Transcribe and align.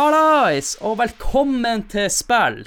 Hallais, 0.00 0.78
og 0.80 0.94
velkommen 0.96 1.82
til 1.92 2.06
spill. 2.08 2.62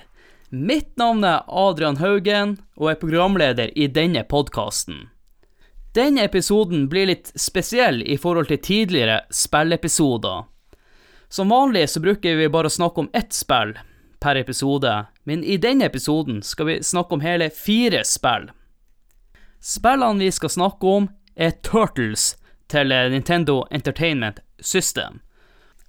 Mitt 0.54 0.92
navn 1.02 1.24
er 1.26 1.48
Adrian 1.50 1.98
Haugen, 1.98 2.52
og 2.78 2.92
er 2.92 3.00
programleder 3.02 3.72
i 3.74 3.88
denne 3.90 4.22
podkasten. 4.30 5.08
Denne 5.98 6.28
episoden 6.28 6.84
blir 6.92 7.10
litt 7.10 7.32
spesiell 7.34 8.04
i 8.06 8.20
forhold 8.22 8.52
til 8.52 8.62
tidligere 8.62 9.24
spillepisoder. 9.34 10.46
Som 11.26 11.50
vanlig 11.50 11.88
så 11.96 12.04
bruker 12.06 12.38
vi 12.38 12.52
bare 12.54 12.70
å 12.70 12.76
snakke 12.78 13.02
om 13.02 13.10
ett 13.18 13.34
spill 13.34 13.74
per 14.22 14.38
episode, 14.38 14.94
men 15.26 15.42
i 15.42 15.58
denne 15.58 15.90
episoden 15.90 16.46
skal 16.46 16.70
vi 16.70 16.80
snakke 16.86 17.18
om 17.18 17.26
hele 17.26 17.50
fire 17.50 18.06
spill. 18.06 18.52
Spillene 19.58 20.28
vi 20.28 20.30
skal 20.38 20.54
snakke 20.60 20.98
om, 21.02 21.10
er 21.34 21.58
Turtles 21.66 22.36
til 22.70 22.94
Nintendo 22.94 23.64
Entertainment 23.74 24.46
System. 24.62 25.23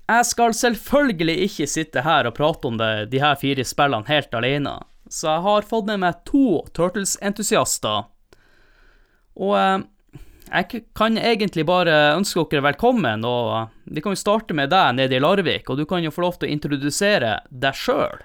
Jeg 0.05 0.27
skal 0.29 0.53
selvfølgelig 0.53 1.37
ikke 1.47 1.67
sitte 1.71 2.03
her 2.05 2.29
og 2.29 2.35
prate 2.37 2.69
om 2.69 2.77
det, 2.77 3.09
de 3.13 3.23
her 3.23 3.39
fire 3.41 3.65
spillene 3.65 4.09
helt 4.11 4.35
alene, 4.37 4.75
så 5.09 5.31
jeg 5.31 5.45
har 5.47 5.69
fått 5.69 5.89
med 5.89 6.03
meg 6.03 6.19
to 6.29 6.61
Turtles-entusiaster. 6.77 8.05
Og 9.41 9.55
eh, 9.57 9.79
jeg 10.51 10.83
kan 10.97 11.17
egentlig 11.17 11.65
bare 11.65 11.95
ønske 12.19 12.45
dere 12.51 12.67
velkommen, 12.69 13.25
og 13.25 13.73
vi 13.89 14.05
kan 14.05 14.13
jo 14.13 14.21
starte 14.21 14.57
med 14.57 14.75
deg 14.75 14.99
nede 14.99 15.17
i 15.17 15.23
Larvik, 15.25 15.73
og 15.73 15.81
du 15.81 15.87
kan 15.89 16.05
jo 16.05 16.13
få 16.13 16.27
lov 16.27 16.37
til 16.37 16.51
å 16.51 16.53
introdusere 16.53 17.39
deg 17.49 17.79
sjøl. 17.79 18.21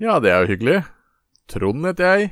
Ja, 0.00 0.18
det 0.20 0.34
er 0.34 0.44
jo 0.44 0.52
hyggelig. 0.52 0.82
Trond 1.50 1.88
heter 1.88 2.12
jeg. 2.12 2.28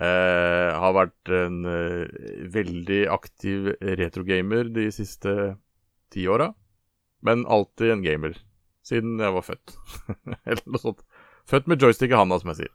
Eh, 0.00 0.70
har 0.74 0.96
vært 0.96 1.32
en 1.38 1.62
eh, 1.70 2.18
veldig 2.50 3.00
aktiv 3.14 3.70
retrogamer 3.78 4.74
de 4.74 4.88
siste 4.94 5.54
ti 6.10 6.26
åra. 6.26 6.50
Men 7.26 7.46
alltid 7.46 7.94
en 7.94 8.04
gamer. 8.04 8.36
Siden 8.86 9.20
jeg 9.20 9.34
var 9.36 9.44
født. 9.44 9.74
Eller 10.48 10.62
noe 10.66 10.82
sånt. 10.82 11.02
Født 11.50 11.68
med 11.70 11.82
joystick 11.82 12.12
i 12.12 12.18
handa, 12.18 12.38
som 12.40 12.52
jeg 12.52 12.62
sier. 12.62 12.72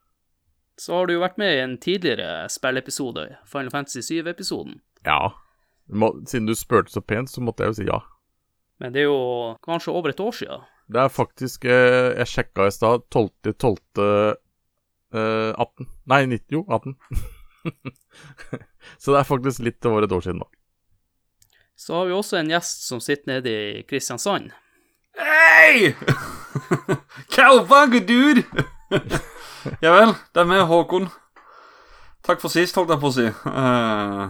Så 0.77 0.97
har 0.97 1.07
du 1.07 1.15
jo 1.15 1.23
vært 1.23 1.39
med 1.39 1.55
i 1.55 1.63
en 1.63 1.77
tidligere 1.79 2.49
spilleepisode, 2.51 3.29
Final 3.47 3.71
Fantasy 3.71 4.03
7-episoden. 4.03 4.81
Ja. 5.07 5.31
Siden 6.27 6.49
du 6.49 6.55
spurte 6.57 6.91
så 6.91 7.01
pent, 7.01 7.31
så 7.31 7.43
måtte 7.43 7.63
jeg 7.63 7.71
jo 7.71 7.77
si 7.79 7.87
ja. 7.87 8.01
Men 8.83 8.91
det 8.91 9.05
er 9.05 9.07
jo 9.07 9.55
kanskje 9.63 9.93
over 9.95 10.11
et 10.11 10.19
år 10.19 10.35
sia. 10.35 10.57
Det 10.91 10.99
er 11.01 11.09
faktisk 11.09 11.63
eh, 11.65 12.11
Jeg 12.19 12.29
sjekka 12.29 12.67
i 12.67 12.73
stad 12.73 13.05
12.12. 13.15 13.79
Eh, 15.15 15.53
18. 15.55 15.87
Nei, 16.11 16.25
90, 16.27 16.57
jo, 16.57 16.65
18. 16.67 16.97
så 19.01 19.15
det 19.15 19.21
er 19.21 19.29
faktisk 19.29 19.63
litt 19.63 19.87
over 19.87 20.05
et 20.05 20.11
år 20.11 20.25
siden 20.25 20.43
nå. 20.43 20.49
Så 21.85 21.93
har 21.93 22.05
vi 22.05 22.13
også 22.17 22.39
en 22.39 22.47
gjest 22.49 22.87
som 22.87 22.97
sitter 22.97 23.29
nede 23.29 23.51
i 23.53 23.81
Kristiansand. 23.85 24.47
Hei! 25.21 25.91
Cowbugger, 27.35 27.99
dude! 27.99 28.41
ja 29.85 29.91
vel, 29.93 30.15
det 30.33 30.41
er 30.41 30.49
meg, 30.49 30.63
Håkon. 30.65 31.05
Takk 32.25 32.41
for 32.41 32.49
sist, 32.49 32.73
holdt 32.79 32.95
jeg 32.95 33.03
på 33.03 33.11
å 33.11 33.13
si. 33.13 33.25
Uh, 33.45 34.23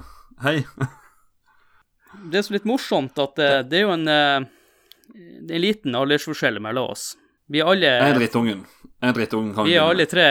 hei. 0.44 0.58
Det 2.26 2.42
er 2.42 2.46
så 2.48 2.58
litt 2.58 2.68
morsomt 2.68 3.16
at 3.24 3.40
det, 3.40 3.48
det 3.70 3.80
er 3.80 3.86
jo 3.86 3.94
en, 3.94 4.06
uh, 4.10 5.16
en 5.16 5.64
liten 5.64 5.96
aldersforskjell 5.96 6.60
mellom 6.64 6.92
oss. 6.92 7.08
Vi 7.48 7.64
er 7.64 7.72
alle 7.72 7.94
Jeg 7.94 8.12
er 8.18 8.20
drittungen. 8.20 8.68
Jeg 9.00 9.14
er 9.14 9.18
drittungen. 9.22 9.56
Vi 9.64 9.78
er 9.78 9.88
alle 9.94 10.10
tre 10.12 10.28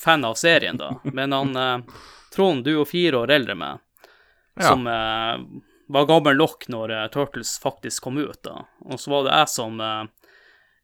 fan 0.00 0.26
av 0.26 0.34
serien, 0.40 0.78
da. 0.80 0.90
Men 1.04 1.38
han 1.38 1.86
Trond, 2.34 2.64
du 2.64 2.72
er 2.72 2.80
jo 2.80 2.86
fire 2.88 3.22
år 3.22 3.36
eldre 3.38 3.54
enn 3.54 3.62
meg, 3.62 3.82
Ja. 4.58 4.74
Var 5.88 6.08
gammel 6.08 6.36
nok 6.36 6.66
når 6.72 6.94
Turtles 7.14 7.56
faktisk 7.62 8.04
kom 8.04 8.18
ut, 8.20 8.40
da. 8.44 8.66
Og 8.88 9.00
så 9.00 9.12
var 9.12 9.26
det 9.26 9.36
jeg 9.36 9.52
som 9.52 9.80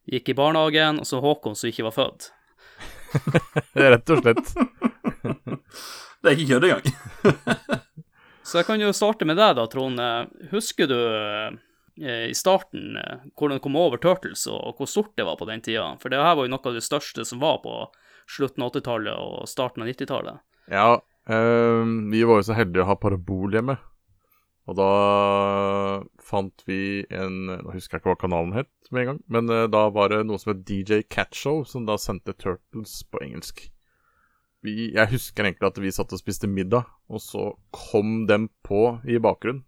gikk 0.08 0.30
i 0.32 0.36
barnehagen, 0.38 1.00
og 1.00 1.08
så 1.08 1.20
Håkon 1.24 1.56
som 1.56 1.70
ikke 1.70 1.86
var 1.88 1.96
født. 1.96 2.30
Rett 3.72 4.10
og 4.10 4.22
slett. 4.24 4.54
Det 6.24 6.32
er 6.32 6.38
ikke 6.40 6.54
kødd 6.54 6.64
engang. 6.70 7.82
Så 8.44 8.60
jeg 8.60 8.68
kan 8.68 8.80
jo 8.80 8.92
starte 8.96 9.26
med 9.28 9.36
deg, 9.36 9.54
da, 9.56 9.64
Trond. 9.68 10.00
Husker 10.50 10.88
du 10.88 10.96
uh, 10.96 11.56
i 12.00 12.34
starten 12.36 12.96
eh, 12.96 13.26
hvordan 13.38 13.60
du 13.60 13.62
kom 13.64 13.76
over 13.78 14.00
Turtles, 14.00 14.46
og 14.50 14.80
hvor 14.80 14.88
stort 14.90 15.12
det 15.16 15.26
var 15.28 15.38
på 15.40 15.46
den 15.48 15.62
tida? 15.64 15.94
For 16.02 16.12
det 16.12 16.20
her 16.20 16.34
var 16.36 16.48
jo 16.48 16.52
noe 16.52 16.70
av 16.70 16.76
det 16.76 16.84
største 16.84 17.24
som 17.28 17.40
var 17.44 17.60
på 17.64 17.74
slutten 18.30 18.64
av 18.64 18.72
80-tallet 18.72 19.14
og 19.20 19.48
starten 19.48 19.84
av 19.84 19.90
90-tallet. 19.92 20.42
Ja, 20.72 20.88
eh, 21.28 21.84
vi 22.12 22.24
var 22.24 22.40
jo 22.40 22.48
så 22.48 22.56
heldige 22.58 22.84
å 22.84 22.90
ha 22.90 22.98
parabol 23.00 23.54
hjemme. 23.54 23.78
Og 24.64 24.78
da 24.78 24.90
fant 26.24 26.64
vi 26.68 27.04
en 27.12 27.34
Nå 27.50 27.74
husker 27.74 27.98
jeg 27.98 28.02
ikke 28.02 28.14
hva 28.14 28.20
kanalen 28.22 28.54
het 28.56 28.70
med 28.90 29.02
en 29.02 29.08
gang, 29.10 29.20
men 29.32 29.52
eh, 29.52 29.66
da 29.68 29.86
var 29.92 30.12
det 30.12 30.22
noe 30.28 30.40
som 30.40 30.54
het 30.54 30.64
DJ 30.68 31.02
Catshow, 31.10 31.62
som 31.68 31.84
da 31.88 31.98
sendte 32.00 32.36
Turtles 32.36 33.02
på 33.10 33.20
engelsk. 33.24 33.66
Vi, 34.64 34.90
jeg 34.94 35.10
husker 35.10 35.44
egentlig 35.44 35.68
at 35.68 35.80
vi 35.82 35.92
satt 35.92 36.12
og 36.16 36.20
spiste 36.20 36.48
middag, 36.48 36.88
og 37.12 37.20
så 37.20 37.50
kom 37.74 38.24
dem 38.30 38.48
på 38.64 38.96
i 39.04 39.18
bakgrunnen. 39.20 39.64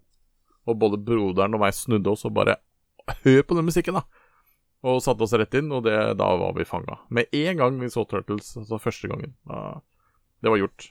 Og 0.66 0.78
både 0.80 0.98
broderen 0.98 1.54
og 1.54 1.62
meg 1.62 1.76
snudde 1.76 2.10
oss 2.10 2.24
og 2.26 2.34
bare 2.38 2.60
Hør 3.22 3.44
på 3.46 3.54
den 3.54 3.68
musikken, 3.68 3.94
da! 4.00 4.02
Og 4.86 4.98
satte 5.04 5.22
oss 5.22 5.34
rett 5.38 5.54
inn, 5.54 5.68
og 5.70 5.84
det, 5.86 5.94
da 6.18 6.26
var 6.40 6.56
vi 6.56 6.66
fanga. 6.66 6.98
Med 7.06 7.30
en 7.38 7.60
gang 7.60 7.76
vi 7.78 7.90
så 7.92 8.02
Turtles, 8.08 8.48
altså 8.58 8.80
første 8.82 9.10
gangen. 9.12 9.36
Da, 9.46 9.78
det 10.42 10.50
var 10.50 10.58
gjort. 10.58 10.88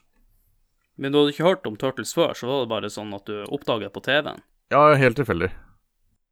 Men 0.98 1.12
du 1.12 1.20
hadde 1.20 1.34
ikke 1.34 1.48
hørt 1.48 1.68
om 1.68 1.76
Turtles 1.80 2.14
før, 2.16 2.34
så 2.38 2.48
var 2.48 2.64
det 2.64 2.72
bare 2.72 2.92
sånn 2.94 3.14
at 3.18 3.28
du 3.28 3.44
oppdaget 3.52 3.94
på 3.96 4.04
TV-en. 4.06 4.40
Ja, 4.74 4.88
helt 4.98 5.20
tilfeldig. 5.20 5.52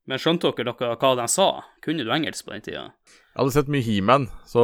Men 0.09 0.19
skjønte 0.19 0.51
dere 0.51 0.71
noe 0.71 0.95
hva 0.99 1.11
de 1.15 1.25
sa? 1.31 1.47
Kunne 1.83 2.03
du 2.03 2.11
engelsk 2.11 2.47
på 2.47 2.51
den 2.55 2.63
tida? 2.65 2.85
Jeg 3.07 3.39
hadde 3.39 3.53
sett 3.55 3.71
mye 3.71 3.85
He-Man, 3.85 4.27
så 4.47 4.63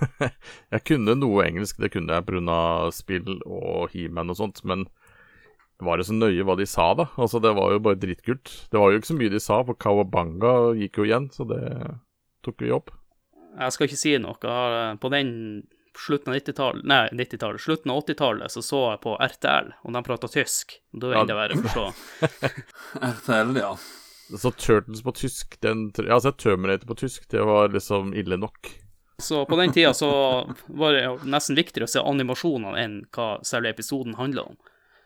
jeg 0.74 0.84
kunne 0.86 1.16
noe 1.18 1.46
engelsk. 1.46 1.80
Det 1.82 1.90
kunne 1.94 2.18
jeg 2.18 2.26
pga. 2.28 2.60
spill 2.94 3.40
og 3.42 3.90
He-Man 3.94 4.30
og 4.34 4.38
sånt, 4.38 4.62
men 4.66 4.86
var 5.82 5.98
det 5.98 6.06
så 6.08 6.14
nøye 6.16 6.44
hva 6.46 6.54
de 6.56 6.64
sa, 6.68 6.92
da? 6.96 7.08
Altså, 7.20 7.40
Det 7.42 7.52
var 7.58 7.74
jo 7.74 7.82
bare 7.84 8.00
dritkult. 8.00 8.52
Det 8.72 8.80
var 8.80 8.92
jo 8.92 9.00
ikke 9.00 9.12
så 9.12 9.18
mye 9.18 9.34
de 9.34 9.42
sa, 9.42 9.60
for 9.66 9.76
Kawabanga 9.76 10.54
gikk 10.78 11.02
jo 11.02 11.08
igjen, 11.08 11.26
så 11.34 11.44
det 11.50 11.62
tok 12.46 12.62
vi 12.64 12.72
opp. 12.72 12.94
Jeg 13.56 13.72
skal 13.74 13.88
ikke 13.88 13.98
si 14.00 14.14
noe. 14.20 14.54
På 15.00 15.10
den 15.12 15.30
slutten 16.00 16.32
av 16.32 16.38
90-tallet 16.38 16.88
Nei, 16.88 17.02
90-tallet. 17.12 17.62
Slutten 17.62 17.92
av 17.92 18.02
80-tallet 18.04 18.52
så 18.52 18.62
så 18.64 18.80
jeg 18.92 19.02
på 19.04 19.14
RTL, 19.28 19.70
og 19.82 19.94
de 19.96 20.02
prata 20.06 20.30
tysk. 20.32 20.78
Da 20.92 21.10
er 21.10 21.14
det 21.14 21.22
enda 21.24 21.38
verre 21.38 21.58
å 21.58 21.62
forstå. 21.66 21.86
RTL, 23.12 23.54
ja. 23.60 23.70
Så 24.26 24.50
Turtles 24.50 25.04
på 25.06 25.12
tysk 25.14 25.60
den, 25.62 25.92
Jeg 25.96 26.10
har 26.10 26.20
sett 26.24 26.38
Terminator 26.42 26.88
på 26.88 26.98
tysk. 26.98 27.28
Det 27.30 27.42
var 27.46 27.70
liksom 27.70 28.14
ille 28.14 28.36
nok. 28.40 28.72
Så 29.18 29.46
på 29.46 29.56
den 29.56 29.72
tida 29.72 29.94
så 29.94 30.10
var 30.66 30.92
det 30.92 31.04
nesten 31.24 31.56
viktigere 31.56 31.86
å 31.86 31.90
se 31.90 32.02
animasjonene 32.02 32.80
enn 32.82 32.96
hva 33.16 33.36
selve 33.46 33.70
episoden 33.72 34.18
handla 34.18 34.50
om. 34.50 34.56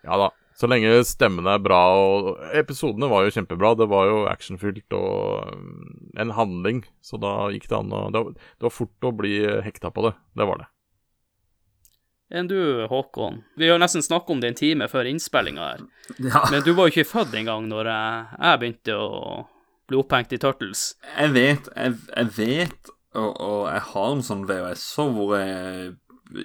Ja 0.03 0.17
da. 0.19 0.31
Så 0.61 0.69
lenge 0.69 0.91
stemmene 1.09 1.55
er 1.57 1.63
bra, 1.63 1.79
og 1.97 2.41
episodene 2.59 3.09
var 3.09 3.25
jo 3.25 3.33
kjempebra. 3.33 3.73
Det 3.81 3.87
var 3.89 4.11
jo 4.11 4.19
actionfylt 4.29 4.97
og 4.97 5.55
um, 5.55 6.11
en 6.21 6.35
handling, 6.37 6.83
så 7.01 7.21
da 7.21 7.33
gikk 7.55 7.71
det 7.71 7.79
an 7.79 7.95
å 7.97 8.03
Det 8.13 8.21
var, 8.21 8.35
det 8.35 8.67
var 8.67 8.75
fort 8.75 9.09
å 9.09 9.15
bli 9.23 9.39
hekta 9.65 9.93
på 9.95 10.05
det. 10.09 10.13
Det 10.37 10.49
var 10.51 10.61
det. 10.61 10.69
Enn 12.31 12.47
du, 12.47 12.87
Håkon? 12.87 13.41
Vi 13.59 13.69
har 13.69 13.81
nesten 13.83 14.05
snakket 14.07 14.31
om 14.31 14.43
det 14.43 14.53
en 14.53 14.59
time 14.61 14.87
før 14.91 15.09
innspillinga 15.11 15.65
her. 15.73 15.81
ja. 16.23 16.45
Men 16.53 16.63
du 16.63 16.73
var 16.77 16.87
jo 16.87 16.95
ikke 16.95 17.11
født 17.11 17.35
engang 17.41 17.67
når 17.71 17.91
jeg, 17.91 18.61
begynte 18.63 18.95
å 18.95 19.09
bli 19.91 19.99
opphengt 19.99 20.35
i 20.37 20.39
Turtles. 20.39 20.85
Jeg 21.17 21.35
vet, 21.35 21.71
jeg, 21.75 21.97
jeg 22.15 22.31
vet, 22.37 22.93
og, 23.19 23.33
og 23.35 23.65
jeg 23.73 23.83
har 23.91 24.15
en 24.15 24.23
sånn 24.23 24.47
VHS-er 24.47 25.11
hvor 25.17 25.35
jeg 25.41 25.91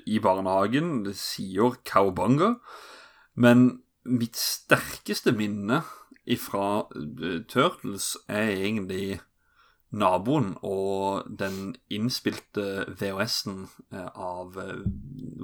i 0.10 0.18
barnehagen 0.18 1.04
det 1.06 1.14
sier 1.20 1.78
Cowbunga, 1.86 2.56
men 3.38 3.68
mitt 4.06 4.38
sterkeste 4.38 5.34
minne 5.38 5.84
ifra 6.26 6.88
uh, 6.90 7.40
Turtles 7.50 8.16
er 8.26 8.50
egentlig 8.56 9.20
naboen 9.96 10.54
og 10.66 11.28
den 11.40 11.76
innspilte 11.94 12.86
VHS-en 13.00 13.66
uh, 13.94 14.10
av 14.12 14.58
uh, 14.58 14.86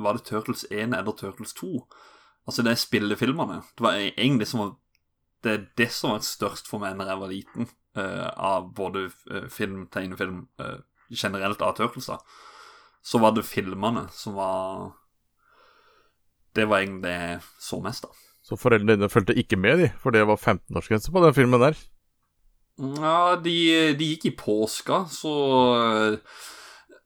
Var 0.01 0.17
det 0.17 0.25
Turtles 0.27 0.65
1 0.69 0.95
eller 0.97 1.17
Turtles 1.17 1.53
2? 1.59 1.73
Altså, 2.47 2.63
det 2.65 2.73
er 2.73 2.81
spillefilmene. 2.81 3.61
Det 3.77 3.85
var 3.85 3.99
egentlig 4.01 4.47
som 4.49 4.77
Det 5.43 5.51
er 5.51 5.67
det 5.77 5.91
som 5.93 6.13
var 6.13 6.25
størst 6.25 6.67
for 6.69 6.81
meg 6.81 6.97
når 6.97 7.07
jeg 7.09 7.19
var 7.21 7.31
liten, 7.31 7.69
av 7.97 8.67
både 8.77 9.09
film, 9.49 9.87
tegnefilm, 9.91 10.45
generelt 11.09 11.61
av 11.65 11.73
Turtles, 11.75 12.07
da. 12.07 12.19
Så 13.01 13.19
var 13.19 13.33
det 13.35 13.43
filmene 13.49 14.05
som 14.13 14.37
var 14.37 14.91
Det 16.55 16.67
var 16.69 16.83
egentlig 16.83 17.03
det 17.07 17.15
jeg 17.15 17.39
så 17.59 17.81
mest 17.81 18.05
da. 18.05 18.13
Så 18.45 18.57
foreldrene 18.57 18.97
dine 18.97 19.09
fulgte 19.09 19.37
ikke 19.37 19.57
med, 19.57 19.79
de, 19.79 19.89
for 20.01 20.13
det 20.13 20.25
var 20.27 20.39
15-årsgrense 20.39 21.13
på 21.13 21.21
den 21.23 21.35
filmen 21.37 21.61
der. 21.61 21.77
Ja, 22.81 23.35
de, 23.37 23.57
de 23.97 24.07
gikk 24.13 24.25
i 24.25 24.33
påska, 24.37 25.03
så 25.11 25.33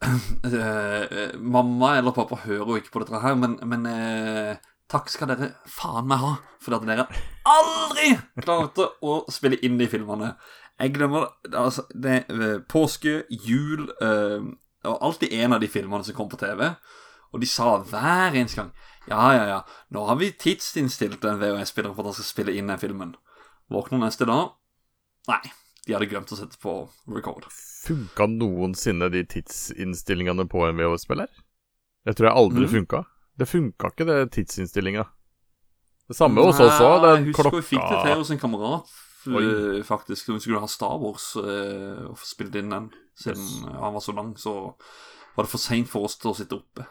eh, 0.05 1.33
Mamma 1.35 1.97
eller 1.97 2.15
pappa 2.15 2.37
hører 2.45 2.69
jo 2.69 2.77
ikke 2.79 2.93
på 2.93 3.01
dette 3.03 3.19
her, 3.19 3.35
men, 3.39 3.57
men 3.67 3.87
eh, 3.89 4.55
takk 4.91 5.09
skal 5.11 5.33
dere 5.33 5.51
faen 5.67 6.07
meg 6.07 6.21
ha 6.21 6.35
for 6.63 6.77
at 6.77 6.85
dere 6.87 7.07
aldri 7.49 8.13
klarte 8.39 8.87
å 9.03 9.17
spille 9.33 9.59
inn 9.65 9.79
de 9.81 9.89
filmene. 9.91 10.35
Jeg 10.79 10.95
glemmer 10.95 11.27
altså, 11.51 11.85
det. 11.91 12.25
er 12.29 12.59
påske, 12.67 13.21
jul 13.31 13.85
uh, 14.03 14.43
Og 14.83 15.03
alltid 15.07 15.31
en 15.37 15.55
av 15.55 15.61
de 15.63 15.69
filmene 15.71 16.03
som 16.03 16.17
kom 16.17 16.27
på 16.27 16.39
TV. 16.41 16.65
Og 17.31 17.39
de 17.39 17.47
sa 17.47 17.77
hver 17.79 18.35
eneste 18.35 18.59
gang 18.59 18.73
Ja, 19.07 19.29
ja, 19.37 19.45
ja, 19.53 19.59
nå 19.95 20.03
har 20.09 20.19
vi 20.19 20.33
tidsinnstilt 20.35 21.23
en 21.23 21.39
VHS-spiller 21.39 21.93
for 21.93 22.03
at 22.03 22.11
han 22.11 22.17
skal 22.19 22.27
spille 22.27 22.57
inn 22.57 22.67
den 22.71 22.81
filmen. 22.81 23.15
Våkner 23.71 24.03
neste 24.03 24.27
dag 24.27 24.51
Nei, 25.29 25.41
de 25.85 25.93
hadde 25.93 26.07
glemt 26.09 26.31
å 26.33 26.37
sette 26.39 26.57
på 26.61 26.75
record. 27.13 27.45
Funka 27.85 28.25
noensinne 28.31 29.09
de 29.13 29.23
tidsinnstillingene 29.29 30.47
på 30.49 30.63
en 30.67 30.77
VHS-spiller? 30.79 31.29
Det 32.05 32.15
tror 32.17 32.29
jeg 32.29 32.37
aldri 32.41 32.65
Mm. 32.65 32.71
funka. 32.73 33.03
Det 33.37 33.47
funka 33.49 33.91
ikke, 33.91 34.05
det 34.05 34.31
tidsinnstillinga. 34.31 35.05
Det 36.07 36.15
samme 36.15 36.41
hos 36.45 36.59
oss 36.59 36.79
òg. 36.79 37.01
Nei, 37.01 37.15
Den 37.15 37.25
Jeg 37.25 37.33
husker 37.33 37.51
vi 37.51 37.61
fikk 37.75 37.89
det 37.89 38.01
til 38.05 38.15
hos 38.21 38.31
en 38.31 38.37
kamerat, 38.39 38.91
Oi. 39.27 39.43
eh, 39.79 39.83
faktisk. 39.83 40.27
Hun 40.27 40.39
skulle 40.39 40.59
ha 40.59 40.67
Star 40.67 40.97
Wars 41.01 41.35
uh, 41.35 42.09
og 42.09 42.17
spilt 42.17 42.55
inn 42.55 42.69
den. 42.69 42.91
Siden 43.17 43.37
Yes. 43.41 43.63
eh, 43.65 43.79
han 43.81 43.93
var 43.93 44.01
så 44.01 44.13
lang, 44.15 44.35
så 44.37 44.75
var 45.35 45.43
det 45.43 45.49
for 45.51 45.57
seint 45.57 45.87
for 45.89 46.05
oss 46.05 46.15
til 46.17 46.31
å 46.31 46.35
sitte 46.35 46.55
oppe. 46.55 46.85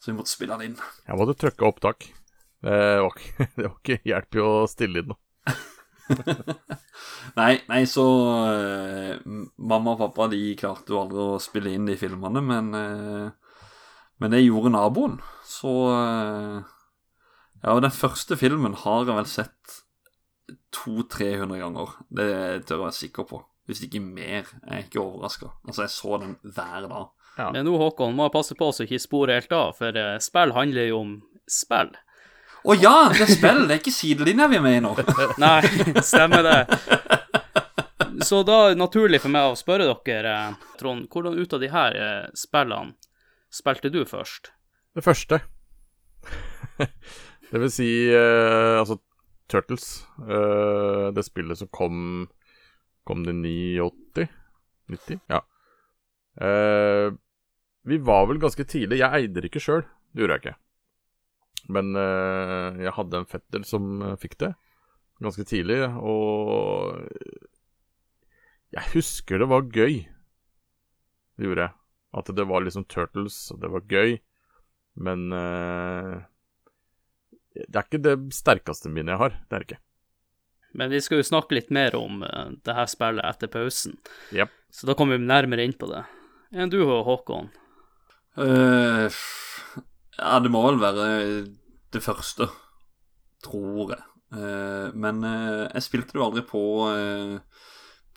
Så 0.00 0.12
vi 0.12 0.18
måtte 0.18 0.28
spille 0.34 0.58
den 0.58 0.72
inn. 0.72 0.76
Jeg 1.08 1.16
måtte 1.16 1.38
trykke 1.38 1.66
opptak. 1.66 2.12
Det 2.66 3.00
var 3.00 3.10
ikke, 3.14 3.46
det 3.56 3.64
var 3.68 3.76
ikke 3.84 4.02
hjelp 4.04 4.34
i 4.34 4.38
å 4.42 4.66
stille 4.68 4.98
inn 5.02 5.08
noe. 5.12 5.18
Nei, 7.40 7.56
nei, 7.68 7.82
så 7.88 8.04
uh, 8.04 9.16
Mamma 9.56 9.94
og 9.96 10.00
pappa 10.04 10.28
de 10.32 10.54
klarte 10.58 10.94
jo 10.94 11.00
aldri 11.02 11.24
å 11.24 11.40
spille 11.42 11.72
inn 11.74 11.88
de 11.88 11.96
filmene, 12.00 12.42
men 12.44 12.70
uh, 12.76 13.58
Men 14.22 14.32
det 14.32 14.44
gjorde 14.44 14.72
naboen. 14.72 15.18
Så 15.44 15.72
uh, 15.90 16.62
Ja, 17.62 17.74
og 17.74 17.82
den 17.84 17.92
første 17.92 18.38
filmen 18.40 18.76
har 18.84 19.04
jeg 19.04 19.18
vel 19.18 19.28
sett 19.28 19.82
200-300 20.76 21.60
ganger. 21.60 21.92
Det 22.08 22.30
tør 22.64 22.76
jeg 22.76 22.84
være 22.84 22.96
sikker 23.00 23.28
på. 23.28 23.42
Hvis 23.66 23.82
ikke 23.82 24.00
mer. 24.00 24.46
Jeg 24.46 24.72
er 24.72 24.84
ikke 24.86 25.02
overraska. 25.02 25.50
Altså, 25.66 25.84
jeg 25.84 25.94
så 25.96 26.18
den 26.22 26.36
hver 26.44 26.86
dag. 26.86 27.06
Ja. 27.36 27.50
Men 27.52 27.66
nå, 27.66 27.74
Håkon, 27.80 28.14
må 28.16 28.28
jeg 28.28 28.36
passe 28.36 28.56
på 28.56 28.70
så 28.72 28.86
ikke 28.86 29.02
spore 29.02 29.36
helt 29.36 29.52
av, 29.52 29.74
for 29.76 29.98
spill 30.24 30.54
handler 30.56 30.92
jo 30.92 31.00
om 31.02 31.16
spill. 31.50 31.90
Å 32.66 32.74
ja! 32.74 32.94
Det 33.14 33.22
er 33.22 33.30
spill! 33.30 33.62
Det 33.68 33.76
er 33.76 33.80
ikke 33.80 33.94
sidelinja 33.94 34.48
vi 34.50 34.58
er 34.58 34.64
med 34.64 34.78
i 34.78 34.82
nå. 34.82 34.92
Nei, 35.42 35.60
stemmer 36.02 36.42
det. 36.42 36.60
Så 38.26 38.40
da 38.46 38.56
er 38.64 38.74
det 38.74 38.80
naturlig 38.80 39.20
for 39.22 39.30
meg 39.30 39.52
å 39.52 39.58
spørre 39.58 39.86
dere, 40.06 40.36
Trond, 40.80 41.06
hvordan 41.12 41.36
ut 41.38 41.54
av 41.54 41.62
de 41.62 41.70
her 41.70 41.98
eh, 42.00 42.24
spillene 42.34 42.96
spilte 43.54 43.92
du 43.94 44.00
først? 44.08 44.50
Det 44.96 45.04
første. 45.04 45.38
det 47.52 47.60
vil 47.62 47.70
si 47.70 47.90
eh, 48.10 48.74
altså 48.80 48.98
Turtles. 49.52 50.02
eh, 50.26 51.12
det 51.14 51.26
spillet 51.26 51.62
som 51.62 51.70
kom 51.70 52.26
Kom 53.06 53.22
det 53.22 53.36
89? 53.38 54.26
90? 54.90 55.20
Ja. 55.30 55.44
Eh, 56.42 57.12
vi 57.86 57.98
var 58.02 58.26
vel 58.26 58.40
ganske 58.42 58.64
tidlig. 58.66 58.98
Jeg 58.98 59.14
eide 59.14 59.38
det 59.38 59.52
ikke 59.52 59.62
sjøl, 59.62 59.84
det 60.10 60.24
gjorde 60.24 60.34
jeg 60.34 60.42
ikke. 60.42 60.56
Men 61.72 61.96
eh, 61.98 62.84
jeg 62.86 62.94
hadde 62.98 63.20
en 63.22 63.28
fetter 63.28 63.66
som 63.66 64.02
eh, 64.02 64.18
fikk 64.22 64.38
det 64.42 64.52
ganske 65.22 65.46
tidlig, 65.48 65.78
og 66.04 66.98
jeg 68.74 68.92
husker 68.92 69.40
det 69.40 69.48
var 69.48 69.64
gøy. 69.72 70.02
Det 71.36 71.48
gjorde 71.48 71.68
jeg. 71.68 71.76
At 72.16 72.30
det 72.36 72.46
var 72.48 72.64
liksom 72.64 72.84
Turtles, 72.88 73.38
og 73.52 73.62
det 73.62 73.70
var 73.72 73.88
gøy. 73.88 74.18
Men 75.00 75.26
eh, 75.32 76.14
det 77.56 77.80
er 77.80 77.88
ikke 77.88 78.04
det 78.04 78.16
sterkeste 78.36 78.92
minnet 78.92 79.16
jeg 79.16 79.22
har. 79.24 79.36
Det 79.40 79.56
er 79.56 79.64
det 79.64 79.68
ikke. 79.70 79.82
Men 80.76 80.92
vi 80.92 81.00
skal 81.00 81.22
jo 81.22 81.28
snakke 81.30 81.56
litt 81.56 81.70
mer 81.72 81.94
om 81.96 82.20
uh, 82.20 82.52
det 82.66 82.74
her 82.76 82.88
spillet 82.90 83.24
etter 83.24 83.48
pausen, 83.48 83.94
yep. 84.36 84.52
så 84.68 84.84
da 84.88 84.96
kommer 84.98 85.16
vi 85.16 85.24
nærmere 85.24 85.64
inn 85.64 85.72
på 85.72 85.88
det. 85.88 86.02
Enn 86.52 86.68
du, 86.72 86.82
Håkon? 86.84 87.48
Eh, 88.36 89.06
ja, 90.18 90.38
det 90.42 90.52
må 90.52 90.62
vel 90.66 90.80
være 90.82 91.06
det 91.94 92.02
første, 92.04 92.48
tror 93.44 93.94
jeg. 93.94 94.02
Eh, 94.36 94.88
men 94.96 95.22
eh, 95.24 95.66
jeg 95.74 95.86
spilte 95.86 96.14
det 96.14 96.20
jo 96.20 96.26
aldri 96.26 96.42
på, 96.46 96.64
eh, 96.90 97.62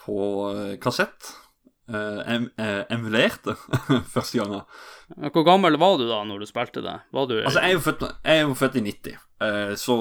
på 0.02 0.18
kassett. 0.84 1.36
Jeg 1.90 2.36
em, 2.38 2.44
emulerte 2.94 3.56
første 4.14 4.38
gangen. 4.38 4.66
Hvor 5.34 5.46
gammel 5.48 5.78
var 5.82 5.96
du 5.98 6.04
da 6.06 6.20
når 6.28 6.44
du 6.44 6.50
spilte 6.50 6.84
det? 6.86 7.00
Var 7.16 7.30
du 7.30 7.40
Altså, 7.40 7.64
jeg 7.66 7.80
er 7.80 7.82
født, 7.82 8.04
jeg 8.24 8.36
er 8.36 8.44
jo 8.44 8.58
født 8.60 8.78
i 8.78 8.84
90, 8.86 9.16
eh, 9.48 9.72
så 9.74 9.96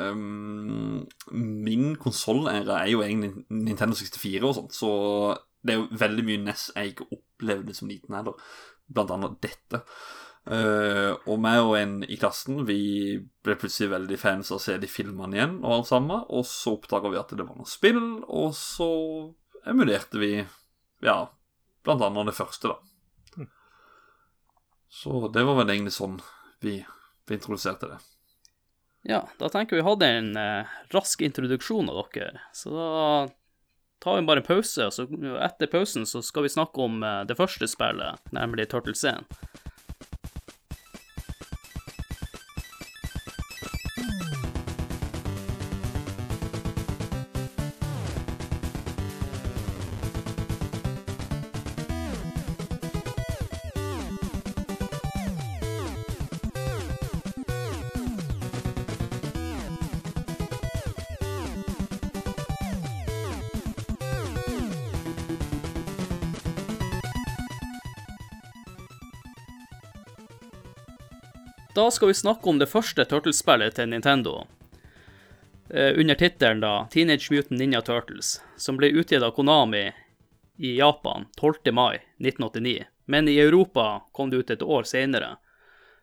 um, 0.00 1.02
Min 1.32 1.90
konsollære 2.00 2.78
er 2.78 2.88
jo 2.94 3.02
egentlig 3.04 3.44
Nintendo 3.50 3.98
64 4.00 4.48
og 4.48 4.56
sånt, 4.56 4.72
så 4.78 4.90
det 5.60 5.74
er 5.74 5.82
jo 5.82 6.00
veldig 6.00 6.24
mye 6.24 6.40
NES 6.46 6.70
jeg 6.72 6.94
ikke 6.94 7.10
opplevde 7.18 7.76
som 7.76 7.90
liten 7.90 8.16
heller. 8.16 8.40
Blant 8.88 9.12
annet 9.12 9.36
dette. 9.44 9.82
Eh, 10.48 11.12
og 11.28 11.40
meg 11.44 11.58
og 11.60 11.74
en 11.76 11.98
i 12.08 12.16
klassen 12.16 12.62
Vi 12.64 12.80
ble 13.44 13.56
plutselig 13.60 13.90
veldig 13.92 14.16
fans 14.16 14.48
av 14.48 14.56
å 14.56 14.62
se 14.64 14.78
de 14.80 14.88
filmene 14.88 15.36
igjen, 15.36 15.56
og 15.60 15.74
alt 15.74 15.90
sammen. 15.90 16.24
Og 16.32 16.46
så 16.48 16.76
oppdaga 16.78 17.12
vi 17.12 17.20
at 17.20 17.34
det 17.36 17.44
var 17.44 17.58
noe 17.58 17.68
spill, 17.68 18.02
og 18.24 18.54
så 18.56 18.88
emulerte 19.68 20.20
vi 20.20 20.32
ja, 21.04 21.18
blant 21.84 22.04
annet 22.06 22.32
det 22.32 22.38
første, 22.38 22.72
da. 22.72 22.78
Så 24.88 25.28
det 25.28 25.44
var 25.44 25.58
vel 25.58 25.74
egentlig 25.74 25.92
sånn 25.98 26.16
vi, 26.64 26.80
vi 27.28 27.36
introduserte 27.36 27.90
det. 27.90 27.98
Ja, 29.08 29.20
da 29.38 29.50
tenker 29.52 29.76
vi 29.76 29.84
hadde 29.86 30.08
en 30.10 30.30
eh, 30.36 30.78
rask 30.94 31.20
introduksjon 31.22 31.90
av 31.92 32.08
dere. 32.14 32.40
Så 32.56 32.72
da 32.72 33.28
tar 34.02 34.16
vi 34.16 34.26
bare 34.26 34.42
en 34.42 34.48
pause, 34.48 34.88
og 34.88 34.94
så 34.96 35.06
etter 35.44 35.70
pausen 35.70 36.06
så 36.08 36.22
skal 36.24 36.46
vi 36.48 36.52
snakke 36.56 36.82
om 36.82 37.02
eh, 37.04 37.22
det 37.28 37.36
første 37.38 37.68
spillet, 37.70 38.32
nemlig 38.34 38.70
Turtles 38.72 39.04
1. 39.06 39.28
Da 71.78 71.90
skal 71.90 72.08
vi 72.08 72.14
snakke 72.14 72.48
om 72.48 72.58
det 72.58 72.66
første 72.66 73.04
Turtles-spillet 73.06 73.76
til 73.78 73.86
Nintendo. 73.92 74.32
Eh, 75.70 75.92
under 76.00 76.16
tittelen 76.18 76.58
da 76.58 76.88
Teenage 76.90 77.30
Mutant 77.30 77.60
Ninja 77.60 77.78
Turtles, 77.86 78.40
som 78.56 78.80
ble 78.80 78.88
utgitt 78.98 79.22
av 79.22 79.36
Konami 79.36 79.84
i 80.58 80.72
Japan 80.74 81.28
12. 81.38 81.70
mai 81.70 82.00
1989. 82.18 82.88
Men 83.06 83.28
i 83.30 83.36
Europa 83.38 83.84
kom 84.12 84.30
det 84.30 84.40
ut 84.40 84.50
et 84.50 84.62
år 84.62 84.88
senere, 84.90 85.36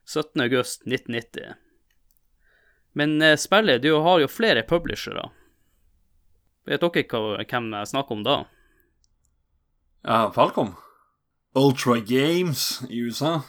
17. 0.08 0.46
august 0.46 0.88
1990. 0.88 1.60
Men 2.94 3.22
eh, 3.22 3.36
spillet 3.36 3.84
du 3.84 3.91
har 4.00 4.24
jo 4.24 4.32
flere 4.32 4.63
publishere. 4.63 5.27
Vet 6.63 6.88
dere 6.88 7.44
hvem 7.44 7.67
jeg 7.82 7.91
snakker 7.91 8.15
om 8.15 8.24
da? 8.24 8.38
Ja, 10.08 10.32
Falcom. 10.32 10.72
Ultra 11.51 12.00
Games 12.00 12.79
i 12.88 13.03
USA. 13.03 13.41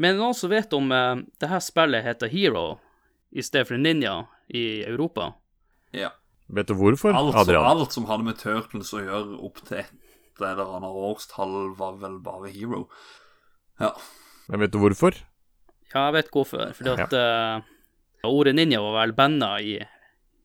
Men 0.00 0.16
noen 0.20 0.36
som 0.36 0.52
vet 0.52 0.72
om 0.76 0.92
uh, 0.92 1.20
det 1.40 1.50
her 1.50 1.62
spillet 1.64 2.04
heter 2.06 2.30
Hero 2.32 2.78
i 3.32 3.44
stedet 3.44 3.68
for 3.68 3.80
Ninja 3.80 4.22
i 4.48 4.82
Europa? 4.88 5.32
Ja. 5.96 6.12
Vet 6.52 6.68
du 6.68 6.76
hvorfor, 6.76 7.14
Alt, 7.16 7.36
Adrian? 7.44 7.64
alt 7.64 7.92
som 7.94 8.08
hadde 8.08 8.26
med 8.26 8.40
Turtles 8.40 8.92
å 8.92 9.02
gjøre 9.02 9.38
opp 9.40 9.60
til 9.68 9.82
et 9.82 10.40
eller 10.40 10.64
annet 10.64 11.02
årstall, 11.10 11.74
var 11.78 11.98
vel 12.00 12.18
bare 12.24 12.50
Hero. 12.52 12.86
Ja. 13.80 13.92
Men 14.48 14.64
vet 14.64 14.72
du 14.72 14.80
hvorfor? 14.82 15.16
Ja, 15.92 16.08
jeg 16.08 16.16
vet 16.18 16.32
hvorfor. 16.32 16.72
Fordi 16.76 16.96
at 17.04 17.14
uh, 17.16 17.68
ordet 18.28 18.56
ninja 18.56 18.80
var 18.84 18.98
vel 19.02 19.14
banna 19.16 19.54
i, 19.60 19.78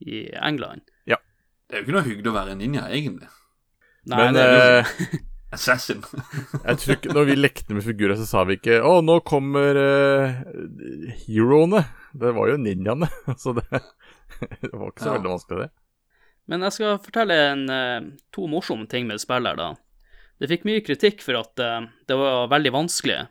i 0.03 0.27
England. 0.35 0.85
Det 1.67 1.75
er 1.75 1.81
jo 1.81 1.83
ikke 1.83 1.95
noe 1.97 2.07
hyggelig 2.07 2.31
å 2.31 2.35
være 2.37 2.55
ninja, 2.55 2.85
egentlig. 2.95 3.27
Nei, 4.07 4.19
Men 4.21 4.37
det, 4.37 4.43
er 4.47 4.77
eh, 4.77 5.15
Assassin. 5.55 6.01
jeg 6.65 6.77
tror 6.81 6.93
ikke 6.97 7.13
Når 7.15 7.25
vi 7.29 7.35
lekte 7.37 7.75
med 7.75 7.85
figurer, 7.85 8.17
så 8.19 8.25
sa 8.27 8.43
vi 8.43 8.57
ikke 8.57 8.81
'Å, 8.83 8.99
nå 9.05 9.19
kommer 9.23 9.77
uh, 9.79 10.41
heroene'. 11.23 11.85
Det 12.13 12.33
var 12.35 12.49
jo 12.51 12.57
ninjaene. 12.59 13.07
Så 13.41 13.53
det, 13.55 13.63
det 13.71 14.73
var 14.73 14.89
ikke 14.91 15.03
så 15.05 15.11
Ja. 15.13 15.17
veldig 15.17 15.31
vanskelig, 15.31 15.59
det. 15.67 15.69
Men 16.47 16.63
jeg 16.63 16.75
skal 16.77 16.99
fortelle 17.03 17.35
en, 17.51 17.63
eh, 17.69 18.01
to 18.31 18.47
morsomme 18.47 18.87
ting 18.87 19.07
med 19.07 19.19
spillet 19.19 19.51
her, 19.51 19.57
da. 19.59 19.75
Det 20.39 20.47
fikk 20.47 20.63
mye 20.67 20.83
kritikk 20.85 21.21
for 21.21 21.35
at 21.39 21.59
uh, 21.59 21.87
det 22.07 22.15
var 22.15 22.47
veldig 22.51 22.71
vanskelig. 22.71 23.27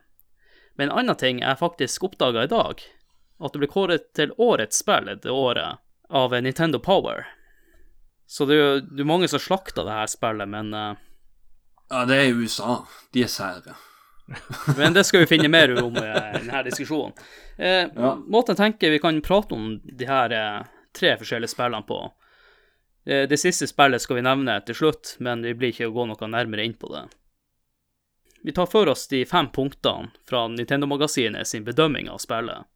Men 0.76 0.90
en 0.90 0.98
annen 0.98 1.16
ting 1.16 1.40
jeg 1.40 1.58
faktisk 1.58 2.04
oppdaga 2.04 2.44
i 2.44 2.50
dag, 2.52 2.82
at 3.40 3.52
det 3.52 3.62
ble 3.62 3.68
kåret 3.72 4.12
til 4.16 4.32
årets 4.36 4.80
spill 4.84 5.08
det 5.08 5.32
året 5.32 5.80
av 6.12 6.32
Nintendo 6.36 6.78
Power. 6.78 7.24
Så 8.26 8.44
det 8.48 8.56
er 8.60 8.80
jo 8.98 9.06
mange 9.08 9.28
som 9.32 9.40
slakter 9.40 9.86
det 9.86 9.96
her 9.96 10.10
spillet, 10.12 10.48
men, 10.48 10.74
eh, 10.74 10.94
Ja, 11.90 12.04
det 12.08 12.16
er 12.22 12.34
USA. 12.34 12.80
De 13.14 13.22
er 13.22 13.30
sære. 13.30 13.76
men 14.78 14.94
det 14.96 15.04
skal 15.06 15.22
vi 15.22 15.28
finne 15.30 15.48
mer 15.52 15.70
om 15.78 15.94
i 15.94 16.06
denne 16.06 16.62
diskusjonen. 16.66 17.14
Eh, 17.56 17.86
Ja. 17.94 18.14
Måten 18.26 18.56
jeg 18.56 18.62
tenker 18.62 18.90
vi 18.90 19.02
kan 19.02 19.20
prate 19.22 19.54
om 19.54 19.76
de 19.78 20.08
her 20.08 20.32
eh, 20.34 20.64
tre 20.96 21.12
forskjellige 21.20 21.52
spillene 21.54 21.86
på. 21.86 22.00
Eh, 23.06 23.28
det 23.30 23.38
siste 23.38 23.68
spillet 23.70 24.02
skal 24.02 24.18
vi 24.18 24.26
nevne 24.26 24.58
til 24.66 24.74
slutt, 24.74 25.14
men 25.22 25.46
vi 25.46 25.54
blir 25.54 25.70
ikke 25.70 25.86
å 25.92 25.94
gå 25.94 26.08
noe 26.10 26.30
nærmere 26.32 26.66
inn 26.66 26.74
på 26.74 26.90
det. 26.90 27.04
Vi 28.46 28.52
tar 28.54 28.66
for 28.70 28.86
oss 28.90 29.06
de 29.10 29.24
fem 29.26 29.48
punktene 29.50 30.10
fra 30.28 30.44
Nintendo-magasinet 30.50 31.46
sin 31.46 31.64
bedømming 31.66 32.10
av 32.10 32.18
spillet, 32.22 32.66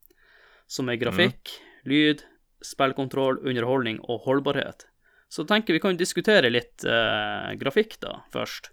som 0.67 0.89
er 0.91 0.99
grafikk, 0.99 1.51
lyd, 1.87 2.23
spillkontroll, 2.63 3.39
underholdning 3.47 3.99
og 4.07 4.23
holdbarhet. 4.25 4.87
Så 5.31 5.45
tenker 5.47 5.73
vi 5.73 5.79
kan 5.83 5.95
diskutere 5.99 6.49
litt 6.51 6.83
eh, 6.83 7.51
grafikk 7.59 7.99
da, 8.03 8.21
først. 8.33 8.71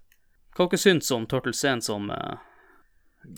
Hva 0.59 0.67
dere 0.67 0.83
syns 0.83 1.11
om 1.15 1.27
Turtles 1.31 1.61
1 1.63 1.85
som 1.87 2.09
uh, 2.11 2.39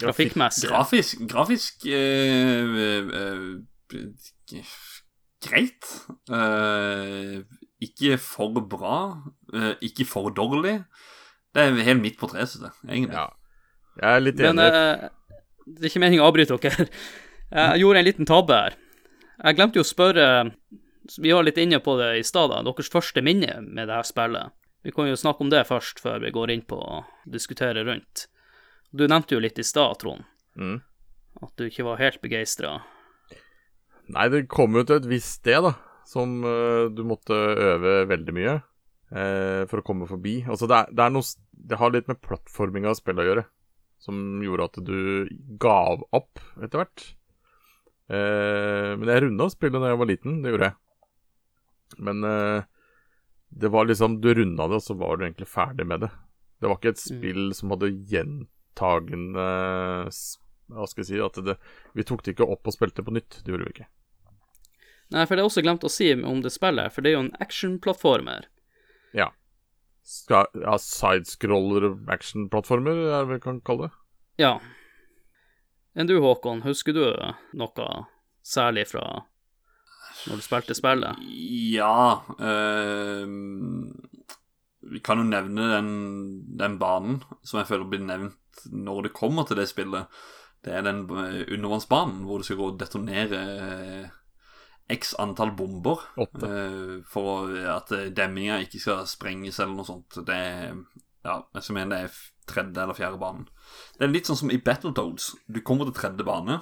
grafikkmessig? 0.00 0.70
Grafisk, 0.70 1.20
grafisk 1.28 1.84
uh, 1.84 2.78
uh, 2.80 3.58
eh, 3.92 4.70
greit. 5.40 5.88
Eh, 6.30 7.40
ikke 7.80 8.18
for 8.20 8.60
bra, 8.60 8.96
eh, 9.54 9.74
ikke 9.80 10.04
for 10.04 10.30
dårlig. 10.30 10.84
Det 11.54 11.62
er 11.62 11.82
helt 11.82 12.02
midt 12.02 12.18
på 12.20 12.28
treet, 12.30 12.48
syns 12.48 12.68
jeg, 12.68 12.76
egentlig. 12.88 13.16
Ja. 13.16 13.28
Jeg 14.00 14.16
er 14.16 14.20
litt 14.20 14.36
Men 14.38 14.58
enig. 14.58 14.66
eh, 14.66 15.08
det 15.66 15.84
er 15.84 15.90
ikke 15.90 16.04
meningen 16.04 16.24
å 16.24 16.28
avbryte 16.30 16.58
dere. 16.60 16.88
Jeg 17.50 17.80
gjorde 17.80 17.98
en 17.98 18.04
liten 18.06 18.26
tabbe 18.26 18.54
her. 18.54 18.74
Jeg 19.42 19.56
glemte 19.56 19.80
jo 19.80 19.82
å 19.82 19.88
spørre 19.88 20.26
Vi 21.18 21.32
var 21.32 21.42
litt 21.42 21.56
inne 21.58 21.80
på 21.82 21.96
det 21.98 22.20
i 22.20 22.22
stad, 22.22 22.52
deres 22.62 22.88
første 22.92 23.22
minne 23.26 23.56
med 23.66 23.88
det 23.88 23.96
her 23.96 24.06
spillet. 24.06 24.52
Vi 24.82 24.92
kan 24.96 25.08
jo 25.10 25.16
snakke 25.18 25.44
om 25.44 25.50
det 25.52 25.66
først, 25.68 26.00
før 26.00 26.22
vi 26.22 26.32
går 26.32 26.52
inn 26.54 26.62
på 26.64 26.78
å 26.80 27.02
diskutere 27.28 27.82
rundt. 27.84 28.26
Du 28.96 29.04
nevnte 29.06 29.36
jo 29.36 29.42
litt 29.42 29.58
i 29.60 29.66
stad, 29.66 29.98
Trond, 30.00 30.24
Mm. 30.56 30.80
at 31.42 31.52
du 31.56 31.66
ikke 31.68 31.84
var 31.84 32.00
helt 32.00 32.20
begeistra. 32.22 32.80
Nei, 34.10 34.28
det 34.28 34.48
kom 34.48 34.74
jo 34.74 34.82
til 34.82 34.96
et 34.96 35.06
visst 35.06 35.38
sted, 35.40 35.62
da, 35.62 35.74
som 36.08 36.40
uh, 36.42 36.88
du 36.90 37.04
måtte 37.06 37.36
øve 37.36 38.08
veldig 38.10 38.34
mye 38.34 38.56
uh, 38.58 39.62
for 39.70 39.78
å 39.78 39.86
komme 39.86 40.08
forbi. 40.10 40.40
Altså, 40.48 40.66
det, 40.66 40.80
er, 40.80 40.90
det, 40.90 41.04
er 41.04 41.14
noe, 41.14 41.22
det 41.52 41.78
har 41.78 41.92
litt 41.94 42.08
med 42.10 42.20
plattforminga 42.24 42.90
av 42.90 42.98
spillet 42.98 43.22
å 43.22 43.28
gjøre, 43.28 43.46
som 44.02 44.42
gjorde 44.42 44.66
at 44.72 44.80
du 44.82 45.28
gav 45.62 46.02
opp 46.10 46.42
etter 46.58 46.82
hvert. 46.82 47.06
Uh, 48.10 48.96
men 48.98 49.06
jeg 49.12 49.26
runda 49.28 49.46
spillet 49.52 49.78
da 49.78 49.92
jeg 49.92 50.00
var 50.00 50.10
liten, 50.10 50.40
det 50.42 50.54
gjorde 50.56 50.72
jeg. 50.72 50.78
Men 51.98 52.22
eh, 52.22 52.62
det 53.50 53.68
var 53.68 53.84
liksom 53.84 54.20
Du 54.20 54.34
runda 54.34 54.68
det, 54.68 54.78
og 54.78 54.82
så 54.82 54.94
var 54.94 55.16
du 55.16 55.24
egentlig 55.26 55.48
ferdig 55.48 55.86
med 55.86 56.00
det. 56.06 56.10
Det 56.60 56.68
var 56.68 56.78
ikke 56.78 56.94
et 56.94 57.02
spill 57.02 57.50
som 57.56 57.72
hadde 57.74 57.92
gjentagende 58.10 59.46
Hva 60.70 60.86
skal 60.86 61.02
jeg 61.02 61.08
si 61.08 61.22
at 61.24 61.40
det, 61.44 61.56
Vi 61.96 62.06
tok 62.06 62.22
det 62.24 62.36
ikke 62.36 62.46
opp 62.46 62.68
og 62.68 62.76
spilte 62.76 63.04
på 63.04 63.14
nytt. 63.16 63.40
Det 63.42 63.52
gjorde 63.52 63.66
vi 63.66 63.74
ikke. 63.74 63.88
Nei, 65.10 65.24
for 65.26 65.34
det 65.34 65.42
er 65.42 65.48
også 65.48 65.64
glemt 65.66 65.84
å 65.86 65.90
si 65.90 66.12
om 66.14 66.42
det 66.44 66.52
spillet, 66.54 66.92
for 66.94 67.02
det 67.02 67.10
er 67.10 67.16
jo 67.16 67.24
en 67.24 67.36
actionplattformer. 67.42 68.46
Ja. 69.16 69.32
Skal, 70.06 70.46
ja 70.54 70.76
Sidescroller 70.78 71.96
actionplattformer, 72.14 73.00
er 73.08 73.24
det 73.24 73.34
vi 73.34 73.40
kan 73.42 73.58
kalle 73.66 73.88
det. 73.88 73.96
Ja. 74.38 74.52
Enn 75.98 76.06
du, 76.06 76.14
Håkon, 76.22 76.62
husker 76.62 76.94
du 76.94 77.02
noe 77.58 77.88
særlig 78.46 78.86
fra 78.92 79.24
når 80.28 80.40
du 80.40 80.44
spilte 80.44 80.76
spillet? 80.76 81.22
Ja 81.74 82.22
eh, 82.36 83.24
Vi 84.90 85.02
kan 85.04 85.22
jo 85.22 85.28
nevne 85.28 85.70
den, 85.76 85.90
den 86.60 86.78
banen 86.80 87.20
som 87.42 87.60
jeg 87.60 87.70
føler 87.70 87.90
blir 87.90 88.04
nevnt 88.04 88.36
når 88.70 89.06
det 89.06 89.16
kommer 89.16 89.46
til 89.48 89.60
det 89.60 89.68
spillet. 89.70 90.10
Det 90.64 90.72
er 90.76 90.84
den 90.84 91.04
eh, 91.08 91.44
undervannsbanen 91.48 92.24
hvor 92.28 92.40
du 92.40 92.48
skal 92.48 92.58
gå 92.60 92.72
og 92.72 92.80
detonere 92.80 93.44
eh, 93.56 94.16
x 94.90 95.14
antall 95.22 95.54
bomber. 95.56 96.02
Eh, 96.18 96.98
for 97.08 97.54
at 97.76 97.94
eh, 97.96 98.10
demminga 98.16 98.58
ikke 98.64 98.82
skal 98.82 99.06
sprenges 99.08 99.60
eller 99.62 99.78
noe 99.78 99.88
sånt. 99.88 100.20
Det 100.26 100.36
er 100.36 100.74
ja, 101.24 101.36
jeg 101.54 101.76
mener 101.76 101.92
det 101.92 102.02
er 102.08 102.18
tredje 102.50 102.82
eller 102.82 102.96
fjerde 102.96 103.20
banen. 103.20 103.48
Det 103.98 104.06
er 104.06 104.12
litt 104.12 104.28
sånn 104.28 104.38
som 104.40 104.52
i 104.52 104.60
Battletoads. 104.60 105.34
Du 105.46 105.60
kommer 105.64 105.88
til 105.88 105.96
tredje 105.98 106.26
bane, 106.26 106.60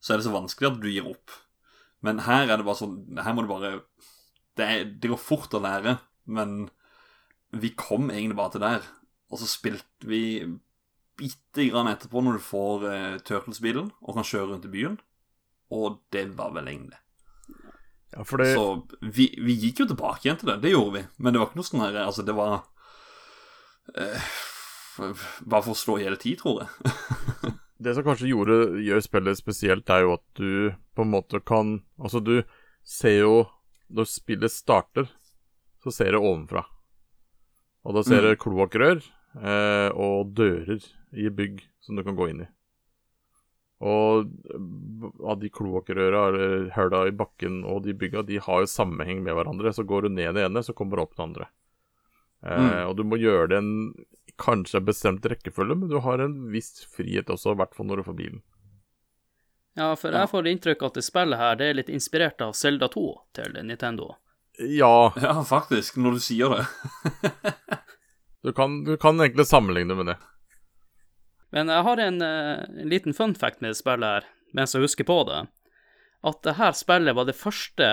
så 0.00 0.14
er 0.14 0.20
det 0.20 0.28
så 0.28 0.34
vanskelig 0.34 0.70
at 0.70 0.78
du 0.82 0.88
gir 0.90 1.08
opp. 1.10 1.34
Men 2.06 2.22
her 2.24 2.46
er 2.48 2.56
det 2.56 2.64
bare 2.64 2.80
sånn 2.80 3.18
Her 3.20 3.34
må 3.36 3.44
du 3.44 3.50
bare 3.50 3.72
Det, 4.56 4.64
er, 4.64 4.84
det 4.88 5.10
går 5.12 5.20
fort 5.20 5.52
å 5.56 5.60
lære, 5.60 5.98
men 6.24 6.70
vi 7.50 7.72
kom 7.74 8.10
egentlig 8.12 8.38
bare 8.38 8.54
til 8.54 8.62
der. 8.62 8.84
Og 9.30 9.40
så 9.40 9.48
spilte 9.50 10.06
vi 10.06 10.22
bitte 11.20 11.66
grann 11.68 11.90
etterpå, 11.90 12.22
når 12.22 12.38
du 12.38 12.44
får 12.44 12.84
eh, 12.90 13.16
Turtles-bilen 13.26 13.90
og 14.00 14.16
kan 14.16 14.26
kjøre 14.26 14.52
rundt 14.52 14.68
i 14.68 14.72
byen. 14.72 14.98
Og 15.74 16.00
det 16.14 16.28
var 16.38 16.54
vel 16.56 16.70
egentlig. 16.70 17.00
Ja, 18.10 18.24
det 18.24 18.52
Så 18.54 18.64
vi, 19.00 19.28
vi 19.38 19.54
gikk 19.54 19.84
jo 19.84 19.90
tilbake 19.92 20.26
igjen 20.26 20.38
til 20.40 20.50
det. 20.50 20.60
Det 20.64 20.72
gjorde 20.72 20.96
vi. 20.98 21.04
Men 21.18 21.34
det 21.34 21.42
var 21.42 21.50
ikke 21.50 21.60
noe 21.60 21.68
sånn 21.68 21.84
her 21.84 21.98
Altså, 22.02 22.26
det 22.26 22.34
var 22.34 22.56
eh, 23.94 24.30
Bare 24.98 25.62
for 25.62 25.74
å 25.74 25.78
slå 25.78 25.98
i 25.98 26.04
hjel 26.04 26.18
tid, 26.20 26.40
tror 26.42 26.64
jeg. 26.64 27.54
Det 27.80 27.94
som 27.96 28.04
kanskje 28.04 28.28
gjorde, 28.28 28.56
gjør 28.84 29.00
spillet 29.04 29.38
spesielt, 29.40 29.88
er 29.90 30.02
jo 30.04 30.12
at 30.18 30.24
du 30.36 30.74
på 30.96 31.02
en 31.06 31.10
måte 31.14 31.40
kan 31.40 31.78
Altså, 32.00 32.20
du 32.20 32.42
ser 32.84 33.20
jo 33.22 33.46
Når 33.90 34.06
spillet 34.06 34.52
starter, 34.52 35.08
så 35.82 35.90
ser 35.90 36.12
du 36.12 36.18
ovenfra. 36.20 36.62
Og 37.84 37.94
da 37.96 38.02
ser 38.04 38.20
Mm. 38.22 38.28
du 38.30 38.36
kloakkrør 38.44 39.00
eh, 39.42 39.88
og 39.96 40.34
dører 40.36 40.84
i 41.16 41.28
bygg 41.30 41.62
som 41.80 41.96
du 41.96 42.02
kan 42.04 42.14
gå 42.14 42.28
inn 42.30 42.42
i. 42.44 42.48
Og 43.80 44.28
av 45.24 45.40
de 45.40 45.48
kloakkrøra, 45.48 46.26
eller 46.28 46.68
høla 46.76 47.06
i 47.08 47.14
bakken 47.16 47.62
og 47.64 47.82
de 47.86 47.94
bygga, 47.96 48.22
de 48.28 48.36
har 48.38 48.60
jo 48.60 48.68
sammenheng 48.68 49.22
med 49.24 49.34
hverandre. 49.34 49.72
Så 49.72 49.86
går 49.88 50.02
du 50.02 50.08
ned 50.10 50.34
det 50.36 50.44
ene, 50.44 50.60
så 50.62 50.74
kommer 50.76 50.96
du 51.00 51.02
opp 51.06 51.16
det 51.16 51.24
andre. 51.24 51.48
Eh, 52.44 52.60
Mm. 52.60 52.88
Og 52.90 52.96
du 52.96 53.02
må 53.04 53.16
gjøre 53.18 53.48
det 53.48 53.58
en 53.58 53.94
kanskje 54.40 54.80
er 54.80 54.86
bestemt 54.86 55.26
rekkefølge, 55.28 55.76
men 55.76 55.90
du 55.92 55.98
har 56.04 56.22
en 56.24 56.36
viss 56.52 56.84
frihet 56.96 57.30
også, 57.30 57.54
i 57.54 57.60
hvert 57.60 57.76
fall 57.76 57.90
når 57.90 58.00
du 58.00 58.08
får 58.08 58.18
bilen. 58.18 58.42
Ja, 59.78 59.92
for 59.96 60.12
jeg 60.12 60.28
får 60.32 60.48
inntrykk 60.50 60.82
av 60.82 60.90
at 60.90 60.98
det 60.98 61.06
spillet 61.06 61.40
her 61.40 61.60
det 61.60 61.68
er 61.70 61.78
litt 61.78 61.92
inspirert 61.92 62.42
av 62.42 62.56
Zelda 62.58 62.88
2 62.90 63.04
til 63.38 63.60
Nintendo. 63.62 64.14
Ja, 64.58 65.12
Ja, 65.22 65.38
faktisk, 65.46 65.96
når 65.96 66.18
du 66.18 66.20
sier 66.20 66.56
det. 66.56 66.66
du 68.44 68.52
kan, 68.52 68.82
du 68.84 68.96
kan 69.00 69.20
egentlig 69.20 69.46
sammenligne 69.46 69.96
med 69.96 70.12
det. 70.12 70.18
Men 71.54 71.70
jeg 71.72 71.86
har 71.86 72.02
en, 72.02 72.20
eh, 72.22 72.66
en 72.82 72.90
liten 72.90 73.14
fun 73.14 73.34
fact 73.34 73.60
med 73.60 73.72
det 73.72 73.80
spillet 73.80 74.18
her, 74.18 74.28
mens 74.54 74.74
jeg 74.74 74.84
husker 74.84 75.06
på 75.06 75.22
det. 75.30 75.46
At 76.26 76.42
det 76.44 76.58
her 76.58 76.76
spillet 76.76 77.16
var 77.16 77.26
det 77.26 77.38
første 77.38 77.88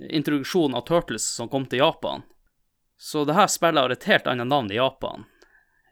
introduksjonen 0.00 0.78
av 0.78 0.86
Turtles 0.88 1.26
som 1.36 1.50
kom 1.50 1.66
til 1.66 1.82
Japan. 1.82 2.24
Så 3.00 3.24
det 3.24 3.32
her 3.32 3.48
spillet 3.48 3.80
har 3.80 3.92
et 3.94 4.08
helt 4.10 4.26
annet 4.28 4.50
navn 4.50 4.68
i 4.68 4.76
Japan 4.76 5.24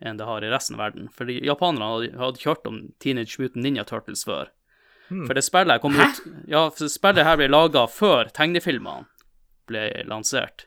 enn 0.04 0.18
det 0.20 0.26
har 0.28 0.44
i 0.44 0.50
resten 0.52 0.76
av 0.76 0.84
verden. 0.84 1.08
Fordi 1.10 1.40
japanerne 1.42 2.12
hadde, 2.20 2.42
hørt 2.44 2.66
om 2.68 2.82
Teenage 3.02 3.40
Mutant 3.40 3.64
Ninja 3.64 3.84
Turtles 3.88 4.22
før. 4.28 4.52
For 5.08 5.32
det 5.34 5.42
spillet 5.46 5.72
her 5.72 5.80
kom 5.80 5.96
ut 5.96 6.20
Ja, 6.52 6.66
for 6.68 6.92
spillet 6.92 7.24
her 7.24 7.38
ble 7.40 7.48
laga 7.48 7.86
før 7.88 8.28
tegnefilmene 8.36 9.08
ble 9.68 9.88
lansert. 10.08 10.66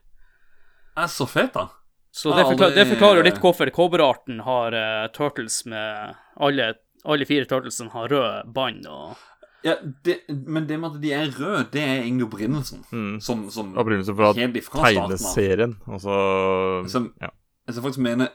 Er 0.97 1.07
så 1.07 1.29
fett, 1.29 1.53
da. 1.53 1.69
Så 2.11 2.33
det, 2.35 2.43
forklar, 2.43 2.73
det 2.75 2.87
forklarer 2.89 3.21
jo 3.21 3.27
litt 3.29 3.39
hvorfor 3.39 3.69
kobberarten 3.71 4.41
har 4.43 4.75
uh, 4.75 5.05
Turtles 5.15 5.61
med 5.69 6.17
alle, 6.35 6.73
alle 7.07 7.27
fire 7.29 7.47
Turtlesene 7.47 7.93
har 7.93 8.11
rød 8.11 8.49
bånd 8.51 8.89
og 8.89 9.21
Ja, 9.63 9.75
det, 10.05 10.15
men 10.47 10.65
det 10.69 10.79
med 10.79 10.95
at 10.95 11.01
de 11.03 11.11
er 11.13 11.27
røde, 11.39 11.67
det 11.73 11.81
er 11.81 11.99
egentlig 12.01 12.25
opprinnelsen. 12.25 12.85
Mm. 12.91 13.19
Som, 13.21 13.43
som 13.53 13.75
Opprinnelse 13.77 14.15
fra 14.15 14.31
tegneserien. 14.87 15.75
Altså 15.87 16.15
Som- 16.89 17.13
ja. 17.21 17.29
Jeg 17.67 17.75
skal 17.75 17.83
faktisk 17.83 17.99
mener 18.01 18.27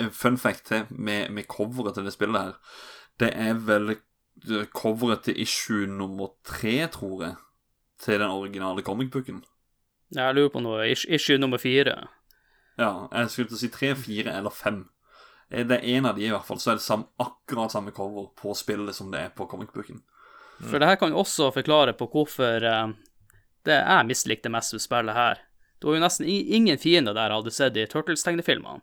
uh, 0.00 0.08
fun 0.12 0.36
fact 0.38 0.64
til 0.66 0.82
med, 0.90 1.30
med 1.30 1.44
coveret 1.48 1.94
til 1.94 2.04
det 2.04 2.12
spillet 2.12 2.40
her. 2.42 2.52
Det 3.20 3.30
er 3.32 3.54
vel 3.54 3.90
eh, 3.94 4.64
coveret 4.74 5.22
til 5.24 5.38
issue 5.40 5.86
nummer 5.86 6.28
tre, 6.44 6.88
tror 6.92 7.22
jeg, 7.22 7.34
til 8.02 8.20
den 8.20 8.28
originale 8.30 8.82
comicbooken. 8.82 9.38
Jeg 10.14 10.34
lurer 10.34 10.50
på 10.52 10.60
noe 10.60 10.90
issue 10.90 11.38
nummer 11.38 11.58
fire. 11.62 11.94
Ja, 12.78 12.90
jeg 13.12 13.30
skulle 13.30 13.48
til 13.48 13.56
å 13.56 13.62
si 13.62 13.70
tre, 13.72 13.94
fire 13.96 14.34
eller 14.36 14.50
fem. 14.52 14.82
Eh, 15.50 15.62
Det 15.64 15.78
er 15.78 15.96
en 15.96 16.06
av 16.10 16.18
de 16.18 16.26
i 16.26 16.30
hvert 16.34 16.44
fall, 16.44 16.58
så 16.60 16.74
er 16.74 16.74
det 16.82 16.84
sam, 16.84 17.06
akkurat 17.22 17.72
samme 17.72 17.94
cover 17.96 18.28
på 18.36 18.52
spillet 18.54 18.94
som 18.98 19.10
det 19.14 19.20
er 19.20 19.28
på 19.36 19.46
comicbooken. 19.48 20.02
For 20.62 20.80
det 20.80 20.88
her 20.88 20.96
kan 21.00 21.12
jo 21.12 21.20
også 21.20 21.50
forklare 21.52 21.92
på 21.98 22.06
hvorfor 22.12 22.64
eh, 22.64 22.92
det 23.66 23.76
jeg 23.82 24.06
mislikte 24.08 24.52
mest 24.52 24.72
ved 24.72 24.80
spillet 24.84 25.16
her. 25.16 25.40
Det 25.76 25.88
var 25.90 25.98
jo 25.98 26.04
nesten 26.06 26.28
ingen 26.28 26.78
fiender 26.80 27.12
der 27.16 27.28
jeg 27.32 27.40
hadde 27.42 27.52
sett 27.52 27.76
i 27.76 27.84
Turtles-tegnefilmene. 27.90 28.80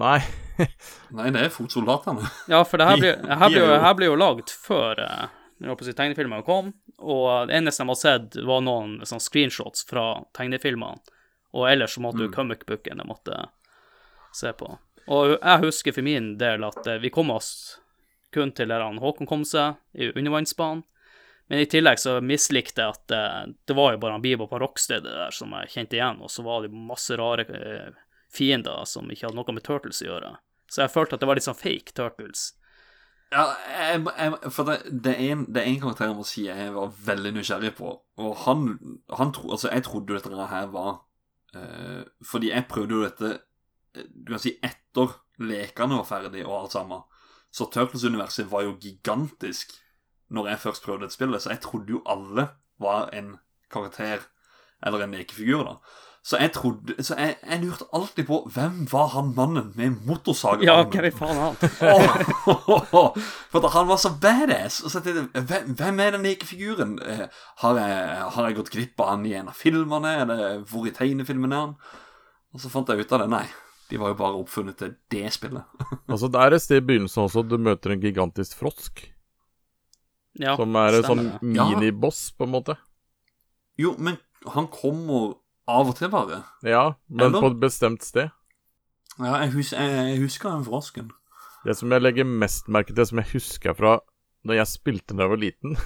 Nei. 0.00 0.20
Nei, 1.18 1.28
det 1.34 1.42
er 1.44 1.52
fotsoldatene. 1.52 2.24
Ja, 2.48 2.62
for 2.64 2.80
det 2.80 2.86
her 2.88 3.00
ble, 3.02 3.10
her 3.26 3.50
ble, 3.50 3.58
er 3.58 3.66
jo, 3.66 3.72
jo- 3.74 3.80
her 3.84 3.96
ble 3.98 4.08
jo 4.08 4.16
lagd 4.20 4.52
før 4.54 5.02
eh, 5.04 5.26
si, 5.82 5.92
tegnefilmene 5.98 6.46
kom, 6.46 6.70
og 7.00 7.48
det 7.50 7.56
eneste 7.58 7.82
de 7.84 7.90
har 7.92 7.98
sett, 7.98 8.38
var 8.46 8.62
noen 8.64 9.00
sånn 9.08 9.20
screenshots 9.20 9.84
fra 9.88 10.04
tegnefilmene 10.36 11.00
Og 11.56 11.64
ellers 11.66 11.96
så 11.96 12.02
måtte 12.04 12.22
du 12.22 12.30
comic-booken 12.32 13.00
jeg 13.02 13.08
måtte 13.08 13.36
se 14.36 14.52
på. 14.54 14.68
Og 15.10 15.32
jeg 15.40 15.62
husker 15.64 15.96
for 15.96 16.06
min 16.06 16.36
del 16.38 16.62
at 16.64 16.86
eh, 16.86 17.00
vi 17.02 17.10
kom 17.10 17.32
oss 17.34 17.80
kun 18.32 18.52
til 18.54 18.70
der 18.70 18.84
han 18.84 19.00
Håkon 19.02 19.26
kom 19.26 19.42
seg, 19.44 19.74
i 19.98 20.12
undervannsbanen. 20.14 20.84
Men 21.50 21.64
i 21.64 21.66
tillegg 21.66 21.98
så 21.98 22.20
mislikte 22.22 22.84
jeg 22.84 22.94
at 22.94 23.12
eh, 23.16 23.54
det 23.66 23.74
var 23.74 23.96
jo 23.96 23.98
bare 24.04 24.14
han 24.14 24.22
Bieber 24.22 24.46
på 24.46 24.60
rockstedet 24.62 25.10
der 25.10 25.34
som 25.34 25.50
jeg 25.58 25.72
kjente 25.72 25.98
igjen, 25.98 26.20
og 26.22 26.30
så 26.30 26.44
var 26.46 26.62
det 26.62 26.70
masse 26.70 27.16
rare 27.18 27.42
eh, 27.42 27.96
fiender 28.30 28.84
som 28.86 29.10
ikke 29.10 29.26
hadde 29.26 29.38
noe 29.40 29.56
med 29.56 29.64
Turtles 29.66 29.98
å 30.04 30.06
gjøre. 30.12 30.30
Så 30.70 30.84
jeg 30.84 30.92
følte 30.94 31.18
at 31.18 31.24
det 31.24 31.26
var 31.26 31.40
litt 31.40 31.48
sånn 31.48 31.58
fake 31.58 31.96
Turtles. 31.98 32.44
Ja, 33.34 33.48
jeg, 33.66 34.04
jeg, 34.06 34.38
for 34.54 34.70
det, 34.70 34.78
det, 34.90 35.16
er 35.16 35.34
en, 35.34 35.44
det 35.50 35.62
er 35.62 35.82
karakter 35.82 36.08
jeg 36.08 36.18
må 36.18 36.26
si 36.26 36.46
jeg 36.46 36.70
var 36.74 36.94
veldig 37.10 37.34
nysgjerrig 37.34 37.74
på. 37.78 37.92
Og 38.22 38.32
han, 38.46 38.70
han 39.18 39.34
tro, 39.34 39.50
Altså, 39.54 39.70
jeg 39.74 39.86
trodde 39.86 40.18
dette 40.18 40.48
her 40.54 40.70
var 40.70 40.96
uh, 41.54 42.02
Fordi 42.26 42.50
jeg 42.50 42.66
prøvde 42.70 42.96
jo 42.96 43.04
dette 43.04 43.30
eh, 43.94 44.08
Du 44.10 44.34
kan 44.34 44.42
si 44.42 44.56
etter 44.66 45.14
lekene 45.42 46.00
var 46.00 46.08
ferdig 46.08 46.42
og 46.42 46.56
alt 46.56 46.74
sammen. 46.74 47.06
Så 47.54 47.70
Turtles-universet 47.70 48.50
var 48.50 48.66
jo 48.66 48.74
gigantisk 48.82 49.78
når 50.30 50.48
jeg 50.52 50.58
først 50.66 50.84
prøvde 50.86 51.04
et 51.10 51.12
spill, 51.16 51.34
så 51.40 51.50
jeg 51.54 51.60
trodde 51.64 51.90
jo 51.96 52.02
alle 52.06 52.48
var 52.80 53.10
en 53.12 53.34
karakter 53.72 54.22
eller 54.86 55.02
en 55.04 55.12
lekefigur, 55.18 55.64
da. 55.66 55.74
Så 56.22 56.36
jeg 56.36 56.50
trodde 56.52 57.00
Så 57.02 57.14
jeg, 57.16 57.36
jeg 57.48 57.62
lurte 57.62 57.86
alltid 57.96 58.26
på 58.28 58.42
hvem 58.52 58.82
var 58.92 59.06
han 59.14 59.30
mannen 59.36 59.70
med 59.76 59.94
motorsagen? 60.04 60.66
Ja, 60.68 60.82
hvem 60.84 61.06
er 61.08 61.14
faen 61.16 61.38
han? 61.40 61.56
For 63.50 63.64
da 63.64 63.70
han 63.72 63.88
var 63.88 63.96
så 64.00 64.10
badass. 64.20 64.82
Og 64.84 64.92
så 64.92 65.00
tenkte 65.00 65.22
jeg, 65.32 65.46
hvem, 65.48 65.70
hvem 65.78 66.02
er 66.04 66.10
den 66.16 66.26
lekefiguren? 66.28 66.98
Eh, 67.00 67.24
Har 67.62 67.78
jeg, 67.80 68.18
har 68.36 68.48
jeg 68.50 68.58
gått 68.58 68.72
glipp 68.74 69.00
av 69.00 69.14
han 69.14 69.24
i 69.28 69.32
en 69.38 69.48
av 69.48 69.56
filmene? 69.56 70.12
Eller 70.26 70.60
hvor 70.68 70.84
i 70.88 70.92
tegnefilmen 70.96 71.52
er 71.56 71.64
han? 71.64 71.74
Og 72.52 72.60
så 72.60 72.68
fant 72.72 72.88
jeg 72.92 73.00
ut 73.06 73.16
av 73.16 73.24
det. 73.24 73.30
Nei, 73.32 73.44
de 73.90 74.00
var 74.02 74.12
jo 74.12 74.18
bare 74.20 74.40
oppfunnet 74.42 74.76
til 74.80 74.92
det 75.14 75.24
spillet. 75.34 75.64
Altså, 76.10 76.28
det 76.28 76.40
er 76.44 76.56
et 76.58 76.64
sted 76.66 76.82
i 76.82 76.86
begynnelsen 76.90 77.24
også 77.26 77.46
du 77.48 77.56
møter 77.62 77.94
en 77.96 78.04
gigantisk 78.04 78.58
frosk. 78.60 79.06
Ja, 80.38 80.54
som 80.56 80.76
er 80.78 81.00
en 81.00 81.06
sånn. 81.06 81.24
Miniboss, 81.42 82.28
på 82.36 82.46
en 82.46 82.52
måte. 82.54 82.76
Jo, 83.80 83.94
men 83.98 84.18
han 84.46 84.68
kommer 84.70 85.34
av 85.70 85.90
og 85.90 85.96
til, 85.98 86.10
bare. 86.12 86.42
Ja, 86.66 86.94
men 87.08 87.28
Eller? 87.28 87.42
på 87.42 87.50
et 87.52 87.58
bestemt 87.62 88.04
sted. 88.06 88.30
Ja, 89.18 89.40
jeg, 89.42 89.50
hus 89.56 89.72
jeg, 89.74 89.90
jeg 89.90 90.20
husker 90.22 90.52
den 90.52 90.64
frosken. 90.64 91.10
Det 91.66 91.76
som 91.76 91.92
jeg 91.92 92.02
legger 92.02 92.24
mest 92.24 92.70
merke 92.72 92.94
til, 92.94 93.04
som 93.06 93.20
jeg 93.20 93.34
husker 93.34 93.76
fra 93.76 93.98
da 94.48 94.56
jeg 94.56 94.70
spilte 94.70 95.12
da 95.12 95.26
jeg 95.26 95.32
var 95.34 95.40
liten, 95.42 95.76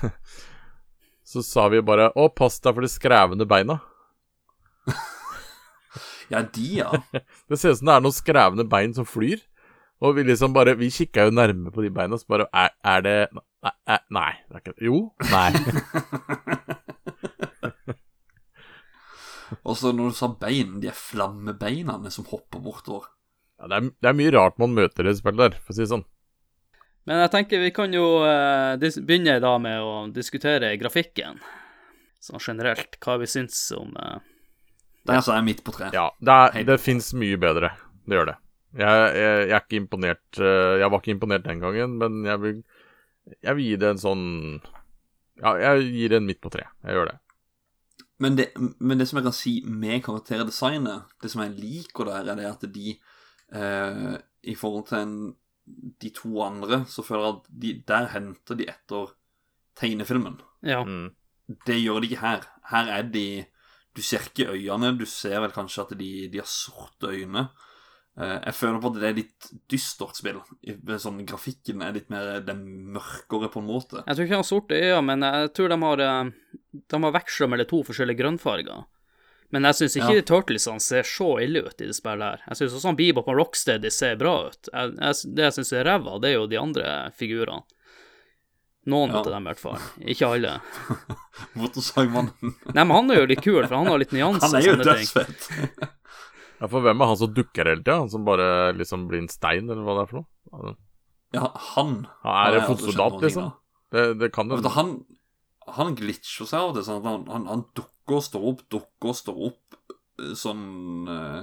så 1.30 1.42
sa 1.42 1.66
vi 1.72 1.80
bare 1.82 2.12
'Å, 2.14 2.28
pass 2.36 2.60
deg 2.62 2.76
for 2.76 2.84
de 2.84 2.92
skrevne 2.92 3.48
beina'. 3.48 3.80
Ja, 6.32 6.40
de, 6.40 6.68
ja. 6.78 6.90
Det 7.48 7.58
ser 7.60 7.74
ut 7.74 7.78
som 7.78 7.88
det 7.90 7.94
er 7.94 8.04
noen 8.04 8.14
skrevne 8.16 8.64
bein 8.64 8.94
som 8.96 9.04
flyr. 9.04 9.42
Og 10.00 10.16
vi 10.16 10.24
liksom 10.24 10.54
bare 10.56 10.72
Vi 10.74 10.88
kikka 10.90 11.26
jo 11.28 11.34
nærme 11.34 11.70
på 11.70 11.84
de 11.84 11.90
beina, 11.92 12.16
så 12.16 12.26
bare 12.28 12.46
Er, 12.48 12.72
er 12.80 13.04
det 13.04 13.18
Nei. 13.64 13.72
er- 13.96 14.04
Nei. 14.12 14.32
Det 14.48 14.54
er 14.54 14.60
ikke, 14.62 14.74
jo. 14.84 14.96
Nei. 15.32 15.50
Og 19.64 19.76
så 19.78 19.92
når 19.94 20.08
du 20.10 20.14
sa 20.16 20.28
bein, 20.40 20.80
de 20.82 20.88
er 20.90 20.96
flammebeinene 20.98 22.10
som 22.12 22.24
hopper 22.28 22.60
bortover. 22.64 23.04
Ja, 23.60 23.64
det, 23.70 23.76
er, 23.76 23.82
det 24.02 24.08
er 24.10 24.18
mye 24.18 24.32
rart 24.34 24.58
man 24.60 24.74
møter 24.76 25.02
i 25.04 25.08
det 25.12 25.18
spillet 25.20 25.40
der, 25.40 25.54
for 25.62 25.70
å 25.72 25.74
si 25.76 25.82
det 25.84 25.92
sånn. 25.92 26.06
Men 27.08 27.16
jeg 27.20 27.30
tenker 27.34 27.60
vi 27.60 27.72
kan 27.76 27.90
jo 27.92 28.04
uh, 28.24 28.80
begynne 28.80 29.36
da 29.44 29.52
med 29.60 29.76
å 29.84 30.08
diskutere 30.12 30.76
grafikken. 30.80 31.34
Sånn 32.24 32.40
generelt, 32.40 32.96
hva 33.04 33.18
vi 33.20 33.26
syns 33.28 33.58
om 33.76 33.92
Det 33.92 35.12
Der 35.12 35.20
så 35.20 35.32
er 35.34 35.38
jeg 35.42 35.48
midt 35.50 35.60
på 35.66 35.72
treet. 35.76 35.92
Ja, 35.92 36.06
det, 36.16 36.32
er, 36.32 36.64
det 36.72 36.78
fins 36.80 37.12
mye 37.12 37.36
bedre. 37.40 37.68
Det 38.08 38.16
gjør 38.16 38.28
det. 38.32 38.38
Jeg, 38.74 38.90
jeg, 39.14 39.34
jeg 39.44 39.54
er 39.54 39.60
ikke 39.60 39.78
imponert 39.78 40.38
eh, 40.42 40.74
Jeg 40.80 40.90
var 40.90 40.98
ikke 40.98 41.12
imponert 41.14 41.44
den 41.46 41.60
gangen, 41.62 41.92
men 42.00 42.24
jeg 42.26 42.38
vil, 42.42 42.56
jeg 43.24 43.56
vil 43.56 43.68
gi 43.70 43.76
det 43.80 43.92
en 43.94 44.00
sånn 44.00 44.24
Ja, 45.40 45.54
jeg 45.58 45.86
gir 45.90 46.12
det 46.12 46.20
en 46.20 46.26
midt 46.28 46.42
på 46.44 46.52
tre. 46.52 46.66
Jeg 46.84 46.98
gjør 46.98 47.10
det. 47.10 47.18
Men 48.22 48.36
det, 48.38 48.50
men 48.78 49.00
det 49.00 49.08
som 49.10 49.18
jeg 49.18 49.26
kan 49.26 49.36
si 49.36 49.54
med 49.66 50.04
karakterdesignet, 50.06 51.10
det 51.22 51.30
som 51.32 51.42
jeg 51.42 51.56
liker 51.58 52.08
der, 52.08 52.30
er 52.30 52.38
det 52.38 52.46
at 52.46 52.66
de 52.76 52.94
eh, 52.94 54.14
I 54.46 54.54
forhold 54.58 54.86
til 54.90 55.00
en, 55.00 55.16
de 56.00 56.12
to 56.14 56.38
andre, 56.44 56.84
så 56.86 57.02
føler 57.02 57.26
jeg 57.26 57.34
at 57.34 57.50
de, 57.64 57.72
der 57.88 58.08
henter 58.14 58.60
de 58.60 58.68
etter 58.70 59.14
tegnefilmen. 59.80 60.38
Ja. 60.62 60.84
Mm. 60.86 61.10
Det 61.66 61.80
gjør 61.80 62.00
de 62.00 62.10
ikke 62.10 62.22
her. 62.22 62.46
Her 62.70 62.92
er 63.00 63.10
de 63.10 63.44
Du 63.94 64.02
ser 64.02 64.24
ikke 64.26 64.50
øynene, 64.50 64.96
du 64.98 65.04
ser 65.06 65.38
vel 65.38 65.52
kanskje 65.54 65.82
at 65.84 65.92
de, 65.98 66.08
de 66.32 66.40
har 66.40 66.48
sorte 66.50 67.12
øyne. 67.14 67.44
Eh, 68.14 68.36
jeg 68.46 68.54
føler 68.54 68.78
på 68.78 68.90
at 68.92 68.98
det 69.00 69.08
er 69.08 69.16
litt 69.18 69.48
dystert 69.72 70.14
spill. 70.20 70.40
Sånn, 71.02 71.22
grafikken 71.26 71.82
er 71.82 71.96
litt 71.96 72.10
mer 72.14 72.40
det 72.46 72.54
mørkere, 72.54 73.48
på 73.50 73.58
en 73.62 73.66
måte. 73.72 74.04
Jeg 74.06 74.14
tror 74.16 74.24
ikke 74.28 74.36
de 74.36 74.40
har 74.42 74.46
sorte 74.50 74.78
øyne, 74.78 75.02
men 75.08 75.26
jeg 75.26 75.52
tror 75.56 75.68
de 75.74 75.78
har 75.82 76.02
eh, 76.08 76.32
De 76.94 77.00
har 77.06 77.16
veksla 77.18 77.48
mellom 77.50 77.66
to 77.72 77.82
forskjellige 77.90 78.20
grønnfarger. 78.22 78.84
Men 79.54 79.66
jeg 79.68 79.74
syns 79.78 79.96
ikke 80.00 80.14
Ja. 80.18 80.22
Turtlesene 80.26 80.80
ser 80.82 81.02
så 81.06 81.28
ille 81.42 81.60
ut 81.66 81.80
i 81.80 81.86
det 81.90 81.94
spillet 81.94 82.24
her. 82.26 82.40
Jeg 82.48 82.56
syns 82.58 82.72
også 82.78 82.90
han 82.90 82.96
Bebop 82.98 83.28
og 83.30 83.36
Rocksteady 83.38 83.90
ser 83.92 84.16
bra 84.18 84.48
ut. 84.48 84.70
Jeg, 84.72 84.94
jeg, 84.98 85.34
det 85.36 85.44
jeg 85.48 85.56
syns 85.58 85.72
er 85.78 85.84
ræva, 85.86 86.16
det 86.22 86.30
er 86.32 86.38
jo 86.38 86.46
de 86.50 86.58
andre 86.58 86.94
figurene. 87.18 87.62
Noen 88.90 89.10
Ja. 89.14 89.20
av 89.22 89.30
dem, 89.30 89.46
i 89.46 89.48
hvert 89.52 89.60
fall. 89.62 89.78
Ikke 90.12 90.26
alle. 90.28 90.56
Motorsagmannen. 91.58 92.54
Nei, 92.74 92.82
men 92.84 92.90
han 92.96 93.10
er 93.14 93.22
jo 93.22 93.28
litt 93.30 93.40
kul, 93.44 93.62
for 93.66 93.76
han 93.78 93.86
har 93.88 93.98
litt 94.02 94.12
nyanser 94.12 94.44
Han 94.48 94.58
er 94.58 94.66
jo 94.66 94.74
dødsfett. 94.82 95.46
Ja, 96.64 96.68
for 96.72 96.80
hvem 96.84 97.02
er 97.04 97.10
han 97.10 97.18
som 97.20 97.32
dukker 97.36 97.68
hele 97.68 97.82
tida? 97.82 97.98
Han 98.00 98.10
som 98.12 98.24
bare 98.24 98.72
liksom 98.78 99.04
blir 99.10 99.20
en 99.20 99.28
stein, 99.28 99.66
eller 99.68 99.84
hva 99.84 99.98
det 99.98 100.04
er 100.06 100.10
for 100.12 100.22
noe? 100.22 100.74
Ja, 101.34 101.48
han 101.74 101.90
Ja, 102.24 102.34
er 102.46 102.54
det 102.56 102.62
fotsoldat, 102.70 103.18
liksom? 103.24 103.50
Det, 103.92 104.04
det 104.22 104.30
kan 104.32 104.48
Vet 104.48 104.68
han, 104.78 104.92
han 105.76 105.92
glitcher 105.98 106.48
seg 106.48 106.62
av 106.70 106.72
det. 106.78 106.84
Sånn 106.86 107.04
han, 107.04 107.26
han, 107.28 107.44
han 107.50 107.64
dukker 107.76 108.16
og 108.20 108.24
står 108.24 108.46
opp, 108.52 108.62
dukker 108.72 109.12
og 109.12 109.18
står 109.18 109.42
opp. 109.50 109.76
eh, 110.22 110.32
Sånn 110.38 110.64
eh, 111.10 111.42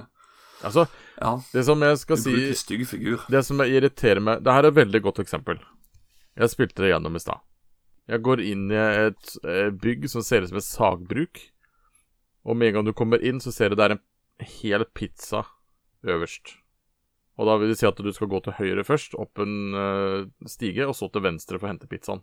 Altså, 0.62 0.86
Ja, 1.20 1.36
det 1.52 1.64
som 1.66 1.80
jeg 1.82 1.98
skal 2.00 2.18
si 2.22 2.34
stygg 2.58 2.84
figur. 2.88 3.24
Det 3.30 3.40
som 3.46 3.58
jeg 3.64 3.78
irriterer 3.80 4.20
meg 4.22 4.44
Det 4.46 4.52
her 4.54 4.62
er 4.66 4.70
et 4.70 4.78
veldig 4.78 5.00
godt 5.06 5.18
eksempel. 5.24 5.58
Jeg 6.38 6.52
spilte 6.52 6.82
det 6.84 6.92
gjennom 6.94 7.18
i 7.18 7.22
stad. 7.22 7.42
Jeg 8.10 8.22
går 8.26 8.40
inn 8.42 8.70
i 8.72 8.78
et 8.78 9.34
eh, 9.46 9.68
bygg 9.70 10.08
som 10.10 10.22
ser 10.26 10.42
ut 10.46 10.50
som 10.50 10.58
et 10.62 10.66
sagbruk. 10.66 11.42
Og 12.48 12.56
med 12.58 12.70
en 12.72 12.78
gang 12.78 12.86
du 12.88 12.94
kommer 12.96 13.22
inn, 13.22 13.38
så 13.42 13.52
ser 13.54 13.70
du 13.70 13.76
det 13.78 13.84
er 13.84 13.94
en 13.96 14.02
hel 14.40 14.84
pizza 14.94 15.44
øverst. 16.06 16.56
Og 17.40 17.48
da 17.48 17.56
vil 17.58 17.72
det 17.72 17.78
si 17.80 17.86
at 17.88 17.96
du 17.96 18.10
skal 18.12 18.28
gå 18.28 18.40
til 18.44 18.54
høyre 18.58 18.84
først, 18.84 19.14
opp 19.18 19.40
en 19.42 19.74
uh, 19.76 20.24
stige, 20.50 20.84
og 20.86 20.94
så 20.98 21.08
til 21.12 21.24
venstre 21.24 21.58
for 21.58 21.66
å 21.68 21.72
hente 21.72 21.88
pizzaen. 21.90 22.20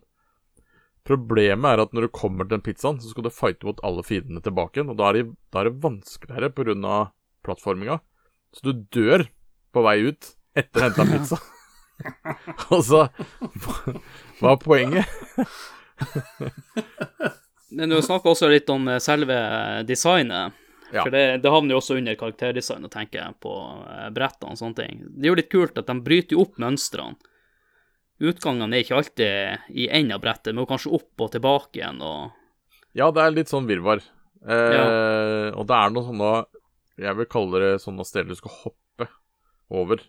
Problemet 1.06 1.64
er 1.72 1.82
at 1.82 1.94
når 1.96 2.06
du 2.06 2.12
kommer 2.14 2.44
til 2.46 2.54
den 2.58 2.64
pizzaen, 2.64 3.00
så 3.00 3.10
skal 3.10 3.24
du 3.26 3.32
fighte 3.32 3.66
mot 3.66 3.80
alle 3.86 4.04
fiendene 4.06 4.42
tilbake 4.44 4.78
igjen. 4.78 4.92
Og 4.92 4.98
da 5.00 5.08
er 5.10 5.18
det, 5.18 5.24
da 5.50 5.62
er 5.62 5.70
det 5.70 5.80
vanskeligere 5.82 6.52
pga. 6.54 6.98
plattforminga. 7.42 7.98
Så 8.52 8.66
du 8.68 8.84
dør 8.92 9.24
på 9.72 9.82
vei 9.86 9.96
ut 10.10 10.34
etter 10.58 10.76
å 10.76 10.82
ha 10.84 10.88
henta 10.90 11.06
pizza. 11.08 11.40
Og 12.74 12.84
så 12.84 13.00
hva- 13.64 13.96
Hva 14.40 14.52
er 14.54 14.60
poenget? 14.62 15.04
Men 17.70 17.92
du 17.92 18.00
snakker 18.02 18.32
også 18.32 18.48
litt 18.50 18.70
om 18.72 18.88
eh, 18.88 18.98
selve 19.02 19.36
designet. 19.88 20.56
Ja. 20.92 21.04
For 21.04 21.14
det, 21.14 21.24
det 21.44 21.50
havner 21.52 21.74
jo 21.76 21.80
også 21.80 21.96
under 22.00 22.16
karakterdesign, 22.18 22.84
og 22.86 22.90
tenker 22.94 23.20
jeg 23.22 23.36
på 23.44 23.52
eh, 23.86 24.08
brettene 24.16 24.54
og 24.56 24.58
sånne 24.60 24.78
ting. 24.80 25.02
Det 25.14 25.28
er 25.28 25.32
jo 25.32 25.38
litt 25.38 25.50
kult 25.52 25.78
at 25.78 25.86
de 25.90 25.96
bryter 26.06 26.36
jo 26.36 26.44
opp 26.46 26.58
mønstrene. 26.62 27.16
Utgangene 28.20 28.76
er 28.76 28.82
ikke 28.84 28.96
alltid 28.98 29.76
i 29.80 29.86
enden 29.88 30.12
av 30.18 30.20
brettet, 30.20 30.52
men 30.54 30.66
kanskje 30.68 30.92
opp 30.98 31.22
og 31.24 31.30
tilbake 31.32 31.78
igjen 31.80 32.02
og 32.04 32.34
Ja, 32.98 33.06
det 33.14 33.22
er 33.22 33.32
litt 33.32 33.48
sånn 33.52 33.68
virvar. 33.70 34.02
Eh, 34.44 35.52
Og 35.56 35.66
det 35.68 35.76
er 35.76 35.90
noen 35.92 36.06
sånne 36.06 36.28
Jeg 37.00 37.16
vil 37.18 37.26
kalle 37.28 37.60
det 37.60 37.70
sånne 37.82 38.04
steder 38.08 38.28
du 38.32 38.38
skal 38.38 38.54
hoppe 38.64 39.06
over. 39.70 40.02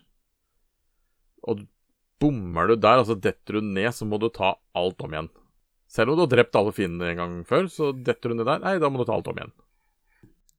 Og 1.48 1.64
bommer 2.22 2.68
du 2.70 2.76
der, 2.76 3.00
altså 3.02 3.16
detter 3.18 3.58
du 3.58 3.70
ned, 3.72 3.90
så 3.96 4.06
må 4.06 4.18
du 4.20 4.28
ta 4.30 4.52
alt 4.78 5.00
om 5.02 5.14
igjen. 5.14 5.30
Selv 5.90 6.12
om 6.12 6.16
du 6.18 6.22
har 6.26 6.30
drept 6.32 6.56
alle 6.56 6.72
fiendene 6.72 7.10
en 7.12 7.20
gang 7.20 7.32
før, 7.48 7.66
så 7.72 7.90
detter 7.96 8.30
du 8.32 8.38
ned 8.38 8.46
der. 8.48 8.60
Nei, 8.62 8.76
da 8.80 8.88
må 8.92 9.00
du 9.02 9.08
ta 9.08 9.16
alt 9.16 9.28
om 9.32 9.40
igjen. 9.40 9.52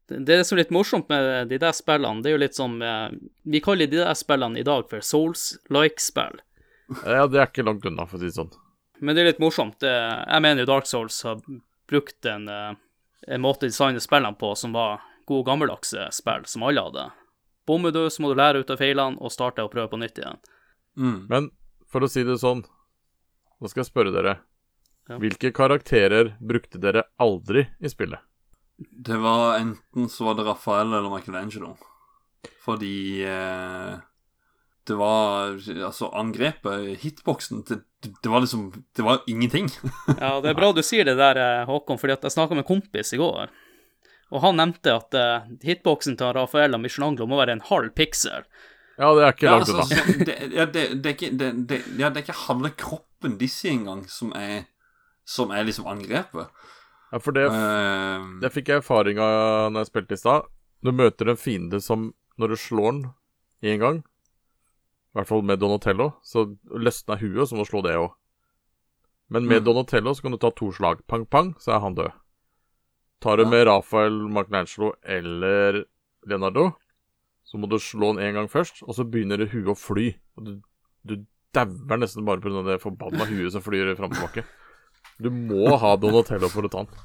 Det, 0.08 0.42
som 0.44 0.58
er 0.58 0.64
litt 0.64 0.74
morsomt 0.76 1.08
med 1.10 1.48
de 1.50 1.58
der 1.62 1.76
spillene, 1.76 2.22
det 2.22 2.32
er 2.32 2.36
jo 2.36 2.42
litt 2.42 2.58
som 2.58 2.76
eh, 2.84 3.14
Vi 3.48 3.62
kaller 3.64 3.88
de 3.88 4.02
der 4.02 4.18
spillene 4.20 4.60
i 4.60 4.66
dag 4.68 4.90
for 4.90 5.06
Souls-like-spill. 5.06 6.42
Ja, 7.06 7.24
det 7.28 7.40
er 7.40 7.48
ikke 7.48 7.66
langt 7.66 7.86
unna, 7.88 8.06
for 8.06 8.20
å 8.20 8.22
si 8.22 8.30
det 8.30 8.36
sånn. 8.36 8.52
Men 9.00 9.16
det 9.16 9.24
er 9.24 9.32
litt 9.32 9.42
morsomt. 9.42 9.84
Jeg 9.84 10.44
mener 10.44 10.64
jo 10.64 10.70
Dark 10.70 10.88
Souls 10.88 11.18
har 11.28 11.40
brukt 11.90 12.26
en, 12.26 12.48
eh, 12.48 12.76
en 13.28 13.42
måte 13.42 13.66
å 13.66 13.72
designe 13.72 14.04
spillene 14.04 14.38
på 14.40 14.54
som 14.60 14.76
var 14.76 15.02
gode 15.26 15.48
gammeldagse 15.48 16.10
spill, 16.12 16.46
som 16.46 16.64
alle 16.64 16.84
hadde. 16.84 17.10
Bommer 17.68 17.92
du, 17.96 18.10
så 18.10 18.22
må 18.22 18.32
du 18.32 18.40
lære 18.40 18.64
ut 18.64 18.72
av 18.74 18.80
feilene 18.82 19.20
og 19.24 19.32
starte 19.32 19.64
å 19.64 19.72
prøve 19.72 19.94
på 19.94 20.00
nytt 20.02 20.20
igjen. 20.20 20.40
Mm. 21.00 21.20
Men 21.30 21.52
for 21.88 22.04
å 22.04 22.10
si 22.12 22.26
det 22.28 22.40
sånn, 22.42 22.66
nå 23.60 23.72
skal 23.72 23.84
jeg 23.84 23.92
spørre 23.92 24.14
dere. 24.16 24.38
Ja. 25.10 25.18
Hvilke 25.20 25.52
karakterer 25.56 26.36
brukte 26.40 26.80
dere 26.80 27.06
aldri 27.22 27.68
i 27.80 27.92
spillet? 27.92 28.20
Det 28.78 29.18
var 29.22 29.60
enten 29.60 30.10
så 30.10 30.26
var 30.26 30.36
det 30.40 30.46
Rafael 30.48 30.94
eller 30.94 31.12
Michelangelo. 31.14 31.76
Fordi 32.64 33.24
eh, 33.28 33.94
det 34.88 34.96
var 35.00 35.54
Altså, 35.86 36.10
angrepet, 36.16 36.98
hitboksen, 37.04 37.64
det, 37.70 37.82
det 38.24 38.32
var 38.32 38.44
liksom 38.44 38.72
Det 38.96 39.06
var 39.06 39.22
ingenting. 39.28 39.70
Ja, 40.20 40.40
det 40.42 40.52
er 40.52 40.58
bra 40.58 40.72
du 40.76 40.82
sier 40.84 41.06
det 41.08 41.16
der, 41.20 41.40
eh, 41.40 41.66
Håkon, 41.70 42.00
fordi 42.02 42.18
at 42.18 42.24
jeg 42.28 42.36
snakka 42.36 42.56
med 42.58 42.66
en 42.66 42.72
kompis 42.74 43.14
i 43.14 43.22
går. 43.22 43.52
Og 44.34 44.42
han 44.42 44.58
nevnte 44.58 44.96
at 44.98 45.14
eh, 45.20 45.50
hitboksen 45.64 46.18
til 46.18 46.34
Rafael 46.36 46.74
og 46.76 46.82
Michelangelo 46.82 47.28
må 47.30 47.38
være 47.40 47.60
en 47.60 47.66
halv 47.70 47.94
piksel. 47.96 48.48
Ja, 48.98 49.10
det 49.18 49.24
er 49.26 49.32
ikke 49.34 49.46
Ja, 49.48 49.54
langt 49.58 49.70
altså, 49.70 50.04
unna. 50.04 50.26
det, 50.28 50.36
ja, 50.54 50.66
det, 50.66 50.84
det, 51.04 51.14
det, 51.40 51.50
det, 51.70 51.80
ja, 51.98 52.10
det 52.10 52.20
er 52.20 52.26
ikke 52.28 52.42
halve 52.48 52.70
kroppen 52.78 53.38
disse 53.42 53.70
engang 53.72 54.04
som 54.10 54.34
er 54.38 54.66
Som 55.26 55.54
er 55.56 55.64
liksom 55.64 55.86
angrepet. 55.88 56.50
Ja, 57.14 57.20
for 57.22 57.36
det, 57.36 57.44
Eh, 57.46 58.24
det 58.42 58.50
fikk 58.56 58.72
jeg 58.72 58.82
erfaring 58.82 59.20
av 59.22 59.70
når 59.72 59.84
jeg 59.84 59.92
spilte 59.92 60.16
i 60.18 60.22
stad. 60.22 60.48
Du 60.84 60.90
møter 60.92 61.30
en 61.30 61.38
fiende 61.38 61.80
som 61.82 62.14
Når 62.40 62.48
du 62.50 62.56
slår 62.58 62.92
den 62.92 63.04
én 63.62 63.78
gang, 63.80 63.98
i 64.02 65.14
hvert 65.20 65.28
fall 65.30 65.44
med 65.46 65.60
Donatello, 65.62 66.14
så 66.26 66.48
løsner 66.74 67.20
huet, 67.22 67.46
så 67.48 67.54
må 67.54 67.62
du 67.62 67.70
slå 67.70 67.84
det 67.86 67.94
òg. 67.94 68.10
Men 69.30 69.46
med 69.46 69.62
Mm. 69.62 69.66
Donatello 69.66 70.14
så 70.16 70.22
kan 70.24 70.32
du 70.32 70.38
ta 70.40 70.50
to 70.50 70.72
slag. 70.74 71.06
Pang, 71.08 71.26
pang, 71.28 71.54
så 71.60 71.76
er 71.76 71.80
han 71.80 71.94
død. 71.96 72.12
Tar 73.22 73.38
du 73.38 73.44
Ja. 73.44 73.50
med 73.50 73.68
Rafael, 73.68 74.18
Michelangelo 74.28 74.94
eller 75.04 75.86
Leonardo, 76.26 76.72
så 77.46 77.58
må 77.60 77.70
du 77.70 77.78
slå 77.78 78.16
den 78.16 78.24
én 78.26 78.34
gang 78.34 78.48
først, 78.50 78.82
og 78.82 78.96
så 78.96 79.04
begynner 79.06 79.38
det 79.38 79.52
huet 79.52 79.68
å 79.68 79.78
fly. 79.78 80.16
Og 80.38 80.46
du, 80.46 80.62
du 81.06 81.26
dauer 81.54 81.98
nesten 82.00 82.26
bare 82.26 82.42
pga. 82.42 82.64
det 82.66 82.82
forbanna 82.82 83.26
huet 83.30 83.52
som 83.52 83.62
flyr 83.62 83.96
fram 83.96 84.10
og 84.10 84.18
tilbake. 84.18 84.44
Du 85.18 85.30
må 85.30 85.76
ha 85.78 85.96
Donatello 85.98 86.50
for 86.50 86.68
å 86.68 86.72
ta 86.72 86.84
den. 86.84 87.02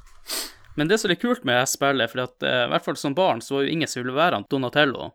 Men 0.79 0.87
det 0.87 0.99
som 1.01 1.11
er 1.11 1.19
kult 1.19 1.43
med 1.47 1.67
spillet, 1.69 2.11
for 2.11 2.23
at, 2.23 2.43
eh, 2.43 2.65
i 2.65 2.69
hvert 2.71 2.85
fall 2.85 2.95
som 2.99 3.15
barn 3.17 3.41
så 3.43 3.57
var 3.57 3.65
jo 3.65 3.73
ingen 3.73 3.87
som 3.89 4.03
ville 4.03 4.15
være 4.15 4.39
han 4.39 4.45
Donatello. 4.49 5.11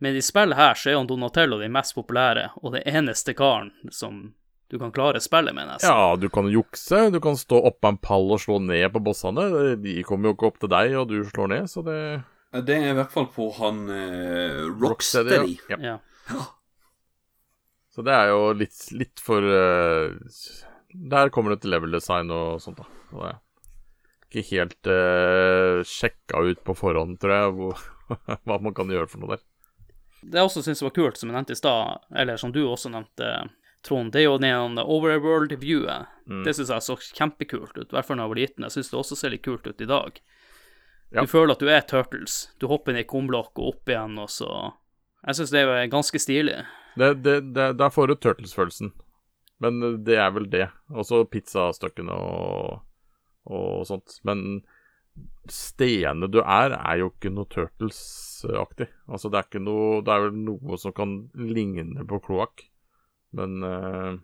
Men 0.00 0.16
i 0.16 0.22
spillet 0.22 0.58
her 0.58 0.74
så 0.78 0.90
er 0.92 0.98
han 0.98 1.08
Donatello 1.08 1.58
den 1.58 1.72
mest 1.74 1.94
populære, 1.96 2.50
og 2.62 2.74
den 2.76 2.84
eneste 2.86 3.34
karen 3.34 3.72
som 3.90 4.34
du 4.68 4.76
kan 4.78 4.92
klare 4.92 5.20
spillet 5.24 5.54
med, 5.56 5.70
nesten. 5.70 5.88
Ja, 5.88 6.16
du 6.20 6.28
kan 6.28 6.50
jukse, 6.52 7.10
du 7.10 7.18
kan 7.24 7.38
stå 7.40 7.62
oppå 7.70 7.88
en 7.88 7.96
pall 7.96 8.28
og 8.36 8.42
slå 8.42 8.58
ned 8.60 8.92
på 8.92 9.00
bossene. 9.02 9.48
De 9.80 10.02
kommer 10.04 10.28
jo 10.28 10.36
ikke 10.36 10.50
opp 10.50 10.60
til 10.60 10.68
deg, 10.74 10.92
og 11.00 11.08
du 11.08 11.22
slår 11.24 11.48
ned, 11.54 11.70
så 11.72 11.84
det 11.86 12.00
det 12.48 12.78
er 12.80 12.94
i 12.94 12.96
hvert 12.96 13.12
fall 13.12 13.26
på 13.28 13.50
han 13.58 13.82
eh, 13.92 14.62
Rocksteady, 14.80 15.34
Rocksteady. 15.36 15.58
ja. 15.68 15.98
Ja. 16.32 16.44
Så 17.92 18.04
det 18.06 18.14
er 18.14 18.30
jo 18.30 18.52
litt, 18.56 18.78
litt 18.96 19.20
for 19.20 19.42
eh, 19.42 20.14
Der 20.98 21.30
kommer 21.34 21.54
det 21.54 21.62
til 21.62 21.72
level 21.74 21.94
design 21.94 22.32
og 22.34 22.62
sånt, 22.62 22.80
da. 22.80 22.88
Så 23.10 23.22
det 23.22 23.36
ikke 24.28 24.44
helt 24.50 24.88
uh, 24.90 25.80
sjekka 25.86 26.42
ut 26.44 26.64
på 26.64 26.74
forhånd, 26.76 27.16
tror 27.20 27.32
jeg, 27.32 27.54
hvor, 27.56 27.84
hva 28.44 28.58
man 28.60 28.74
kan 28.76 28.90
gjøre 28.92 29.08
for 29.10 29.22
noe 29.22 29.36
der. 29.36 29.46
Det 30.18 30.40
jeg 30.40 30.48
også 30.48 30.64
syns 30.66 30.82
var 30.82 30.92
kult, 30.96 31.16
som 31.16 31.30
jeg 31.30 31.36
nevnte 31.36 31.54
i 31.54 31.60
stad, 31.60 32.04
eller 32.18 32.40
som 32.40 32.52
du 32.52 32.64
også 32.66 32.90
nevnte, 32.92 33.48
Trond, 33.86 34.10
det 34.12 34.24
er 34.24 34.26
jo 34.26 34.40
den 34.42 34.80
overworld-viewet. 34.82 36.08
Mm. 36.26 36.42
Det 36.44 36.56
syns 36.56 36.72
jeg 36.74 36.84
så 36.84 36.96
kjempekult 36.98 37.76
ut, 37.78 37.86
i 37.86 37.94
hvert 37.94 38.08
fall 38.08 38.18
da 38.18 38.26
jeg 38.26 38.32
var 38.32 38.40
liten. 38.40 38.66
Jeg 38.66 38.74
syns 38.74 38.90
det 38.90 38.98
også 38.98 39.16
ser 39.20 39.32
litt 39.32 39.44
kult 39.46 39.68
ut 39.70 39.84
i 39.84 39.88
dag. 39.88 40.18
Ja. 41.14 41.22
Du 41.22 41.30
føler 41.30 41.54
at 41.54 41.62
du 41.62 41.70
er 41.70 41.86
Turtles. 41.86 42.48
Du 42.58 42.66
hopper 42.68 42.92
ned 42.92 43.06
i 43.06 43.08
kumblokk 43.08 43.54
og 43.54 43.70
opp 43.70 43.92
igjen, 43.92 44.18
og 44.20 44.28
så 44.34 44.50
Jeg 45.22 45.38
syns 45.38 45.54
det 45.54 45.62
er 45.62 45.88
ganske 45.90 46.18
stilig. 46.20 46.58
Det, 46.98 47.14
det, 47.22 47.38
det, 47.54 47.70
der 47.78 47.94
får 47.94 48.10
du 48.10 48.14
Turtles-følelsen. 48.18 48.92
Men 49.62 49.80
det 50.06 50.18
er 50.20 50.30
vel 50.34 50.48
det. 50.50 50.66
Også 50.94 51.24
pizzastykkene 51.30 52.14
og, 52.14 52.82
og 53.50 53.86
sånt. 53.88 54.20
Men 54.28 54.62
stedene 55.50 56.28
du 56.30 56.40
er, 56.44 56.76
er 56.78 57.00
jo 57.02 57.10
ikke 57.10 57.32
noe 57.34 57.48
Turtles-aktig. 57.50 58.88
Altså, 59.08 59.30
det 59.32 59.40
er 59.40 59.48
ikke 59.48 59.64
noe 59.64 60.02
Det 60.06 60.14
er 60.14 60.26
vel 60.28 60.42
noe 60.46 60.78
som 60.80 60.94
kan 60.94 61.20
ligne 61.34 62.06
på 62.08 62.20
kloakk. 62.28 62.68
Men 63.36 63.64
uh, 63.64 64.18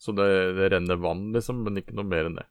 Så 0.00 0.14
det, 0.16 0.28
det 0.58 0.70
renner 0.72 1.00
vann, 1.02 1.28
liksom, 1.34 1.64
men 1.66 1.82
ikke 1.82 1.96
noe 1.98 2.08
mer 2.08 2.30
enn 2.30 2.38
det. 2.40 2.46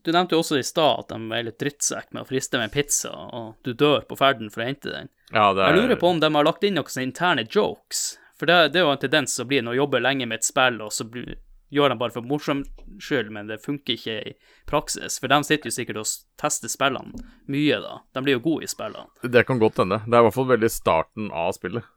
Du 0.00 0.12
nevnte 0.14 0.32
jo 0.32 0.40
også 0.40 0.56
i 0.56 0.64
stad 0.64 1.02
at 1.02 1.10
de 1.12 1.36
er 1.36 1.44
litt 1.44 1.58
drittsekk 1.60 2.14
med 2.14 2.22
å 2.22 2.28
friste 2.28 2.56
med 2.56 2.70
en 2.70 2.72
pizza, 2.72 3.10
og 3.12 3.66
du 3.66 3.74
dør 3.76 4.06
på 4.08 4.16
ferden 4.16 4.48
for 4.52 4.62
å 4.62 4.68
hente 4.70 4.88
den. 4.88 5.10
Ja, 5.28 5.50
det 5.52 5.66
er 5.66 5.74
Jeg 5.74 5.82
lurer 5.82 6.00
på 6.00 6.12
om 6.14 6.22
de 6.22 6.30
har 6.32 6.46
lagt 6.46 6.64
inn 6.64 6.78
noen 6.78 7.02
interne 7.02 7.44
jokes. 7.44 8.14
For 8.40 8.48
det, 8.48 8.70
det 8.72 8.80
er 8.80 8.86
jo 8.86 8.92
en 8.94 9.00
tendens 9.02 9.36
å 9.42 9.44
bli 9.44 9.58
når 9.60 9.74
du 9.76 9.82
jobber 9.82 10.00
lenge 10.00 10.24
med 10.24 10.40
et 10.40 10.46
spill, 10.48 10.78
og 10.80 10.94
så 10.96 11.04
blir, 11.04 11.34
gjør 11.68 11.92
de 11.92 11.96
bare 12.00 12.14
for 12.14 12.24
morsom 12.24 12.62
skyld, 12.96 13.28
men 13.36 13.50
det 13.50 13.58
funker 13.60 13.98
ikke 13.98 14.14
i 14.30 14.32
praksis. 14.70 15.18
For 15.20 15.28
de 15.28 15.42
sitter 15.44 15.68
jo 15.68 15.74
sikkert 15.76 16.00
og 16.00 16.12
tester 16.40 16.72
spillene 16.72 17.20
mye, 17.52 17.80
da. 17.84 17.98
De 18.16 18.22
blir 18.24 18.38
jo 18.38 18.44
gode 18.46 18.64
i 18.64 18.70
spillene. 18.72 19.12
Det 19.20 19.44
kan 19.44 19.60
godt 19.60 19.82
hende. 19.82 20.00
Det 20.06 20.16
er 20.16 20.24
i 20.24 20.28
hvert 20.30 20.38
fall 20.38 20.48
veldig 20.54 20.70
starten 20.72 21.28
av 21.36 21.52
spillet, 21.58 21.90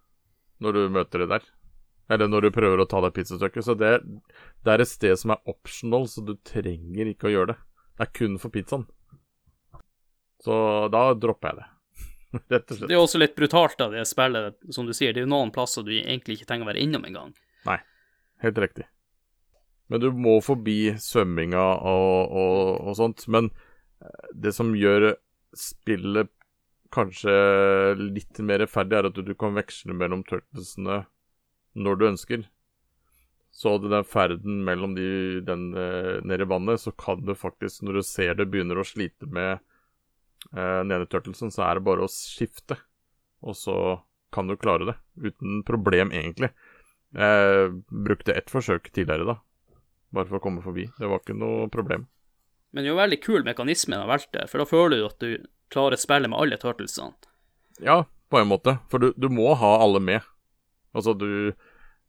når 0.60 0.75
du 0.75 0.82
møter 0.99 1.23
det 1.23 1.29
der. 1.32 1.47
Eller 2.12 2.27
når 2.27 2.43
du 2.43 2.56
prøver 2.60 2.84
å 2.84 2.89
ta 2.91 2.99
deg 3.06 3.15
pizzastykket. 3.15 3.63
Så 3.63 3.77
det, 3.79 3.93
det 4.67 4.73
er 4.73 4.84
et 4.84 4.91
sted 4.91 5.15
som 5.23 5.32
er 5.32 5.47
optional, 5.47 6.10
så 6.12 6.25
du 6.27 6.36
trenger 6.43 7.13
ikke 7.13 7.32
å 7.32 7.34
gjøre 7.38 7.53
det. 7.53 7.60
Det 7.95 8.10
er 8.10 8.15
kun 8.19 8.36
for 8.41 8.51
pizzaen. 8.51 8.84
Så 10.43 10.60
da 10.91 11.06
dropper 11.15 11.53
jeg 11.53 11.62
det. 11.62 11.69
Rett 12.54 12.72
og 12.72 12.78
slett. 12.78 12.89
Det 12.89 12.96
er 12.96 13.02
også 13.02 13.22
litt 13.22 13.36
brutalt 13.38 13.82
av 13.84 13.93
det 13.93 14.06
spillet, 14.10 14.58
som 14.74 14.88
du 14.89 14.93
sier. 14.96 15.13
Det 15.13 15.24
er 15.24 15.28
jo 15.28 15.34
noen 15.34 15.54
plasser 15.54 15.86
du 15.86 15.93
egentlig 15.96 16.39
ikke 16.39 16.50
trenger 16.50 16.67
å 16.67 16.72
være 16.72 16.84
innom 16.84 17.06
engang. 17.08 17.34
Nei, 17.67 17.80
helt 18.46 18.62
riktig. 18.63 18.88
Men 19.91 20.02
du 20.02 20.10
må 20.15 20.39
forbi 20.41 20.96
svømminga 21.02 21.65
og, 21.86 22.34
og, 22.34 22.62
og 22.88 22.98
sånt. 22.98 23.28
Men 23.32 23.52
eh, 24.02 24.32
det 24.46 24.56
som 24.58 24.74
gjør 24.78 25.13
spillet 25.54 26.32
kanskje 26.93 27.34
litt 28.00 28.41
mer 28.46 28.62
rettferdig, 28.63 28.98
er 28.98 29.10
at 29.10 29.15
du, 29.17 29.24
du 29.26 29.34
kan 29.38 29.56
veksle 29.58 29.96
mellom 29.98 30.24
turtlesene 30.28 31.04
når 31.74 32.00
du 32.00 32.08
ønsker. 32.12 32.48
Så 33.54 33.76
den 33.78 34.06
ferden 34.10 34.63
mellom 34.65 34.96
de, 34.98 35.41
den 35.46 35.67
eh, 35.78 36.17
nede 36.26 36.46
i 36.46 36.50
vannet, 36.50 36.82
så 36.82 36.93
kan 36.98 37.22
du 37.26 37.36
faktisk, 37.38 37.84
når 37.86 38.00
du 38.00 38.06
ser 38.08 38.38
det 38.38 38.50
begynner 38.50 38.82
å 38.82 38.88
slite 38.88 39.30
med 39.30 39.62
den 40.51 40.91
ene 40.91 41.08
turtlesen, 41.10 41.51
så 41.53 41.63
er 41.67 41.79
det 41.79 41.86
bare 41.88 42.06
å 42.06 42.12
skifte. 42.12 42.77
Og 43.43 43.56
så 43.60 43.75
kan 44.34 44.49
du 44.49 44.58
klare 44.60 44.88
det. 44.91 44.95
Uten 45.21 45.62
problem, 45.67 46.12
egentlig. 46.15 46.51
Jeg 47.13 47.69
brukte 47.89 48.34
ett 48.34 48.49
forsøk 48.49 48.89
tidligere, 48.91 49.36
da. 49.36 49.38
Bare 50.13 50.29
for 50.29 50.39
å 50.39 50.43
komme 50.43 50.63
forbi. 50.65 50.88
Det 50.97 51.10
var 51.10 51.21
ikke 51.21 51.38
noe 51.38 51.67
problem. 51.73 52.08
Men 52.73 52.82
det 52.82 52.89
er 52.89 52.95
jo 52.95 53.01
veldig 53.01 53.19
kul 53.21 53.43
mekanisme 53.45 53.93
de 53.93 54.01
har 54.01 54.10
valgt 54.10 54.32
der, 54.34 54.49
for 54.49 54.62
da 54.62 54.65
føler 54.69 54.97
du 54.97 55.06
at 55.06 55.21
du 55.21 55.45
klarer 55.73 55.99
spillet 56.01 56.32
med 56.32 56.39
alle 56.41 56.58
turtlesene. 56.62 57.13
Ja, 57.82 58.03
på 58.29 58.39
en 58.41 58.49
måte. 58.49 58.79
For 58.89 59.01
du, 59.01 59.12
du 59.17 59.29
må 59.34 59.53
ha 59.58 59.75
alle 59.82 60.01
med. 60.01 60.25
Altså, 60.93 61.13
du 61.13 61.53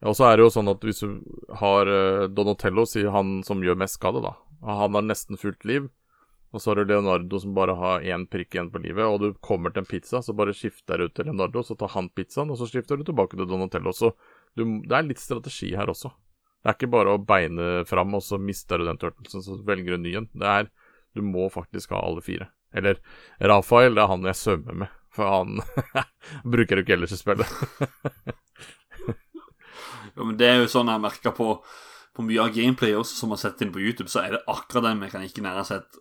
Og 0.05 0.17
så 0.17 0.27
er 0.29 0.37
det 0.37 0.45
jo 0.45 0.53
sånn 0.53 0.69
at 0.69 0.83
hvis 0.85 1.01
du 1.01 1.21
har 1.61 1.89
eh, 1.89 2.27
Donatello, 2.29 2.85
sier 2.89 3.13
han 3.15 3.39
som 3.47 3.63
gjør 3.65 3.79
mest 3.81 3.97
skade, 3.97 4.21
da. 4.21 4.35
Han 4.65 4.97
har 4.97 5.05
nesten 5.07 5.41
fullt 5.41 5.65
liv. 5.69 5.87
Og 6.55 6.63
så 6.63 6.71
har 6.71 6.79
du 6.79 6.87
Leonardo 6.87 7.39
som 7.43 7.55
bare 7.57 7.75
har 7.75 8.05
én 8.07 8.29
prikk 8.31 8.55
igjen 8.55 8.71
på 8.71 8.79
livet. 8.85 9.03
Og 9.11 9.17
du 9.21 9.41
kommer 9.43 9.75
til 9.75 9.83
en 9.83 9.89
pizza, 9.91 10.21
så 10.23 10.37
bare 10.39 10.55
skifter 10.55 11.03
du 11.03 11.09
til 11.11 11.27
Leonardo, 11.27 11.65
så 11.67 11.75
tar 11.79 11.91
han 11.97 12.13
pizzaen, 12.15 12.53
og 12.55 12.61
så 12.61 12.69
skifter 12.71 13.01
du 13.01 13.03
tilbake 13.09 13.35
til 13.35 13.49
Donatello. 13.51 13.91
Så 13.91 14.13
du, 14.55 14.63
det 14.87 14.95
er 14.95 15.09
litt 15.09 15.23
strategi 15.23 15.73
her 15.75 15.91
også. 15.91 16.13
Det 16.63 16.71
er 16.71 16.79
ikke 16.79 16.93
bare 16.95 17.17
å 17.17 17.21
beine 17.21 17.83
fram, 17.91 18.15
og 18.15 18.23
så 18.23 18.39
mister 18.39 18.79
du 18.79 18.87
den 18.87 19.01
turtlesen, 19.03 19.43
så 19.43 19.59
velger 19.67 19.97
du 19.97 19.99
en 19.99 20.07
ny 20.07 20.15
en. 20.21 20.31
Det 20.33 20.53
er 20.53 20.71
Du 21.15 21.23
må 21.23 21.49
faktisk 21.51 21.93
ha 21.95 22.01
alle 22.03 22.23
fire. 22.23 22.49
Eller 22.75 22.99
Rafael, 23.39 23.95
det 23.95 24.03
er 24.03 24.11
han 24.11 24.25
jeg 24.27 24.39
svømmer 24.39 24.79
med. 24.83 24.95
For 25.15 25.31
han 25.31 25.61
bruker 26.55 26.79
jo 26.79 26.87
ikke 26.87 26.97
ellers 26.97 27.15
i 27.15 27.21
spillet. 27.21 27.51
Ja, 30.15 30.23
men 30.23 30.37
det 30.39 30.47
er 30.47 30.61
jo 30.63 30.71
sånn 30.71 30.91
jeg 30.93 31.03
merker 31.03 31.33
på, 31.35 31.57
på 32.15 32.23
mye 32.23 32.39
av 32.45 32.53
gameplay 32.55 32.93
også, 32.95 33.17
som 33.19 33.31
man 33.33 33.39
har 33.39 33.43
sett 33.51 33.63
inn 33.65 33.73
på 33.75 33.81
YouTube, 33.83 34.07
så 34.11 34.21
er 34.23 34.37
det 34.37 34.43
akkurat 34.51 34.85
den 34.87 35.01
mekanikken 35.03 35.49
jeg 35.49 35.57
har 35.59 35.67
sett, 35.67 35.97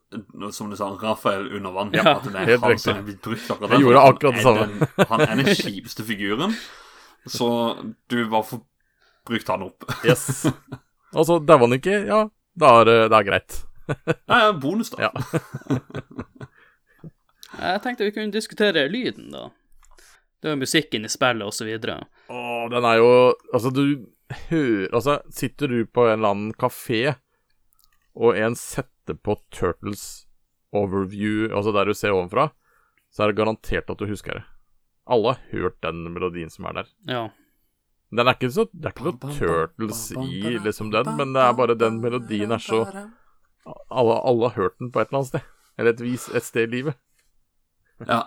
som 0.54 0.69
du 0.69 0.78
sa, 0.78 0.91
Rafael 1.02 1.47
under 1.58 1.73
vann. 1.73 1.93
Ja, 1.97 2.19
at 2.19 2.28
det 2.28 2.36
er 2.38 2.52
helt 2.52 2.62
han 2.62 2.73
riktig. 2.76 2.84
som 2.86 2.99
er 2.99 3.08
blitt 3.08 3.21
brukt 3.26 3.49
akkurat 3.56 3.73
Jeg 3.73 3.86
gjorde 3.88 4.04
akkurat 4.12 4.38
det 4.38 4.45
samme. 4.45 4.67
Den, 4.69 5.08
han 5.10 5.23
er 5.26 5.41
den 5.41 5.49
kjipeste 5.58 6.06
figuren, 6.06 6.54
så 7.26 7.49
du 8.13 8.17
bare 8.30 8.45
får 8.52 8.62
brukt 9.26 9.54
han 9.56 9.65
opp. 9.69 9.89
Yes. 10.08 10.45
Og 11.13 11.26
så 11.30 11.39
dauer 11.41 11.65
han 11.65 11.78
ikke, 11.80 11.97
ja, 12.10 12.21
da 12.60 12.76
er 12.82 12.91
det 12.91 13.17
er 13.19 13.30
greit. 13.32 13.60
Ja, 14.30 14.38
ja, 14.45 14.52
bonus, 14.54 14.93
da. 14.93 15.10
Ja. 15.10 15.12
Jeg 17.54 17.82
tenkte 17.84 18.08
vi 18.08 18.13
kunne 18.15 18.34
diskutere 18.34 18.88
lyden, 18.89 19.30
da. 19.34 19.49
Det 20.41 20.49
er 20.49 20.56
jo 20.56 20.62
musikken 20.63 21.06
i 21.06 21.12
spillet, 21.12 21.45
og 21.45 21.54
så 21.56 21.65
videre. 21.67 22.02
Åh, 22.34 22.65
den 22.71 22.84
er 22.88 22.97
jo 22.99 23.12
Altså, 23.54 23.69
du 23.71 23.84
hører 24.50 24.93
Altså, 24.93 25.19
sitter 25.32 25.67
du 25.67 25.86
på 25.86 26.08
en 26.08 26.19
eller 26.19 26.36
annen 26.36 26.54
kafé, 26.54 27.15
og 28.13 28.38
en 28.38 28.56
setter 28.56 29.17
på 29.17 29.38
Turtles 29.52 30.26
overview, 30.74 31.50
altså 31.54 31.74
der 31.76 31.89
du 31.89 31.93
ser 31.98 32.13
ovenfra, 32.13 32.50
så 33.13 33.24
er 33.24 33.32
det 33.32 33.38
garantert 33.38 33.89
at 33.89 34.00
du 34.00 34.08
husker 34.10 34.39
det. 34.39 34.43
Alle 35.10 35.36
har 35.36 35.48
hørt 35.52 35.82
den 35.84 36.06
melodien 36.13 36.50
som 36.50 36.65
er 36.69 36.80
der. 36.80 36.91
Ja. 37.10 37.24
Den 38.13 38.30
er 38.30 38.38
ikke 38.38 38.52
så 38.54 38.67
Det 38.69 38.86
er 38.86 38.93
ikke 38.93 39.10
noe 39.10 39.34
Turtles 39.38 40.04
i 40.13 40.58
liksom 40.62 40.91
den, 40.93 41.10
men 41.17 41.34
det 41.34 41.41
er 41.41 41.58
bare 41.58 41.76
den 41.78 42.00
melodien 42.02 42.52
er 42.54 42.62
så 42.62 42.84
Alle, 43.89 44.15
alle 44.22 44.50
har 44.50 44.56
hørt 44.58 44.78
den 44.80 44.91
på 44.91 45.02
et 45.02 45.10
eller 45.10 45.24
annet 45.24 45.32
sted. 45.32 45.52
Eller 45.78 45.93
et 45.96 46.04
vis 46.04 46.28
et 46.30 46.46
sted 46.46 46.67
i 46.67 46.76
livet. 46.76 46.98
Ja. 48.08 48.22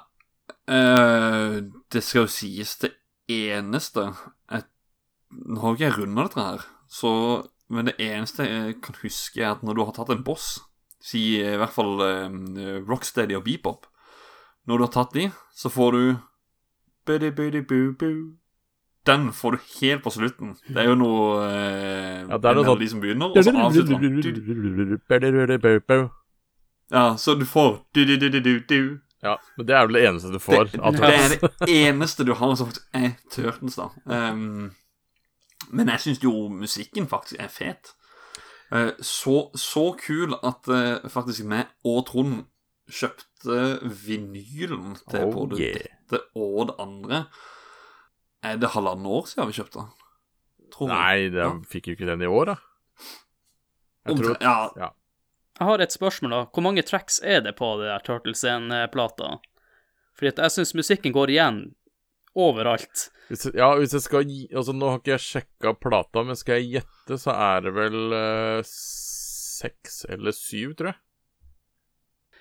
Uh, 0.66 1.62
det 1.92 2.02
skal 2.02 2.24
jo 2.24 2.30
sies 2.30 2.72
det 2.82 2.92
eneste 3.30 4.08
jeg, 4.50 4.64
Nå 5.30 5.60
har 5.60 5.74
ikke 5.74 5.84
jeg 5.88 5.96
runda 5.98 6.22
dette 6.28 6.40
her, 6.40 6.64
så, 6.88 7.10
men 7.68 7.88
det 7.90 7.96
eneste 7.98 8.46
jeg 8.46 8.76
kan 8.84 8.94
huske, 9.02 9.40
er 9.42 9.50
at 9.56 9.62
når 9.66 9.74
du 9.74 9.84
har 9.84 9.92
tatt 9.96 10.10
en 10.14 10.22
boss, 10.24 10.60
si 11.02 11.36
i 11.40 11.56
hvert 11.58 11.74
fall 11.74 12.00
eh, 12.02 12.80
Rocksteady 12.86 13.36
og 13.36 13.44
Beepop 13.44 13.86
Når 14.66 14.78
du 14.78 14.84
har 14.86 14.92
tatt 14.94 15.12
de, 15.14 15.28
så 15.54 15.70
får 15.70 15.92
du. 15.92 16.02
Den 19.06 19.28
får 19.32 19.54
du 19.54 19.58
helt 19.80 20.02
på 20.02 20.10
slutten. 20.10 20.56
Det 20.66 20.80
er 20.82 20.88
jo 20.88 20.96
noe 20.98 21.36
eh, 21.46 22.24
Ja, 22.26 22.38
det 22.42 22.48
er 22.50 22.56
noe 22.58 22.64
sånn- 22.66 22.80
de 22.80 22.88
som 22.90 23.02
begynner, 23.04 23.28
og 23.30 23.36
så 23.44 23.52
avslutter 23.68 24.00
den. 24.00 24.16
Ja, 26.90 27.04
så 27.18 27.34
du 27.38 27.44
får 27.46 27.84
du-du-du-du-du. 27.94 28.98
Ja, 29.22 29.36
men 29.56 29.66
det 29.66 29.74
er 29.74 29.86
vel 29.86 29.96
det 29.96 30.02
eneste 30.08 30.32
du 30.34 30.38
får 30.38 30.66
Det, 30.72 30.80
det 30.98 31.14
er 31.14 31.38
det 31.66 31.76
eneste 31.86 32.26
du 32.26 32.34
har 32.34 32.56
som 32.58 32.66
faktisk 32.68 32.86
er 32.94 33.14
Tørtens, 33.32 33.76
da. 33.78 33.86
Ehm, 34.10 34.72
men 35.70 35.88
jeg 35.88 36.00
syns 36.04 36.22
jo 36.24 36.48
musikken 36.52 37.08
faktisk 37.10 37.40
er 37.40 37.48
fet. 37.52 37.92
Eh, 38.72 38.92
så, 39.00 39.50
så 39.54 39.92
kul 40.00 40.34
at 40.42 40.66
uh, 40.68 41.08
faktisk 41.10 41.44
meg 41.46 41.68
og 41.86 42.06
Trond 42.08 42.44
kjøpte 42.90 43.60
vinylen 44.06 44.96
til 45.10 45.24
Oh, 45.26 45.32
både 45.34 45.58
yeah. 45.60 45.78
dette 46.10 46.20
og 46.38 46.68
det 46.70 46.76
andre. 46.82 47.24
Er 48.46 48.58
det 48.62 48.70
halvannet 48.74 49.06
år 49.10 49.26
siden 49.30 49.48
vi 49.50 49.56
kjøpte 49.58 49.80
den? 49.82 49.92
Tror. 50.74 50.90
Nei, 50.90 51.28
de 51.30 51.38
Ja. 51.42 51.50
fikk 51.70 51.88
jo 51.88 51.94
ikke 51.96 52.06
den 52.10 52.22
i 52.22 52.26
år, 52.30 52.52
da. 52.52 52.56
Jeg 54.06 54.16
tror, 54.18 54.36
ja. 54.40 54.70
ja, 54.76 54.90
Jeg 55.58 55.66
har 55.66 55.78
et 55.82 55.92
spørsmål, 55.94 56.30
da. 56.30 56.44
Hvor 56.52 56.62
mange 56.62 56.82
tracks 56.82 57.20
er 57.24 57.40
det 57.40 57.56
på 57.58 57.76
det 57.80 57.86
der 57.90 58.02
Turtles 58.06 58.44
1-plata? 58.44 59.38
Fordi 60.16 60.28
at 60.28 60.38
jeg 60.38 60.50
syns 60.50 60.74
musikken 60.74 61.12
går 61.12 61.30
igjen 61.34 61.74
overalt. 62.36 63.08
hvis, 63.28 63.46
ja, 63.54 63.72
hvis 63.78 63.94
jeg 63.96 64.04
skal 64.04 64.30
Altså, 64.54 64.74
nå 64.76 64.90
har 64.90 65.00
ikke 65.00 65.14
jeg 65.14 65.24
sjekka 65.24 65.74
plata, 65.80 66.22
men 66.26 66.38
skal 66.38 66.60
jeg 66.60 66.80
gjette, 66.80 67.18
så 67.22 67.34
er 67.34 67.66
det 67.66 67.74
vel 67.76 68.16
eh, 68.16 68.60
seks 68.66 70.04
eller 70.12 70.36
syv, 70.36 70.76
tror 70.78 70.92
jeg. 70.92 71.00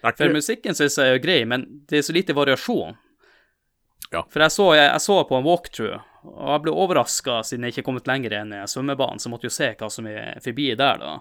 Er 0.06 0.18
For 0.20 0.34
musikken 0.36 0.78
syns 0.78 1.00
jeg 1.02 1.16
er 1.16 1.24
grei, 1.24 1.40
men 1.50 1.66
det 1.90 1.98
er 1.98 2.06
så 2.06 2.14
lite 2.14 2.36
variasjon. 2.38 2.98
Ja. 4.12 4.22
For 4.30 4.44
jeg 4.44 4.54
så, 4.54 4.68
jeg, 4.78 4.90
jeg 4.92 5.02
så 5.02 5.16
på 5.26 5.38
en 5.40 5.48
walkthrough, 5.48 6.04
og 6.26 6.52
jeg 6.52 6.64
ble 6.66 6.74
overraska 6.84 7.40
siden 7.48 7.66
jeg 7.66 7.74
ikke 7.74 7.82
er 7.86 7.88
kommet 7.88 8.10
lenger 8.10 8.36
enn 8.38 8.54
svømmebanen, 8.70 9.22
så 9.22 9.32
måtte 9.34 9.50
jo 9.50 9.56
se 9.56 9.72
hva 9.80 9.90
som 9.90 10.06
er 10.10 10.38
forbi 10.46 10.68
der, 10.78 11.02
da. 11.02 11.16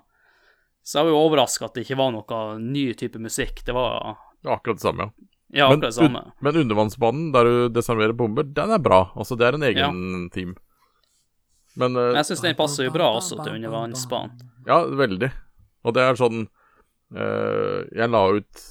Så 0.84 0.98
jeg 0.98 1.08
var 1.08 1.14
jo 1.14 1.22
overraska 1.30 1.70
at 1.70 1.78
det 1.78 1.87
ikke 1.87 1.96
var 1.96 2.12
noe 2.12 2.42
ny 2.60 2.90
type 3.00 3.20
musikk. 3.22 3.62
Det 3.64 3.72
var 3.72 4.18
det 4.44 4.50
er 4.50 4.58
akkurat 4.58 4.76
det 4.76 4.84
samme, 4.84 5.08
ja. 5.08 5.34
Ja, 5.52 5.68
Men, 5.68 5.78
akkurat 5.78 5.94
samme. 5.94 6.18
un- 6.18 6.33
men 6.40 6.57
undervannsbanen, 6.57 7.33
der 7.33 7.44
du 7.44 7.68
desarmerer 7.68 8.12
bomber, 8.16 8.42
den 8.44 8.70
er 8.70 8.78
bra. 8.78 9.11
Altså, 9.14 9.37
det 9.38 9.46
er 9.46 9.54
en 9.54 9.62
egen 9.62 10.30
team. 10.30 10.54
Men 11.76 11.96
eh, 11.96 12.12
Men 12.12 12.16
jeg 12.22 12.24
syns 12.30 12.40
den 12.42 12.54
passer 12.57 12.85
jo 12.87 12.90
bra 12.94 13.11
også 13.18 13.42
til 13.42 13.54
undervannsbanen. 13.59 14.30
Ja, 14.66 14.85
veldig. 14.87 15.30
Og 15.85 15.94
det 15.94 16.02
er 16.02 16.14
sånn 16.16 16.46
uh, 17.12 17.85
Jeg 17.92 18.09
la 18.09 18.22
ut 18.33 18.62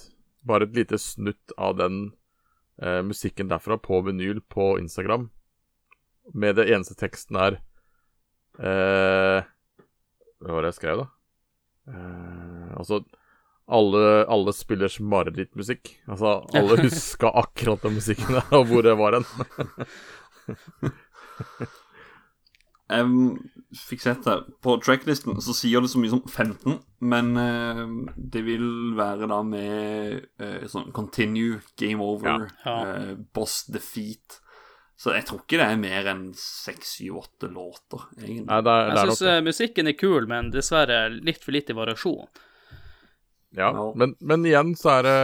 bare 0.43 0.63
et 0.65 0.73
lite 0.75 0.97
snutt 0.97 1.51
av 1.57 1.77
den 1.77 2.13
uh, 2.81 3.01
musikken 3.05 3.47
derfra 3.51 3.77
på 3.77 4.01
vinyl 4.07 4.41
på 4.49 4.79
Instagram. 4.79 5.29
Med 6.33 6.55
det 6.55 6.69
eneste 6.71 6.95
teksten 6.95 7.36
er 7.38 7.59
Hva 8.57 9.43
var 10.53 10.62
det 10.63 10.69
jeg 10.73 10.77
skrev, 10.79 11.03
da? 11.03 11.07
Altså 12.77 13.01
alle, 13.67 14.26
alle 14.28 14.54
spillers 14.56 14.99
marerittmusikk. 14.99 15.93
Altså, 16.08 16.39
alle 16.54 16.78
huska 16.86 17.32
akkurat 17.43 17.86
den 17.86 17.97
musikken 17.99 18.36
der, 18.39 18.49
og 18.58 18.67
hvor 18.71 18.84
det 18.86 18.97
var 18.99 19.19
hen. 19.19 19.26
Jeg 22.93 23.08
fikk 23.88 24.04
sett 24.04 24.26
det. 24.28 24.36
På 24.62 24.76
tracklisten 24.84 25.39
så 25.41 25.56
sier 25.56 25.82
det 25.82 25.89
så 25.89 26.02
mye 26.02 26.12
som 26.12 26.21
15, 26.28 26.76
men 27.10 27.32
uh, 27.39 27.86
det 28.17 28.43
vil 28.45 28.67
være 28.99 29.30
da 29.32 29.39
med 29.47 30.28
uh, 30.43 30.65
sånn 30.69 30.91
continue, 30.93 31.62
game 31.80 32.04
over, 32.04 32.49
Ja. 32.67 32.76
eh, 32.84 33.13
boss 33.34 33.63
defeat. 33.71 34.39
Så 34.99 35.15
jeg 35.15 35.26
tror 35.26 35.41
ikke 35.41 35.58
det 35.58 35.65
er 35.65 35.80
mer 35.82 36.06
enn 36.12 36.28
6-7-8 36.38 37.49
låter, 37.52 38.04
egentlig. 38.19 38.45
Nei, 38.45 38.60
det 38.62 38.73
er, 38.76 38.86
det 38.86 38.93
Jeg 38.93 39.02
er 39.02 39.10
syns 39.10 39.23
nok 39.26 39.47
musikken 39.49 39.89
er 39.89 39.97
kul, 39.99 40.28
men 40.30 40.52
dessverre 40.54 40.99
litt 41.15 41.41
for 41.43 41.56
lite 41.56 41.76
variasjon. 41.76 42.28
Ja, 43.57 43.71
no. 43.75 43.91
men, 43.99 44.15
men 44.19 44.45
igjen 44.49 44.73
så 44.77 44.97
er 44.97 45.07
det 45.07 45.17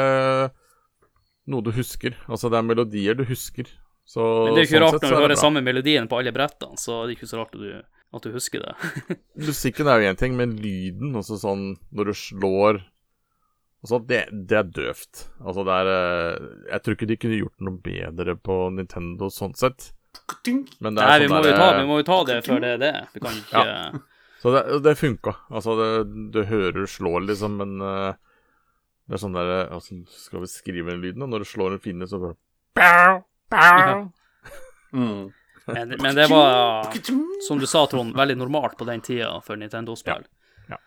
noe 1.49 1.65
du 1.65 1.71
husker. 1.73 2.17
Altså, 2.29 2.51
det 2.51 2.59
er 2.59 2.67
melodier 2.67 3.17
du 3.17 3.25
husker. 3.29 3.69
Så, 4.09 4.21
Men 4.45 4.55
det 4.55 4.61
er 4.61 4.65
jo 4.65 4.67
ikke 4.69 4.77
sånn 4.77 4.85
rart 4.85 5.03
når 5.03 5.09
du 5.09 5.15
er 5.15 5.23
hører 5.23 5.37
samme 5.37 5.61
melodien 5.61 6.07
på 6.09 6.17
alle 6.17 6.33
brettene, 6.33 6.79
så 6.81 7.03
det 7.03 7.13
er 7.13 7.17
ikke 7.19 7.29
så 7.29 7.41
rart 7.43 7.51
at 7.53 7.61
du, 7.61 7.81
at 8.17 8.23
du 8.25 8.31
husker 8.33 8.63
det. 8.65 8.93
Musikken 9.49 9.89
er 9.89 10.01
jo 10.01 10.09
én 10.09 10.17
ting, 10.17 10.37
men 10.39 10.55
lyden, 10.57 11.11
altså 11.19 11.37
sånn 11.37 11.67
når 11.93 12.09
du 12.09 12.15
slår 12.17 12.79
altså, 13.83 13.99
det, 14.09 14.23
det 14.49 14.57
er 14.57 14.71
døvt. 14.79 15.23
Altså, 15.43 15.65
det 15.67 15.77
er 15.77 15.91
eh, 15.93 16.49
Jeg 16.71 16.85
tror 16.85 16.97
ikke 16.97 17.09
de 17.11 17.19
kunne 17.21 17.41
gjort 17.43 17.67
noe 17.69 17.81
bedre 17.85 18.37
på 18.49 18.59
Nintendo 18.79 19.29
sånn 19.33 19.53
sett. 19.59 19.91
Men 20.81 20.97
det 20.97 21.05
er 21.05 21.13
Nei, 21.13 21.19
vi 21.21 21.29
sånn 21.29 21.35
må, 21.35 21.43
der, 21.45 21.59
ta, 21.61 21.69
eh, 21.69 21.77
vi 21.77 21.89
må 21.91 21.99
jo 22.01 22.07
ta 22.09 22.19
det 22.31 22.39
før 22.49 22.65
det 22.65 22.73
er 22.77 22.81
det. 22.81 22.93
Vi 23.13 23.25
kan 23.27 23.41
ikke 23.43 23.67
Så 24.39 24.52
det, 24.56 24.80
det 24.86 24.95
funka. 24.95 25.36
Altså, 25.49 25.75
det, 25.75 25.89
du 26.34 26.43
hører 26.47 26.78
du 26.78 26.88
slår, 26.88 27.25
liksom, 27.28 27.58
men 27.60 27.82
uh, 27.84 28.13
det 29.10 29.17
er 29.17 29.23
sånn 29.23 29.36
der 29.36 29.52
altså, 29.65 29.97
Skal 30.13 30.43
vi 30.45 30.52
skrive 30.52 30.93
den 30.93 31.02
lyden, 31.04 31.25
Og 31.25 31.34
Når 31.34 31.43
du 31.43 31.49
slår 31.49 31.75
en 31.75 31.84
finne, 31.84 32.08
så 32.08 32.21
bare 32.21 32.38
pow, 32.80 33.21
bow. 33.52 34.06
Mm. 34.93 35.32
men, 35.65 35.95
men 36.02 36.15
det 36.15 36.30
var, 36.32 36.88
som 37.47 37.60
du 37.60 37.67
sa, 37.67 37.84
Trond, 37.89 38.15
veldig 38.17 38.38
normalt 38.39 38.78
på 38.80 38.88
den 38.88 39.04
tida 39.06 39.34
for 39.45 39.60
Nintendo-spill. 39.60 40.23
Ja. 40.69 40.78
Ja. 40.78 40.80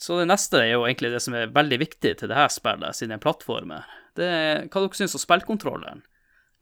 Så 0.00 0.16
det 0.22 0.30
neste 0.30 0.62
er 0.62 0.70
jo 0.72 0.86
egentlig 0.88 1.10
det 1.12 1.20
som 1.20 1.36
er 1.36 1.50
veldig 1.52 1.80
viktig 1.82 2.14
til 2.22 2.30
det 2.30 2.38
her 2.38 2.48
spillet, 2.50 2.96
siden 2.96 3.12
det 3.12 3.18
er 3.18 3.24
plattformer. 3.26 3.90
Det 4.16 4.30
er 4.30 4.62
hva 4.70 4.86
dere 4.86 4.96
syns 4.96 5.18
om 5.18 5.22
spillkontrolleren 5.22 6.00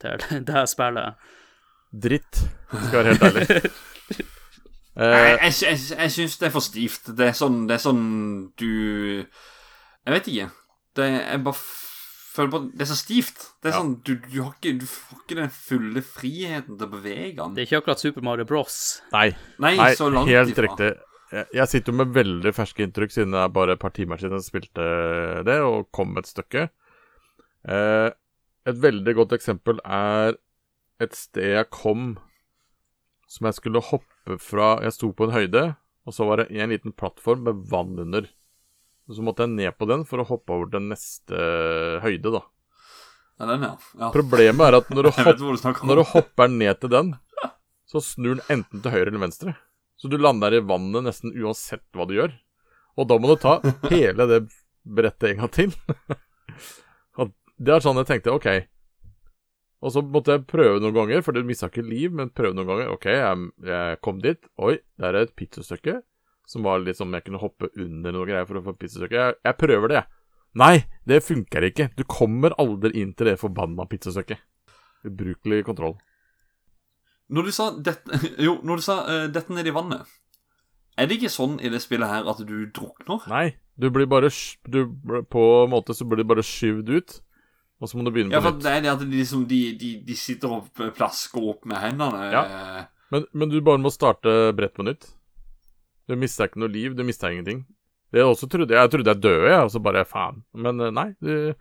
til 0.03 0.25
det 0.49 0.57
her 0.57 0.67
spillet. 0.69 1.31
Dritt, 1.93 2.43
skal 2.73 2.99
jeg 2.99 2.99
være 2.99 3.13
helt 3.13 3.29
ærlig. 3.31 4.27
Nei, 4.99 5.09
Eh, 5.39 5.45
jeg, 5.47 5.55
jeg, 5.63 5.83
jeg 5.95 6.11
syns 6.11 6.39
det 6.41 6.47
er 6.49 6.55
for 6.55 6.65
stivt. 6.65 7.05
Det 7.17 7.29
er 7.29 7.37
sånn, 7.39 7.67
det 7.69 7.77
er 7.77 7.83
sånn 7.85 8.07
du 8.59 8.71
Jeg 9.23 10.15
vet 10.17 10.27
ikke. 10.33 10.49
Det 10.99 11.05
er, 11.07 11.19
jeg 11.37 11.43
bare 11.47 11.61
føler 12.35 12.51
på 12.51 12.61
Det 12.73 12.83
er 12.83 12.91
så 12.91 12.97
stivt. 12.99 13.45
Det 13.63 13.71
er 13.71 13.77
Ja. 13.77 13.81
sånn 13.83 13.93
du, 14.03 14.15
du, 14.17 14.39
har 14.43 14.53
ikke, 14.57 14.73
du 14.81 14.87
får 14.91 15.21
ikke 15.23 15.39
den 15.39 15.51
fulle 15.55 16.03
friheten 16.03 16.79
til 16.79 16.87
å 16.89 16.91
bevege 16.97 17.37
den. 17.39 17.55
Det 17.55 17.63
er 17.63 17.67
ikke 17.71 17.81
akkurat 17.85 18.03
Super 18.03 18.23
Mario 18.27 18.45
Bros. 18.49 18.79
nei, 19.13 19.29
Nei, 19.59 19.77
nei, 19.79 19.93
så 19.95 20.11
langt 20.11 20.29
helt 20.33 20.51
ifra. 20.57 20.67
riktig. 20.67 20.91
Jeg, 21.31 21.47
jeg 21.53 21.69
sitter 21.69 21.93
jo 21.93 21.99
med 22.01 22.15
veldig 22.17 22.55
ferske 22.57 22.83
inntrykk, 22.87 23.13
siden 23.13 23.35
det 23.37 23.41
er 23.45 23.49
bare 23.53 23.73
et 23.77 23.83
par 23.83 23.91
timer 23.93 24.17
siden 24.17 24.39
jeg 24.41 24.47
spilte 24.49 24.85
det, 25.45 25.59
og 25.61 25.91
kom 25.93 26.17
et 26.19 26.27
stykke. 26.27 26.71
Eh, 27.69 28.11
et 28.67 28.79
veldig 28.81 29.15
godt 29.15 29.33
eksempel 29.37 29.79
er 29.85 30.35
et 31.01 31.15
sted 31.15 31.53
jeg 31.55 31.69
kom 31.71 32.17
som 33.29 33.45
jeg 33.47 33.55
skulle 33.59 33.83
hoppe 33.85 34.07
fra 34.43 34.77
Jeg 34.85 34.95
sto 34.97 35.13
på 35.17 35.29
en 35.29 35.35
høyde, 35.35 35.63
og 36.09 36.15
så 36.15 36.27
var 36.29 36.43
det 36.43 36.51
en 36.53 36.73
liten 36.73 36.95
plattform 36.97 37.47
med 37.49 37.65
vann 37.71 37.97
under. 38.01 38.29
Og 39.09 39.17
Så 39.17 39.25
måtte 39.25 39.47
jeg 39.47 39.57
ned 39.57 39.77
på 39.81 39.89
den 39.89 40.05
for 40.09 40.21
å 40.21 40.29
hoppe 40.29 40.53
over 40.53 40.69
til 40.73 40.85
neste 40.91 41.39
høyde, 42.05 42.33
da. 42.35 42.43
Ja, 43.39 43.47
den, 43.47 43.65
ja. 43.65 43.73
ja. 44.03 44.11
Problemet 44.13 44.67
er 44.67 44.77
at 44.81 44.91
når 44.93 45.09
du, 45.09 45.11
hopp, 45.17 45.83
når 45.87 46.01
du 46.01 46.05
hopper 46.13 46.53
ned 46.53 46.81
til 46.83 46.93
den, 46.93 47.15
så 47.89 48.03
snur 48.05 48.37
den 48.37 48.59
enten 48.59 48.85
til 48.85 48.93
høyre 48.93 49.09
eller 49.09 49.25
venstre. 49.25 49.55
Så 49.99 50.11
du 50.13 50.19
lander 50.21 50.55
i 50.55 50.63
vannet 50.63 51.07
nesten 51.09 51.33
uansett 51.33 51.87
hva 51.97 52.07
du 52.07 52.19
gjør. 52.19 52.35
Og 52.99 53.09
da 53.09 53.19
må 53.19 53.31
du 53.33 53.39
ta 53.41 53.59
hele 53.93 54.27
det 54.31 54.43
brettet 54.89 55.33
en 55.33 55.45
gang 55.45 55.55
til. 55.55 55.73
Og 57.21 57.33
det 57.57 57.75
er 57.75 57.85
sånn 57.85 57.99
jeg 58.03 58.11
tenkte, 58.11 58.35
OK. 58.35 58.49
Og 59.79 59.95
så 59.95 60.03
måtte 60.03 60.35
jeg 60.35 60.47
prøve 60.51 60.81
noen 60.83 60.97
ganger, 60.97 61.23
for 61.23 61.37
du 61.37 61.47
mista 61.47 61.69
ikke 61.71 61.87
liv, 61.87 62.11
men 62.15 62.33
prøve 62.35 62.57
noen 62.57 62.67
ganger. 62.67 62.93
OK, 62.97 63.07
jeg, 63.15 63.51
jeg 63.69 64.01
kom 64.03 64.23
dit. 64.25 64.41
Oi, 64.59 64.79
der 64.99 65.15
er 65.15 65.29
et 65.29 65.37
pizzastykke. 65.39 66.01
Som 66.49 66.65
var 66.67 66.81
litt 66.83 66.99
som 66.99 67.13
jeg 67.15 67.27
kunne 67.27 67.41
hoppe 67.43 67.69
under 67.79 68.15
noe 68.15 68.27
greier 68.27 68.49
for 68.49 68.59
å 68.59 68.65
få 68.65 68.75
pizzastykke. 68.81 69.21
Jeg, 69.21 69.39
jeg 69.47 69.59
prøver 69.61 69.93
det, 69.93 70.01
jeg. 70.01 70.19
Nei, 70.59 70.75
det 71.07 71.23
funker 71.23 71.69
ikke. 71.69 71.91
Du 71.95 72.05
kommer 72.09 72.57
aldri 72.59 72.95
inn 73.03 73.13
til 73.15 73.31
det 73.31 73.39
forbanna 73.41 73.87
pizzastykket. 73.91 74.41
Ubrukelig 75.07 75.63
kontroll. 75.69 75.99
Når 77.29 77.49
du 77.49 77.53
sa 77.53 77.69
dette 77.77 78.19
Jo, 78.47 78.57
når 78.65 78.81
du 78.81 78.83
sa 78.83 79.03
uh, 79.05 79.27
'dette 79.29 79.53
ned 79.53 79.69
i 79.69 79.75
vannet' 79.75 80.09
Er 80.99 81.07
det 81.07 81.19
ikke 81.19 81.31
sånn 81.31 81.59
i 81.63 81.71
det 81.71 81.79
spillet 81.85 82.11
her 82.11 82.27
at 82.27 82.41
du 82.43 82.57
drukner? 82.75 83.23
Nei, 83.31 83.59
du 83.79 83.87
blir 83.95 84.09
bare 84.11 84.33
du, 84.67 84.81
På 85.31 85.43
en 85.63 85.71
måte 85.71 85.95
så 85.95 86.09
blir 86.09 86.25
du 86.25 86.31
bare 86.33 86.43
skyvd 86.43 86.91
ut, 86.91 87.19
og 87.81 87.89
så 87.91 87.99
må 87.99 88.05
du 88.07 88.11
begynne 88.15 88.35
Ja, 88.35 88.41
på 88.43 88.49
for 88.49 88.57
nytt. 88.59 88.65
det 88.67 88.73
er 88.77 88.81
det 88.87 88.91
at 88.93 89.01
de, 89.05 89.09
liksom, 89.15 89.47
de, 89.51 89.61
de, 89.79 89.91
de 90.09 90.17
sitter 90.19 90.51
og 90.59 90.69
plasker 90.97 91.45
opp 91.53 91.65
med 91.71 91.79
hendene. 91.83 92.25
Ja. 92.33 92.43
eh, 92.45 92.85
Men, 93.15 93.27
men 93.33 93.49
du 93.53 93.61
bare 93.65 93.79
må 93.81 93.93
starte 93.95 94.53
brett 94.59 94.75
på 94.77 94.85
nytt. 94.87 95.07
Du 96.09 96.17
mister 96.17 96.49
ikke 96.49 96.61
noe 96.63 96.73
liv, 96.73 96.95
du 96.97 97.05
mister 97.05 97.31
ingenting. 97.31 97.63
Det 98.13 98.23
jeg, 98.23 98.27
også 98.29 98.49
trodde 98.49 98.73
jeg, 98.73 98.91
trodde 98.91 99.13
jeg 99.13 99.21
døde, 99.21 99.51
jeg, 99.53 99.61
og 99.67 99.71
så 99.75 99.81
bare 99.85 100.05
faen. 100.09 100.43
Men 100.57 100.81
eh, 100.81 100.91
nei, 100.97 101.11
du, 101.21 101.53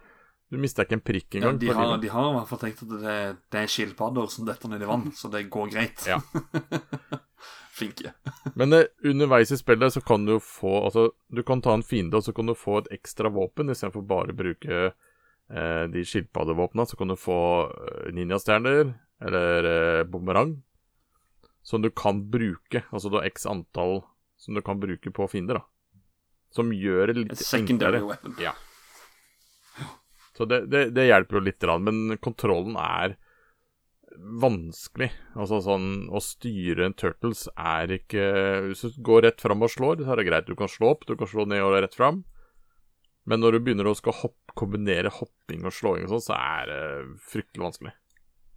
Du 0.49 0.55
mista 0.63 0.85
ikke 0.85 0.95
en 0.95 1.01
prikk 1.03 1.35
Ja, 1.35 1.39
engang. 1.41 1.57
de, 1.59 1.67
har, 1.75 1.97
de 1.99 2.07
har 2.13 2.27
i 2.29 2.35
hvert 2.37 2.47
fall 2.53 2.59
tenkt 2.61 2.83
at 2.85 2.91
det, 3.01 3.15
det 3.51 3.61
er 3.65 3.67
skilpadder 3.73 4.29
som 4.31 4.45
detter 4.47 4.71
ned 4.71 4.85
i 4.85 4.87
vann, 4.87 5.09
så 5.11 5.27
det 5.33 5.41
går 5.51 5.73
greit. 5.73 6.05
Ja. 6.07 6.21
Flinke. 7.77 8.13
Men 8.55 8.73
eh, 8.73 8.85
underveis 9.03 9.51
i 9.51 9.57
spillet 9.59 9.93
så 9.93 10.01
kan 10.01 10.23
du 10.25 10.39
få 10.41 10.71
Altså, 10.87 11.09
du 11.29 11.43
kan 11.45 11.61
ta 11.61 11.75
en 11.77 11.83
fiende, 11.85 12.17
og 12.17 12.23
så 12.25 12.33
kan 12.33 12.47
du 12.49 12.55
få 12.57 12.79
et 12.81 12.87
ekstra 12.95 13.29
våpen 13.29 13.69
istedenfor 13.69 14.07
bare 14.07 14.33
å 14.33 14.37
bruke 14.39 14.79
de 15.91 16.03
skilpaddevåpna. 16.05 16.85
Så 16.85 16.99
kan 16.99 17.11
du 17.11 17.17
få 17.19 17.39
eh, 17.71 18.13
ninjastjerner 18.15 18.93
eller 19.23 19.69
eh, 19.71 20.03
bumerang 20.03 20.57
som 21.67 21.81
du 21.81 21.89
kan 21.91 22.21
bruke. 22.31 22.83
Altså 22.91 23.09
du 23.09 23.19
har 23.19 23.27
x 23.27 23.45
antall 23.45 24.01
som 24.37 24.55
du 24.55 24.61
kan 24.61 24.79
bruke 24.79 25.11
på 25.11 25.27
fiender, 25.27 25.59
da. 25.59 25.65
Som 26.53 26.71
gjør 26.71 27.11
det 27.11 27.23
litt 27.23 27.41
enklere. 27.57 28.03
weapon. 28.05 28.35
Ja. 28.39 28.53
Så 30.37 30.45
det, 30.45 30.67
det, 30.71 30.91
det 30.93 31.07
hjelper 31.09 31.39
jo 31.39 31.47
litt, 31.47 31.57
grann, 31.59 31.83
men 31.83 32.19
kontrollen 32.21 32.77
er 32.79 33.17
vanskelig. 34.17 35.09
Altså 35.37 35.59
sånn 35.65 36.07
Å 36.09 36.21
styre 36.23 36.87
en 36.87 36.95
Turtles 36.97 37.45
er 37.53 37.91
ikke 37.99 38.23
Hvis 38.69 38.81
du 38.85 39.01
går 39.05 39.27
rett 39.27 39.43
fram 39.43 39.65
og 39.65 39.73
slår, 39.73 40.01
så 40.01 40.13
er 40.13 40.21
det 40.21 40.27
greit. 40.29 40.47
Du 40.49 40.57
kan 40.57 40.71
slå 40.71 40.93
opp, 40.95 41.05
du 41.09 41.17
kan 41.17 41.29
slå 41.29 41.47
ned 41.49 41.65
og 41.65 41.75
rett 41.75 41.97
fram. 41.97 42.23
Men 43.27 43.43
når 43.43 43.57
du 43.57 43.65
begynner 43.65 43.89
å 43.89 43.97
skal 43.97 44.15
hopp, 44.21 44.46
kombinere 44.57 45.11
hopping 45.13 45.65
og 45.67 45.75
slåing 45.75 46.07
og 46.07 46.17
sånn, 46.17 46.27
så 46.29 46.37
er 46.37 46.69
det 46.71 46.81
fryktelig 47.29 47.65
vanskelig. 47.65 47.95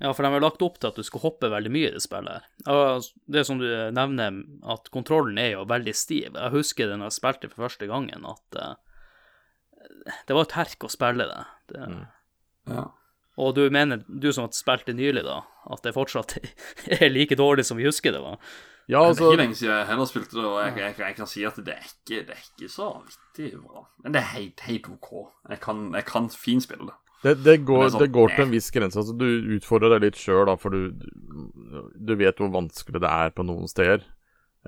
Ja, 0.01 0.15
for 0.17 0.25
de 0.25 0.31
har 0.33 0.41
lagt 0.41 0.63
opp 0.65 0.79
til 0.81 0.89
at 0.89 0.97
du 0.97 1.05
skal 1.05 1.21
hoppe 1.27 1.51
veldig 1.53 1.71
mye 1.75 1.91
i 1.91 1.93
det 1.93 2.01
spillet. 2.01 2.47
her. 2.65 3.09
Det 3.29 3.43
som 3.45 3.59
du 3.61 3.67
nevner, 3.93 4.39
at 4.73 4.89
kontrollen 4.95 5.37
er 5.39 5.51
jo 5.59 5.67
veldig 5.69 5.93
stiv. 5.97 6.31
Jeg 6.33 6.55
husker 6.55 6.89
det 6.89 6.97
når 6.97 7.11
jeg 7.11 7.19
spilte 7.19 7.51
for 7.53 7.67
første 7.67 7.89
gangen, 7.91 8.25
at 8.25 8.57
uh, 8.57 10.15
det 10.25 10.37
var 10.37 10.49
et 10.49 10.57
herk 10.57 10.89
å 10.89 10.93
spille 10.93 11.29
det. 11.29 11.43
det 11.75 11.85
Ja. 12.71 12.87
Og 13.41 13.55
du 13.57 13.63
mener, 13.73 14.01
du 14.09 14.31
som 14.33 14.47
har 14.47 14.57
spilt 14.57 14.89
det 14.89 14.97
nylig, 14.97 15.23
da, 15.25 15.43
at 15.73 15.85
det 15.85 15.95
fortsatt 15.97 16.39
er 16.97 17.13
like 17.13 17.37
dårlig 17.37 17.69
som 17.69 17.77
vi 17.77 17.89
husker 17.89 18.17
det 18.17 18.25
var? 18.25 18.41
Ja, 18.89 18.99
Det 18.99 19.05
er 19.05 19.09
altså 19.13 19.29
ikke 19.31 19.43
lenge 19.43 19.59
siden 19.59 19.75
jeg 19.77 19.87
heller 19.87 20.09
spilte 20.11 20.37
det, 20.37 20.47
og 20.47 20.57
jeg, 20.65 20.73
jeg, 20.81 20.95
jeg 20.99 21.17
kan 21.17 21.29
si 21.31 21.45
at 21.47 21.59
det 21.67 21.75
er 21.77 21.85
ikke, 21.87 22.23
det 22.27 22.35
er 22.35 22.47
ikke 22.47 22.71
så 22.73 22.89
vittig 23.05 23.51
bra. 23.61 23.85
Men 24.03 24.17
det 24.17 24.23
er 24.23 24.33
helt, 24.33 24.65
helt 24.67 24.89
OK. 24.91 25.11
Jeg 25.53 25.61
kan, 25.63 25.85
jeg 25.95 26.07
kan 26.09 26.31
fint 26.35 26.67
spille 26.67 26.89
det. 26.89 26.97
Det, 27.21 27.35
det, 27.45 27.57
går, 27.69 27.85
det 27.85 27.91
sånn, 27.93 28.03
det 28.03 28.15
går 28.17 28.33
til 28.33 28.47
en 28.47 28.49
eh. 28.49 28.55
viss 28.57 28.71
grense. 28.73 29.03
Altså, 29.03 29.15
du 29.21 29.57
utfordrer 29.59 29.93
deg 29.95 30.07
litt 30.07 30.19
sjøl, 30.19 30.51
for 30.59 30.73
du, 30.73 31.05
du 31.95 32.15
vet 32.17 32.41
hvor 32.41 32.51
vanskelig 32.55 33.03
det 33.05 33.13
er 33.13 33.37
på 33.37 33.45
noen 33.47 33.69
steder. 33.71 34.07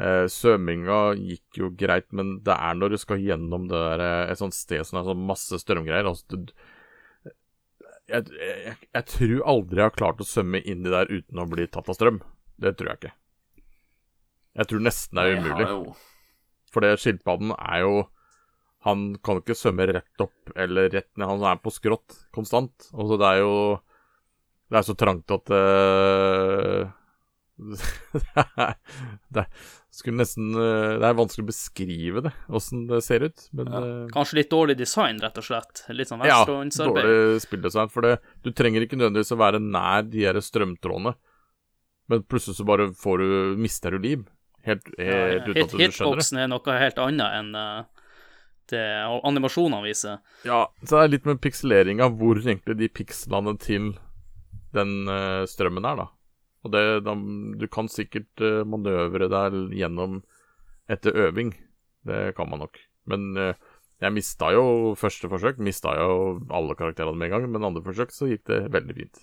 Eh, 0.00 0.26
svømminga 0.30 1.00
gikk 1.18 1.58
jo 1.58 1.72
greit, 1.76 2.06
men 2.16 2.36
det 2.44 2.54
er 2.54 2.76
når 2.76 2.94
du 2.94 3.00
skal 3.00 3.24
gjennom 3.24 3.66
det 3.68 3.80
der, 3.80 4.04
eh, 4.04 4.30
et 4.32 4.40
sånt 4.40 4.56
sted 4.56 4.84
som 4.88 5.00
er 5.00 5.08
sånn 5.08 5.26
masse 5.28 5.58
strømgreier 5.60 6.08
altså, 6.08 6.38
du, 6.46 6.54
jeg, 8.08 8.24
jeg, 8.32 8.76
jeg 8.88 9.04
tror 9.10 9.42
aldri 9.52 9.82
jeg 9.82 9.90
har 9.90 9.96
klart 9.96 10.22
å 10.22 10.26
svømme 10.26 10.62
inn 10.64 10.86
i 10.86 10.92
der 10.92 11.12
uten 11.12 11.42
å 11.42 11.48
bli 11.48 11.66
tatt 11.68 11.90
av 11.92 11.96
strøm. 11.96 12.22
Det 12.60 12.74
tror 12.76 12.92
jeg 12.92 13.00
ikke. 13.00 13.12
Jeg 14.58 14.68
tror 14.68 14.80
nesten 14.84 15.16
det 15.16 15.24
er 15.24 15.38
umulig. 15.40 15.68
jo- 15.68 15.94
For 16.72 16.80
det 16.84 16.98
skilpadden 17.00 17.52
er 17.58 17.80
jo 17.80 18.08
Han 18.84 19.14
kan 19.22 19.38
ikke 19.40 19.54
svømme 19.54 19.86
rett 19.94 20.20
opp 20.24 20.50
eller 20.56 20.88
rett 20.90 21.08
ned. 21.16 21.28
Han 21.28 21.42
er 21.46 21.56
på 21.62 21.70
skrått 21.70 22.16
konstant. 22.34 22.88
Og 22.92 23.06
så 23.12 23.18
det 23.20 23.28
er 23.28 23.38
jo 23.44 23.80
Det 24.70 24.78
er 24.78 24.82
så 24.88 24.96
trangt 24.96 25.30
at 25.30 25.50
uh, 25.52 26.90
det, 29.32 29.42
er- 29.44 29.48
skulle 29.92 30.16
nesten 30.22 30.54
eh, 30.56 30.94
Det 30.98 31.04
er 31.06 31.16
vanskelig 31.18 31.44
å 31.44 31.50
beskrive 31.50 32.22
det, 32.24 32.32
åssen 32.48 32.86
det 32.88 33.02
ser 33.04 33.26
ut. 33.28 33.44
Men 33.52 33.66
Ja. 33.70 33.78
eh, 33.84 34.06
Kanskje 34.14 34.38
litt 34.40 34.50
dårlig 34.50 34.76
design, 34.78 35.20
rett 35.20 35.36
og 35.38 35.44
slett? 35.44 35.84
Litt 35.92 36.08
sånn 36.08 36.24
ja, 36.24 36.44
dårlig 36.46 37.40
spilldesign. 37.44 37.90
For 37.92 38.00
det, 38.02 38.18
du 38.42 38.50
trenger 38.52 38.82
ikke 38.86 38.96
nødvendigvis 38.98 39.34
å 39.36 39.38
være 39.40 39.60
nær 39.60 40.02
de 40.08 40.24
her 40.24 40.40
strømtrådene. 40.40 41.14
Men 42.08 42.22
plutselig 42.24 42.56
så 42.58 42.64
bare 42.66 42.88
får 42.96 43.18
du 43.22 43.56
mister 43.60 43.90
du 43.94 43.98
liv. 43.98 44.24
Helt, 44.62 44.86
helt 44.98 45.48
uten 45.48 45.56
Hit, 45.56 45.64
at 45.64 45.72
du 45.72 45.76
skjønner 45.76 45.90
det. 45.90 45.98
hitboxen 45.98 46.38
er 46.38 46.50
noe 46.52 46.78
helt 46.78 47.02
annet 47.02 47.36
enn 47.40 47.52
eh, 47.58 48.02
det 48.72 48.84
animasjonene 49.26 49.82
viser. 49.84 50.20
Ja, 50.46 50.64
så 50.84 50.96
det 50.96 51.02
er 51.02 51.12
litt 51.16 51.28
med 51.28 51.42
pikseleringa, 51.44 52.08
hvor 52.16 52.40
egentlig 52.40 52.78
de 52.78 52.88
pikslene 53.00 53.56
til 53.60 53.92
den 54.76 55.10
eh, 55.10 55.42
strømmen 55.50 55.88
er, 55.88 56.04
da. 56.04 56.08
Og 56.62 56.72
det, 56.72 56.84
da, 57.06 57.16
du 57.58 57.66
kan 57.66 57.90
sikkert 57.90 58.38
uh, 58.38 58.62
manøvre 58.62 59.26
deg 59.26 59.74
gjennom 59.74 60.20
etter 60.90 61.16
øving. 61.24 61.50
Det 62.06 62.36
kan 62.36 62.50
man 62.50 62.62
nok. 62.62 62.78
Men 63.10 63.32
eh, 63.38 63.58
jeg 64.02 64.14
mista 64.14 64.52
jo 64.54 64.94
første 64.98 65.30
forsøk, 65.30 65.58
mista 65.62 65.94
jo 65.98 66.40
alle 66.54 66.76
karakterene 66.78 67.18
med 67.18 67.30
en 67.30 67.34
gang, 67.34 67.48
men 67.50 67.66
andre 67.66 67.82
forsøk 67.86 68.14
så 68.14 68.30
gikk 68.30 68.46
det 68.50 68.60
veldig 68.74 68.96
fint. 68.98 69.22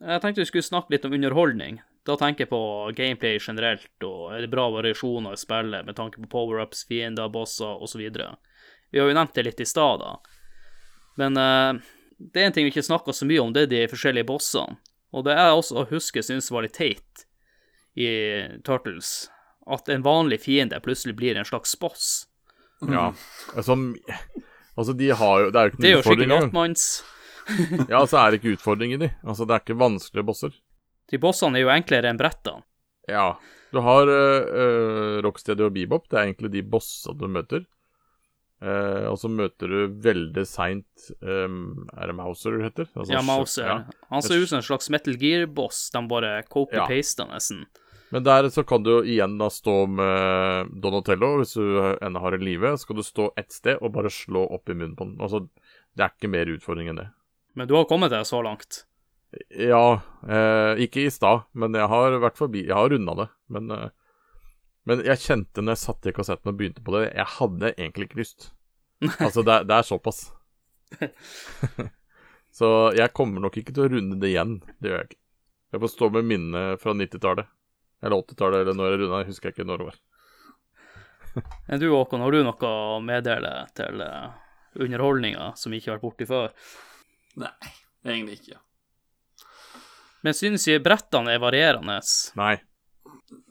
Jeg 0.00 0.22
tenkte 0.22 0.44
vi 0.44 0.50
skulle 0.50 0.66
snakke 0.66 0.94
litt 0.94 1.06
om 1.06 1.14
underholdning. 1.16 1.80
Da 2.10 2.16
tenker 2.18 2.42
jeg 2.42 2.50
på 2.50 2.62
gameplay 2.96 3.38
generelt, 3.38 3.92
og 4.02 4.32
er 4.34 4.42
det 4.42 4.50
bra 4.50 4.64
variasjoner 4.74 5.36
i 5.36 5.38
spillet 5.38 5.86
med 5.86 5.94
tanke 5.94 6.18
på 6.18 6.30
power-ups, 6.32 6.82
fiender, 6.88 7.30
bosser 7.30 7.82
osv. 7.84 8.02
Vi 8.90 8.98
har 8.98 9.06
jo 9.06 9.14
nevnt 9.14 9.36
det 9.36 9.44
litt 9.46 9.62
i 9.62 9.68
stad, 9.68 10.02
da. 10.02 10.16
Men 11.20 11.38
uh, 11.38 11.78
det 12.18 12.42
er 12.42 12.48
en 12.48 12.56
ting 12.56 12.66
vi 12.66 12.72
ikke 12.74 12.86
snakker 12.88 13.14
så 13.14 13.28
mye 13.30 13.44
om, 13.44 13.52
det 13.54 13.68
er 13.68 13.70
de 13.70 13.82
forskjellige 13.92 14.26
bossene. 14.26 14.80
Og 15.14 15.26
det 15.26 15.36
jeg 15.38 15.58
også 15.58 15.84
husker 15.90 16.26
synes 16.26 16.50
var 16.50 16.66
litt 16.66 16.74
teit 16.78 17.24
i 17.98 18.10
Turtles, 18.66 19.30
at 19.70 19.90
en 19.90 20.02
vanlig 20.02 20.40
fiende 20.44 20.78
plutselig 20.82 21.16
blir 21.18 21.38
en 21.38 21.46
slags 21.46 21.76
boss. 21.78 22.10
Ja. 22.86 23.10
Altså, 23.54 23.76
altså, 24.74 24.92
de 24.96 25.10
har 25.10 25.40
jo 25.40 25.50
Det 25.50 25.60
er 25.60 25.66
jo 25.66 25.72
ikke 25.72 25.82
Det 25.82 25.88
er 25.88 25.96
jo 25.96 26.04
skikkelig 26.06 26.30
nattmanns. 26.34 26.90
Ja, 27.90 28.04
så 28.06 28.20
er 28.20 28.30
det 28.30 28.38
ikke 28.38 28.54
utfordringer 28.54 28.98
i 28.98 29.00
de. 29.00 29.08
Altså, 29.26 29.46
det 29.46 29.56
er 29.56 29.62
ikke 29.64 29.78
vanskelige 29.80 30.26
bosser. 30.26 30.52
De 31.10 31.18
bossene 31.22 31.58
er 31.58 31.66
jo 31.66 31.72
enklere 31.74 32.10
enn 32.10 32.20
brettene. 32.20 32.62
Ja. 33.10 33.32
Du 33.70 33.78
har 33.86 34.08
uh, 34.10 35.20
Rocksteady 35.22 35.66
og 35.66 35.74
Bebop. 35.74 36.08
Det 36.10 36.18
er 36.18 36.28
egentlig 36.28 36.50
de 36.54 36.62
bossene 36.66 37.18
du 37.18 37.28
møter. 37.30 37.66
Uh, 38.60 39.08
og 39.08 39.16
så 39.16 39.30
møter 39.32 39.70
du 39.72 39.94
veldig 40.04 40.42
seint 40.44 41.06
um, 41.24 41.86
Er 41.96 42.10
det 42.10 42.16
Mouser 42.18 42.58
det 42.58 42.66
heter? 42.66 42.90
Altså, 42.92 43.14
Ja, 43.14 43.22
Mouser. 43.24 43.68
ja. 43.70 43.76
Han 44.10 44.20
ser 44.20 44.42
ut 44.42 44.50
som 44.50 44.58
en 44.58 44.66
slags 44.66 44.90
Metal 44.92 45.16
Gear-boss. 45.16 45.86
De 45.94 46.02
bare 46.10 46.34
copy-paster 46.50 47.30
nesten. 47.30 47.64
Men 48.10 48.26
der 48.26 48.50
så 48.50 48.66
kan 48.66 48.82
du 48.82 49.04
igjen 49.06 49.38
da 49.38 49.46
stå 49.54 49.86
med 49.86 50.74
Donatello, 50.82 51.36
hvis 51.38 51.54
du 51.54 51.78
ennå 52.02 52.20
har 52.20 52.34
en 52.36 52.44
live. 52.44 52.74
Så 52.76 52.90
kan 52.90 52.98
du 52.98 53.06
stå 53.06 53.30
ett 53.38 53.54
sted 53.54 53.78
og 53.80 53.94
bare 53.94 54.10
slå 54.10 54.44
opp 54.50 54.68
i 54.68 54.74
munnen 54.74 54.96
på 54.98 55.06
den. 55.06 55.16
Altså, 55.22 55.44
det 55.94 56.04
er 56.04 56.12
ikke 56.12 56.32
mer 56.34 56.50
utfordring 56.50 56.90
enn 56.90 56.98
det. 56.98 57.08
Men 57.54 57.70
du 57.70 57.76
har 57.78 57.86
kommet 57.88 58.10
deg 58.12 58.26
så 58.26 58.42
langt. 58.42 58.84
Ja, 59.54 60.00
eh, 60.26 60.80
ikke 60.86 61.04
i 61.06 61.10
stad, 61.14 61.44
men 61.54 61.76
jeg 61.78 61.86
har 61.86 62.16
vært 62.18 62.38
forbi 62.40 62.64
Jeg 62.66 62.74
har 62.74 62.88
runda 62.90 63.14
det. 63.20 63.26
Men, 63.54 63.70
eh, 63.70 63.90
men 64.90 65.04
jeg 65.06 65.22
kjente 65.22 65.62
når 65.62 65.76
jeg 65.76 65.82
satte 65.84 66.10
i 66.10 66.16
kassetten 66.16 66.50
og 66.50 66.56
begynte 66.58 66.82
på 66.82 66.94
det, 66.96 67.04
jeg 67.14 67.28
hadde 67.36 67.70
egentlig 67.76 68.08
ikke 68.08 68.20
lyst. 68.24 68.48
Altså, 69.20 69.44
det, 69.46 69.54
er- 69.54 69.64
det 69.70 69.76
er 69.78 69.86
såpass. 69.86 70.20
Så 72.50 72.68
jeg 72.98 73.12
kommer 73.14 73.40
nok 73.44 73.56
ikke 73.60 73.72
til 73.76 73.86
å 73.86 73.90
runde 73.92 74.18
det 74.20 74.32
igjen. 74.32 74.56
Det 74.82 74.90
gjør 74.90 74.98
jeg 75.04 75.08
ikke. 75.12 75.20
Jeg 75.70 75.82
får 75.84 75.92
stå 75.92 76.08
med 76.16 76.26
minnet 76.26 76.80
fra 76.82 76.94
90-tallet. 76.98 77.50
Eller 78.02 78.24
80-tallet, 78.24 78.64
eller 78.64 78.74
når 78.74 78.88
jeg 78.90 78.98
runda. 79.04 79.20
Jeg 79.22 79.30
husker 79.30 79.52
ikke 79.54 79.66
når 79.68 79.78
det 79.84 79.86
var. 79.92 80.00
Men 81.68 81.78
du, 81.78 81.86
Håkon, 81.94 82.24
har 82.24 82.34
du 82.34 82.40
noe 82.42 82.70
å 82.74 82.98
meddele 83.06 83.52
til 83.78 84.02
uh, 84.02 84.32
underholdninga 84.82 85.52
som 85.60 85.70
vi 85.70 85.78
ikke 85.78 85.92
har 85.92 86.00
vært 86.00 86.08
borti 86.08 86.26
før? 86.26 86.50
Nei, 87.38 87.52
egentlig 88.02 88.40
ikke. 88.40 88.58
Men 90.26 90.36
synes 90.36 90.66
jeg 90.68 90.82
brettene 90.84 91.32
er 91.34 91.40
varierende? 91.42 92.00
Nei. 92.36 92.56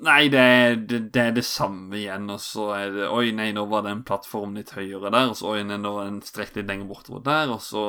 Nei, 0.04 0.22
det, 0.32 0.40
er- 0.40 0.80
det, 0.90 1.00
det 1.16 1.22
er 1.24 1.36
det 1.38 1.46
samme 1.48 1.96
igjen, 1.98 2.28
og 2.34 2.40
så 2.44 2.66
er 2.76 2.92
det 2.98 3.08
Oi, 3.16 3.30
nei, 3.36 3.50
nå 3.56 3.64
var 3.72 3.86
den 3.88 4.02
plattformen 4.08 4.60
litt 4.60 4.74
høyere 4.76 5.12
der, 5.12 5.32
og 5.32 5.38
så 5.40 5.54
oi, 5.54 5.62
nei, 5.68 5.78
nå 5.80 5.94
var 5.96 6.10
den 6.10 6.20
strekt 6.28 6.60
litt 6.60 6.68
lenger 6.70 6.90
bortover 6.92 7.24
der, 7.26 7.54
og 7.56 7.62
så 7.66 7.86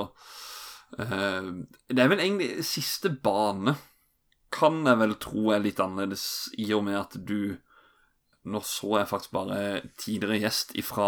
Uh, 0.98 1.62
Det 1.86 2.02
er 2.02 2.08
vel 2.10 2.18
egentlig 2.18 2.64
siste 2.66 3.12
bane 3.22 3.76
kan 4.50 4.80
jeg 4.82 4.98
vel 4.98 5.12
tro 5.22 5.52
er 5.54 5.60
litt 5.62 5.78
annerledes, 5.78 6.24
i 6.58 6.66
og 6.74 6.82
med 6.88 6.96
at 6.98 7.14
du 7.14 7.52
Nå 8.50 8.58
så 8.66 8.96
jeg 8.98 9.06
faktisk 9.06 9.30
bare 9.36 9.60
tidligere 10.02 10.40
gjest 10.42 10.74
fra 10.88 11.06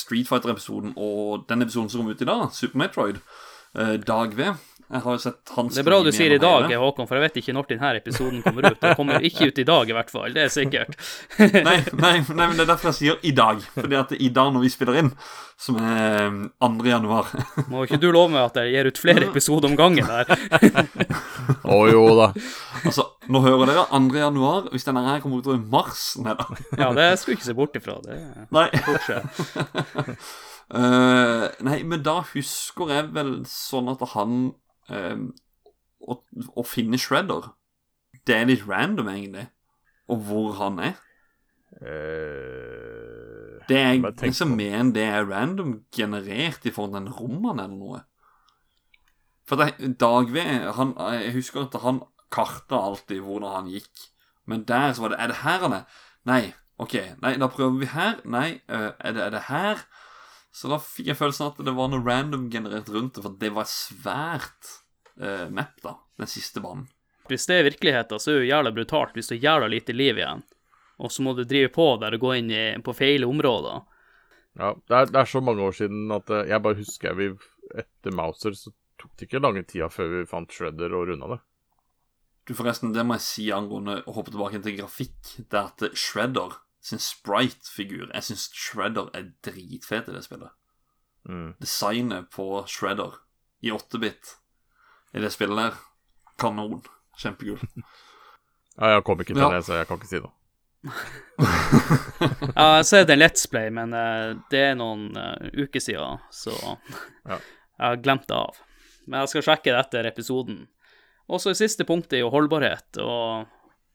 Street 0.00 0.30
Fighter-episoden 0.30 0.94
og 0.96 1.44
den 1.50 1.60
episoden 1.66 1.90
som 1.92 2.00
kom 2.06 2.08
ut 2.14 2.24
i 2.24 2.28
dag, 2.30 2.46
Super 2.56 2.80
Metroid, 2.86 3.18
Dag 4.06 4.34
V. 4.36 4.52
Jeg 4.92 5.00
har 5.06 5.14
jo 5.16 5.20
sett 5.22 5.52
hans 5.56 5.72
Det 5.72 5.80
er 5.80 5.86
bra 5.86 5.98
du 6.04 6.10
sier 6.12 6.34
i 6.34 6.38
dag, 6.40 6.66
hele. 6.66 6.76
Håkon, 6.82 7.06
for 7.08 7.16
jeg 7.16 7.24
vet 7.24 7.36
ikke 7.40 7.54
når 7.56 7.68
denne 7.70 7.92
episoden 7.96 8.42
kommer 8.44 8.66
ut. 8.66 8.76
Den 8.82 8.96
kommer 8.98 9.24
ikke 9.24 9.48
ut 9.48 9.60
i 9.62 9.64
dag, 9.64 9.88
i 9.88 9.94
hvert 9.96 10.12
fall. 10.12 10.34
Det 10.36 10.42
er 10.44 10.52
sikkert. 10.52 10.98
nei, 11.38 11.78
nei, 11.96 12.10
nei, 12.28 12.48
men 12.50 12.58
det 12.58 12.66
er 12.66 12.70
derfor 12.74 12.90
jeg 12.90 12.98
sier 12.98 13.24
i 13.24 13.32
dag. 13.36 13.62
Fordi 13.78 13.96
at 13.96 14.12
det 14.12 14.18
er 14.18 14.26
i 14.26 14.28
dag 14.36 14.52
når 14.52 14.66
vi 14.66 14.72
spiller 14.74 15.00
inn, 15.00 15.08
som 15.56 15.80
er 15.80 16.26
um, 16.28 16.44
2. 16.60 16.84
januar 16.90 17.30
Må 17.72 17.86
ikke 17.86 18.00
du 18.02 18.10
love 18.10 18.34
meg 18.34 18.50
at 18.50 18.60
jeg 18.60 18.74
gir 18.74 18.90
ut 18.90 19.00
flere 19.00 19.28
episoder 19.30 19.70
om 19.70 19.78
gangen 19.80 20.04
der? 20.04 20.28
Å 21.72 21.80
jo 21.88 22.04
da. 22.18 22.28
Altså, 22.82 23.08
nå 23.32 23.44
hører 23.46 23.72
dere 23.72 23.88
2. 23.96 24.04
januar. 24.26 24.68
Hvis 24.76 24.84
denne 24.90 25.06
her 25.08 25.24
kommer 25.24 25.40
ut 25.40 25.52
i 25.56 25.60
mars 25.72 26.10
Nei 26.20 26.36
da. 26.36 26.50
Ja, 26.76 26.92
det 26.92 27.08
skulle 27.22 27.38
jeg 27.38 27.40
ikke 27.40 27.48
se 27.48 27.60
bort 27.64 27.80
ifra. 27.80 27.96
Det 28.04 28.20
er 28.20 28.48
Nei. 28.52 28.68
Eh, 30.72 31.46
nei, 31.60 31.82
men 31.84 32.00
da 32.04 32.22
husker 32.24 32.92
jeg 32.94 33.10
vel 33.12 33.32
sånn 33.48 33.90
at 33.92 34.04
han 34.14 34.36
eh, 34.88 35.18
å, 36.00 36.16
å 36.56 36.64
finne 36.64 37.00
Shredder 37.00 37.50
Det 38.24 38.38
er 38.38 38.48
litt 38.48 38.64
random, 38.64 39.10
egentlig. 39.12 39.48
Og 40.12 40.22
hvor 40.28 40.54
han 40.60 40.78
er. 40.82 40.94
Uh, 41.72 43.60
Det 43.68 43.78
er 43.78 43.94
jeg 43.94 44.02
liksom 44.20 44.52
mener 44.58 44.92
det 44.92 45.04
er 45.08 45.28
random 45.28 45.78
generert 45.94 46.66
i 46.68 46.72
forhold 46.74 46.92
til 46.92 46.98
den 47.00 47.14
rommen 47.16 47.62
eller 47.62 47.76
noe. 47.76 48.00
For 49.48 49.58
det, 49.58 49.96
Dagve 50.00 50.44
han, 50.76 50.92
Jeg 51.16 51.32
husker 51.38 51.64
at 51.64 51.78
han 51.82 52.02
karta 52.32 52.80
alltid 52.88 53.24
hvordan 53.24 53.56
han 53.56 53.70
gikk. 53.72 54.08
Men 54.46 54.64
der 54.68 54.92
så 54.92 55.04
var 55.04 55.14
det 55.14 55.20
Er 55.20 55.32
det 55.32 55.40
her 55.42 55.64
han 55.64 55.76
er? 55.80 55.98
Nei. 56.28 56.42
OK. 56.78 56.94
Nei, 57.22 57.36
da 57.38 57.48
prøver 57.50 57.78
vi 57.78 57.90
her. 57.92 58.20
Nei. 58.24 58.60
øh, 58.68 58.92
er, 58.98 59.12
det, 59.12 59.22
er 59.22 59.30
det 59.30 59.44
her? 59.48 59.84
Så 60.52 60.68
da 60.68 60.76
fikk 60.82 61.08
jeg 61.08 61.16
følelsen 61.16 61.48
at 61.48 61.60
det 61.64 61.72
var 61.74 61.88
noe 61.88 62.04
random 62.04 62.48
generert 62.52 62.90
rundt 62.92 63.16
det, 63.16 63.24
for 63.24 63.36
det 63.40 63.52
var 63.56 63.68
svært 63.70 64.74
uh, 65.16 65.48
map, 65.48 65.78
da. 65.84 65.96
Den 66.20 66.28
siste 66.28 66.60
banen. 66.60 66.90
Hvis 67.30 67.46
det 67.48 67.56
er 67.56 67.68
virkeligheten, 67.70 68.20
så 68.20 68.30
er 68.30 68.36
det 68.36 68.42
jo 68.42 68.50
jævla 68.50 68.72
brutalt 68.76 69.16
hvis 69.16 69.30
du 69.30 69.36
har 69.36 69.46
jævla 69.46 69.70
lite 69.72 69.94
liv 69.96 70.18
igjen, 70.20 70.42
og 71.00 71.12
så 71.14 71.24
må 71.24 71.32
du 71.38 71.46
drive 71.48 71.70
på 71.72 71.86
der 72.02 72.18
og 72.18 72.26
gå 72.26 72.34
inn 72.40 72.50
i, 72.52 72.64
på 72.84 72.94
feil 72.96 73.24
områder. 73.24 73.80
Ja, 74.60 74.74
det 74.76 74.96
er, 74.98 75.08
det 75.08 75.20
er 75.22 75.30
så 75.30 75.40
mange 75.40 75.64
år 75.64 75.72
siden 75.76 76.12
at 76.12 76.28
eh, 76.28 76.50
jeg 76.50 76.64
bare 76.64 76.76
husker 76.76 77.08
jeg 77.08 77.18
vi 77.20 77.28
Etter 77.80 78.12
Mouser 78.12 78.52
så 78.58 78.74
tok 79.00 79.14
det 79.16 79.30
ikke 79.30 79.40
lange 79.40 79.62
tida 79.64 79.88
før 79.88 80.10
vi 80.10 80.26
fant 80.28 80.52
Shredder 80.52 80.92
og 80.92 81.06
runda 81.08 81.30
det. 81.30 81.38
Du 82.44 82.52
forresten, 82.58 82.92
Det 82.92 83.04
må 83.06 83.16
jeg 83.16 83.24
si 83.24 83.46
angående 83.54 84.02
å 84.04 84.16
hoppe 84.16 84.34
tilbake 84.34 84.60
til 84.60 84.76
grafikk. 84.76 85.20
Det 85.38 85.56
er 85.56 85.70
at 85.70 85.96
Shredder 85.96 86.58
sin 86.82 86.98
sprite-figur 86.98 88.08
Jeg 88.10 88.24
syns 88.26 88.48
Shredder 88.58 89.10
er 89.14 89.28
dritfet 89.46 90.08
i 90.10 90.14
det 90.16 90.24
spillet. 90.26 90.50
Mm. 91.28 91.52
Designet 91.62 92.30
på 92.34 92.64
Shredder 92.66 93.20
i 93.62 93.70
8-bit 93.70 94.32
i 95.14 95.20
det 95.22 95.30
spillet 95.34 95.56
der 95.60 95.76
kanon. 96.42 96.82
Kjempekul. 97.18 97.60
Ja, 98.80 98.94
jeg 98.94 99.02
kom 99.04 99.20
ikke 99.20 99.34
til 99.34 99.42
Ja. 99.44 99.50
det, 99.52 99.64
så 99.66 99.74
jeg 99.76 99.86
kan 99.86 99.98
ikke 100.00 100.08
si 100.08 100.18
noe. 100.24 100.32
Ja, 102.56 102.66
jeg 102.78 102.86
ser 102.88 103.04
det 103.04 103.14
en 103.16 103.20
Let's 103.20 103.44
Play, 103.50 103.68
men 103.74 103.92
uh, 103.92 104.32
det 104.50 104.62
er 104.70 104.78
noen 104.78 105.10
uh, 105.12 105.36
uker 105.52 105.82
siden, 105.82 106.22
så 106.32 106.54
Ja. 107.28 107.36
jeg 107.36 107.84
har 107.84 108.00
glemt 108.00 108.24
det 108.30 108.38
av. 108.38 108.56
Men 109.06 109.20
jeg 109.20 109.32
skal 109.34 109.44
sjekke 109.50 109.74
det 109.74 109.80
etter 109.82 110.08
episoden. 110.08 110.62
Og 111.28 111.42
så 111.44 111.52
siste 111.56 111.84
punktet 111.88 112.16
er 112.18 112.24
jo 112.24 112.32
holdbarhet, 112.32 112.96
og 113.02 113.44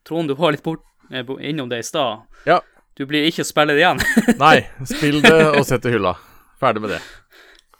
Trond, 0.07 0.29
du 0.29 0.38
var 0.39 0.53
litt 0.55 0.63
bort, 0.63 0.85
eh, 1.11 1.25
innom 1.49 1.69
det 1.73 1.81
i 1.81 1.88
stad. 1.89 2.23
Ja. 2.47 2.61
Du 2.97 3.05
blir 3.05 3.27
ikke 3.29 3.45
å 3.45 3.47
spille 3.47 3.75
det 3.77 3.83
igjen. 3.83 4.01
Nei, 4.41 4.57
spill 4.89 5.21
det 5.21 5.37
og 5.51 5.63
sett 5.69 5.85
i 5.85 5.93
hylla. 5.93 6.15
Ferdig 6.57 6.81
med 6.81 6.95
det. 6.95 7.01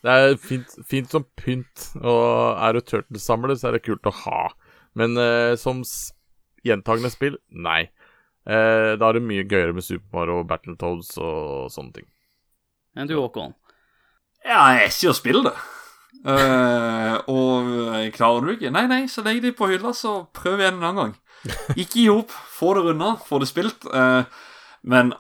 Det 0.06 0.14
er 0.14 0.36
fint, 0.40 0.76
fint 0.86 1.10
som 1.12 1.26
pynt, 1.40 1.88
og 1.98 2.60
er 2.62 2.78
du 2.78 2.84
turtlesamler, 2.86 3.58
så 3.58 3.72
er 3.72 3.78
det 3.78 3.86
kult 3.88 4.06
å 4.08 4.14
ha. 4.24 4.42
Men 4.98 5.18
eh, 5.20 5.56
som 5.60 5.82
gjentagende 6.66 7.10
spill, 7.14 7.40
nei. 7.50 7.88
Eh, 8.48 8.94
da 8.96 9.10
er 9.10 9.18
det 9.18 9.26
mye 9.26 9.48
gøyere 9.50 9.74
med 9.76 9.86
Super 9.86 10.20
Mario 10.20 10.44
og 10.44 10.52
Battletoads 10.52 11.16
og 11.18 11.74
sånne 11.74 11.98
ting. 11.98 12.08
Enn 12.98 13.10
du, 13.10 13.18
Håkon? 13.18 13.58
Ja, 14.46 14.70
jeg 14.78 14.86
er 14.86 14.94
ikke 14.94 15.12
å 15.12 15.18
spille 15.18 15.44
det. 15.50 15.58
Uh, 16.28 17.18
og 17.30 17.68
eh, 17.94 18.08
klarer 18.16 18.46
du 18.46 18.54
ikke? 18.56 18.72
Nei, 18.74 18.86
nei, 18.90 19.02
så 19.12 19.22
legg 19.26 19.42
de 19.44 19.52
på 19.56 19.70
hylla, 19.70 19.94
så 19.96 20.22
prøv 20.36 20.62
igjen 20.62 20.80
en 20.80 20.88
annen 20.88 21.02
gang. 21.02 21.18
Ikke 21.76 22.02
gi 22.02 22.08
opp. 22.12 22.34
Få 22.58 22.74
det 22.78 22.86
unna, 22.94 23.16
få 23.28 23.42
det 23.44 23.50
spilt. 23.50 23.86
Eh, 23.86 24.46
men 24.82 25.14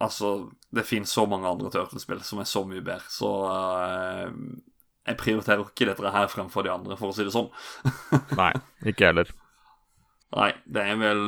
altså 0.00 0.50
Det 0.72 0.86
finnes 0.86 1.10
så 1.12 1.26
mange 1.28 1.48
andre 1.48 1.70
Turtlespill 1.72 2.22
som 2.24 2.40
er 2.40 2.48
så 2.48 2.62
mye 2.64 2.80
bedre, 2.80 3.04
så 3.10 3.30
uh, 3.50 4.28
jeg 5.08 5.18
prioriterer 5.18 5.64
ikke 5.64 5.88
dette 5.88 6.12
her 6.14 6.28
fremfor 6.30 6.64
de 6.64 6.72
andre, 6.72 6.96
for 6.96 7.10
å 7.10 7.16
si 7.16 7.26
det 7.26 7.34
sånn. 7.34 7.48
Nei, 8.40 8.52
ikke 8.86 9.10
heller. 9.10 9.32
Nei, 10.36 10.52
det 10.70 10.84
er 10.86 11.00
vel 11.00 11.24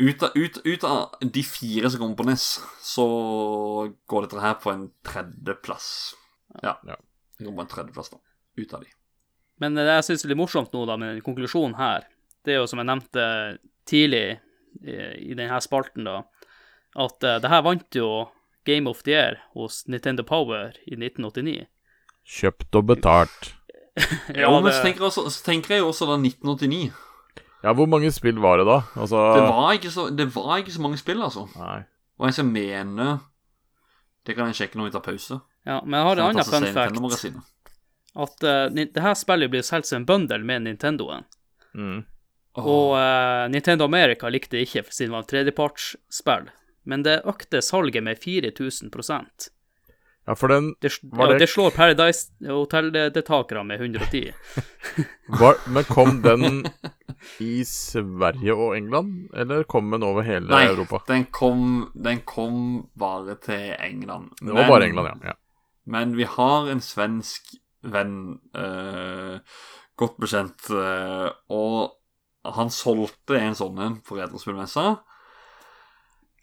ut 0.00 0.22
av, 0.26 0.34
ut, 0.34 0.58
ut 0.64 0.86
av 0.88 1.30
de 1.36 1.42
fire 1.46 1.90
som 1.92 2.02
kommer 2.02 2.18
på 2.18 2.26
NES, 2.26 2.46
så 2.82 3.06
går 4.10 4.26
dette 4.26 4.42
her 4.42 4.56
på 4.62 4.72
en 4.72 4.88
tredjeplass. 5.06 5.90
Ja. 6.64 6.78
Ja. 6.88 6.96
Det 7.38 7.46
går 7.46 7.56
på 7.58 7.64
en 7.66 7.72
tredjeplass, 7.74 8.10
da. 8.12 8.20
Ut 8.60 8.74
av 8.74 8.84
de. 8.84 8.92
Men 9.60 9.76
det 9.76 9.86
jeg 9.88 10.06
syns 10.08 10.24
er 10.24 10.32
litt 10.32 10.40
morsomt 10.40 10.72
nå, 10.74 10.86
da, 10.88 10.96
med 11.00 11.20
konklusjonen 11.24 11.76
her, 11.78 12.08
det 12.44 12.54
er 12.54 12.62
jo 12.62 12.68
som 12.70 12.80
jeg 12.80 12.88
nevnte 12.88 13.24
tidlig 13.88 14.40
i, 14.82 14.96
i 15.30 15.36
denne 15.36 15.60
spalten, 15.64 16.06
da, 16.08 16.22
at 16.98 17.26
uh, 17.26 17.36
det 17.42 17.50
her 17.52 17.64
vant 17.66 17.96
jo 17.96 18.10
Game 18.66 18.90
of 18.90 19.02
the 19.06 19.14
Year 19.14 19.38
hos 19.56 19.84
Nintendo 19.88 20.22
Power 20.26 20.74
i 20.86 20.96
1989. 20.98 21.66
Kjøpt 22.26 22.80
og 22.80 22.92
betalt. 22.94 23.54
Ja, 24.32 24.48
men 24.62 24.70
så 24.72 24.84
tenker, 24.84 25.02
jeg 25.02 25.10
også, 25.10 25.26
så 25.34 25.42
tenker 25.44 25.74
jeg 25.74 25.82
jo 25.82 25.88
også 25.90 26.06
da 26.08 26.14
1989. 26.16 26.92
Ja, 27.60 27.72
hvor 27.76 27.88
mange 27.90 28.08
spill 28.14 28.38
var 28.40 28.60
det 28.60 28.64
da? 28.68 28.78
Altså 28.96 29.18
Det 29.34 29.42
var 29.44 29.72
ikke 29.76 29.90
så, 29.92 30.06
det 30.14 30.26
var 30.32 30.60
ikke 30.62 30.72
så 30.72 30.80
mange 30.80 31.00
spill, 31.00 31.20
altså. 31.26 31.44
Nei. 31.58 31.82
Og 32.20 32.28
jeg 32.28 32.36
skal 32.38 32.48
mene 32.48 33.08
Det 34.24 34.36
kan 34.36 34.48
jeg 34.48 34.56
sjekke 34.60 34.78
når 34.78 34.88
vi 34.88 34.94
tar 34.94 35.04
pause. 35.04 35.40
Ja, 35.66 35.80
men 35.84 35.98
jeg 35.98 36.06
har 36.06 36.22
en 36.22 36.40
Sånn 36.40 36.62
annen 36.62 36.78
fun 36.78 37.02
fact. 37.10 37.42
At 38.24 38.46
uh, 38.46 38.64
det 38.72 39.04
her 39.04 39.18
spillet 39.18 39.52
blir 39.52 39.66
solgt 39.66 39.90
som 39.90 40.00
en 40.00 40.08
bundle 40.08 40.40
med 40.46 40.64
Nintendoen. 40.64 41.26
Mm. 41.74 42.02
Åh, 42.58 42.66
Og 42.66 42.92
uh, 42.98 43.44
Nintendo 43.52 43.84
America 43.86 44.28
likte 44.28 44.56
det 44.58 44.66
ikke 44.66 44.82
siden 44.90 45.12
det 45.12 45.16
var 45.18 45.28
tredjepartsspill. 45.30 46.48
Men 46.90 47.02
det 47.06 47.20
økte 47.28 47.60
salget 47.62 48.02
med 48.02 48.18
4000% 48.18 49.50
Ja, 50.26 50.34
for 50.36 50.48
den 50.52 50.74
det, 50.82 50.90
Var 51.02 51.26
ja, 51.26 51.32
det- 51.32 51.38
det 51.44 51.48
slår 51.48 51.70
Paradise 51.76 52.28
Hotel-deltakerne 52.46 53.64
med 53.66 53.80
110. 53.80 54.32
var, 55.40 55.54
Men 55.68 55.84
kom 55.84 56.20
den 56.22 56.66
i 57.40 57.64
Sverige 57.64 58.54
og 58.54 58.76
England, 58.76 59.28
eller 59.36 59.62
kom 59.64 59.90
den 59.90 60.02
over 60.02 60.22
hele 60.24 60.48
Nei, 60.48 60.66
Europa? 60.72 61.02
den 61.08 61.24
kom, 61.30 61.90
den 61.94 62.20
kom 62.24 62.88
bare 62.98 63.34
til 63.44 63.74
England. 63.78 64.30
Det 64.40 64.52
var 64.56 64.68
bare 64.68 64.88
England, 64.88 65.20
ja. 65.24 65.28
ja. 65.28 65.34
Men 65.86 66.16
vi 66.16 66.24
har 66.24 66.68
en 66.70 66.80
svensk 66.80 67.54
venn, 67.82 68.38
uh, 68.56 69.38
godt 69.96 70.16
bekjent, 70.20 70.70
uh, 70.70 71.28
og 71.48 71.96
han 72.44 72.72
solgte 72.72 73.38
en 73.38 73.56
sånn 73.56 73.80
en 73.82 73.98
på 74.04 74.16
retrospillmessa. 74.16 74.84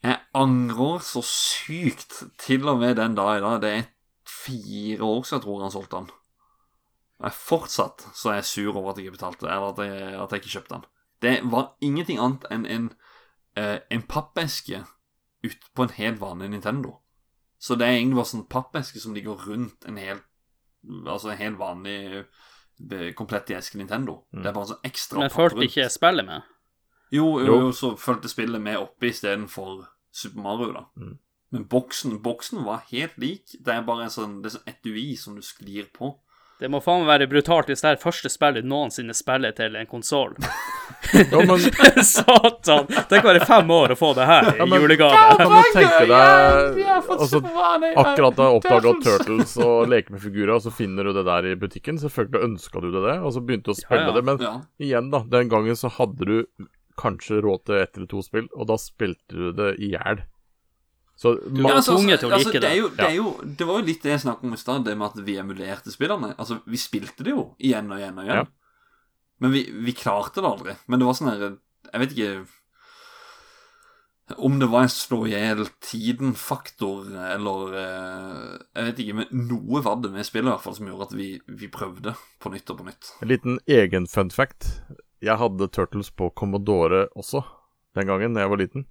Jeg 0.06 0.20
angrer 0.38 1.02
så 1.04 1.24
sykt, 1.26 2.20
til 2.40 2.68
og 2.70 2.84
med 2.84 3.00
den 3.00 3.16
dag 3.18 3.40
i 3.40 3.44
dag. 3.44 3.62
Det 3.64 3.72
er 3.74 3.88
fire 4.28 5.02
år 5.04 5.26
siden 5.26 5.40
jeg 5.40 5.46
tror 5.48 5.64
han 5.64 5.74
solgte 5.74 6.02
den. 6.02 6.12
Jeg 7.18 7.34
fortsatt 7.34 8.06
så 8.14 8.30
er 8.30 8.40
jeg 8.40 8.50
sur 8.52 8.76
over 8.76 8.92
at 8.92 9.00
jeg 9.00 9.08
ikke 9.08 9.18
betalte, 9.18 9.50
eller 9.50 9.74
at 9.74 9.82
jeg, 9.82 10.14
at 10.22 10.32
jeg 10.32 10.44
ikke 10.44 10.54
kjøpte 10.54 10.76
den. 10.76 10.86
Det 11.26 11.34
var 11.50 11.72
ingenting 11.82 12.22
annet 12.22 12.46
enn 12.54 12.68
en, 12.70 12.88
eh, 13.58 13.80
en 13.90 14.06
pappeske 14.06 14.84
utpå 15.42 15.88
en 15.88 15.96
helt 15.98 16.22
vanlig 16.22 16.52
Nintendo. 16.54 17.00
Så 17.58 17.76
det 17.76 17.88
er 17.88 17.98
egentlig 17.98 18.20
bare 18.20 18.32
sånn 18.36 18.50
pappeske 18.52 19.02
som 19.02 19.16
ligger 19.18 19.48
rundt 19.48 19.88
en 19.90 19.98
helt 19.98 20.26
Altså 20.88 21.34
en 21.34 21.40
helt 21.42 21.58
vanlig 21.60 22.24
komplett 23.16 23.50
i 23.52 23.56
eske 23.58 23.78
Nintendo. 23.78 24.24
Det 24.32 24.46
er 24.46 24.54
bare 24.54 24.68
en 24.68 24.74
sånn 24.76 24.86
ekstra 24.86 25.20
Men 25.20 25.30
fulgte 25.34 25.66
ikke 25.66 25.90
spillet 25.90 26.26
med. 26.26 26.42
Jo, 27.12 27.40
jo, 27.40 27.46
Jo. 27.46 27.60
jo, 27.62 27.72
så 27.72 27.94
fulgte 27.98 28.30
spillet 28.30 28.62
med 28.62 28.78
oppe 28.78 29.08
istedenfor 29.10 29.88
Super 30.12 30.42
Mario, 30.42 30.74
da. 30.74 30.84
Mm. 30.98 31.18
Men 31.52 31.66
boksen, 31.72 32.18
boksen 32.22 32.64
var 32.66 32.84
helt 32.92 33.18
lik. 33.18 33.56
Det 33.64 33.74
er 33.74 33.82
bare 33.88 34.04
en 34.04 34.10
sånn, 34.12 34.42
det 34.44 34.52
er 34.52 34.58
sånn 34.58 34.68
etui 34.74 35.16
som 35.18 35.36
du 35.36 35.42
sklir 35.42 35.88
på. 35.94 36.20
Det 36.60 36.70
må 36.74 36.80
faen 36.82 37.04
være 37.06 37.28
brutalt 37.30 37.68
hvis 37.70 37.84
det 37.84 37.90
er 37.92 38.00
første 38.02 38.30
spillet 38.34 38.66
noensinne 38.66 39.14
spiller 39.14 39.52
til 39.54 39.76
en 39.78 39.86
konsoll. 39.86 40.32
ja, 41.14 41.42
men 41.46 41.60
Satan! 42.08 42.88
Tenk 43.12 43.28
å 43.28 43.30
være 43.30 43.44
fem 43.46 43.70
år 43.76 43.94
og 43.94 44.00
få 44.00 44.10
det 44.18 44.26
her 44.26 44.50
i 44.56 44.66
men- 44.66 44.82
julegave. 44.82 45.20
kan 45.38 45.54
du 45.54 45.70
tenke 45.76 46.08
deg 46.10 46.80
altså, 46.98 47.42
Akkurat 48.02 48.40
da 48.40 48.48
jeg 48.48 48.58
oppdaga 48.62 48.94
Turtles 49.06 49.54
og 49.62 49.86
leker 49.92 50.16
med 50.16 50.24
figurer, 50.26 50.56
og 50.56 50.64
så 50.66 50.74
finner 50.74 51.06
du 51.06 51.14
det 51.20 51.26
der 51.30 51.50
i 51.52 51.54
butikken. 51.62 52.00
Selvfølgelig 52.02 52.48
ønska 52.50 52.82
du 52.82 52.90
det, 52.90 53.04
det, 53.06 53.18
og 53.22 53.36
så 53.38 53.44
begynte 53.46 53.70
du 53.70 53.76
å 53.76 53.78
spille 53.78 54.08
Ja, 54.08 54.10
ja. 54.10 54.16
det. 54.18 54.26
Men 54.32 54.42
Ja. 54.48 54.56
igjen, 54.82 55.12
da. 55.14 55.22
Den 55.38 55.54
gangen 55.54 55.78
så 55.78 55.92
hadde 55.94 56.26
du 56.26 56.68
kanskje 56.98 57.44
råd 57.46 57.68
til 57.70 57.78
ett 57.84 57.94
eller 58.02 58.10
to 58.10 58.24
spill, 58.26 58.50
og 58.58 58.66
da 58.72 58.80
spilte 58.82 59.38
du 59.38 59.52
det 59.54 59.76
i 59.78 59.92
hjel. 59.94 60.24
Så 61.18 61.34
Du 61.42 61.62
ma- 61.64 61.72
var 61.74 61.82
tvunget 61.82 62.22
til 62.22 62.30
å 62.30 62.38
like 62.38 62.52
det. 62.54 62.62
Er 62.62 62.68
det. 62.70 62.78
jo, 62.78 62.90
det, 62.94 63.06
er 63.08 63.16
jo, 63.18 63.30
det 63.58 63.66
var 63.66 63.80
jo 63.80 63.86
litt 63.88 64.04
det 64.06 64.12
jeg 64.14 64.22
snakket 64.28 64.46
om 64.46 64.54
i 64.54 64.60
stad, 64.62 64.84
det 64.86 64.94
med 64.98 65.08
at 65.08 65.24
vi 65.26 65.38
emulerte 65.42 65.94
spillerne. 65.94 66.36
Altså, 66.38 66.60
vi 66.70 66.78
spilte 66.78 67.26
det 67.26 67.34
jo 67.34 67.48
igjen 67.58 67.90
og 67.90 67.98
igjen 67.98 68.20
og 68.22 68.28
igjen. 68.28 68.44
Ja. 68.44 68.46
Men 69.42 69.54
vi, 69.56 69.64
vi 69.88 69.96
klarte 69.98 70.44
det 70.46 70.52
aldri. 70.52 70.78
Men 70.86 71.02
det 71.02 71.08
var 71.10 71.18
sånn 71.18 71.32
her 71.34 71.42
Jeg 71.48 72.02
vet 72.04 72.14
ikke 72.18 72.32
om 74.44 74.58
det 74.60 74.68
var 74.68 74.84
en 74.84 74.92
slå 74.92 75.22
i 75.24 75.32
hjel 75.32 75.62
tiden-faktor, 75.88 77.06
eller 77.32 77.76
eh, 77.80 78.58
Jeg 78.76 78.88
vet 78.90 78.98
ikke, 79.00 79.16
men 79.22 79.46
noe 79.48 79.80
var 79.86 80.02
det 80.04 80.12
med 80.12 80.28
spillet 80.28 80.50
i 80.50 80.52
hvert 80.52 80.66
fall 80.66 80.76
som 80.76 80.90
gjorde 80.90 81.08
at 81.08 81.14
vi, 81.16 81.28
vi 81.48 81.70
prøvde 81.72 82.12
på 82.44 82.52
nytt 82.52 82.74
og 82.74 82.82
på 82.82 82.88
nytt. 82.90 83.14
En 83.24 83.32
liten 83.32 83.56
egen 83.72 84.08
fun 84.12 84.30
fact. 84.36 84.68
Jeg 85.24 85.40
hadde 85.40 85.70
Turtles 85.72 86.12
på 86.12 86.28
Commodore 86.38 87.06
også 87.16 87.40
den 87.98 88.10
gangen 88.12 88.36
da 88.36 88.44
jeg 88.44 88.52
var 88.52 88.62
liten. 88.62 88.86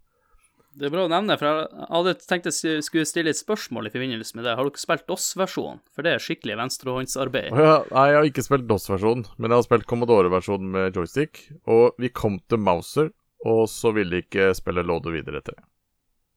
Det 0.76 0.90
er 0.90 0.92
bra 0.92 1.06
å 1.06 1.08
nevne, 1.08 1.38
for 1.40 1.48
jeg 1.48 1.86
hadde 1.88 2.12
tenkt 2.28 2.48
jeg 2.50 2.82
skulle 2.84 3.06
stille 3.08 3.32
et 3.32 3.38
spørsmål 3.38 3.88
i 3.88 3.92
forbindelse 3.94 4.36
med 4.36 4.44
det. 4.44 4.56
Har 4.58 4.66
dere 4.68 4.80
spilt 4.82 5.06
DOS-versjonen? 5.08 5.78
For 5.96 6.04
det 6.04 6.10
er 6.12 6.20
skikkelig 6.20 6.58
venstrehåndsarbeid. 6.60 7.48
Ja, 7.56 7.78
nei, 7.94 8.02
jeg 8.10 8.18
har 8.18 8.28
ikke 8.28 8.44
spilt 8.44 8.66
DOS-versjonen, 8.68 9.24
men 9.40 9.48
jeg 9.54 9.56
har 9.56 9.64
spilt 9.64 9.86
Commodore-versjonen 9.88 10.74
med 10.74 10.98
joystick. 10.98 11.46
Og 11.64 11.96
vi 12.02 12.10
kom 12.12 12.36
til 12.52 12.60
Mouser, 12.60 13.08
og 13.48 13.62
så 13.72 13.94
ville 13.96 14.20
ikke 14.20 14.50
spille 14.58 14.84
låde 14.84 15.14
videre 15.16 15.40
etter 15.40 15.56
det. 15.56 15.64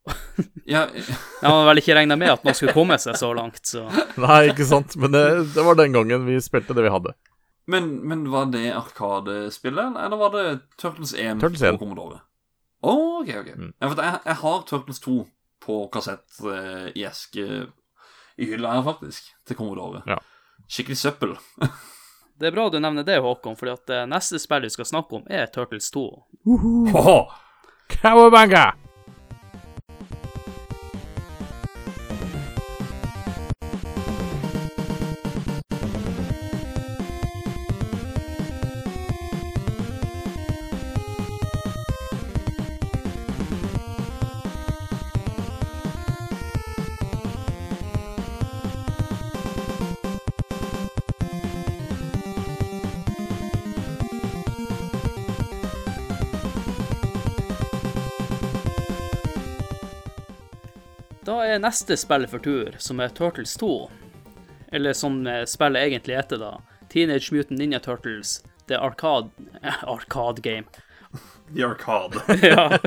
Ja, 0.69 0.85
Jeg 0.95 1.43
hadde 1.43 1.65
vel 1.67 1.81
ikke 1.81 1.97
regna 1.97 2.15
med 2.15 2.31
at 2.31 2.45
man 2.47 2.55
skulle 2.55 2.71
komme 2.73 2.95
seg 3.01 3.17
så 3.19 3.33
langt, 3.35 3.59
så 3.67 3.83
Nei, 4.23 4.39
ikke 4.53 4.67
sant, 4.69 4.95
men 5.01 5.11
det, 5.11 5.25
det 5.51 5.65
var 5.67 5.75
den 5.77 5.91
gangen 5.97 6.23
vi 6.29 6.39
spilte 6.41 6.77
det 6.77 6.85
vi 6.87 6.93
hadde. 6.95 7.11
men, 7.67 7.91
men 8.07 8.23
var 8.31 8.47
det 8.55 8.71
Arkadespillet, 8.71 9.99
eller 9.99 10.17
var 10.17 10.31
det 10.37 10.45
Turtles 10.79 11.11
1 11.13 11.43
Turtles 11.43 11.61
1. 11.61 11.75
på 11.75 11.83
Commodore? 11.83 12.21
Å, 12.80 12.95
ok, 13.21 13.30
ok. 13.41 13.51
Mm. 13.57 13.73
Ja, 13.75 13.89
for 13.89 14.01
jeg, 14.03 14.23
jeg 14.25 14.39
har 14.43 14.65
Turtles 14.69 15.03
2 15.03 15.17
på 15.65 15.80
kassett 15.93 16.39
eh, 16.47 16.89
i 16.95 17.05
eske 17.07 17.45
i 18.39 18.47
hylla 18.47 18.77
her, 18.77 18.84
faktisk, 18.88 19.27
til 19.47 19.57
Commodore. 19.59 20.01
Ja. 20.07 20.19
Skikkelig 20.67 20.97
søppel. 20.97 21.36
Det 22.39 22.47
er 22.47 22.53
bra 22.55 22.69
du 22.71 22.77
nevner 22.80 23.03
det, 23.03 23.17
Håkon, 23.19 23.57
fordi 23.59 23.73
at 23.73 23.89
det 23.91 23.97
neste 24.07 24.39
spill 24.39 24.63
vi 24.63 24.69
skal 24.71 24.88
snakke 24.88 25.17
om, 25.17 25.25
er 25.27 25.49
Turtles 25.51 25.91
2. 25.91 26.05
Åhå! 26.47 27.17
Cowabunga! 27.99 28.69
Da 61.30 61.43
er 61.45 61.59
neste 61.61 61.93
spill 61.93 62.23
for 62.25 62.41
tur, 62.41 62.73
som 62.82 62.97
er 63.03 63.11
Turtles 63.13 63.51
2. 63.61 63.73
Eller 64.73 64.95
som 64.97 65.19
eh, 65.27 65.43
spillet 65.45 65.84
egentlig 65.84 66.15
heter, 66.17 66.39
da. 66.41 66.55
Teenage 66.89 67.30
Mutant 67.36 67.59
Ninja 67.59 67.80
Turtles 67.80 68.39
The 68.65 68.80
Arcade 68.82 69.30
Arcade 69.93 70.41
Game. 70.41 70.65
The 71.53 71.67
Arcade. 71.67 72.23
ja. 72.47 72.80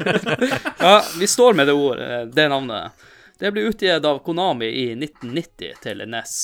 ja, 0.79 1.03
vi 1.19 1.27
står 1.27 1.55
med 1.55 1.71
det 1.71 1.73
ordet, 1.73 2.35
det 2.35 2.49
navnet. 2.49 3.07
Det 3.39 3.55
ble 3.55 3.69
utgitt 3.71 4.11
av 4.11 4.19
Konami 4.27 4.73
i 4.75 4.89
1990 4.97 5.79
til 5.87 6.03
NES. 6.11 6.37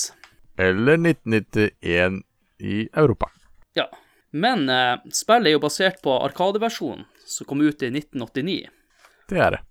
Eller 0.54 1.02
1991 1.02 2.22
i 2.62 2.88
Europa. 2.92 3.32
Ja. 3.74 3.90
Men 4.30 4.68
eh, 4.70 5.00
spillet 5.10 5.50
er 5.50 5.58
jo 5.58 5.66
basert 5.66 5.98
på 6.06 6.14
Arkadeversjonen, 6.14 7.08
som 7.26 7.50
kom 7.50 7.66
ut 7.66 7.82
i 7.82 7.90
1989. 7.90 8.60
Det 9.34 9.42
er 9.42 9.58
det. 9.58 9.64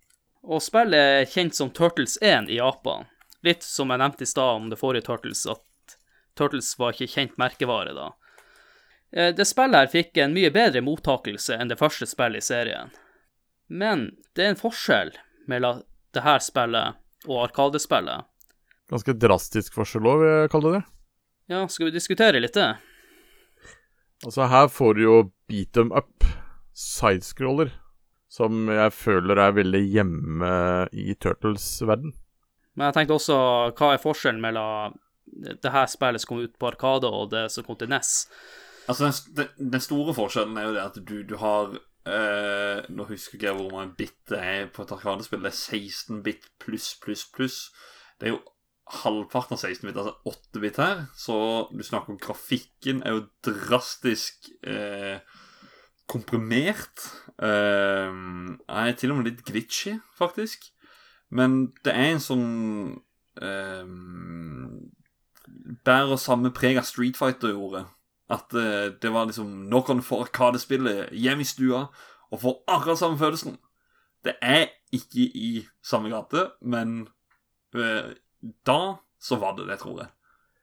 Og 0.43 0.61
spillet 0.63 0.97
er 1.21 1.25
kjent 1.29 1.55
som 1.57 1.69
Turtles 1.75 2.17
1 2.21 2.49
i 2.49 2.59
Japan. 2.59 3.05
Litt 3.43 3.63
som 3.63 3.89
jeg 3.91 4.01
nevnte 4.01 4.23
i 4.23 4.29
stad 4.29 4.55
om 4.61 4.69
det 4.71 4.79
forrige 4.79 5.05
Turtles, 5.07 5.45
at 5.49 5.97
Turtles 6.37 6.69
var 6.79 6.93
ikke 6.93 7.09
kjent 7.15 7.37
merkevare 7.41 7.93
da. 7.97 8.07
Eh, 9.11 9.33
Det 9.35 9.45
spillet 9.47 9.75
her 9.79 9.87
fikk 9.91 10.17
en 10.17 10.33
mye 10.35 10.51
bedre 10.53 10.81
mottakelse 10.85 11.55
enn 11.57 11.69
det 11.71 11.79
første 11.79 12.05
spillet 12.09 12.43
i 12.43 12.47
serien. 12.47 12.91
Men 13.67 14.09
det 14.35 14.45
er 14.45 14.49
en 14.53 14.59
forskjell 14.61 15.13
mellom 15.47 15.83
det 16.15 16.23
her 16.23 16.39
spillet 16.39 16.95
og 17.27 17.41
Arkadespillet. 17.49 18.25
Ganske 18.87 19.13
drastisk 19.19 19.73
forskjell 19.75 20.05
òg, 20.07 20.21
vil 20.21 20.29
jeg 20.31 20.51
kalle 20.53 20.73
det. 20.77 20.83
Ja, 21.51 21.65
skal 21.67 21.89
vi 21.89 21.95
diskutere 21.95 22.39
litt 22.39 22.55
det? 22.55 22.69
Altså, 24.25 24.47
her 24.47 24.67
får 24.71 24.95
du 24.95 25.01
jo 25.03 25.17
beat 25.47 25.73
them 25.75 25.91
up, 25.95 26.23
sidescroller, 26.73 27.71
som 28.37 28.69
jeg 28.69 28.93
føler 28.93 29.41
er 29.41 29.57
veldig 29.57 29.81
hjemme 29.81 30.53
i 30.93 31.15
Turtles-verden. 31.17 32.13
Men 32.77 32.89
jeg 32.89 32.97
tenkte 32.99 33.17
også, 33.17 33.37
hva 33.73 33.93
er 33.95 34.01
forskjellen 34.03 34.41
mellom 34.43 34.97
det 35.27 35.73
her 35.73 35.89
spillet 35.89 36.21
som 36.21 36.31
kom 36.31 36.43
ut 36.45 36.55
på 36.59 36.69
Arkade, 36.69 37.09
og 37.09 37.31
det 37.33 37.47
som 37.53 37.65
kom 37.65 37.77
til 37.79 37.89
NES? 37.91 38.27
Altså, 38.87 39.09
den, 39.35 39.49
den, 39.57 39.83
store 39.83 40.13
forskjellen 40.15 40.57
er 40.57 40.67
jo 40.67 40.75
det 40.75 40.83
at 40.83 40.99
du, 41.09 41.15
du 41.27 41.33
har 41.41 41.73
eh, 42.07 42.85
Nå 42.87 43.07
husker 43.09 43.35
ikke 43.35 43.49
jeg 43.49 43.57
hvor 43.57 43.73
mange 43.73 43.97
bit 43.99 44.15
det 44.31 44.39
er 44.39 44.69
på 44.71 44.85
et 44.85 44.93
arkadespill. 44.95 45.41
Det 45.43 45.51
er 45.51 45.57
16 45.81 46.21
bit 46.23 46.47
pluss, 46.63 46.93
pluss, 47.03 47.25
pluss. 47.33 47.57
Det 48.19 48.29
er 48.29 48.37
jo 48.37 48.45
halvparten 49.01 49.57
av 49.57 49.59
16 49.59 49.89
bit, 49.89 49.97
altså 49.97 50.15
8 50.31 50.63
bit 50.63 50.79
her. 50.79 51.03
Så 51.19 51.35
du 51.73 51.83
snakker 51.83 52.15
om 52.15 52.21
grafikken 52.21 53.03
er 53.03 53.17
jo 53.17 53.25
drastisk 53.49 54.47
eh, 54.63 55.19
komprimert. 56.09 57.05
Er 57.37 58.95
til 58.97 59.13
og 59.13 59.19
med 59.19 59.29
litt 59.29 59.43
glitchy, 59.45 59.97
faktisk. 60.17 60.69
Men 61.29 61.73
det 61.83 61.93
er 61.93 62.13
en 62.13 62.23
sånn 62.23 62.47
uh, 63.43 63.87
Bærer 65.87 66.19
samme 66.21 66.53
preg 66.55 66.79
av 66.79 66.87
Street 66.87 67.19
Fighter 67.19 67.51
gjorde. 67.51 67.83
At 68.31 68.51
uh, 68.55 68.93
det 68.95 69.11
var 69.13 69.27
liksom 69.29 69.67
Nå 69.71 69.83
kan 69.87 69.99
du 69.99 70.05
få 70.07 70.21
Arkadespillet 70.25 71.11
hjem 71.15 71.43
i 71.43 71.47
stua 71.47 71.87
og 72.27 72.41
få 72.41 72.51
akkurat 72.67 72.99
samme 72.99 73.19
følelsen. 73.19 73.53
Det 74.23 74.33
er 74.43 74.65
ikke 74.91 75.29
i 75.31 75.51
samme 75.85 76.09
gate, 76.11 76.49
men 76.59 77.05
uh, 77.75 78.09
da 78.67 78.81
så 79.19 79.37
var 79.39 79.55
det 79.55 79.69
det, 79.69 79.77
tror 79.79 80.01
jeg. 80.01 80.09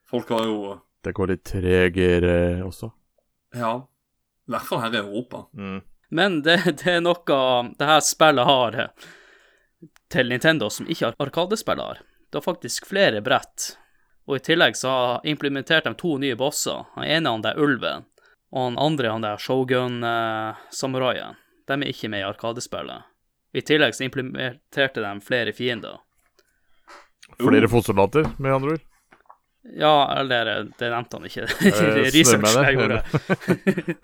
Folk 0.08 0.28
var 0.30 0.44
jo 0.44 0.58
Det 1.04 1.14
går 1.16 1.32
litt 1.32 1.44
tregere 1.48 2.36
også. 2.64 2.90
Ja. 3.56 3.78
I 4.48 4.54
hvert 4.54 4.66
fall 4.68 4.82
her 4.84 4.94
i 4.94 5.02
Europa. 5.02 5.46
Mm. 5.56 5.82
Men 6.14 6.42
det, 6.42 6.56
det 6.82 6.90
er 6.98 7.04
noe 7.04 7.38
det 7.78 7.88
her 7.88 8.02
spillet 8.04 8.46
har 8.46 8.76
eh, 8.80 9.06
til 10.12 10.28
Nintendo 10.30 10.68
som 10.70 10.88
ikke 10.90 11.14
Arkadespillet 11.18 11.84
har. 11.84 12.02
Det 12.30 12.38
har 12.40 12.46
faktisk 12.46 12.86
flere 12.86 13.22
brett. 13.24 13.74
Og 14.26 14.38
i 14.38 14.44
tillegg 14.44 14.76
så 14.76 14.90
har 14.90 15.26
implementert 15.28 15.88
de 15.88 15.94
to 16.00 16.16
nye 16.18 16.36
bosser. 16.38 16.86
Den 16.96 17.08
ene 17.16 17.32
han 17.34 17.44
der 17.44 17.58
ulven, 17.60 18.06
og 18.54 18.70
den 18.70 18.78
andre 18.80 19.10
han 19.12 19.26
der 19.26 19.42
shogun-samuraien. 19.42 21.36
De 21.68 21.76
er 21.76 21.90
ikke 21.90 22.08
med 22.12 22.22
i 22.22 22.28
Arkadespillet. 22.28 23.10
I 23.54 23.62
tillegg 23.62 23.94
så 23.94 24.06
implementerte 24.06 25.04
de 25.04 25.12
flere 25.24 25.52
fiender. 25.54 26.00
Flere 27.38 27.68
fotsoldater, 27.70 28.26
med 28.38 28.54
andre 28.54 28.76
ord. 28.76 28.88
Ja, 29.72 30.18
eller 30.20 30.68
det 30.78 30.90
nevnte 30.92 31.16
han 31.16 31.24
ikke. 31.28 31.46
Research 32.14 32.56
jeg 32.58 32.76
gjorde. 32.76 33.00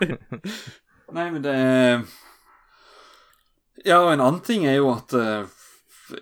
Nei, 1.16 1.26
men 1.34 1.42
det 1.44 1.56
Ja, 3.84 3.98
og 4.00 4.12
en 4.14 4.22
annen 4.22 4.40
ting 4.46 4.64
er 4.68 4.78
jo 4.78 4.88
at 4.94 5.12
uh, 5.16 5.50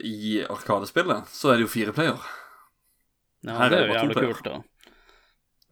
i 0.00 0.40
Arkadespillet 0.44 1.30
så 1.32 1.52
er 1.52 1.58
det 1.60 1.68
jo 1.68 1.72
fire 1.72 1.94
player. 1.94 2.18
Ja, 3.46 3.54
Her 3.60 3.68
er 3.68 3.70
det 3.70 3.78
er 3.78 3.80
det 3.80 3.88
jo 3.88 3.98
jævlig 3.98 4.18
player. 4.18 4.34
kult, 4.34 4.44
da. 4.48 4.94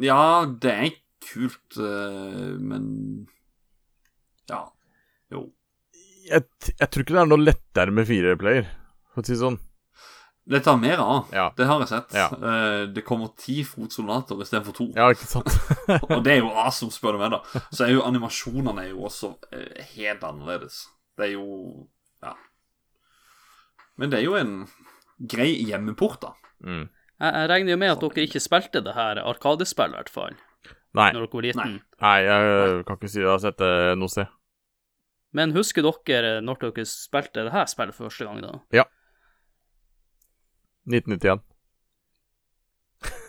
Ja, 0.06 0.22
det 0.62 0.74
er 0.76 0.96
kult, 1.26 1.78
uh, 1.80 2.54
men 2.62 2.84
Ja. 4.50 4.62
Jo. 5.34 5.48
Jeg, 6.26 6.46
jeg 6.70 6.90
tror 6.90 7.02
ikke 7.02 7.14
det 7.16 7.22
er 7.22 7.30
noe 7.32 7.42
lettere 7.42 7.94
med 7.94 8.06
fire 8.06 8.36
player, 8.38 8.70
for 9.14 9.22
å 9.22 9.26
si 9.26 9.34
det 9.34 9.42
sånn. 9.42 9.58
Det 10.46 10.60
tar 10.62 10.76
mer 10.78 11.00
av. 11.02 11.32
Ja. 11.34 11.48
Det 11.56 11.66
har 11.66 11.80
jeg 11.82 11.88
sett. 11.90 12.12
Ja. 12.14 12.26
Eh, 12.30 12.82
det 12.94 13.02
kommer 13.06 13.32
ti 13.38 13.64
fotsoldater 13.66 14.38
istedenfor 14.44 14.76
to. 14.76 14.84
Ja, 14.94 15.08
ikke 15.10 15.26
sant? 15.26 15.50
Og 16.12 16.20
det 16.22 16.36
er 16.36 16.44
jo 16.44 16.52
awesome, 16.54 16.94
spør 16.94 17.16
du 17.16 17.22
meg, 17.24 17.34
da. 17.34 17.62
Så 17.74 17.88
er 17.88 17.96
jo 17.96 18.04
animasjonene 18.06 18.84
er 18.84 18.92
jo 18.92 19.08
også 19.08 19.32
eh, 19.50 19.82
helt 19.96 20.22
annerledes. 20.26 20.84
Det 21.18 21.30
er 21.30 21.34
jo 21.34 21.88
Ja. 22.22 22.36
Men 23.98 24.12
det 24.12 24.20
er 24.20 24.26
jo 24.28 24.36
en 24.38 24.54
grei 25.18 25.50
hjemmeport, 25.66 26.20
da. 26.22 26.34
Mm. 26.62 26.86
Jeg, 27.16 27.32
jeg 27.32 27.50
regner 27.50 27.74
jo 27.74 27.80
med 27.82 27.94
at 27.96 28.04
dere 28.04 28.26
ikke 28.28 28.44
spilte 28.44 28.82
det 28.84 28.94
her 28.94 29.18
Arkadespillet, 29.24 29.96
i 29.96 29.98
hvert 29.98 30.12
fall, 30.12 30.36
Nei. 30.94 31.10
når 31.16 31.24
dere 31.24 31.32
var 31.32 31.46
liten. 31.48 31.78
Nei, 32.04 32.16
jeg 32.22 32.82
kan 32.86 33.00
ikke 33.00 33.10
si 33.10 33.22
jeg 33.24 33.32
har 33.32 33.42
sett 33.42 33.58
det 33.62 33.72
noe 33.98 34.12
sted. 34.12 34.30
Men 35.36 35.56
husker 35.56 35.82
dere 36.06 36.36
når 36.44 36.60
dere 36.68 36.86
spilte 36.86 37.48
det 37.48 37.54
her 37.56 37.66
spillet 37.72 37.96
for 37.96 38.06
første 38.06 38.28
gang, 38.28 38.44
da? 38.44 38.84
1991. 40.86 41.44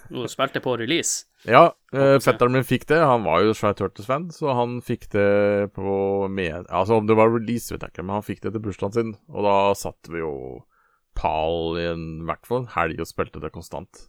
Når 0.07 0.23
du 0.23 0.31
spilte 0.31 0.61
på 0.63 0.77
release? 0.79 1.25
Ja, 1.47 1.73
eh, 1.91 2.15
fetteren 2.23 2.55
min 2.55 2.65
fikk 2.67 2.87
det. 2.87 2.99
Han 3.03 3.25
var 3.27 3.43
jo 3.43 3.55
svær 3.57 3.75
Turtles-fan, 3.75 4.29
så 4.31 4.55
han 4.55 4.79
fikk 4.85 5.09
det 5.11 5.73
på 5.75 6.27
med 6.31 6.69
Altså, 6.69 6.99
om 7.01 7.07
det 7.09 7.17
var 7.19 7.33
release, 7.33 7.73
vet 7.73 7.83
jeg 7.83 7.91
ikke, 7.91 8.05
men 8.07 8.15
han 8.17 8.25
fikk 8.25 8.45
det 8.45 8.53
til 8.55 8.63
bursdagen 8.63 8.95
sin, 8.95 9.15
og 9.27 9.47
da 9.47 9.57
satt 9.75 10.11
vi 10.11 10.23
jo 10.23 10.33
pal 11.17 11.79
i 11.81 11.87
en 11.89 12.05
hvert 12.29 12.47
fall 12.47 12.63
en 12.63 12.71
helg 12.75 13.01
og 13.01 13.09
spilte 13.09 13.41
det 13.43 13.51
konstant. 13.55 14.07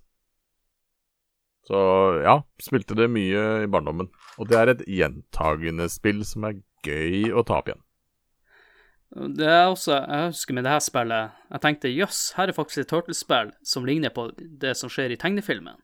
Så 1.69 1.79
ja, 2.25 2.39
spilte 2.63 2.97
det 2.97 3.11
mye 3.13 3.65
i 3.65 3.69
barndommen. 3.69 4.09
Og 4.41 4.49
det 4.49 4.57
er 4.57 4.73
et 4.73 4.87
gjentagende 4.89 5.89
spill 5.93 6.23
som 6.25 6.47
er 6.49 6.63
gøy 6.87 7.35
å 7.35 7.45
ta 7.45 7.59
opp 7.61 7.69
igjen. 7.69 7.83
Det 9.09 9.47
er 9.49 9.71
også, 9.71 9.95
Jeg 10.05 10.33
husker 10.35 10.55
med 10.55 10.67
det 10.67 10.73
her 10.75 10.83
spillet 10.85 11.37
Jeg 11.49 11.61
tenkte 11.65 11.89
jøss, 11.89 12.33
her 12.37 12.51
er 12.51 12.57
faktisk 12.57 12.83
et 12.83 12.91
Turtles-spill 12.91 13.53
som 13.65 13.87
ligner 13.89 14.13
på 14.13 14.29
det 14.37 14.75
som 14.77 14.91
skjer 14.93 15.15
i 15.15 15.21
tegnefilmen. 15.21 15.79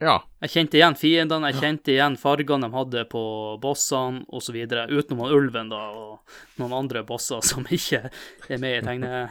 Ja. 0.00 0.22
Jeg 0.40 0.52
kjente 0.54 0.78
igjen 0.78 0.96
fiendene, 0.96 1.50
jeg 1.50 1.60
kjente 1.60 1.92
igjen 1.92 2.16
fargene 2.20 2.68
de 2.68 2.76
hadde 2.76 3.02
på 3.12 3.22
bossene 3.60 4.22
osv., 4.32 4.56
utenom 4.88 5.26
ulven 5.28 5.68
da, 5.72 5.80
og 5.92 6.60
noen 6.60 6.76
andre 6.78 7.02
bosser 7.04 7.44
som 7.44 7.68
ikke 7.76 8.06
er 8.08 8.62
med 8.62 8.78
i 8.78 8.86
tegne, 8.86 9.26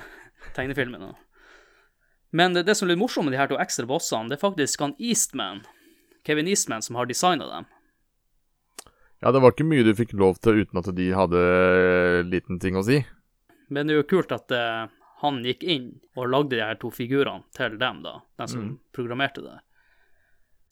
tegnefilmen. 0.58 1.10
da. 1.10 1.16
Men 2.30 2.54
det, 2.54 2.68
det 2.68 2.78
som 2.78 2.86
er 2.86 2.94
litt 2.94 3.02
morsomt 3.02 3.26
med 3.26 3.34
de 3.34 3.42
her 3.42 3.50
to 3.50 3.58
ekstra 3.62 3.90
bossene, 3.90 4.30
det 4.30 4.38
er 4.38 4.46
faktisk 4.46 4.86
han 4.86 4.94
Eastman, 5.02 5.64
Kevin 6.26 6.50
Eastman, 6.50 6.86
som 6.86 7.00
har 7.02 7.10
designa 7.10 7.50
dem. 7.50 7.70
ja, 9.22 9.32
det 9.32 9.42
var 9.42 9.56
ikke 9.56 9.66
mye 9.66 9.84
du 9.88 9.96
fikk 9.98 10.14
lov 10.14 10.38
til 10.38 10.62
uten 10.62 10.82
at 10.84 10.92
de 10.96 11.10
hadde 11.18 11.42
liten 12.30 12.62
ting 12.62 12.78
å 12.78 12.86
si. 12.86 13.02
Men 13.70 13.88
det 13.88 13.96
er 13.96 14.02
jo 14.02 14.10
kult 14.10 14.32
at 14.36 14.52
uh, 14.56 14.90
han 15.22 15.42
gikk 15.46 15.64
inn 15.68 15.90
og 16.18 16.30
lagde 16.32 16.56
de 16.56 16.62
her 16.64 16.78
to 16.82 16.92
figurene 16.94 17.44
til 17.56 17.76
dem, 17.82 18.04
da, 18.06 18.20
den 18.40 18.52
som 18.52 18.70
programmerte 18.96 19.44
det. 19.46 19.58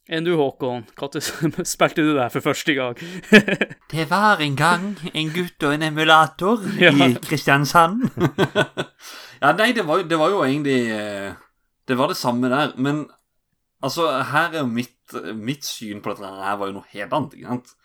Enn 0.08 0.24
du, 0.24 0.38
Håkon, 0.40 0.86
når 0.96 1.66
spilte 1.68 2.04
du 2.06 2.14
det 2.14 2.22
her 2.22 2.32
for 2.32 2.46
første 2.46 2.74
gang? 2.78 2.96
Det 3.92 4.06
var 4.08 4.40
en 4.44 4.56
gang 4.56 4.86
en 5.12 5.32
gutt 5.36 5.64
og 5.68 5.74
en 5.76 5.84
emulator 5.90 6.64
Ja. 6.80 6.94
i 6.96 7.10
Kristiansand. 7.24 8.06
ja, 9.44 9.52
nei, 9.52 9.74
det 9.76 9.84
var, 9.88 10.06
det 10.08 10.20
var 10.20 10.32
jo 10.32 10.46
egentlig 10.46 10.78
eh, 10.96 11.36
Det 11.88 11.98
var 12.00 12.12
det 12.12 12.18
samme 12.20 12.48
der. 12.52 12.72
Men 12.80 13.04
altså, 13.84 14.08
her 14.32 14.56
er 14.56 14.62
jo 14.62 14.72
mitt, 14.72 14.96
mitt 15.36 15.68
syn 15.68 16.00
på 16.04 16.14
dette 16.16 16.32
her 16.40 16.56
var 16.60 16.72
jo 16.72 16.78
noe 16.80 16.92
helt 16.94 17.12
annet. 17.20 17.36
ikke 17.36 17.52
sant? 17.52 17.76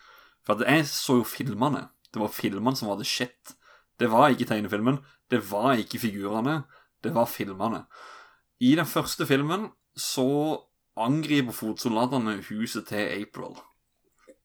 For 0.46 0.58
at 0.58 0.70
jeg 0.70 0.86
så 0.90 1.18
jo 1.20 1.26
filmene. 1.26 1.88
Det 2.14 2.22
var 2.22 2.30
filmene 2.34 2.78
som 2.78 2.90
var 2.90 3.02
the 3.02 3.06
shit. 3.06 3.54
Det 4.02 4.10
var 4.10 4.32
ikke 4.34 4.48
tegnefilmen. 4.50 4.98
Det 5.30 5.40
var 5.50 5.78
ikke 5.78 6.00
figurene. 6.02 6.62
Det 7.02 7.14
var 7.14 7.30
filmene. 7.30 7.84
I 8.62 8.74
den 8.78 8.86
første 8.86 9.26
filmen 9.26 9.70
så 9.98 10.26
angriper 10.98 11.54
fotsoldatene 11.54 12.40
huset 12.48 12.88
til 12.90 13.08
April. 13.22 13.56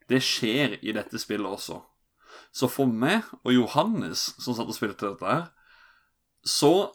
Det 0.08 0.22
skjer 0.24 0.78
i 0.82 0.94
dette 0.96 1.20
spillet 1.20 1.50
også. 1.58 1.82
Så 2.56 2.70
for 2.72 2.90
meg 2.90 3.26
og 3.44 3.52
Johannes, 3.54 4.30
som 4.40 4.56
satt 4.56 4.70
og 4.70 4.78
spilte 4.78 5.10
dette 5.10 5.28
her, 5.28 5.50
så 6.48 6.94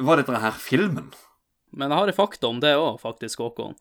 var 0.00 0.20
dette 0.20 0.40
her 0.40 0.54
filmen. 0.56 1.10
Men 1.74 1.90
jeg 1.90 1.98
har 2.02 2.10
et 2.10 2.18
fakta 2.18 2.48
om 2.50 2.60
det 2.62 2.72
òg, 2.78 2.98
faktisk, 3.02 3.42
Håkon. 3.42 3.76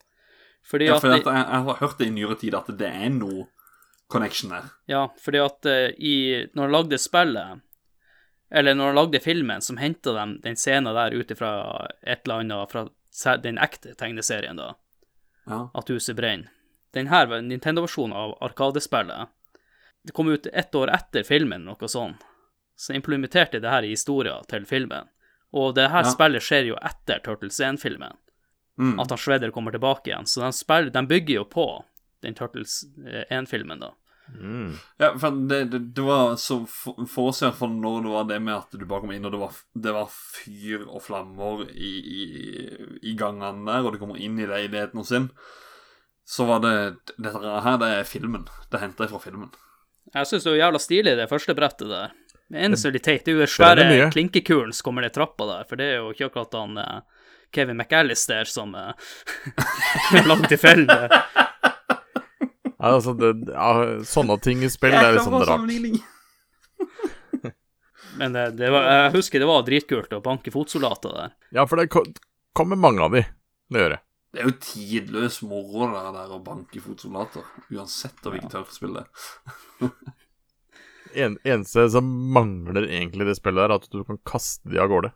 Fordi 0.65 0.89
Ja, 0.89 0.97
at, 0.97 1.05
de, 1.05 1.21
jeg, 1.23 1.23
jeg 1.23 1.63
har 1.69 1.79
hørt 1.79 1.97
det 2.01 2.09
i 2.09 2.13
nyere 2.13 2.35
tid 2.37 2.57
at 2.57 2.67
det 2.79 2.89
er 2.89 3.09
noe 3.13 3.47
connection 4.09 4.51
der. 4.51 4.69
ja, 4.89 5.07
fordi 5.21 5.39
at 5.41 5.65
eh, 5.69 5.93
i, 5.97 6.15
når 6.57 6.67
de 6.67 6.73
lagde 6.73 6.99
spillet, 6.99 7.61
eller 8.51 8.73
når 8.75 8.85
han 8.91 8.95
lagde 8.95 9.19
filmen, 9.23 9.61
som 9.61 9.77
henta 9.77 10.13
dem 10.13 10.37
den 10.43 10.55
scenen 10.55 10.93
der 10.95 11.13
ut 11.13 11.31
ifra 11.31 11.51
et 12.01 12.21
eller 12.25 12.39
annet 12.39 12.71
fra 12.71 12.87
den 13.37 13.57
ekte 13.57 13.95
tegneserien, 13.95 14.55
da, 14.57 14.75
Ja. 15.47 15.69
at 15.73 15.87
huset 15.89 16.15
brenner. 16.15 16.49
Den 16.93 17.07
her 17.07 17.25
var 17.27 17.37
en 17.37 17.47
Nintendo-versjon 17.49 18.13
av 18.13 18.37
Arkadespillet. 18.41 19.27
Det 20.05 20.13
kom 20.13 20.29
ut 20.31 20.47
ett 20.53 20.71
år 20.75 20.89
etter 20.89 21.23
filmen, 21.23 21.65
noe 21.65 21.87
sånt. 21.87 22.17
Så 22.75 22.93
implementerte 22.95 23.59
det 23.61 23.69
her 23.69 23.83
i 23.83 23.89
historien 23.93 24.43
til 24.47 24.65
filmen. 24.65 25.07
Og 25.53 25.75
det 25.75 25.89
her 25.91 26.03
Ja. 26.03 26.09
spillet 26.09 26.41
skjer 26.41 26.65
jo 26.67 26.75
etter 26.81 27.19
Turtles 27.19 27.59
1-filmen. 27.59 28.15
Mm. 28.79 28.99
At 28.99 29.09
han 29.09 29.17
Shredder 29.17 29.51
kommer 29.51 29.71
tilbake 29.71 30.07
igjen. 30.07 30.25
Så 30.25 30.41
de, 30.41 30.51
spiller, 30.53 30.89
de 30.89 31.05
bygger 31.05 31.35
jo 31.35 31.43
på 31.45 31.83
den 32.21 32.33
Turtles 32.33 32.85
1-filmen, 33.29 33.79
da. 33.79 33.91
Mm. 34.35 34.73
Ja, 35.01 35.11
for 35.19 35.39
det, 35.49 35.63
det, 35.71 35.79
det 35.95 36.03
var 36.05 36.35
så 36.39 36.61
for, 36.69 36.99
for 37.07 37.71
når 37.71 38.03
det 38.05 38.13
var 38.13 38.27
det 38.29 38.39
med 38.43 38.55
at 38.55 38.75
du 38.75 38.85
bare 38.85 39.03
kom 39.05 39.13
inn, 39.15 39.25
og 39.27 39.33
det 39.33 39.41
var, 39.41 39.57
det 39.73 39.95
var 39.95 40.11
fyr 40.11 40.85
og 40.85 41.03
flammer 41.05 41.65
i, 41.71 41.93
i, 41.99 42.21
i 43.11 43.15
gangene 43.19 43.65
der, 43.67 43.85
og 43.85 43.95
du 43.95 44.01
kommer 44.01 44.19
inn 44.21 44.39
i 44.39 44.47
leiligheten 44.49 45.01
hos 45.01 45.11
sin, 45.13 45.29
så 46.29 46.45
var 46.45 46.61
det 46.61 46.75
Dette 47.17 47.41
her, 47.41 47.77
det 47.81 47.89
er 47.97 48.07
filmen. 48.07 48.45
Det 48.69 48.81
henter 48.83 49.07
jeg 49.07 49.15
fra 49.15 49.23
filmen. 49.23 49.49
Jeg 50.13 50.29
syns 50.29 50.45
det 50.45 50.53
var 50.53 50.63
jævla 50.63 50.81
stilig, 50.81 51.15
det 51.17 51.29
første 51.29 51.55
brettet 51.57 51.89
der. 51.89 52.13
Det 52.49 52.61
eneste 52.65 52.89
er 52.89 52.95
litt 52.95 53.05
teit, 53.05 53.25
det 53.25 53.33
er 53.33 53.35
jo 53.37 53.45
den 53.45 53.51
svære 53.53 53.83
er 53.85 54.11
klinkekulen 54.13 54.73
som 54.73 54.87
kommer 54.87 55.05
ned 55.05 55.13
trappa 55.13 55.45
der, 55.45 55.67
for 55.69 55.77
det 55.77 55.85
er 55.85 55.99
jo 55.99 56.13
ikke 56.15 56.31
akkurat 56.31 56.55
han 56.57 56.79
eh, 56.81 57.25
Kevin 57.53 57.77
McAllister 57.77 58.49
som 58.49 58.73
uh, 58.75 58.93
langt 60.29 60.51
i 60.51 60.57
fellet. 60.57 61.13
Ja, 62.79 62.93
altså, 62.95 63.11
det, 63.19 63.33
ja, 63.51 63.99
sånne 64.07 64.37
ting 64.39 64.63
i 64.63 64.69
spill 64.71 64.93
det 64.95 65.03
er 65.03 65.17
litt 65.17 65.25
sånn 65.25 65.43
rart. 65.43 65.67
Men 68.19 68.35
det, 68.35 68.43
det 68.59 68.69
var, 68.71 68.85
jeg 68.87 69.11
husker 69.17 69.43
det 69.43 69.49
var 69.49 69.65
dritkult 69.67 70.13
å 70.15 70.21
banke 70.23 70.51
fotsoldater 70.53 71.11
der. 71.15 71.33
Ja, 71.55 71.65
for 71.67 71.75
det 71.79 71.89
kommer 72.55 72.79
mange 72.79 73.03
av 73.03 73.11
de. 73.15 73.25
Det 73.69 73.83
gjør 73.83 73.93
det. 73.97 74.01
Det 74.29 74.41
er 74.41 74.47
jo 74.47 74.55
tidløs 74.61 75.39
moro 75.49 75.87
det 75.89 76.01
der 76.15 76.33
å 76.35 76.39
banke 76.45 76.81
fotsoldater, 76.83 77.45
uansett 77.73 78.25
av 78.25 78.35
hvilket 78.35 78.53
tørrspill 78.55 78.97
det 78.99 79.05
er. 79.05 79.09
En, 81.17 81.39
eneste 81.41 81.87
som 81.89 82.05
mangler 82.35 82.85
egentlig 82.85 83.25
det 83.25 83.33
spillet, 83.39 83.63
er 83.63 83.71
at 83.73 83.87
du 83.89 84.03
kan 84.05 84.19
kaste 84.29 84.69
de 84.69 84.77
av 84.77 84.91
gårde. 84.91 85.09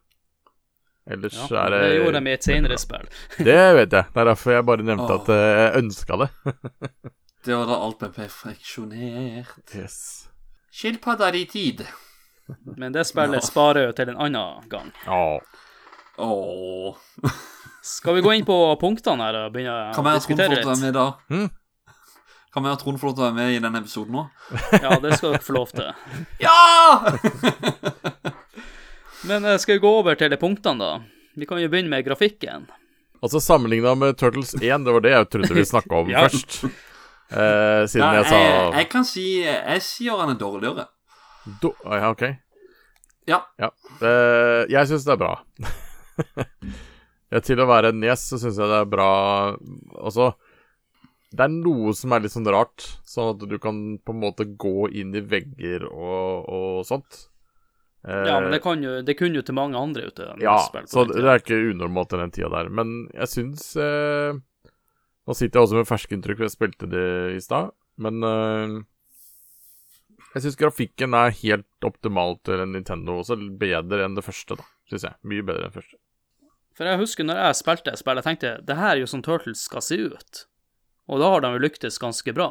Ellers 1.06 1.36
Ja, 1.38 1.68
er 1.68 1.70
det 1.70 1.82
det 1.84 2.00
gjorde 2.00 2.22
de 2.24 2.32
i 2.32 2.34
et 2.34 2.48
senere 2.48 2.78
spill. 2.82 3.06
Det 3.38 3.60
vet 3.78 3.94
jeg. 3.94 4.08
Det 4.16 4.24
er 4.24 4.30
derfor 4.32 4.56
jeg 4.56 4.66
bare 4.66 4.88
nevnte 4.88 5.20
at 5.20 5.30
eh, 5.36 5.60
jeg 5.60 5.84
ønska 5.84 6.18
det. 6.24 6.30
Det 7.44 7.56
var 7.56 7.68
da 7.68 7.76
alt 7.84 8.00
ble 8.00 8.10
perfeksjonert. 8.16 9.76
Yes. 9.76 10.28
Skilpadder 10.72 11.36
i 11.36 11.46
tid. 11.46 11.84
Men 12.78 12.94
det 12.96 13.04
spillet 13.08 13.44
sparer 13.44 13.90
jo 13.90 13.96
til 13.98 14.14
en 14.14 14.22
annen 14.28 14.70
gang. 14.72 14.92
Ja. 15.06 15.40
Oh. 16.24 16.96
Skal 17.84 18.16
vi 18.16 18.22
gå 18.24 18.34
inn 18.38 18.46
på 18.48 18.56
punktene 18.80 19.26
her 19.28 19.38
og 19.46 19.54
begynne 19.56 19.92
Kan 19.96 20.08
å 20.08 20.14
diskutere 20.16 20.56
litt? 20.56 20.70
med 20.82 20.94
da? 20.96 21.08
Hmm? 21.28 21.50
Kan 22.54 22.64
vi 22.64 22.70
ha 22.70 22.78
Trond 22.78 23.00
få 23.02 23.10
lov 23.10 23.16
til 23.18 23.24
å 23.24 23.28
være 23.32 23.36
med 23.40 23.56
i 23.56 23.60
denne 23.64 23.80
episoden 23.82 24.14
nå? 24.14 24.24
Ja, 24.78 25.00
det 25.02 25.18
skal 25.18 25.34
dere 25.34 25.42
få 25.44 25.56
lov 25.58 25.74
til. 25.74 25.90
Ja! 26.44 27.18
Men 29.28 29.46
eh, 29.48 29.58
skal 29.58 29.80
vi 29.80 29.84
gå 29.84 29.90
over 30.04 30.16
til 30.20 30.30
de 30.32 30.38
punktene, 30.38 30.78
da? 30.84 31.30
Vi 31.40 31.48
kan 31.50 31.60
jo 31.64 31.70
begynne 31.72 31.90
med 31.90 32.06
grafikken. 32.06 32.68
Altså 33.24 33.40
sammenligna 33.42 33.96
med 33.96 34.18
Turtles 34.20 34.54
1, 34.60 34.84
det 34.86 34.94
var 34.94 35.02
det 35.06 35.14
jeg 35.16 35.30
trodde 35.34 35.56
vi 35.58 35.64
snakka 35.66 36.02
om 36.04 36.12
Ja. 36.12 36.28
først. 36.28 36.60
Eh, 37.34 37.84
siden 37.90 38.06
Ja, 38.06 38.14
jeg 38.22 38.30
sa 38.30 38.38
jeg, 38.40 38.74
jeg 38.78 38.90
kan 38.92 39.06
si 39.10 39.24
Jeg 39.42 39.82
sier 39.82 40.20
han 40.22 40.36
er 40.36 40.40
dårligere. 40.40 40.86
do, 41.62 41.74
ah, 41.86 41.98
Ja, 41.98 42.10
ok. 42.14 42.24
Ja. 43.28 43.40
Ja. 43.58 43.70
Eh, 44.04 44.66
jeg 44.70 44.88
syns 44.92 45.06
det 45.08 45.14
er 45.16 45.22
bra. 45.22 45.34
ja, 47.34 47.40
til 47.42 47.62
å 47.64 47.68
være 47.70 47.90
en 47.94 48.04
gjest 48.06 48.34
så 48.34 48.40
syns 48.42 48.60
jeg 48.60 48.70
det 48.70 48.80
er 48.84 48.90
bra 48.92 49.08
Altså 49.98 50.34
Det 51.34 51.46
er 51.48 51.54
noe 51.56 51.94
som 51.98 52.14
er 52.14 52.22
litt 52.26 52.34
sånn 52.36 52.46
rart, 52.54 52.84
sånn 53.10 53.32
at 53.34 53.46
du 53.50 53.56
kan 53.64 53.80
på 54.06 54.14
en 54.14 54.20
måte 54.22 54.46
gå 54.46 54.90
inn 54.94 55.16
i 55.18 55.24
vegger 55.26 55.88
og, 55.90 56.50
og 56.54 56.84
sånt. 56.86 57.24
Eh, 58.06 58.28
Ja, 58.30 58.36
men 58.44 58.52
det, 58.54 58.60
kan 58.62 58.84
jo, 58.86 59.00
det 59.02 59.16
kunne 59.18 59.40
jo 59.40 59.46
til 59.48 59.56
mange 59.58 59.80
andre 59.80 60.12
ute. 60.12 60.28
Ja, 60.44 60.60
spill 60.68 60.86
på 60.86 60.92
så 60.94 61.08
det 61.10 61.24
er 61.26 61.42
ikke 61.42 61.58
unormalt 61.72 62.14
i 62.14 62.20
den 62.22 62.36
tida 62.36 62.52
der. 62.54 62.70
Men 62.70 63.08
jeg 63.18 63.32
syns 63.32 63.72
eh, 63.82 64.38
Nå 65.28 65.36
sitter 65.38 65.60
jeg 65.60 65.68
også 65.68 65.78
med 65.80 65.88
ferske 65.88 66.16
inntrykk, 66.18 66.38
for 66.42 66.48
jeg 66.50 66.56
spilte 66.58 66.90
det 66.92 67.06
i 67.38 67.42
stad. 67.44 67.72
Men 68.04 68.24
eh, 68.28 68.74
jeg 70.34 70.44
syns 70.46 70.58
grafikken 70.60 71.14
er 71.16 71.36
helt 71.44 71.88
optimalt 71.88 72.42
til 72.48 72.64
en 72.64 72.74
Nintendo. 72.76 73.20
Også 73.22 73.38
bedre 73.60 74.04
enn 74.08 74.18
det 74.18 74.26
første, 74.26 74.58
da. 74.60 74.66
Syns 74.92 75.06
jeg. 75.08 75.16
Mye 75.30 75.46
bedre 75.46 75.68
enn 75.68 75.72
det 75.72 75.78
første. 75.80 76.00
For 76.74 76.90
jeg 76.90 77.00
husker 77.04 77.28
når 77.28 77.38
jeg 77.38 77.60
spilte 77.60 77.94
spill, 78.00 78.18
jeg 78.20 78.26
tenkte 78.26 78.54
det 78.66 78.76
her 78.80 78.96
er 78.96 79.04
jo 79.04 79.10
sånn 79.12 79.24
Turtles 79.26 79.62
skal 79.70 79.84
se 79.86 80.00
ut. 80.10 80.46
Og 81.12 81.20
da 81.22 81.30
har 81.36 81.44
de 81.44 81.52
jo 81.54 81.62
lyktes 81.62 82.00
ganske 82.02 82.34
bra. 82.34 82.50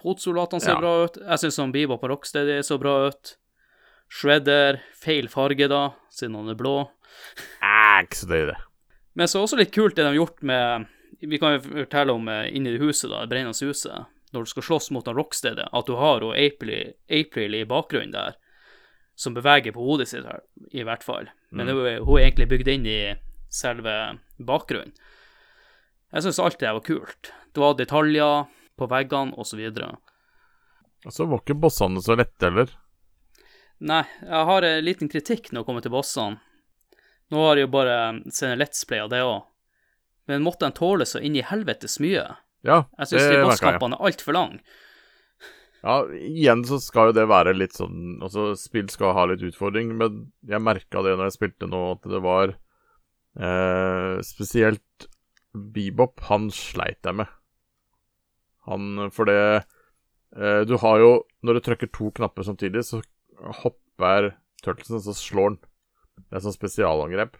Fotsoldatene 0.00 0.62
ser 0.64 0.72
Ja. 0.78 0.80
bra 0.80 1.04
ut. 1.04 1.18
Jeg 1.20 1.38
syns 1.42 1.60
Bebop 1.74 2.02
og 2.02 2.10
Rocksteady 2.14 2.62
så 2.64 2.78
bra 2.80 3.08
ut. 3.10 3.36
Shredder, 4.10 4.80
feil 4.96 5.28
farge 5.28 5.68
da, 5.68 5.92
siden 6.10 6.34
han 6.34 6.48
er 6.48 6.54
blå. 6.58 6.88
Er 7.62 8.02
ikke 8.06 8.16
så 8.16 8.26
nøye, 8.30 8.46
det. 8.46 8.56
Men 9.14 9.28
så 9.28 9.38
er 9.38 9.44
også 9.46 9.58
litt 9.60 9.72
kult 9.74 9.94
det 9.94 10.02
de 10.06 10.08
har 10.08 10.18
gjort 10.18 10.42
med 10.42 10.88
Vi 11.20 11.38
kan 11.38 11.56
jo 11.56 11.60
fortelle 11.64 12.12
om 12.16 12.28
eh, 12.28 12.48
inni 12.56 12.76
huset, 12.80 13.10
da, 13.12 13.26
brennende 13.28 13.66
huset. 13.66 14.08
Når 14.30 14.46
du 14.46 14.50
skal 14.52 14.62
slåss 14.62 14.90
mot 14.94 15.06
han 15.06 15.18
Rocksteady, 15.18 15.66
at 15.72 15.86
du 15.86 15.96
har 15.98 16.22
hun 16.22 16.36
April, 16.38 16.92
April 17.10 17.54
i 17.58 17.64
bakgrunnen 17.66 18.14
der, 18.14 18.38
som 19.18 19.34
beveger 19.34 19.74
på 19.74 19.84
hodet 19.84 20.08
sitt, 20.08 20.24
her, 20.24 20.44
i 20.70 20.84
hvert 20.86 21.04
fall. 21.04 21.28
Men 21.50 21.68
mm. 21.68 21.80
hun 22.06 22.14
er 22.16 22.28
egentlig 22.28 22.48
bygd 22.52 22.70
inn 22.72 22.86
i 22.88 23.00
selve 23.52 23.96
bakgrunnen. 24.38 24.94
Jeg 26.10 26.24
syns 26.24 26.40
alt 26.42 26.62
det 26.62 26.70
var 26.74 26.86
kult. 26.86 27.32
Det 27.54 27.62
var 27.62 27.76
detaljer 27.78 28.46
på 28.78 28.88
veggene, 28.90 29.34
osv. 29.38 29.60
Og 31.04 31.12
så 31.14 31.26
var 31.26 31.42
ikke 31.42 31.58
bossene 31.58 32.02
så 32.02 32.16
lette 32.18 32.48
heller. 32.48 32.72
Nei, 33.80 34.02
jeg 34.24 34.48
har 34.50 34.66
en 34.66 34.84
liten 34.84 35.10
kritikk 35.10 35.50
når 35.50 35.62
det 35.62 35.68
kommer 35.68 35.84
til 35.84 35.94
bossene. 35.94 36.40
Nå 37.30 37.44
har 37.44 37.58
jeg 37.58 37.68
jo 37.68 37.72
bare 37.72 37.98
sett 38.32 38.50
en 38.50 38.58
Let's 38.58 38.82
Play 38.88 39.02
av 39.04 39.12
det 39.12 39.22
òg. 39.22 39.46
Men 40.30 40.46
måtte 40.46 40.68
han 40.68 40.76
tåle 40.76 41.06
så 41.08 41.20
inn 41.22 41.36
i 41.38 41.44
helvetes 41.46 41.98
mye? 42.02 42.28
Ja, 42.66 42.84
Jeg 43.00 43.10
syns 43.10 43.26
de 43.26 43.42
bosskampene 43.44 43.96
er 43.96 44.08
altfor 44.10 44.36
lange. 44.36 44.60
Ja, 45.80 46.02
igjen 46.12 46.60
så 46.68 46.76
skal 46.82 47.08
jo 47.08 47.16
det 47.16 47.22
være 47.30 47.54
litt 47.56 47.72
sånn 47.72 48.18
Altså, 48.20 48.50
spill 48.60 48.90
skal 48.92 49.14
ha 49.16 49.22
litt 49.30 49.40
utfordring, 49.48 49.94
men 49.96 50.26
jeg 50.44 50.60
merka 50.60 51.00
det 51.06 51.14
når 51.16 51.30
jeg 51.30 51.36
spilte 51.38 51.68
nå, 51.70 51.80
at 51.94 52.08
det 52.12 52.20
var 52.20 52.52
eh, 52.52 54.18
Spesielt 54.26 55.06
Bebop, 55.50 56.20
han 56.28 56.50
sleit 56.54 57.00
jeg 57.08 57.16
med. 57.22 57.32
Han 58.68 59.08
For 59.16 59.26
det 59.26 59.40
eh, 59.40 60.60
Du 60.68 60.76
har 60.84 61.00
jo 61.00 61.10
Når 61.42 61.56
du 61.58 61.64
trykker 61.64 61.90
to 61.96 62.12
knapper 62.20 62.44
samtidig, 62.46 62.84
så 62.84 63.00
hopper 63.62 64.34
turtlesen, 64.60 65.00
så 65.00 65.16
slår 65.16 65.46
han. 65.48 65.54
Det 66.28 66.36
er 66.36 66.42
sånn 66.44 66.52
spesialangrep. 66.52 67.38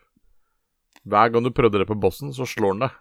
Hver 1.08 1.32
gang 1.32 1.46
du 1.46 1.52
prøvde 1.54 1.80
det 1.80 1.88
på 1.88 1.98
bossen, 1.98 2.34
så 2.36 2.46
slår 2.48 2.74
han 2.74 2.84
deg. 2.84 2.98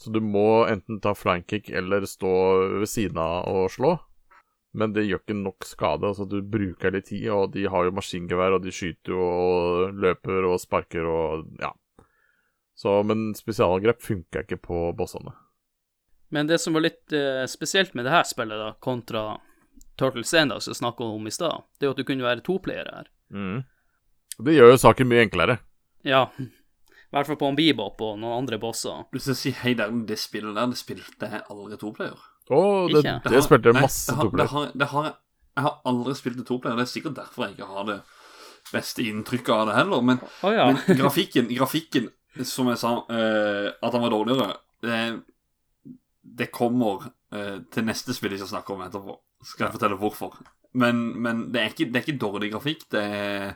Så 0.00 0.10
du 0.10 0.20
må 0.24 0.64
enten 0.66 0.98
ta 1.02 1.12
flying-kick 1.14 1.70
eller 1.70 2.06
stå 2.08 2.32
ved 2.80 2.90
siden 2.90 3.20
av 3.20 3.46
og 3.50 3.70
slå. 3.72 3.94
Men 4.74 4.90
det 4.96 5.04
gjør 5.06 5.22
ikke 5.22 5.36
nok 5.38 5.66
skade. 5.68 6.08
altså 6.08 6.26
Du 6.26 6.40
bruker 6.42 6.90
litt 6.90 7.06
tid, 7.12 7.28
og 7.30 7.52
de 7.54 7.68
har 7.70 7.86
jo 7.86 7.94
maskingevær, 7.94 8.56
og 8.56 8.64
de 8.64 8.74
skyter 8.74 9.14
jo 9.14 9.22
og 9.22 10.00
løper 10.02 10.48
og 10.50 10.58
sparker 10.62 11.06
og 11.06 11.46
ja. 11.62 11.70
Så, 12.74 12.96
men 13.06 13.28
spesialangrep 13.38 14.02
funker 14.02 14.42
ikke 14.42 14.58
på 14.58 14.88
bossene. 14.98 15.30
Men 16.34 16.48
det 16.50 16.58
som 16.58 16.74
var 16.74 16.82
litt 16.82 17.14
eh, 17.14 17.44
spesielt 17.46 17.94
med 17.94 18.08
det 18.08 18.10
her 18.16 18.26
spillet, 18.26 18.58
da, 18.58 18.72
kontra 18.82 19.36
Turtles 19.94 20.32
1, 20.34 20.50
da, 20.50 20.58
som 20.58 20.72
jeg 20.72 20.80
snakka 20.80 21.06
om 21.06 21.30
i 21.30 21.34
stad, 21.34 21.62
det 21.78 21.86
er 21.86 21.92
jo 21.92 21.94
at 21.94 22.00
du 22.02 22.08
kunne 22.08 22.26
være 22.26 22.42
toplayer 22.42 22.90
her. 22.90 23.12
Mm. 23.30 23.62
Det 24.42 24.56
gjør 24.56 24.72
jo 24.72 24.80
saken 24.82 25.06
mye 25.12 25.22
enklere. 25.28 25.60
Ja, 26.04 26.26
i 26.38 27.14
hvert 27.14 27.28
fall 27.30 27.38
på 27.38 27.48
en 27.48 27.56
Bebop 27.58 28.00
og 28.02 28.16
noen 28.18 28.40
andre 28.40 28.58
bosser. 28.58 29.04
Du 29.14 29.20
skal 29.22 29.36
si 29.38 29.52
hei 29.62 29.74
der, 29.78 29.92
det 30.08 30.16
spillet 30.18 30.56
der, 30.56 30.66
det 30.72 30.78
spilte 30.80 31.28
jeg 31.30 31.44
aldri 31.52 31.78
toplayer. 31.78 32.18
Å, 32.50 32.58
det, 32.90 33.04
Ikke? 33.04 33.30
det 33.32 33.42
spilte 33.46 33.70
jeg 33.70 33.78
masse 33.78 34.10
det 34.10 34.16
har- 34.18 34.26
toplayer. 34.28 34.72
Det 34.74 34.88
har, 34.90 35.04
jeg- 35.04 35.16
jeg 35.56 35.62
har 35.68 35.76
aldri 35.86 36.14
spilt 36.18 36.36
det 36.40 36.46
toplayer. 36.48 36.76
Det 36.76 36.82
er 36.88 36.90
sikkert 36.92 37.14
derfor 37.20 37.46
jeg 37.46 37.54
ikke 37.56 37.68
har 37.70 37.84
det 37.92 38.00
beste 38.72 39.04
inntrykket 39.06 39.54
av 39.54 39.66
det 39.70 39.76
heller. 39.78 40.02
Men, 40.02 40.18
oh, 40.42 40.50
ja. 40.52 40.66
men 40.72 40.98
grafikken, 40.98 41.46
grafikken, 41.54 42.10
som 42.42 42.66
jeg 42.72 42.78
sa, 42.82 42.96
uh, 43.06 43.70
at 43.80 43.92
han 43.94 44.02
var 44.02 44.10
dårligere, 44.10 44.56
det, 44.82 44.98
det 46.42 46.50
kommer 46.52 47.06
uh, 47.32 47.58
til 47.70 47.86
neste 47.86 48.12
spill 48.16 48.34
jeg 48.34 48.42
skal 48.42 48.56
snakke 48.56 48.74
om 48.74 48.82
etterpå. 48.88 49.16
Skal 49.44 49.68
jeg 49.68 49.76
fortelle 49.76 50.00
hvorfor. 50.00 50.34
Men, 50.74 51.04
men 51.22 51.46
det, 51.54 51.60
er 51.62 51.70
ikke, 51.70 51.86
det 51.92 52.00
er 52.00 52.06
ikke 52.08 52.18
dårlig 52.26 52.50
grafikk. 52.56 52.86
Det 52.90 53.02
er 53.04 53.54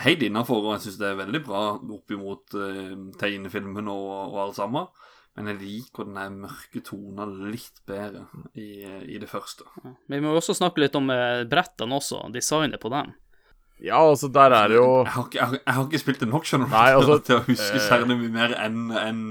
helt 0.00 0.22
innafor, 0.24 0.64
og 0.64 0.76
jeg 0.76 0.86
syns 0.86 1.00
det 1.00 1.08
er 1.10 1.18
veldig 1.20 1.42
bra 1.44 1.62
opp 1.76 2.14
imot 2.14 2.56
uh, 2.56 2.92
tegnefilmen 3.20 3.90
og, 3.92 4.12
og 4.32 4.38
alt 4.46 4.60
sammen. 4.60 4.88
Men 5.32 5.48
jeg 5.48 5.62
liker 5.62 6.04
den 6.04 6.18
der 6.18 6.32
mørke 6.44 6.82
tonen 6.84 7.38
litt 7.48 7.80
bedre 7.88 8.26
i, 8.52 8.84
i 8.84 9.20
det 9.20 9.28
første. 9.30 9.64
Men 9.80 10.18
vi 10.18 10.26
må 10.26 10.34
også 10.36 10.56
snakke 10.58 10.82
litt 10.82 10.96
om 10.98 11.08
eh, 11.08 11.44
brettene 11.48 11.96
også, 11.96 12.26
designet 12.34 12.82
på 12.82 12.90
dem. 12.92 13.14
Ja, 13.82 14.02
altså, 14.04 14.28
der 14.28 14.52
er 14.54 14.68
det 14.68 14.76
jo 14.76 15.02
Jeg 15.02 15.12
har 15.14 15.24
ikke, 15.24 15.38
jeg 15.38 15.46
har, 15.46 15.56
jeg 15.56 15.74
har 15.74 15.86
ikke 15.88 16.00
spilt 16.02 16.20
det 16.20 16.28
nok, 16.28 16.44
skjønner 16.46 16.68
du, 16.68 16.74
Nei, 16.76 16.90
altså, 16.94 17.16
til 17.26 17.38
å 17.40 17.44
huske 17.48 17.80
eh, 17.80 17.86
særlig 17.88 18.18
mye 18.20 18.34
mer 18.36 18.54
enn 18.60 18.92
en, 19.00 19.22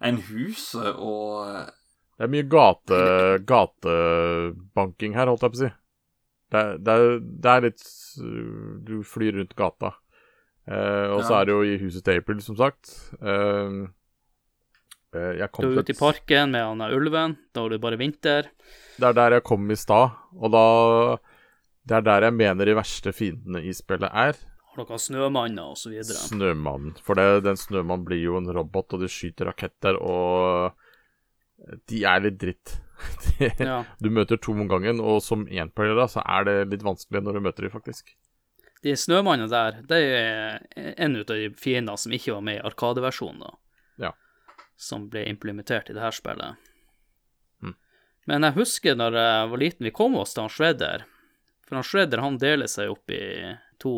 en 0.00 0.20
huset 0.30 0.96
og 0.96 1.44
Det 2.16 2.26
er 2.26 2.32
mye 2.32 2.48
gate, 2.48 2.98
gatebanking 3.52 5.14
her, 5.18 5.28
holdt 5.28 5.44
jeg 5.44 5.54
på 5.54 5.60
å 5.60 5.62
si. 5.66 5.70
Det, 6.54 6.62
det, 6.86 6.96
det 7.42 7.50
er 7.56 7.64
litt 7.68 7.84
Du 8.86 8.96
flyr 9.06 9.40
rundt 9.40 9.54
gata. 9.58 9.94
Eh, 10.70 11.10
og 11.12 11.20
så 11.26 11.34
Ja. 11.34 11.40
er 11.42 11.44
det 11.50 11.54
jo 11.58 11.62
i 11.66 11.76
huset 11.82 12.04
til 12.06 12.20
April, 12.22 12.40
som 12.40 12.56
sagt. 12.56 12.92
Eh, 13.20 13.84
eh, 15.18 15.32
jeg 15.40 15.50
kom 15.52 15.66
Du 15.66 15.74
er 15.74 15.82
ute 15.82 15.92
i 15.92 15.98
parken 15.98 16.54
med 16.54 16.64
han 16.64 16.80
ulven, 16.94 17.36
da 17.52 17.64
var 17.66 17.74
det 17.74 17.80
bare 17.82 17.98
vinter. 18.00 18.48
Det 18.96 19.08
er 19.10 19.16
der 19.18 19.36
jeg 19.38 19.44
kom 19.44 19.70
i 19.70 19.76
stad, 19.76 20.14
og 20.38 20.50
da 20.54 20.64
Det 21.86 21.98
er 21.98 22.00
der 22.06 22.22
jeg 22.30 22.32
mener 22.38 22.64
de 22.64 22.74
verste 22.78 23.12
fiendene 23.12 23.60
i 23.60 23.72
spillet 23.76 24.08
er. 24.08 24.32
Har 24.74 24.86
dere 24.86 24.96
snømanner 24.98 25.66
og 25.68 25.76
så 25.76 25.90
videre. 25.92 26.16
Snømannen. 26.16 26.94
For 27.04 27.14
det, 27.14 27.44
den 27.44 27.56
snømannen 27.60 28.06
blir 28.06 28.22
jo 28.22 28.38
en 28.38 28.48
robot, 28.48 28.94
og 28.94 29.00
de 29.04 29.10
skyter 29.12 29.50
raketter, 29.50 29.98
og 30.00 30.72
de 31.86 32.00
er 32.08 32.24
litt 32.24 32.38
dritt. 32.40 32.72
Ja. 33.58 33.84
Du 34.00 34.10
møter 34.14 34.38
to 34.40 34.52
om 34.52 34.68
gangen, 34.70 35.00
og 35.02 35.20
som 35.22 35.46
enplayer 35.50 35.96
da, 35.98 36.06
så 36.10 36.22
er 36.24 36.44
det 36.48 36.54
litt 36.70 36.84
vanskelig 36.86 37.22
når 37.24 37.38
du 37.38 37.40
møter 37.48 37.66
dem, 37.66 37.72
faktisk. 37.74 38.14
De 38.84 38.92
snømannene 39.00 39.48
der, 39.50 39.78
det 39.88 39.98
er 40.04 40.94
en 41.00 41.16
av 41.16 41.24
de 41.30 41.48
fiendene 41.56 41.96
som 41.98 42.12
ikke 42.12 42.34
var 42.36 42.44
med 42.44 42.58
i 42.60 42.64
Arkadeversjonen, 42.68 43.40
da. 43.46 43.54
Ja. 44.08 44.12
Som 44.76 45.08
ble 45.08 45.24
implementert 45.30 45.88
i 45.90 45.96
det 45.96 46.02
her 46.04 46.12
spillet. 46.14 46.60
Mm. 47.64 47.74
Men 48.30 48.44
jeg 48.48 48.56
husker 48.58 48.96
når 49.00 49.16
jeg 49.20 49.50
var 49.54 49.62
liten, 49.64 49.88
vi 49.88 49.94
kom 49.94 50.16
oss 50.20 50.34
til 50.36 50.44
han 50.44 50.52
Shredder. 50.52 51.06
For 51.64 51.78
han 51.80 51.86
Shredder 51.88 52.20
han 52.20 52.36
deler 52.42 52.68
seg 52.68 52.92
opp 52.92 53.10
i 53.14 53.22
to 53.80 53.94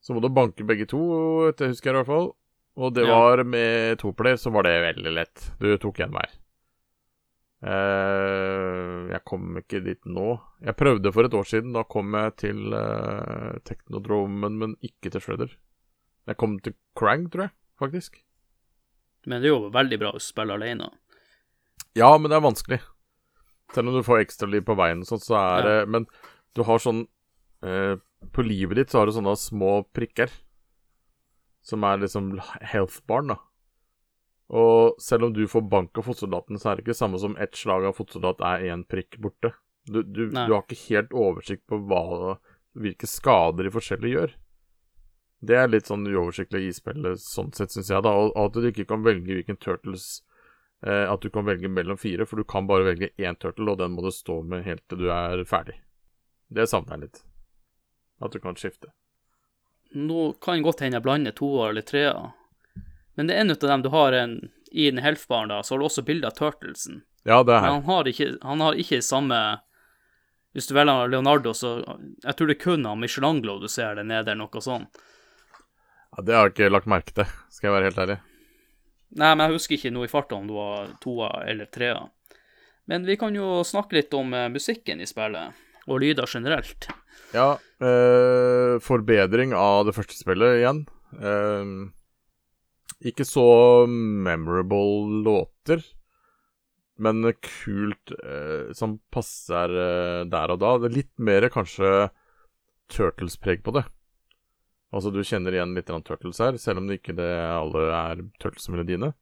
Så 0.00 0.14
må 0.14 0.22
du 0.22 0.28
banke 0.30 0.62
begge 0.64 0.86
to, 0.88 1.00
det 1.58 1.72
husker 1.74 1.90
jeg 1.90 1.96
i 1.96 1.98
hvert 2.02 2.12
fall. 2.12 2.30
Og 2.78 2.94
det 2.94 3.02
Ja. 3.08 3.18
var 3.18 3.42
med 3.42 3.98
toplayer, 3.98 4.38
så 4.38 4.52
var 4.54 4.62
det 4.62 4.76
veldig 4.94 5.10
lett. 5.12 5.50
Du 5.58 5.72
tok 5.82 5.98
én 6.06 6.14
hver. 6.14 6.30
Eh, 7.58 9.08
jeg 9.10 9.22
kom 9.26 9.56
ikke 9.58 9.80
dit 9.82 10.04
nå. 10.06 10.36
Jeg 10.62 10.78
prøvde 10.78 11.12
for 11.14 11.26
et 11.26 11.34
år 11.34 11.48
siden. 11.48 11.74
Da 11.74 11.82
kom 11.90 12.14
jeg 12.14 12.36
til 12.44 12.74
uh, 12.74 13.58
Technodromen, 13.66 14.58
men 14.60 14.76
ikke 14.84 15.10
til 15.10 15.24
Shredder. 15.24 15.56
Jeg 16.28 16.38
kom 16.38 16.58
til 16.62 16.76
Krang, 16.98 17.26
tror 17.32 17.48
jeg, 17.48 17.54
faktisk. 17.80 18.20
Men 19.26 19.42
det 19.42 19.50
er 19.50 19.56
jo 19.56 19.72
veldig 19.74 19.98
bra 20.00 20.14
å 20.14 20.22
spille 20.22 20.54
alene. 20.54 20.90
Ja, 21.98 22.12
men 22.16 22.30
det 22.30 22.38
er 22.38 22.46
vanskelig. 22.46 22.80
Selv 23.74 23.90
om 23.90 23.98
du 23.98 24.06
får 24.06 24.22
ekstraliv 24.22 24.64
på 24.68 24.76
veien 24.78 25.02
sånn, 25.04 25.20
så 25.20 25.36
er 25.36 25.66
det 25.66 25.78
Men 25.92 26.06
du 26.56 26.62
har 26.64 26.80
sånn 26.80 27.02
eh, 27.60 27.98
På 28.32 28.40
livet 28.40 28.78
ditt 28.78 28.92
så 28.92 29.02
har 29.02 29.08
du 29.08 29.12
sånne 29.16 29.34
små 29.36 29.82
prikker. 29.92 30.30
Som 31.64 31.84
er 31.84 32.00
liksom 32.00 32.36
health 32.64 33.02
barn, 33.10 33.34
da. 33.34 33.40
Og 34.48 34.96
selv 35.02 35.28
om 35.28 35.32
du 35.36 35.42
får 35.48 35.66
bank 35.68 35.98
av 36.00 36.06
fotsoldaten, 36.08 36.58
så 36.58 36.70
er 36.70 36.76
det 36.76 36.86
ikke 36.86 36.94
det 36.94 37.02
samme 37.02 37.20
som 37.20 37.36
ett 37.36 37.56
slag 37.56 37.84
av 37.84 37.96
fotsoldat 37.98 38.40
er 38.40 38.70
én 38.72 38.84
prikk 38.88 39.18
borte. 39.20 39.52
Du, 39.84 40.02
du, 40.02 40.28
du 40.30 40.38
har 40.38 40.62
ikke 40.62 40.80
helt 40.88 41.12
oversikt 41.16 41.66
på 41.68 41.80
hva, 41.88 42.38
hvilke 42.76 43.08
skader 43.08 43.68
de 43.68 43.72
forskjellige 43.72 44.14
gjør. 44.14 44.36
Det 45.38 45.54
er 45.54 45.68
litt 45.70 45.86
sånn 45.86 46.06
uoversiktlig 46.08 46.64
i 46.66 46.72
spillet, 46.74 47.20
sånn 47.22 47.52
sett, 47.54 47.72
syns 47.74 47.92
jeg, 47.92 48.02
da. 48.02 48.14
Og 48.16 48.32
og 48.32 48.48
at 48.48 48.56
du 48.56 48.70
ikke 48.70 48.88
kan 48.90 49.04
velge 49.06 49.36
hvilken 49.36 49.60
turtles 49.60 50.24
eh, 50.82 51.04
At 51.06 51.22
du 51.22 51.30
kan 51.30 51.46
velge 51.46 51.70
mellom 51.70 52.00
fire, 52.00 52.26
for 52.26 52.40
du 52.40 52.48
kan 52.48 52.66
bare 52.66 52.88
velge 52.88 53.12
én 53.16 53.38
turtle, 53.38 53.70
og 53.70 53.78
den 53.78 53.94
må 53.94 54.02
du 54.02 54.10
stå 54.14 54.40
med 54.42 54.64
helt 54.66 54.82
til 54.88 55.04
du 55.04 55.12
er 55.14 55.44
ferdig. 55.46 55.76
Det 56.48 56.66
savner 56.68 56.96
jeg 56.96 57.06
litt. 57.06 57.22
At 58.24 58.32
du 58.34 58.40
kan 58.42 58.56
skifte. 58.58 58.90
Nå 59.94 60.32
kan 60.42 60.64
godt 60.64 60.82
hende 60.82 60.98
jeg 60.98 61.06
blander 61.06 61.36
toer 61.36 61.70
eller 61.70 61.86
treer. 61.86 62.32
Men 63.18 63.26
det 63.28 63.34
er 63.34 63.42
en 63.42 63.50
av 63.54 63.58
dem 63.66 63.82
du 63.82 63.88
har 63.90 64.14
en 64.14 64.34
i 64.70 64.84
den 64.92 65.00
health-baren, 65.02 65.48
da, 65.50 65.62
så 65.64 65.74
har 65.74 65.80
du 65.82 65.86
også 65.88 66.04
bilde 66.06 66.28
av 66.28 66.36
Turtlesen. 66.38 67.00
Ja, 67.26 67.40
det 67.42 67.54
er 67.56 67.62
Men 67.64 67.64
her. 67.64 67.80
han 67.80 67.86
har 67.88 68.08
ikke, 68.12 68.28
han 68.46 68.60
har 68.62 68.76
ikke 68.78 69.00
samme 69.02 69.38
Hvis 70.54 70.68
du 70.70 70.74
velger 70.76 71.10
Leonardo, 71.10 71.50
så 71.52 71.72
Jeg 72.24 72.36
tror 72.38 72.46
det 72.48 72.54
er 72.56 72.62
kun 72.62 72.86
han 72.86 73.00
Michelangelo 73.02 73.58
du 73.60 73.66
ser 73.68 73.98
der 73.98 74.06
nede, 74.06 74.30
eller 74.30 74.46
noe 74.46 74.62
sånt. 74.64 75.00
Ja, 76.16 76.22
det 76.24 76.34
har 76.36 76.46
jeg 76.48 76.54
ikke 76.54 76.70
lagt 76.72 76.88
merke 76.88 77.12
til, 77.18 77.26
skal 77.52 77.68
jeg 77.68 77.74
være 77.76 77.88
helt 77.90 77.98
ærlig. 78.04 78.18
Nei, 79.18 79.32
men 79.34 79.44
jeg 79.44 79.56
husker 79.58 79.76
ikke 79.76 79.92
noe 79.92 80.06
i 80.08 80.12
farta 80.12 80.36
om 80.38 80.46
det 80.48 80.56
var 80.56 80.88
toa 81.02 81.28
eller 81.48 81.68
trea. 81.72 82.00
Men 82.88 83.04
vi 83.04 83.16
kan 83.20 83.34
jo 83.36 83.60
snakke 83.64 83.98
litt 83.98 84.14
om 84.16 84.32
eh, 84.36 84.48
musikken 84.52 85.00
i 85.04 85.06
spillet, 85.08 85.52
og 85.88 86.00
lyder 86.00 86.28
generelt. 86.28 86.88
Ja, 87.36 87.50
eh, 87.84 88.78
forbedring 88.84 89.52
av 89.56 89.84
det 89.88 89.94
første 89.96 90.16
spillet 90.16 90.58
igjen. 90.62 90.82
Eh, 91.20 91.72
ikke 93.06 93.26
så 93.26 93.86
memorable 93.86 95.22
låter, 95.24 95.84
men 96.98 97.22
kult 97.44 98.10
eh, 98.18 98.72
som 98.74 98.96
passer 99.14 99.70
eh, 99.70 100.24
der 100.30 100.54
og 100.54 100.58
da. 100.62 100.72
Det 100.78 100.90
er 100.90 100.96
litt 100.96 101.14
mer 101.22 101.46
kanskje 101.54 102.08
Turtles-preg 102.90 103.62
på 103.62 103.76
det. 103.76 103.84
Altså, 104.88 105.12
du 105.12 105.20
kjenner 105.20 105.54
igjen 105.54 105.76
litt 105.76 105.90
Turtles 106.08 106.40
her, 106.42 106.56
selv 106.58 106.80
om 106.80 106.88
det 106.88 106.98
ikke 106.98 107.14
det 107.18 107.30
alle 107.44 107.86
er 107.92 108.24
Turtles-melodiene. 108.42 109.12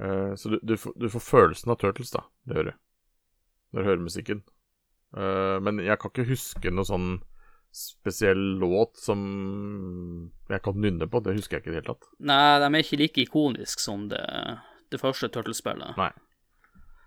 Eh, 0.00 0.34
så 0.34 0.56
du, 0.56 0.58
du, 0.62 0.74
du 0.74 1.08
får 1.12 1.24
følelsen 1.24 1.72
av 1.72 1.80
Turtles, 1.80 2.10
da. 2.14 2.24
Det 2.48 2.58
gjør 2.58 2.70
du. 2.70 2.76
Når 3.70 3.82
du 3.82 3.88
hører 3.90 4.06
musikken. 4.08 4.42
Eh, 5.16 5.56
men 5.62 5.78
jeg 5.84 6.00
kan 6.00 6.12
ikke 6.12 6.30
huske 6.32 6.72
noe 6.72 6.88
sånn 6.88 7.10
spesiell 7.76 8.42
låt 8.60 8.96
som 8.96 9.20
jeg 10.48 10.62
kan 10.64 10.78
nynne 10.80 11.08
på. 11.10 11.20
Det 11.20 11.36
husker 11.36 11.58
jeg 11.58 11.64
ikke 11.64 11.70
i 11.70 11.74
det 11.74 11.82
hele 11.82 11.94
tatt. 11.94 12.08
Nei, 12.30 12.58
de 12.62 12.70
er 12.70 12.84
ikke 12.84 13.00
like 13.02 13.24
ikoniske 13.26 13.84
som 13.84 14.08
det, 14.12 14.22
det 14.92 15.00
første 15.02 15.28
Turtles-spillet. 15.32 15.98
Nei. 16.00 16.12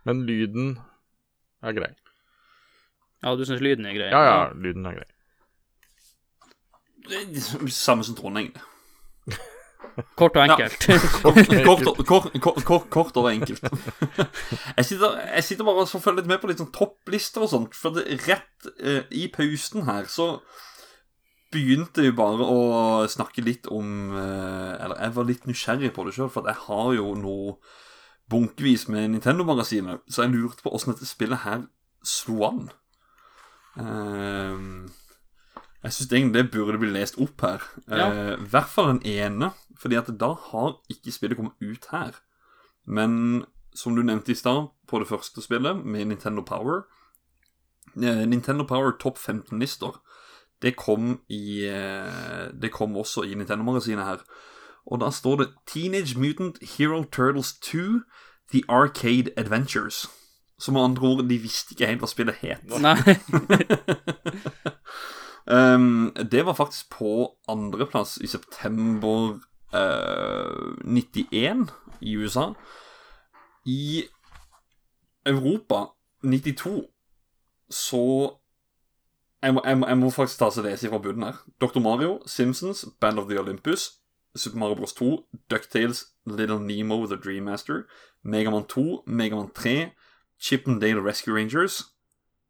Men 0.08 0.24
lyden 0.30 0.76
er 1.66 1.76
grei. 1.76 1.92
Ja, 3.24 3.36
du 3.36 3.44
syns 3.48 3.64
lyden 3.64 3.88
er 3.90 3.98
grei? 3.98 4.12
Ja, 4.14 4.22
ja, 4.24 4.42
lyden 4.56 4.86
er 4.88 5.02
grei. 5.02 5.10
Det 7.10 7.24
er 7.26 7.72
Samme 7.74 8.06
som 8.06 8.16
Trondheim. 8.16 8.54
Kort 10.20 10.36
og 10.38 10.44
enkelt. 10.46 10.78
Kort, 11.24 11.50
kort, 11.66 12.32
kort, 12.40 12.64
kort, 12.68 12.90
kort, 12.92 13.18
og 13.20 13.30
enkelt. 13.32 13.64
jeg, 14.78 14.86
sitter, 14.86 15.18
jeg 15.36 15.44
sitter 15.44 15.68
bare 15.68 15.84
og 15.84 15.92
følger 16.04 16.22
litt 16.22 16.32
med 16.32 16.42
på 16.42 16.50
litt 16.52 16.62
sånn 16.62 16.72
topplister 16.76 17.46
og 17.46 17.52
sånt. 17.52 17.78
For 17.78 17.96
det, 17.96 18.06
rett 18.28 18.70
eh, 18.80 19.06
i 19.16 19.28
pausen 19.34 19.88
her 19.90 20.08
så 20.12 20.34
begynte 21.54 22.06
vi 22.06 22.14
bare 22.16 22.46
å 22.46 22.60
snakke 23.10 23.42
litt 23.42 23.66
om 23.74 24.14
eh, 24.14 24.74
Eller 24.78 25.00
jeg 25.02 25.16
var 25.16 25.30
litt 25.30 25.48
nysgjerrig 25.50 25.94
på 25.96 26.06
det 26.06 26.16
sjøl, 26.16 26.32
for 26.34 26.48
jeg 26.48 26.60
har 26.68 26.92
jo 27.00 27.14
noe 27.18 27.58
bunkevis 28.30 28.86
med 28.94 29.10
Nintendo-magasinet, 29.16 30.04
så 30.06 30.22
jeg 30.26 30.36
lurte 30.36 30.62
på 30.62 30.72
åssen 30.76 30.94
dette 30.94 31.08
spillet 31.10 31.48
her 31.48 31.64
slo 32.06 32.44
an. 32.46 32.68
Eh, 33.80 34.68
jeg 35.80 35.96
syns 35.96 36.12
egentlig 36.12 36.44
det 36.44 36.52
burde 36.52 36.80
bli 36.82 36.92
lest 36.92 37.18
opp 37.22 37.42
her. 37.46 37.64
Ja. 37.88 38.10
Eh, 38.12 38.34
I 38.36 38.50
hvert 38.52 38.72
fall 38.72 38.94
den 38.94 39.04
ene, 39.08 39.54
fordi 39.80 39.96
at 39.96 40.12
da 40.20 40.34
har 40.34 40.78
ikke 40.92 41.12
spillet 41.12 41.40
kommet 41.40 41.56
ut 41.62 41.88
her. 41.92 42.20
Men 42.86 43.46
som 43.76 43.96
du 43.96 44.04
nevnte 44.04 44.32
i 44.32 44.36
stad, 44.36 44.68
på 44.88 45.00
det 45.00 45.08
første 45.08 45.42
spillet, 45.42 45.86
med 45.86 46.06
Nintendo 46.06 46.42
Power 46.42 46.82
eh, 47.96 48.26
Nintendo 48.28 48.64
Power 48.64 48.92
topp 49.00 49.18
15-lister, 49.18 50.02
det 50.62 50.76
kom 50.76 51.22
i 51.30 51.66
eh, 51.66 52.52
Det 52.62 52.72
kom 52.72 52.98
også 52.98 53.24
i 53.24 53.34
Nintendo-magasinet 53.34 54.06
her. 54.06 54.24
Og 54.86 55.00
da 55.02 55.12
står 55.12 55.36
det 55.36 55.50
Teenage 55.68 56.20
Mutant 56.20 56.58
Hero 56.78 57.04
Turtles 57.04 57.54
2 57.62 58.02
The 58.52 58.64
Arcade 58.70 59.32
Adventures. 59.38 60.10
Som 60.60 60.74
med 60.74 60.82
andre 60.82 61.08
ord, 61.08 61.24
de 61.30 61.38
visste 61.38 61.72
ikke 61.72 61.88
helt 61.88 62.02
hva 62.04 62.10
spillet 62.10 62.42
het. 62.42 62.66
Nei. 62.84 62.98
Um, 65.48 66.12
det 66.32 66.44
var 66.46 66.58
faktisk 66.58 66.90
på 66.98 67.30
andreplass 67.48 68.18
i 68.18 68.28
september 68.28 69.40
uh, 69.74 70.76
91 70.86 71.70
i 72.02 72.18
USA. 72.18 72.54
I 73.66 74.04
Europa 75.26 75.86
92 76.24 76.88
så 77.70 78.32
jeg 79.42 79.54
må, 79.54 79.62
jeg, 79.66 79.78
må, 79.78 79.88
jeg 79.88 79.98
må 79.98 80.10
faktisk 80.10 80.40
ta 80.40 80.50
og 80.50 80.66
lese 80.66 80.90
fra 80.90 81.00
bunnen 81.00 81.24
her. 81.24 81.38
Dr. 81.62 81.80
Mario, 81.80 82.20
Simpsons, 82.26 82.86
Band 83.00 83.20
of 83.20 83.30
the 83.30 83.40
Olympus, 83.40 84.02
Super 84.36 84.58
Mario 84.58 84.76
Bros. 84.76 84.94
2, 84.94 85.24
Ducktales, 85.50 86.06
Little 86.26 86.60
Nemo 86.60 87.06
The 87.06 87.16
Dream 87.16 87.44
Master, 87.44 87.84
Megaman 88.24 88.66
2, 88.68 89.04
Megaman 89.08 89.50
3, 89.56 89.92
Chippendale 90.40 91.02
Rescue 91.02 91.34
Rangers. 91.34 91.84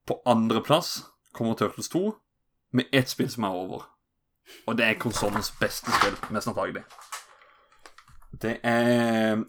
På 0.07 0.22
andreplass 0.26 1.03
kommer 1.32 1.53
Turtles 1.53 1.89
2 1.89 2.15
med 2.72 2.86
ett 2.93 3.09
spill 3.09 3.30
som 3.30 3.43
er 3.43 3.49
over. 3.49 3.86
Og 4.68 4.78
det 4.78 4.86
er 4.86 5.00
konsollens 5.02 5.52
beste 5.60 5.93
spill, 5.97 6.18
mest 6.34 6.50
antagelig. 6.52 6.84
Det 8.41 8.58
er 8.64 9.43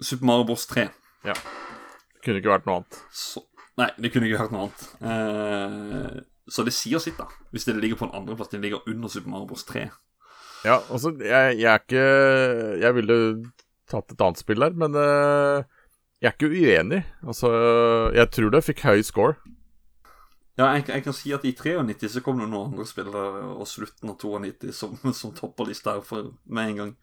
Super 0.00 0.26
Mario 0.26 0.46
Bros. 0.48 0.66
3. 0.70 0.88
Ja. 1.26 1.34
Det 1.34 2.24
kunne 2.24 2.40
ikke 2.40 2.52
vært 2.52 2.68
noe 2.68 2.80
annet. 2.80 3.00
Så, 3.14 3.42
nei, 3.80 3.88
det 3.98 4.12
kunne 4.12 4.28
ikke 4.28 4.44
vært 4.44 4.54
noe 4.54 4.68
annet. 4.68 4.86
Eh, 5.10 6.20
så 6.50 6.64
det 6.66 6.74
sier 6.76 7.02
sitt, 7.02 7.18
da. 7.18 7.28
Hvis 7.54 7.66
det 7.68 7.76
ligger 7.78 8.00
på 8.00 8.08
en 8.08 8.14
andreplass. 8.16 8.52
Det 8.52 8.62
ligger 8.62 8.86
under 8.90 9.12
Super 9.12 9.32
Mario 9.32 9.50
Bros. 9.50 9.66
3. 9.68 9.88
Ja, 10.64 10.78
altså, 10.92 11.14
jeg, 11.24 11.56
jeg 11.56 11.68
er 11.72 11.78
ikke 11.80 12.06
Jeg 12.82 12.94
ville 12.98 13.14
tatt 13.88 14.12
et 14.12 14.20
annet 14.20 14.38
spill 14.38 14.60
der, 14.60 14.74
men 14.76 14.92
uh, 14.94 15.64
jeg 16.20 16.28
er 16.28 16.34
ikke 16.36 16.50
uenig. 16.52 17.00
Altså, 17.26 17.50
jeg 18.14 18.30
tror 18.36 18.52
det 18.54 18.66
fikk 18.66 18.84
høy 18.86 19.00
score. 19.06 19.38
Ja, 20.60 20.66
jeg, 20.76 20.84
jeg 20.90 21.04
kan 21.06 21.14
si 21.16 21.30
at 21.32 21.44
i 21.48 21.54
93 21.56 22.10
så 22.18 22.20
kom 22.24 22.40
det 22.40 22.50
noen 22.50 22.74
andre 22.74 22.84
spillere, 22.88 23.44
og 23.54 23.68
slutten 23.68 24.12
av 24.12 24.18
92 24.20 24.74
som, 24.76 24.98
som 25.16 25.32
topper 25.36 25.70
lista 25.70 25.94
her 25.96 26.04
for 26.04 26.34
med 26.44 26.72
en 26.74 26.80
gang. 26.84 26.96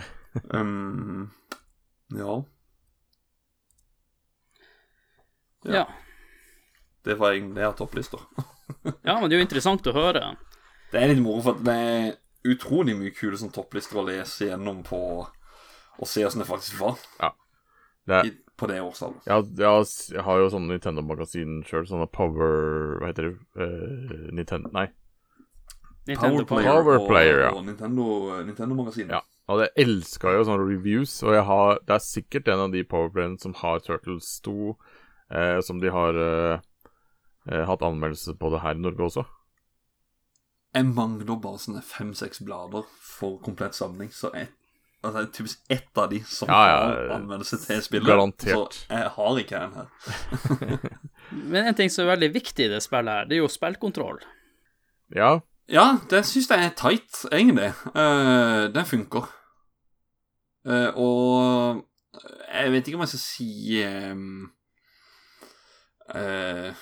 Um, 0.54 1.24
ja. 2.14 2.34
Ja. 5.66 5.88
Det 7.02 7.16
var 7.18 7.32
egentlig 7.32 7.56
det 7.56 7.66
av 7.66 7.72
topplister. 7.72 8.20
ja, 9.02 9.16
men 9.16 9.26
det 9.26 9.34
er 9.34 9.40
jo 9.40 9.46
interessant 9.48 9.90
å 9.90 9.96
høre. 9.96 10.22
Det 10.92 11.00
er 11.00 11.10
litt 11.10 11.24
moro, 11.24 11.42
for 11.48 11.58
det 11.66 11.74
er 11.74 12.06
utrolig 12.46 12.94
mye 13.00 13.10
kule 13.16 13.40
som 13.42 13.50
topplister 13.50 13.98
å 13.98 14.06
lese 14.06 14.52
gjennom 14.52 14.84
på 14.86 15.00
Og 16.00 16.08
se 16.08 16.22
åssen 16.24 16.40
det 16.40 16.48
faktisk 16.48 16.78
var 16.78 17.02
Ja. 17.18 17.34
Det 18.06 18.22
i, 18.30 18.30
på 18.60 18.68
det 18.70 18.78
årsallet. 18.84 19.24
jeg, 19.26 19.34
har- 19.34 19.84
jeg, 20.14 20.22
har- 20.26 20.38
jo 20.44 20.48
sånne 20.52 20.74
Nintendo-magasin 20.76 21.60
sjøl, 21.66 21.86
sånne 21.88 22.06
Power 22.12 22.98
Hva 23.00 23.10
heter 23.10 23.30
det? 23.30 23.34
Uh, 23.56 24.30
Nintendo 24.36 24.70
Nei. 24.76 24.86
Nintendo 26.08 26.44
Power 26.44 26.44
Power. 26.44 26.62
Player, 26.62 26.82
Power 26.84 27.08
Player, 27.08 27.40
ja. 27.44 27.50
og, 27.50 27.58
og 27.60 27.66
Nintendo, 27.66 28.06
Nintendo-magasinet. 28.48 29.12
Ja. 29.16 29.20
Og 29.50 29.60
jeg 29.64 29.72
elska 29.82 30.32
jo 30.36 30.44
sånne 30.46 30.62
reviews, 30.68 31.16
og 31.26 31.34
jeg 31.34 31.42
har, 31.48 31.80
det 31.86 31.94
er 31.96 32.02
sikkert 32.04 32.48
en 32.52 32.60
av 32.68 32.72
de 32.74 32.84
Powerplayene 32.86 33.38
som 33.42 33.54
har 33.58 33.80
Turtles 33.82 34.28
2, 34.46 34.54
eh, 35.34 35.58
som 35.66 35.80
de 35.82 35.90
har 35.90 36.14
eh, 36.22 36.60
eh, 37.50 37.64
hatt 37.66 37.82
anmeldelse 37.82 38.36
på 38.38 38.50
det 38.54 38.60
her 38.62 38.78
i 38.78 38.84
Norge 38.84 39.08
også. 39.08 39.24
Jeg 40.74 40.86
mangler 40.86 41.40
bare 41.42 41.58
sånne 41.58 41.82
fem-seks 41.82 42.44
blader 42.46 42.86
for 43.02 43.40
komplett 43.42 43.74
samling, 43.74 44.12
så 44.14 44.30
jeg 44.38 44.52
Altså, 45.02 45.20
det 45.22 45.28
er 45.28 45.32
typisk 45.32 45.58
ett 45.72 45.96
av 45.98 46.10
de 46.10 46.18
som 46.28 46.48
Ja, 46.52 46.58
ja, 46.68 46.80
har 46.84 47.12
anmeldelse 47.16 47.56
til 47.62 47.78
spillet. 47.82 48.06
garantert. 48.06 48.74
Så 48.74 48.86
jeg 48.90 49.08
har 49.14 49.38
ikke 49.40 49.60
en 49.64 49.72
her. 49.78 49.86
Men 51.52 51.66
en 51.70 51.74
ting 51.78 51.88
som 51.92 52.04
er 52.04 52.10
veldig 52.16 52.28
viktig 52.34 52.66
i 52.66 52.68
det 52.74 52.82
spillet 52.84 53.08
her, 53.14 53.24
det 53.30 53.38
er 53.38 53.42
jo 53.44 53.48
spillkontroll. 53.48 54.20
Ja, 55.16 55.38
Ja, 55.70 55.84
det 56.10 56.24
syns 56.26 56.48
jeg 56.50 56.64
er 56.66 56.72
tight, 56.74 57.20
egentlig. 57.32 57.68
Uh, 57.94 58.66
den 58.74 58.84
funker. 58.90 59.28
Uh, 60.66 60.90
og 60.98 61.84
jeg 62.52 62.72
vet 62.72 62.88
ikke 62.88 62.98
om 62.98 63.04
jeg 63.06 63.12
skal 63.14 63.22
si 63.22 63.84
um, 63.86 64.50
eh, 66.14 66.74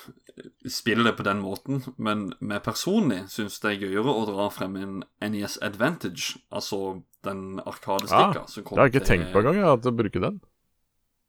Spille 0.71 1.03
det 1.05 1.17
på 1.19 1.25
den 1.27 1.41
måten, 1.43 1.81
men 1.99 2.29
meg 2.41 2.63
personlig 2.63 3.25
syns 3.33 3.57
det 3.61 3.73
er 3.73 3.81
gøyere 3.89 4.13
å 4.13 4.27
dra 4.29 4.49
frem 4.55 4.77
en 4.79 4.93
NES 5.33 5.57
Advantage, 5.67 6.37
altså 6.55 7.03
den 7.27 7.59
arkadestikka 7.67 8.45
Ja, 8.45 8.47
som 8.47 8.63
det 8.63 8.77
har 8.79 8.87
jeg 8.87 8.95
ikke 8.95 9.05
til- 9.07 9.17
tenkt 9.19 9.33
på 9.33 9.41
engang, 9.43 9.57
jeg, 9.59 9.65
at 9.73 9.89
å 9.91 9.97
bruke 9.99 10.21
den. 10.23 10.41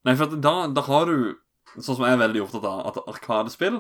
Nei, 0.06 0.16
for 0.16 0.26
da, 0.38 0.68
da 0.68 0.82
har 0.82 1.06
du 1.06 1.36
Sånn 1.78 1.96
som 2.00 2.02
jeg 2.06 2.16
er 2.18 2.22
veldig 2.28 2.42
opptatt 2.48 2.64
av, 2.66 2.80
at 2.90 2.96
arkadespill 3.08 3.76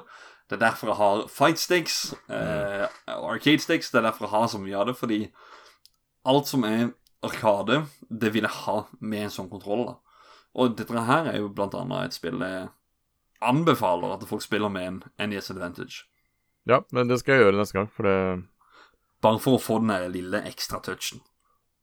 Det 0.50 0.58
er 0.58 0.60
derfor 0.62 0.88
jeg 0.92 0.98
har 0.98 1.28
fight 1.28 1.58
sticks, 1.58 2.14
eh, 2.30 2.88
arcade 3.08 3.60
sticks, 3.62 3.90
Det 3.92 3.98
er 3.98 4.06
derfor 4.12 4.26
jeg 4.28 4.34
har 4.36 4.48
så 4.48 4.60
mye 4.62 4.78
av 4.78 4.86
det, 4.88 4.96
fordi 4.98 5.32
alt 6.26 6.46
som 6.48 6.64
er 6.66 6.92
arkade, 7.24 7.86
det 8.10 8.32
vil 8.34 8.44
jeg 8.44 8.52
ha 8.66 8.86
med 9.00 9.24
en 9.24 9.30
sånn 9.30 9.50
kontroll. 9.50 9.86
da 9.86 9.96
Og 10.56 10.76
dette 10.78 10.94
her 11.06 11.26
er 11.34 11.38
jo 11.38 11.50
blant 11.50 11.74
annet 11.74 12.06
et 12.06 12.14
spill 12.14 12.40
jeg 12.40 12.70
anbefaler 13.42 14.16
at 14.16 14.28
folk 14.30 14.44
spiller 14.44 14.72
med 14.72 14.88
en 14.88 15.30
NES 15.30 15.52
Advantage. 15.52 16.06
Ja, 16.68 16.82
men 16.92 17.10
det 17.10 17.20
skal 17.22 17.38
jeg 17.38 17.48
gjøre 17.48 17.60
neste 17.60 17.80
gang, 17.80 17.92
for 17.92 18.08
det 18.08 18.18
Bare 19.20 19.40
for 19.44 19.58
å 19.58 19.60
få 19.60 19.82
den 19.84 20.12
lille 20.14 20.40
ekstra 20.48 20.80
touchen 20.80 21.20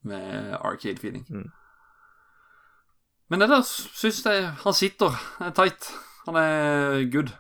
med 0.09 0.55
arcade 0.57 1.03
feeling. 1.03 1.27
Mm. 1.29 1.51
Men 3.29 3.45
ellers 3.45 3.73
syns 3.93 4.23
jeg 4.25 4.47
han 4.63 4.77
sitter 4.77 5.19
er 5.45 5.53
tight. 5.53 5.91
Han 6.25 6.39
er 6.41 7.05
good. 7.13 7.35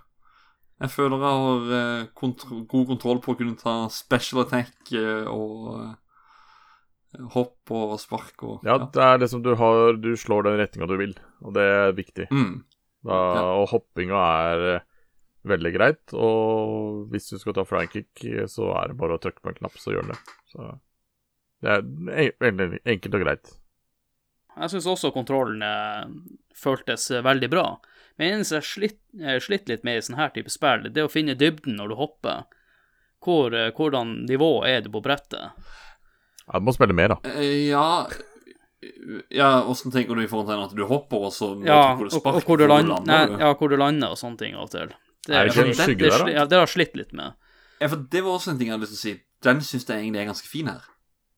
Jeg 0.82 0.92
føler 0.92 1.22
jeg 1.22 1.36
har 1.40 1.70
eh, 1.78 2.08
kontro 2.18 2.58
god 2.68 2.90
kontroll 2.90 3.22
på 3.24 3.32
å 3.32 3.38
kunne 3.38 3.56
ta 3.56 3.86
special 3.92 4.42
attack 4.42 4.90
eh, 4.92 5.24
og 5.24 5.70
eh, 5.78 7.22
hopp 7.32 7.72
og 7.72 7.94
spark 8.02 8.44
og 8.44 8.66
Ja, 8.66 8.76
det 8.84 9.00
er 9.00 9.22
liksom 9.22 9.40
du 9.46 9.54
har 9.56 9.96
Du 9.96 10.10
slår 10.20 10.44
den 10.44 10.58
retninga 10.60 10.90
du 10.90 10.98
vil, 11.00 11.14
og 11.40 11.56
det 11.56 11.64
er 11.64 11.96
viktig. 11.96 12.28
Mm. 12.28 12.66
Da, 13.06 13.18
Ja. 13.36 13.42
Og 13.60 13.68
hoppinga 13.70 14.22
er 14.50 14.64
eh, 14.74 14.86
veldig 15.46 15.72
greit, 15.76 16.14
og 16.14 17.06
hvis 17.12 17.30
du 17.30 17.38
skal 17.38 17.54
ta 17.54 17.64
flykick, 17.66 18.24
så 18.50 18.72
er 18.80 18.90
det 18.90 18.98
bare 18.98 19.14
å 19.16 19.22
trykke 19.22 19.44
på 19.44 19.52
en 19.52 19.60
knapp, 19.60 19.78
så 19.78 19.94
gjør 19.94 20.08
den 20.08 20.16
det. 20.16 20.34
Så 20.50 20.72
det 21.62 21.76
er 21.76 22.32
veldig 22.42 22.80
enkelt 22.82 23.14
og 23.18 23.22
greit. 23.22 23.52
Jeg 24.56 24.72
syns 24.72 24.88
også 24.88 25.12
kontrollen 25.14 25.62
eh, 25.62 26.10
føltes 26.56 27.10
veldig 27.22 27.50
bra. 27.52 27.66
Men 28.16 28.26
det 28.26 28.34
eneste 28.34 28.58
jeg 28.58 28.68
slitt, 28.72 29.00
slitt 29.44 29.68
litt 29.68 29.82
med 29.84 29.98
i 30.00 30.04
sånn 30.04 30.16
her 30.18 30.30
type 30.32 30.50
spill, 30.50 30.86
det 30.88 31.02
er 31.02 31.10
å 31.10 31.12
finne 31.12 31.36
dybden 31.36 31.76
når 31.78 31.92
du 31.92 31.98
hopper. 32.00 32.46
Hvor, 33.22 33.54
eh, 33.54 33.70
hvordan 33.76 34.22
nivå 34.26 34.64
er 34.66 34.82
du 34.82 34.90
på 34.94 35.04
brettet? 35.04 35.52
Ja, 36.46 36.58
du 36.58 36.66
må 36.66 36.74
spille 36.74 36.96
mer, 36.96 37.14
da. 37.14 37.36
Ja 37.42 38.06
Ja, 39.30 39.64
åssen 39.68 39.92
tenker 39.94 40.14
du 40.16 40.22
i 40.22 40.28
forhold 40.30 40.48
til 40.50 40.62
at 40.66 40.74
du 40.76 40.84
hopper, 40.90 41.26
og 41.28 41.32
så 41.34 41.52
Ja, 41.66 41.94
hvor 41.96 42.08
du 42.08 42.14
sparker, 42.14 42.38
og 42.40 42.44
hvor, 42.48 42.58
du 42.60 42.66
land, 42.70 42.92
nei, 43.06 43.20
du? 43.26 43.36
ja, 43.40 43.52
hvor 43.54 43.68
du 43.72 43.76
lander 43.80 44.12
og 44.14 44.18
sånne 44.20 44.38
ting 44.38 44.54
av 44.54 44.66
og 44.68 44.70
til. 44.74 44.92
Det, 45.26 45.34
Er 45.34 45.44
det 45.48 45.54
ikke 45.54 45.64
det- 45.66 45.76
skygge 45.80 45.98
det, 46.04 46.10
der, 46.12 46.24
da? 46.24 46.30
Ja, 46.32 46.44
det 46.46 46.58
har 46.58 46.66
slitt 46.70 46.94
litt 46.96 47.12
med. 47.12 47.34
Ja, 47.80 47.88
for 47.88 47.96
det 47.96 48.22
var 48.24 48.38
også 48.38 48.50
en 48.52 48.58
ting 48.58 48.68
jeg 48.68 48.76
hadde 48.78 48.86
lyst 48.86 48.94
til 49.00 49.00
å 49.00 49.06
si. 49.16 49.22
Den 49.42 49.60
syns 49.60 49.86
jeg 49.88 49.98
egentlig 50.04 50.20
er 50.22 50.30
ganske 50.32 50.48
fin 50.48 50.66
her. 50.66 50.82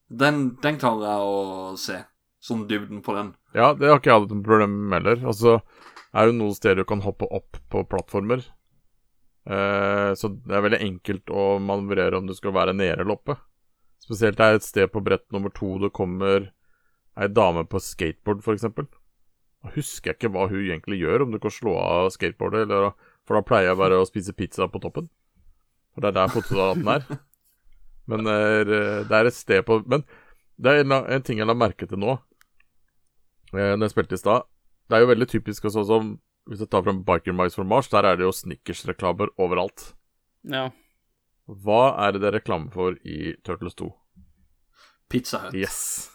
Den, 0.09 0.55
den 0.61 0.77
klarer 0.77 1.05
jeg 1.09 1.19
å 1.29 1.77
se. 1.77 1.97
Sånn 2.41 2.67
dybden 2.69 3.01
på 3.03 3.13
den. 3.17 3.33
Ja, 3.53 3.73
det 3.73 3.89
har 3.89 3.99
ikke 3.99 4.11
jeg 4.13 4.21
hatt 4.21 4.29
noe 4.31 4.43
problem 4.45 4.77
med 4.89 5.01
heller. 5.03 5.25
Altså, 5.27 5.61
er 6.13 6.25
det 6.29 6.35
noen 6.39 6.55
steder 6.55 6.75
du 6.77 6.85
kan 6.85 7.01
hoppe 7.01 7.27
opp 7.29 7.57
på 7.69 7.83
plattformer. 7.89 8.45
Eh, 9.49 10.13
så 10.15 10.29
det 10.45 10.55
er 10.55 10.61
veldig 10.65 10.79
enkelt 10.85 11.31
å 11.33 11.59
manøvrere 11.63 12.17
om 12.19 12.27
du 12.29 12.33
skal 12.37 12.53
være 12.55 12.75
nede 12.77 12.99
eller 13.01 13.15
oppe. 13.17 13.35
Spesielt 13.99 14.37
det 14.39 14.45
er 14.45 14.55
et 14.59 14.63
sted 14.65 14.91
på 14.93 15.03
brett 15.03 15.25
nummer 15.33 15.51
to 15.53 15.77
du 15.81 15.89
kommer 15.89 16.51
ei 17.19 17.29
dame 17.31 17.65
på 17.67 17.81
skateboard, 17.83 18.43
for 18.45 18.55
eksempel. 18.55 18.87
Da 19.59 19.73
husker 19.75 20.11
jeg 20.11 20.19
ikke 20.19 20.31
hva 20.31 20.47
hun 20.47 20.61
egentlig 20.61 21.01
gjør, 21.01 21.25
om 21.25 21.33
du 21.33 21.39
kan 21.43 21.53
slå 21.53 21.75
av 21.81 22.11
skateboardet, 22.15 22.67
eller 22.67 22.93
For 23.27 23.37
da 23.37 23.45
pleier 23.45 23.67
jeg 23.69 23.77
bare 23.77 23.99
å 24.01 24.07
spise 24.07 24.33
pizza 24.33 24.65
på 24.71 24.79
toppen. 24.81 25.09
For 25.93 26.01
det 26.01 26.09
er 26.09 26.15
der 26.15 26.31
fotosalaten 26.33 26.87
er. 26.89 27.03
Men 28.09 28.25
det 28.25 28.33
er, 28.33 28.71
det 29.05 29.17
er 29.19 29.27
et 29.29 29.35
sted 29.37 29.61
på 29.67 29.83
Men 29.85 30.01
det 30.57 30.71
er 30.71 30.81
en, 30.81 30.95
en 30.97 31.25
ting 31.25 31.37
jeg 31.37 31.45
la 31.45 31.53
merke 31.53 31.85
til 31.85 32.01
nå, 32.01 32.15
eh, 33.53 33.75
når 33.75 33.85
jeg 33.85 33.93
spilte 33.93 34.17
i 34.17 34.23
stad. 34.23 34.47
Det 34.89 34.97
er 34.97 35.05
jo 35.05 35.11
veldig 35.11 35.29
typisk 35.29 35.69
sånn 35.69 35.85
som 35.85 36.09
Hvis 36.49 36.63
jeg 36.63 36.71
tar 36.73 36.81
fram 36.81 37.03
Biker 37.05 37.35
Mice 37.37 37.53
from 37.53 37.69
Mars, 37.69 37.91
der 37.91 38.07
er 38.09 38.17
det 38.17 38.25
jo 38.25 38.33
Snickers-reklamer 38.33 39.29
overalt. 39.37 39.91
Ja. 40.49 40.71
Hva 41.45 41.93
er 42.01 42.15
det 42.15 42.23
det 42.23 42.31
er 42.31 42.39
reklame 42.39 42.71
for 42.73 42.97
i 43.05 43.35
Turtles 43.45 43.77
2? 43.77 43.91
Pizza 45.13 45.43
Hut. 45.43 45.53
Yes. 45.53 46.09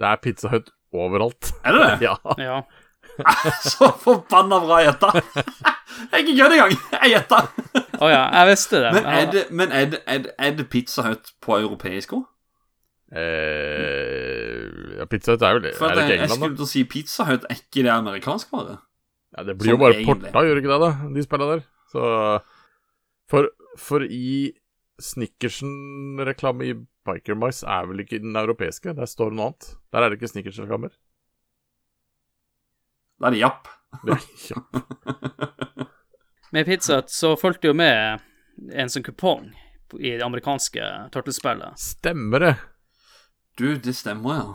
Det 0.00 0.08
er 0.10 0.20
Pizza 0.22 0.50
Hut 0.52 0.70
overalt. 0.92 1.52
Er 1.64 1.76
det 1.76 1.86
det? 1.86 1.94
ja. 2.08 2.16
ja. 2.38 2.60
Så 3.72 3.88
forbanna 4.02 4.60
bra 4.60 4.82
gjetta! 4.84 5.12
Jeg 5.96 6.12
er 6.12 6.22
ikke 6.22 6.34
kødd 6.36 6.52
engang. 6.52 6.72
Jeg 6.92 7.12
gjetta. 7.14 7.36
oh, 8.02 8.10
ja, 8.10 8.24
jeg 8.28 8.48
visste 8.50 8.80
det. 8.82 8.88
Men 8.92 9.06
er 9.08 9.28
det, 9.32 9.42
men 9.50 9.70
er 9.72 9.84
det, 9.90 10.00
er 10.06 10.18
det, 10.26 10.32
er 10.38 10.56
det 10.58 10.66
Pizza 10.68 11.02
Hut 11.06 11.30
på 11.40 11.56
europeisk 11.56 12.12
òg? 12.12 12.26
Eh, 13.16 14.98
ja, 14.98 15.06
Pizza 15.08 15.32
Hut 15.32 15.44
er 15.46 15.56
jo 15.56 15.62
det. 15.64 15.72
For 15.78 15.88
Er 15.88 15.94
det 15.94 16.02
jeg, 16.02 16.10
ikke 16.10 16.18
jeg 16.18 16.26
England, 16.26 16.42
skulle 16.42 16.58
til 16.58 16.66
å 16.66 16.68
si 16.68 16.82
Pizza 16.90 17.24
Hut, 17.30 17.46
er 17.48 17.62
ikke 17.62 17.86
det 17.86 17.92
amerikansk 17.94 18.52
bare? 18.52 18.76
Ja, 19.32 19.46
det 19.48 19.56
blir 19.56 19.72
jo 19.72 19.78
sånn 19.78 19.84
bare 19.86 19.96
egentlig. 19.96 20.32
porta, 20.34 20.44
gjør 20.50 20.60
ikke 20.60 20.72
det, 20.74 20.80
da? 20.82 20.90
De 21.16 21.24
spillene 21.24 21.54
der. 21.54 21.64
Så 21.94 22.12
For, 23.32 23.48
for 23.80 24.04
i 24.04 24.28
Snickersen-reklame 25.02 26.64
i 26.64 26.74
Biker 27.06 27.34
Mice 27.38 27.66
er 27.68 27.86
vel 27.90 28.00
ikke 28.04 28.18
den 28.22 28.36
europeiske? 28.36 28.94
Der 28.96 29.06
står 29.10 29.30
det 29.30 29.38
noe 29.38 29.50
annet. 29.50 29.68
Der 29.92 30.02
er 30.02 30.10
det 30.12 30.18
ikke 30.20 30.30
Snickersen-reklamer. 30.32 30.94
Det 33.20 33.26
er 33.30 33.36
det 33.36 33.42
Japp. 33.44 33.68
Det- 34.04 34.20
Ja. 34.50 34.62
Med 36.50 36.66
Pizzat 36.66 37.10
så 37.10 37.34
fulgte 37.36 37.68
jo 37.68 37.74
med 37.74 38.20
en 38.72 38.88
sånn 38.88 39.04
kupong 39.04 39.48
i 39.98 40.12
det 40.16 40.22
amerikanske 40.24 40.82
Turtles-spillet. 41.14 41.76
Stemmer 41.80 42.40
det. 42.42 42.54
Du, 43.58 43.74
det 43.76 43.94
stemmer, 43.96 44.34
ja. 44.40 44.54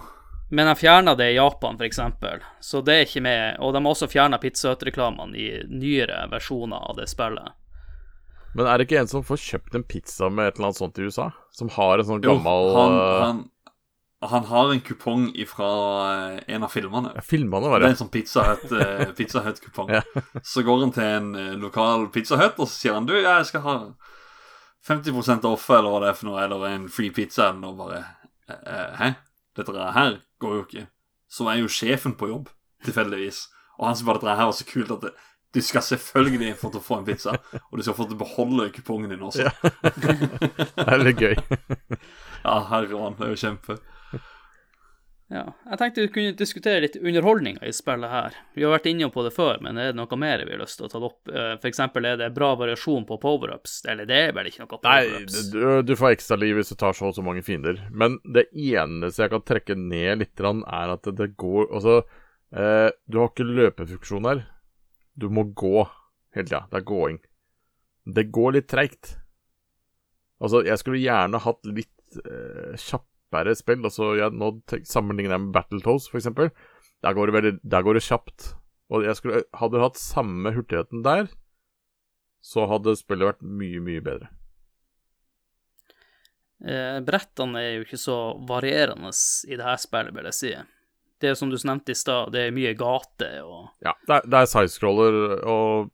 Men 0.51 0.67
de 0.67 0.75
fjerna 0.75 1.13
det 1.15 1.29
i 1.31 1.35
Japan, 1.37 1.77
for 1.79 1.85
eksempel. 1.87 2.41
Så 2.59 2.81
det 2.83 2.93
er 2.95 3.05
ikke 3.05 3.21
med. 3.23 3.59
Og 3.63 3.71
de 3.73 3.79
har 3.83 3.93
også 3.93 4.09
fjerna 4.11 4.37
Pizza 4.41 4.73
Hut-reklamene 4.73 5.37
i 5.39 5.45
nyere 5.71 6.25
versjoner 6.31 6.89
av 6.89 6.97
det 6.99 7.07
spillet. 7.11 7.53
Men 8.55 8.67
er 8.67 8.77
det 8.81 8.87
ikke 8.89 8.99
en 9.01 9.07
som 9.11 9.23
får 9.23 9.39
kjøpt 9.45 9.75
en 9.79 9.83
pizza 9.87 10.27
med 10.29 10.47
et 10.51 10.57
eller 10.59 10.69
annet 10.71 10.79
sånt 10.81 10.99
i 10.99 11.05
USA? 11.07 11.29
Som 11.55 11.69
har 11.77 11.99
en 12.01 12.07
sånn 12.09 12.23
Jo, 12.25 12.35
gammel 12.35 12.71
han, 12.75 12.95
eh, 12.99 13.21
han, 13.23 13.39
han 14.31 14.43
har 14.51 14.71
en 14.73 14.81
kupong 14.85 15.29
fra 15.49 15.69
en 16.47 16.63
av 16.67 16.69
filmene. 16.73 17.13
ja, 17.15 17.21
Filma 17.25 17.59
det, 17.59 17.65
Det 17.65 17.71
var 17.71 17.79
er 17.79 17.85
det. 17.85 17.91
en 17.95 18.01
sånn 18.03 18.11
Pizza 18.13 18.43
Hut-kupong. 18.49 19.13
Pizza 19.19 19.43
Hut-kupong. 19.45 19.89
Ja. 19.95 20.01
Så 20.43 20.63
går 20.67 20.83
han 20.83 20.91
til 20.97 21.03
en 21.07 21.31
eh, 21.35 21.53
lokal 21.61 22.09
Pizza 22.13 22.37
Hut, 22.41 22.59
og 22.59 22.67
så 22.67 22.75
sier 22.75 22.93
han 22.99 23.07
Du, 23.09 23.15
jeg 23.17 23.45
skal 23.49 23.61
ha 23.65 23.75
50% 24.87 25.45
off, 25.45 25.69
eller 25.69 25.89
hva 25.93 25.99
det 26.03 26.09
er 26.11 26.17
for 26.17 26.29
noe, 26.31 26.41
eller 26.43 26.67
en 26.71 26.87
free 26.89 27.11
pizza, 27.13 27.49
eller 27.51 27.61
noe 27.61 27.77
bare 27.77 27.99
eh, 28.49 28.61
eh, 28.65 28.95
Hæ? 28.99 29.09
Dette 29.57 29.89
her 29.95 30.15
går 30.41 30.53
jo 30.55 30.61
ikke. 30.65 30.85
Så 31.31 31.47
er 31.51 31.59
jo 31.59 31.67
sjefen 31.71 32.13
på 32.17 32.29
jobb, 32.31 32.47
tilfeldigvis. 32.85 33.43
Og 33.79 33.87
han 33.89 33.97
som 33.99 34.07
bare 34.07 34.21
dette 34.21 34.37
her 34.39 34.47
var 34.49 34.55
så 34.55 34.65
kult 34.69 34.93
at 34.95 35.03
det, 35.05 35.11
du 35.53 35.61
skal 35.61 35.83
selvfølgelig 35.83 36.53
få 36.59 36.71
til 36.71 36.79
å 36.79 36.85
få 36.85 36.99
en 36.99 37.07
pizza, 37.07 37.35
og 37.59 37.79
du 37.79 37.83
skal 37.83 37.97
få 37.97 38.07
til 38.07 38.15
å 38.15 38.21
beholde 38.23 38.69
kupongen 38.75 39.11
din 39.11 39.23
også. 39.27 39.47
Ja. 39.49 39.71
Det 40.81 40.85
er 40.87 41.03
litt 41.03 41.21
gøy. 41.21 41.35
Ja, 42.41 42.55
herre 42.71 42.95
mann, 42.97 43.17
det 43.19 43.27
er 43.27 43.33
jo 43.35 43.41
kjempe. 43.41 43.75
Ja. 45.31 45.45
Jeg 45.69 45.79
tenkte 45.79 46.03
vi 46.03 46.09
kunne 46.11 46.35
diskutere 46.35 46.81
litt 46.83 46.97
underholdninga 46.99 47.63
i 47.63 47.71
spillet 47.75 48.11
her. 48.11 48.33
Vi 48.57 48.65
har 48.65 48.73
vært 48.73 48.89
inne 48.91 49.07
på 49.13 49.23
det 49.23 49.31
før, 49.31 49.61
men 49.63 49.79
er 49.79 49.91
det 49.91 49.99
noe 49.99 50.17
mer 50.19 50.43
vi 50.43 50.51
har 50.51 50.59
lyst 50.59 50.81
til 50.81 50.89
å 50.89 50.91
ta 50.91 50.99
opp? 51.07 51.21
Eh, 51.31 51.53
For 51.61 51.69
eksempel 51.69 52.07
er 52.09 52.17
det 52.19 52.31
bra 52.35 52.49
variasjon 52.59 53.05
på 53.07 53.19
power-ups. 53.21 53.77
Eller 53.91 54.09
det 54.09 54.19
er 54.25 54.33
vel 54.35 54.49
ikke 54.51 54.65
noe 54.65 54.81
Nei, 54.83 54.97
power-ups? 55.07 55.37
du, 55.53 55.61
du 55.87 55.93
får 55.99 56.17
ekstra 56.17 56.39
liv 56.41 56.59
hvis 56.59 56.73
du 56.73 56.77
tar 56.81 56.97
så 56.97 57.07
og 57.11 57.15
så 57.15 57.23
mange 57.23 57.45
fiender. 57.47 57.79
Men 57.95 58.19
det 58.27 58.49
eneste 58.51 59.23
jeg 59.23 59.33
kan 59.35 59.45
trekke 59.47 59.79
ned 59.79 60.25
litt, 60.25 60.43
er 60.43 60.95
at 60.97 61.11
det 61.21 61.29
går 61.39 61.69
Altså, 61.71 62.01
eh, 62.51 62.89
du 63.07 63.21
har 63.21 63.31
ikke 63.31 63.47
løpefunksjon 63.47 64.27
her. 64.27 64.43
Du 65.21 65.29
må 65.29 65.45
gå 65.53 65.85
hele 66.35 66.47
tida. 66.47 66.65
Det 66.71 66.81
er 66.81 66.87
gåing. 66.89 67.19
Det 68.09 68.29
går 68.33 68.57
litt 68.57 68.69
treigt. 68.71 69.15
Altså, 70.41 70.63
jeg 70.65 70.81
skulle 70.81 71.01
gjerne 71.01 71.41
hatt 71.43 71.67
litt 71.69 72.21
eh, 72.25 72.73
kjappere 72.81 73.53
spill. 73.57 73.85
Altså, 73.85 74.15
jeg, 74.17 74.33
nå 74.33 74.55
sammenligner 74.89 75.37
jeg 75.37 75.45
med 75.45 75.53
Battletoads, 75.55 76.09
for 76.09 76.21
eksempel. 76.21 76.49
Der 77.05 77.17
går 77.17 77.29
det, 77.29 77.37
veldig, 77.37 77.53
der 77.61 77.85
går 77.85 77.97
det 77.97 78.05
kjapt. 78.07 78.51
Og 78.91 79.05
jeg 79.05 79.17
skulle, 79.19 79.45
hadde 79.55 79.77
du 79.77 79.85
hatt 79.85 80.01
samme 80.01 80.51
hurtigheten 80.55 81.05
der, 81.05 81.29
så 82.41 82.65
hadde 82.67 82.97
spillet 82.97 83.29
vært 83.29 83.45
mye, 83.45 83.79
mye 83.85 84.03
bedre. 84.03 84.31
Eh, 86.61 86.97
brettene 87.05 87.61
er 87.61 87.71
jo 87.75 87.85
ikke 87.85 88.01
så 88.01 88.17
varierende 88.49 89.13
i 89.47 89.57
det 89.57 89.65
her 89.65 89.79
spillet, 89.81 90.13
vil 90.17 90.29
jeg 90.29 90.37
si. 90.37 90.51
Det 91.21 91.29
er 91.29 91.37
som 91.37 91.51
du 91.51 91.57
nevnte 91.61 91.93
i 91.93 91.97
stad, 91.97 92.31
det 92.33 92.47
er 92.47 92.55
mye 92.55 92.73
gater 92.77 93.41
og 93.45 93.69
Ja, 93.85 93.93
det 94.07 94.15
er, 94.15 94.27
det 94.27 94.39
er 94.39 94.49
sidescroller, 94.49 95.17
og 95.45 95.91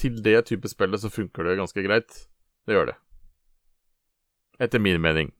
til 0.00 0.20
det 0.24 0.38
type 0.48 0.70
spillet 0.72 1.02
så 1.02 1.12
funker 1.12 1.44
det 1.50 1.58
ganske 1.60 1.84
greit. 1.84 2.20
Det 2.64 2.76
gjør 2.78 2.94
det. 2.94 2.98
Etter 4.64 4.80
min 4.80 5.02
mening. 5.02 5.32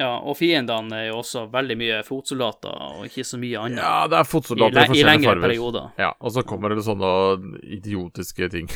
Ja, 0.00 0.14
og 0.24 0.38
fiendene 0.38 0.96
er 0.96 1.08
jo 1.10 1.18
også 1.20 1.42
veldig 1.52 1.74
mye 1.76 1.96
fotsoldater 2.06 2.72
og 2.72 3.02
ikke 3.04 3.24
så 3.26 3.36
mye 3.40 3.60
annet. 3.60 3.82
Ja, 3.82 4.06
det 4.08 4.16
er 4.16 4.24
I, 4.24 4.28
fotsoldater 4.30 4.78
le 4.78 4.80
i 4.80 4.84
I 4.84 4.88
forskjellige 4.88 5.10
lengre 5.10 5.28
farger. 5.28 5.44
perioder. 5.44 5.90
Ja, 6.00 6.08
og 6.16 6.32
så 6.32 6.44
kommer 6.48 6.72
det 6.72 6.84
sånne 6.86 7.10
idiotiske 7.76 8.48
ting. 8.54 8.70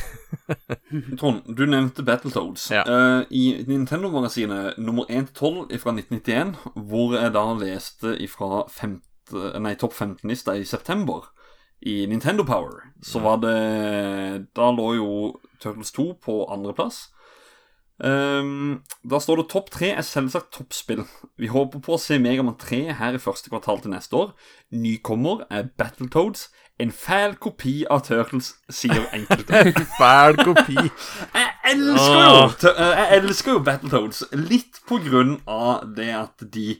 Trond, 1.19 1.41
du 1.49 1.63
nevnte 1.65 2.05
Battletoads. 2.05 2.67
Ja. 2.75 2.83
Uh, 2.85 3.25
I 3.33 3.65
Nintendo-magasinet 3.65 4.77
nummer 4.77 5.09
1-12 5.09 5.73
fra 5.81 5.95
1991, 5.97 6.53
hvor 6.91 7.17
jeg 7.17 7.33
da 7.33 7.45
leste 7.57 8.15
fra 8.29 8.61
femte, 8.69 9.09
nei, 9.33 9.75
topp 9.79 9.93
15-lista 9.97 10.55
i 10.59 10.65
september 10.67 11.31
i 11.85 12.05
Nintendo 12.09 12.43
Power, 12.47 12.91
så 13.03 13.19
var 13.21 13.37
det 13.43 13.55
Da 14.55 14.69
lå 14.73 14.93
jo 14.97 15.09
Turtles 15.61 15.91
2 15.95 16.05
på 16.23 16.45
andreplass. 16.53 17.09
Um, 17.97 18.81
da 19.07 19.21
står 19.23 19.39
det 19.39 19.45
topp 19.53 19.69
tre 19.71 19.93
er 19.95 20.03
selvsagt 20.03 20.49
toppspill. 20.51 21.05
Vi 21.39 21.47
håper 21.47 21.79
på 21.79 21.93
å 21.95 21.99
se 22.01 22.17
Megaman 22.19 22.57
3 22.59 22.79
her 22.99 23.15
i 23.15 23.21
første 23.23 23.47
kvartal 23.53 23.79
til 23.83 23.93
neste 23.93 24.17
år. 24.19 24.33
Nykommer 24.75 25.45
er 25.49 25.69
Battletoads. 25.79 26.49
En 26.83 26.91
fæl 26.91 27.37
kopi 27.39 27.85
av 27.87 28.01
Turtles, 28.03 28.49
sier 28.67 29.05
enkelte. 29.15 29.61
Fæl 29.99 30.35
kopi. 30.41 30.75
Jeg 30.75 31.53
elsker 31.71 32.19
jo 32.25 32.49
t- 32.59 32.73
eh, 32.75 32.97
Jeg 32.99 33.21
elsker 33.21 33.55
jo 33.55 33.61
Battletoads 33.63 34.25
Litt 34.35 34.81
på 34.89 34.99
grunn 35.05 35.37
av 35.47 35.85
det 35.95 36.09
at 36.17 36.43
de 36.51 36.73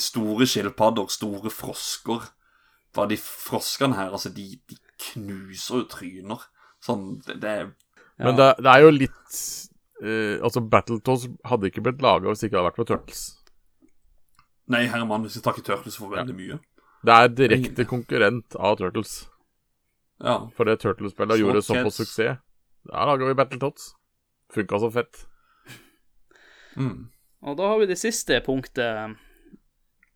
Store 0.00 0.46
skilpadder, 0.48 1.10
store 1.12 1.50
frosker 1.52 2.30
Bare 2.96 3.08
de 3.12 3.18
froskene 3.20 3.96
her, 3.96 4.10
altså, 4.12 4.32
de, 4.32 4.58
de 4.68 4.76
knuser 5.00 5.80
jo 5.80 5.86
tryner. 5.88 6.42
Sånn, 6.84 7.22
det, 7.26 7.38
det 7.42 7.52
er 7.52 7.70
Men 8.20 8.36
det, 8.36 8.48
det 8.60 8.72
er 8.72 8.82
jo 8.84 8.90
litt 8.92 9.38
uh, 10.02 10.36
Altså, 10.44 10.60
Battletoads 10.60 11.28
hadde 11.48 11.70
ikke 11.70 11.84
blitt 11.86 12.04
laga 12.04 12.28
hvis 12.28 12.42
det 12.42 12.50
ikke 12.50 12.60
hadde 12.60 12.68
vært 12.70 12.82
for 12.82 12.90
Turtles. 12.90 13.22
Nei, 14.72 14.84
Herman, 14.92 15.24
hvis 15.26 15.38
jeg 15.38 15.46
takker 15.46 15.64
Turtles 15.66 15.98
for 15.98 16.12
veldig 16.12 16.36
mye. 16.36 16.60
Det 17.02 17.16
er 17.16 17.32
direkte 17.34 17.86
konkurrent 17.88 18.54
av 18.60 18.76
Turtles. 18.78 19.22
Ja. 20.22 20.36
For 20.54 20.68
det 20.68 20.78
Turtles-spillet 20.84 21.40
gjorde 21.40 21.64
såpass 21.66 21.88
på 21.88 22.04
suksess. 22.04 22.38
Da 22.86 23.06
lager 23.08 23.30
vi 23.30 23.38
Battletoads. 23.38 23.92
Funka 24.54 24.78
så 24.78 24.90
fett. 24.94 25.24
Mm. 26.76 27.10
Og 27.42 27.58
da 27.58 27.72
har 27.72 27.80
vi 27.80 27.88
det 27.90 27.98
siste 27.98 28.38
punktet 28.46 29.16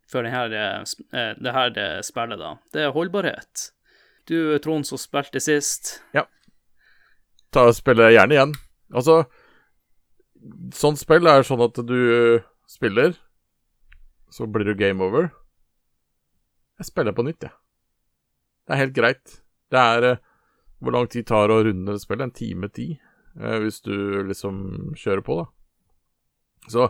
for 0.07 0.23
det 0.23 0.31
her, 0.31 0.53
eh, 0.55 0.83
eh, 1.19 1.33
det 1.39 1.83
eh, 1.83 2.01
spillet, 2.05 2.39
da. 2.39 2.55
Det 2.73 2.85
er 2.85 2.95
holdbarhet. 2.95 3.71
Du, 4.27 4.57
Trond, 4.63 4.87
som 4.87 4.99
spilte 4.99 5.39
sist. 5.43 5.97
Ja. 6.15 6.25
Ta 7.51 7.67
og 7.69 7.75
Spille 7.75 8.11
gjerne 8.11 8.35
igjen. 8.35 8.55
Altså 8.93 9.25
Sånt 10.75 10.99
spill 11.01 11.27
er 11.27 11.43
sånn 11.43 11.63
at 11.65 11.79
du 11.83 12.39
spiller, 12.69 13.15
så 14.31 14.45
blir 14.47 14.69
det 14.69 14.77
game 14.79 15.03
over. 15.03 15.31
Jeg 16.77 16.91
spiller 16.91 17.15
på 17.15 17.25
nytt, 17.25 17.47
jeg. 17.47 17.55
Det 18.67 18.75
er 18.75 18.81
helt 18.83 18.95
greit. 18.95 19.37
Det 19.71 19.79
er 19.81 20.09
eh, 20.11 20.23
Hvor 20.77 20.93
lang 20.93 21.07
tid 21.09 21.25
tar 21.25 21.49
å 21.49 21.61
runde 21.65 21.95
det 21.95 22.03
spillet? 22.03 22.27
En 22.27 22.35
time, 22.35 22.69
ti? 22.69 22.91
Eh, 23.39 23.57
hvis 23.63 23.79
du 23.81 23.95
liksom 24.27 24.93
kjører 24.99 25.23
på, 25.25 25.39
da. 25.41 25.47
Så 26.69 26.89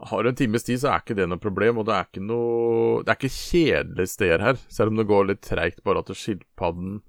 har 0.00 0.22
du 0.22 0.28
en 0.28 0.34
times 0.36 0.64
tid, 0.66 0.80
så 0.82 0.90
er 0.90 1.02
ikke 1.04 1.14
det 1.16 1.28
noe 1.30 1.38
problem, 1.40 1.78
og 1.78 1.86
det 1.86 1.94
er 1.94 2.06
ikke 2.08 2.22
noe 2.26 3.02
Det 3.04 3.12
er 3.12 3.18
ikke 3.18 3.30
kjedelige 3.36 4.10
steder 4.10 4.42
her, 4.42 4.56
selv 4.68 4.90
om 4.92 4.96
det 4.98 5.06
går 5.06 5.28
litt 5.30 5.42
treigt 5.46 5.82
bare 5.86 6.02
at 6.02 6.10
skilpadden 6.18 7.02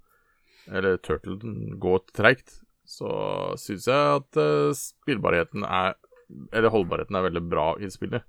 eller 0.67 0.97
turtlen 0.97 1.75
går 1.81 1.99
treigt, 2.15 2.59
så 2.85 3.09
syns 3.61 3.85
jeg 3.89 4.15
at 4.21 4.37
eh, 4.41 4.71
spillbarheten 4.77 5.65
er 5.65 5.93
Eller 6.53 6.73
holdbarheten 6.73 7.15
er 7.17 7.25
veldig 7.27 7.43
bra 7.51 7.65
i 7.77 7.89
spillet. 7.93 8.23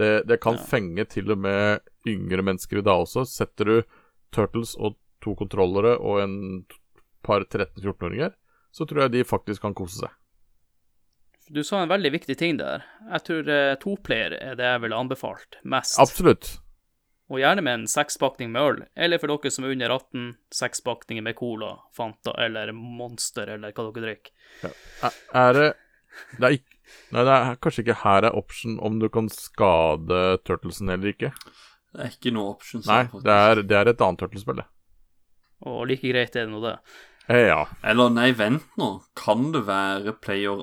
Det, 0.00 0.24
det 0.26 0.40
kan 0.40 0.56
Ja. 0.56 0.64
fenge 0.64 1.04
til 1.08 1.30
og 1.30 1.38
med 1.38 1.80
yngre 2.08 2.42
mennesker 2.42 2.78
i 2.80 2.82
dag 2.82 3.04
også. 3.04 3.26
Setter 3.28 3.64
du 3.64 3.82
Turtles 4.32 4.74
og 4.80 4.96
to 5.20 5.34
kontrollere 5.36 5.98
og 6.00 6.22
en 6.22 6.64
par 7.22 7.44
13-14-åringer, 7.44 8.32
så 8.72 8.86
tror 8.88 9.04
jeg 9.04 9.12
de 9.12 9.24
faktisk 9.24 9.60
kan 9.62 9.74
kose 9.76 10.00
seg. 10.00 10.10
Du 11.52 11.60
sa 11.64 11.82
en 11.82 11.90
veldig 11.90 12.10
viktig 12.14 12.36
ting 12.40 12.56
der. 12.56 12.84
Jeg 13.10 13.24
tror 13.26 13.48
eh, 13.52 13.74
toplayer 13.82 14.32
er 14.38 14.54
det 14.56 14.64
jeg 14.64 14.80
ville 14.84 14.96
anbefalt 14.96 15.58
mest. 15.68 15.98
Absolutt. 16.00 16.54
Og 17.32 17.40
gjerne 17.40 17.62
med 17.64 17.78
en 17.80 17.86
sekspakning 17.88 18.50
med 18.52 18.62
øl, 18.62 18.80
eller 19.00 19.20
for 19.20 19.32
dere 19.32 19.50
som 19.52 19.64
er 19.64 19.72
under 19.74 19.92
18, 19.96 20.24
sekspakninger 20.52 21.24
med 21.24 21.36
Cola, 21.38 21.70
Fanta 21.96 22.34
eller 22.44 22.72
Monster 22.76 23.48
eller 23.56 23.72
hva 23.72 23.86
dere 23.90 24.04
drikker. 24.04 24.32
Er- 25.02 25.20
Er 25.34 25.52
det 25.58 25.70
Det 26.38 26.44
er 26.44 26.56
ikke 26.58 26.70
Nei, 27.10 27.22
det 27.24 27.32
er 27.32 27.56
kanskje 27.64 27.80
ikke 27.82 27.94
her 28.04 28.24
er 28.28 28.36
option 28.36 28.74
om 28.84 28.98
du 29.00 29.08
kan 29.08 29.26
skade 29.32 30.18
turtlesen 30.44 30.90
eller 30.92 31.10
ikke. 31.14 31.30
Det 31.94 32.04
er 32.04 32.10
ikke 32.12 32.32
noe 32.36 32.52
option. 32.54 32.82
Nei, 32.86 33.04
det 33.24 33.32
er, 33.34 33.62
det 33.64 33.76
er 33.78 33.88
et 33.88 34.00
annet 34.04 34.20
turtlespill, 34.20 34.60
det. 34.60 34.66
Og 35.64 35.86
like 35.88 36.04
greit 36.12 36.36
er 36.36 36.44
det 36.44 36.52
nå 36.52 36.60
det. 36.62 36.74
Eh, 37.32 37.46
ja. 37.48 37.64
Eller 37.82 38.10
nei, 38.12 38.28
vent 38.36 38.68
nå. 38.76 38.90
Kan 39.16 39.50
det 39.56 39.64
være 39.66 40.12
player 40.20 40.60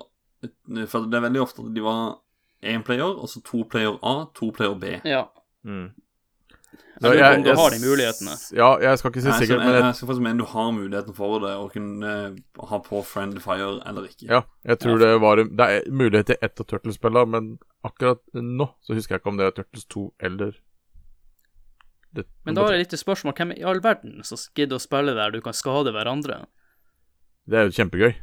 For 0.89 1.09
det 1.09 1.19
er 1.19 1.25
veldig 1.27 1.41
ofte 1.43 1.65
at 1.65 1.73
de 1.75 1.83
var 1.85 2.21
én 2.61 2.85
player, 2.85 3.17
og 3.17 3.29
så 3.29 3.41
to 3.45 3.63
player 3.69 3.97
A, 4.05 4.25
to 4.37 4.51
player 4.55 4.73
B. 4.77 4.97
Ja. 5.05 5.25
Mm. 5.63 5.91
Jeg 7.01 7.17
jeg, 7.17 7.33
på 7.33 7.37
om 7.37 7.43
du 7.43 7.55
har 7.57 7.73
de 7.73 7.79
mulighetene. 7.81 8.33
Ja, 8.53 8.69
jeg 8.81 8.97
skal 8.99 9.09
ikke 9.09 9.21
si 9.23 9.29
Nei, 9.29 9.37
sikkert, 9.41 9.57
jeg, 9.57 9.65
men 9.65 9.75
jeg, 9.75 9.85
jeg 9.87 9.97
skal 9.97 10.09
faktisk 10.09 10.25
mene 10.27 10.43
du 10.43 10.49
har 10.51 10.67
muligheten 10.75 11.15
for 11.17 11.41
det, 11.41 11.53
å 11.57 11.69
kunne 11.73 12.11
eh, 12.11 12.65
ha 12.69 12.79
på 12.85 13.01
Friendly 13.09 13.41
Fire 13.41 13.69
eller 13.89 14.05
ikke. 14.05 14.27
ja, 14.29 14.41
jeg 14.69 14.81
tror 14.83 15.01
det 15.01 15.09
var 15.23 15.41
Det 15.41 15.67
er 15.77 15.87
mulighet 15.89 16.29
til 16.29 16.37
ett 16.45 16.61
av 16.61 16.67
Turtles-spillene, 16.69 17.31
men 17.33 17.47
akkurat 17.87 18.21
nå 18.37 18.69
så 18.85 18.97
husker 18.97 19.17
jeg 19.17 19.23
ikke 19.23 19.33
om 19.33 19.41
det 19.41 19.49
er 19.49 19.55
Turtles 19.57 19.87
2 19.89 20.05
eller 20.29 20.53
det, 22.11 22.27
Men 22.45 22.59
da 22.59 22.67
er 22.67 22.75
det 22.75 22.83
litt 22.83 22.97
spørsmål 22.99 23.33
hvem 23.39 23.55
i 23.55 23.65
all 23.65 23.81
verden 23.81 24.21
som 24.27 24.37
gidder 24.53 24.77
å 24.77 24.83
spille 24.83 25.15
der 25.17 25.33
du 25.33 25.41
kan 25.41 25.57
skade 25.57 25.93
hverandre? 25.95 26.43
Det 27.49 27.57
er 27.57 27.69
jo 27.69 27.77
kjempegøy. 27.79 28.13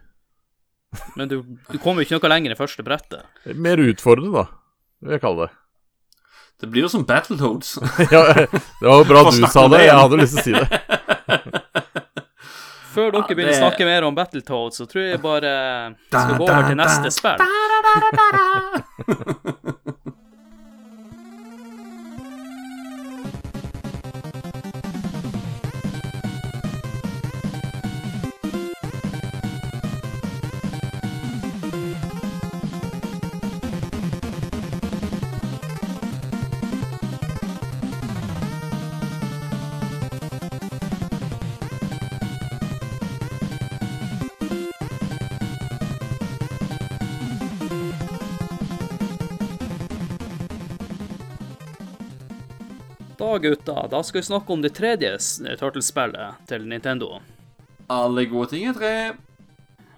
Men 1.17 1.29
du, 1.29 1.43
du 1.69 1.79
kommer 1.83 2.03
jo 2.03 2.07
ikke 2.09 2.19
noe 2.19 2.29
lenger 2.33 2.51
i 2.55 2.59
første 2.59 2.83
brettet. 2.87 3.23
Mer 3.55 3.79
utfordrende, 3.83 4.33
da, 4.33 4.45
vil 5.05 5.13
jeg 5.17 5.23
kalle 5.25 5.41
det. 5.47 5.53
Det 6.59 6.67
blir 6.73 6.83
jo 6.87 6.91
som 6.91 7.05
Battletoads. 7.07 7.69
Ja, 8.15 8.21
det 8.35 8.49
var 8.83 9.05
bra 9.07 9.21
du 9.31 9.47
sa 9.47 9.69
det. 9.71 9.85
Jeg 9.87 9.95
hadde 9.95 10.17
lyst 10.19 10.35
til 10.41 10.41
å 10.41 10.43
si 10.47 10.53
det. 10.59 10.69
Før 12.99 13.13
dere 13.15 13.31
begynner 13.37 13.53
å 13.53 13.61
snakke 13.61 13.85
mer 13.87 14.03
om 14.09 14.15
Battletoads, 14.17 14.77
så 14.81 14.85
tror 14.91 15.03
jeg 15.05 15.21
bare 15.23 15.51
skal 16.09 16.35
gå 16.41 16.45
over 16.49 16.65
til 16.67 16.79
neste 16.81 17.11
spill. 17.15 17.39
Da, 53.29 53.39
gutter. 53.39 53.89
da 53.91 54.03
skal 54.03 54.19
vi 54.19 54.23
snakke 54.23 54.53
om 54.53 54.63
det 54.63 54.71
tredje 54.71 55.19
Turtles-spillet 55.61 56.47
til 56.49 56.63
Nintendo. 56.65 57.19
Alle 57.93 58.23
gode 58.25 58.55
ting 58.55 58.63
er 58.71 58.77
tre. 58.77 58.93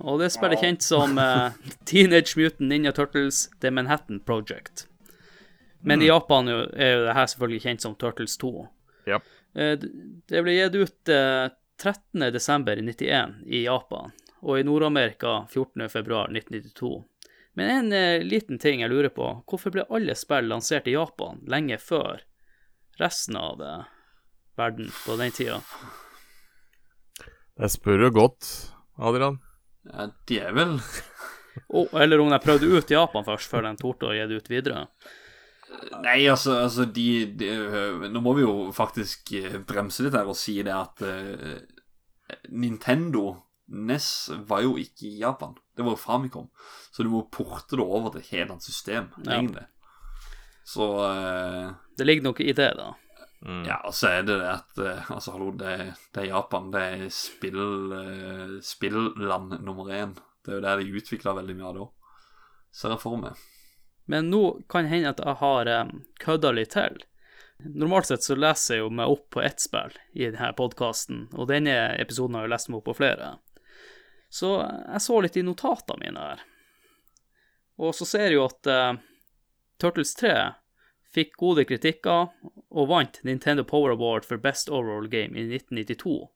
Og 0.02 0.18
det 0.18 0.32
spillet 0.34 0.56
er 0.58 0.64
kjent 0.64 0.82
som 0.82 1.14
uh, 1.14 1.54
Teenage 1.86 2.34
Mutant 2.34 2.66
Ninja 2.72 2.90
Turtles 2.96 3.44
The 3.62 3.70
Manhattan 3.70 4.18
Project. 4.26 4.88
Men 5.86 6.02
i 6.02 6.08
Japan 6.08 6.50
er 6.50 6.90
jo 6.90 7.04
det 7.06 7.14
her 7.14 7.28
selvfølgelig 7.30 7.62
kjent 7.68 7.84
som 7.86 7.94
Turtles 7.94 8.34
2. 8.42 8.50
Ja. 9.06 9.20
Eh, 9.54 9.76
Det 10.26 10.42
ble 10.42 10.56
gitt 10.56 10.74
ut 10.80 11.12
eh, 11.14 11.52
13. 11.78 12.26
desember 12.34 12.82
i 12.82 12.82
91 12.82 13.36
i 13.46 13.62
Japan, 13.62 14.10
og 14.42 14.58
i 14.58 14.66
Nord-Amerika 14.66 15.44
14. 15.46 15.86
februar 15.88 16.34
1992. 16.34 17.04
Men 17.54 17.70
en 17.76 17.94
eh, 17.94 18.26
liten 18.26 18.58
ting 18.58 18.82
jeg 18.82 18.90
lurer 18.90 19.14
på, 19.14 19.30
hvorfor 19.46 19.70
ble 19.78 19.86
alle 19.86 20.18
spill 20.18 20.50
lansert 20.50 20.90
i 20.90 20.96
Japan 20.98 21.38
lenge 21.46 21.78
før 21.78 22.26
resten 23.00 23.38
av 23.40 23.62
eh, 23.64 23.88
verden 24.60 24.92
på 25.04 25.16
den 25.20 25.34
tida? 25.34 25.60
Jeg 27.60 27.74
spør 27.76 28.06
jo 28.06 28.12
godt, 28.22 28.50
Adrian. 29.00 29.40
Ja, 29.88 30.10
djevel. 30.28 30.78
vel 30.80 31.08
Oh, 31.68 31.88
eller 32.02 32.20
om 32.20 32.30
de 32.30 32.38
prøvde 32.42 32.70
ut 32.70 32.90
Japan 32.90 33.26
først, 33.26 33.50
før 33.50 33.66
de 33.66 33.74
torde 33.80 34.08
å 34.08 34.14
gi 34.14 34.26
det 34.28 34.40
ut 34.40 34.50
videre. 34.50 34.86
Nei, 36.02 36.24
altså, 36.30 36.56
altså 36.64 36.86
de, 36.90 37.06
de 37.38 37.46
øh, 37.54 38.06
Nå 38.10 38.20
må 38.24 38.32
vi 38.34 38.42
jo 38.42 38.54
faktisk 38.74 39.30
øh, 39.38 39.60
bremse 39.62 40.02
litt 40.02 40.16
her 40.18 40.26
og 40.26 40.34
si 40.34 40.56
det 40.66 40.72
at 40.74 41.04
uh, 41.06 41.60
Nintendo 42.50 43.36
NES 43.70 44.08
var 44.50 44.64
jo 44.66 44.74
ikke 44.82 45.06
i 45.06 45.20
Japan. 45.20 45.54
Det 45.76 45.86
var 45.86 45.94
jo 45.94 46.02
Famicom. 46.02 46.48
Så 46.90 47.06
du 47.06 47.12
må 47.12 47.22
porte 47.30 47.78
det 47.78 47.86
over 47.86 48.10
til 48.10 48.24
et 48.24 48.32
helt 48.34 48.56
annet 48.56 48.66
system, 48.66 49.12
Ja. 49.26 49.44
Så 50.64 50.86
uh, 51.02 51.70
Det 51.96 52.06
ligger 52.06 52.30
noe 52.30 52.44
i 52.44 52.52
det, 52.56 52.72
da. 52.78 52.92
Mm. 53.40 53.62
Ja, 53.64 53.78
og 53.88 53.94
så 53.96 54.10
er 54.12 54.26
det 54.28 54.36
det 54.36 54.50
at 54.52 54.80
uh, 54.84 55.12
Altså, 55.14 55.32
hallo, 55.32 55.50
det, 55.56 55.76
det 56.12 56.24
er 56.24 56.32
Japan. 56.32 56.68
Det 56.74 56.82
er 56.82 57.06
spill, 57.14 57.62
uh, 57.92 58.58
spillland 58.64 59.56
nummer 59.64 59.92
én. 59.94 60.16
Det 60.44 60.52
er 60.52 60.60
jo 60.60 60.66
der 60.66 60.82
de 60.82 61.00
utvikla 61.00 61.36
veldig 61.40 61.56
mye 61.56 61.70
av 61.70 61.78
det 61.78 61.86
òg. 61.86 62.18
Ser 62.70 62.94
jeg 62.94 63.02
for 63.02 63.20
meg. 63.20 63.38
Men 64.10 64.30
nå 64.30 64.44
kan 64.70 64.88
hende 64.90 65.12
at 65.12 65.22
jeg 65.22 65.38
har 65.42 65.68
um, 65.84 65.90
kødda 66.22 66.52
litt 66.56 66.74
til. 66.74 67.00
Normalt 67.60 68.08
sett 68.08 68.24
så 68.24 68.36
leser 68.38 68.78
jeg 68.78 68.84
jo 68.84 68.92
meg 68.94 69.12
opp 69.12 69.26
på 69.34 69.42
ett 69.44 69.60
spill 69.60 69.92
i 70.16 70.24
denne 70.30 70.52
podkasten, 70.56 71.26
og 71.36 71.50
denne 71.50 71.74
episoden 72.00 72.38
har 72.38 72.46
jeg 72.46 72.54
lest 72.54 72.70
meg 72.70 72.80
opp 72.80 72.88
på 72.88 72.96
flere. 73.02 73.34
Så 74.32 74.54
jeg 74.62 75.02
så 75.04 75.20
litt 75.20 75.36
i 75.36 75.44
notatene 75.44 76.00
mine 76.00 76.24
her. 76.30 76.42
Og 77.80 77.94
så 77.96 78.06
ser 78.08 78.28
jeg 78.28 78.38
jo 78.38 78.46
at 78.46 78.70
uh, 78.70 78.98
Turtles 79.80 80.14
3 80.18 80.34
fikk 81.14 81.36
gode 81.40 81.64
kritikker 81.68 82.30
og 82.70 82.88
vant 82.90 83.18
Nintendo 83.26 83.64
Power 83.66 83.94
Award 83.96 84.28
for 84.28 84.38
Best 84.38 84.70
Overall 84.70 85.08
Game 85.10 85.34
i 85.38 85.46
1992. 85.48 86.28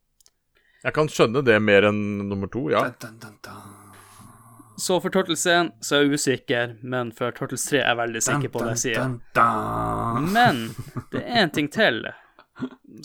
Jeg 0.84 0.92
kan 0.96 1.08
skjønne 1.08 1.40
det 1.46 1.56
mer 1.64 1.86
enn 1.88 2.28
nummer 2.28 2.50
to, 2.52 2.66
ja. 2.72 2.82
Dun, 3.00 3.16
dun, 3.22 3.38
dun, 3.40 3.40
dun. 3.46 3.84
Så 4.76 5.00
for 5.00 5.10
Turtles 5.14 5.46
1 5.46 5.70
så 5.80 5.96
er 5.96 6.02
jeg 6.02 6.18
usikker, 6.18 6.74
men 6.82 7.12
for 7.14 7.30
Turtles 7.36 7.62
3 7.70 7.78
er 7.78 7.88
jeg 7.92 7.98
veldig 8.00 8.22
sikker 8.26 8.50
på 8.50 8.62
det 8.64 8.72
jeg 8.74 8.82
sier. 8.82 9.14
Men 10.34 10.62
det 11.14 11.22
er 11.22 11.44
en 11.44 11.54
ting 11.54 11.70
til 11.70 12.02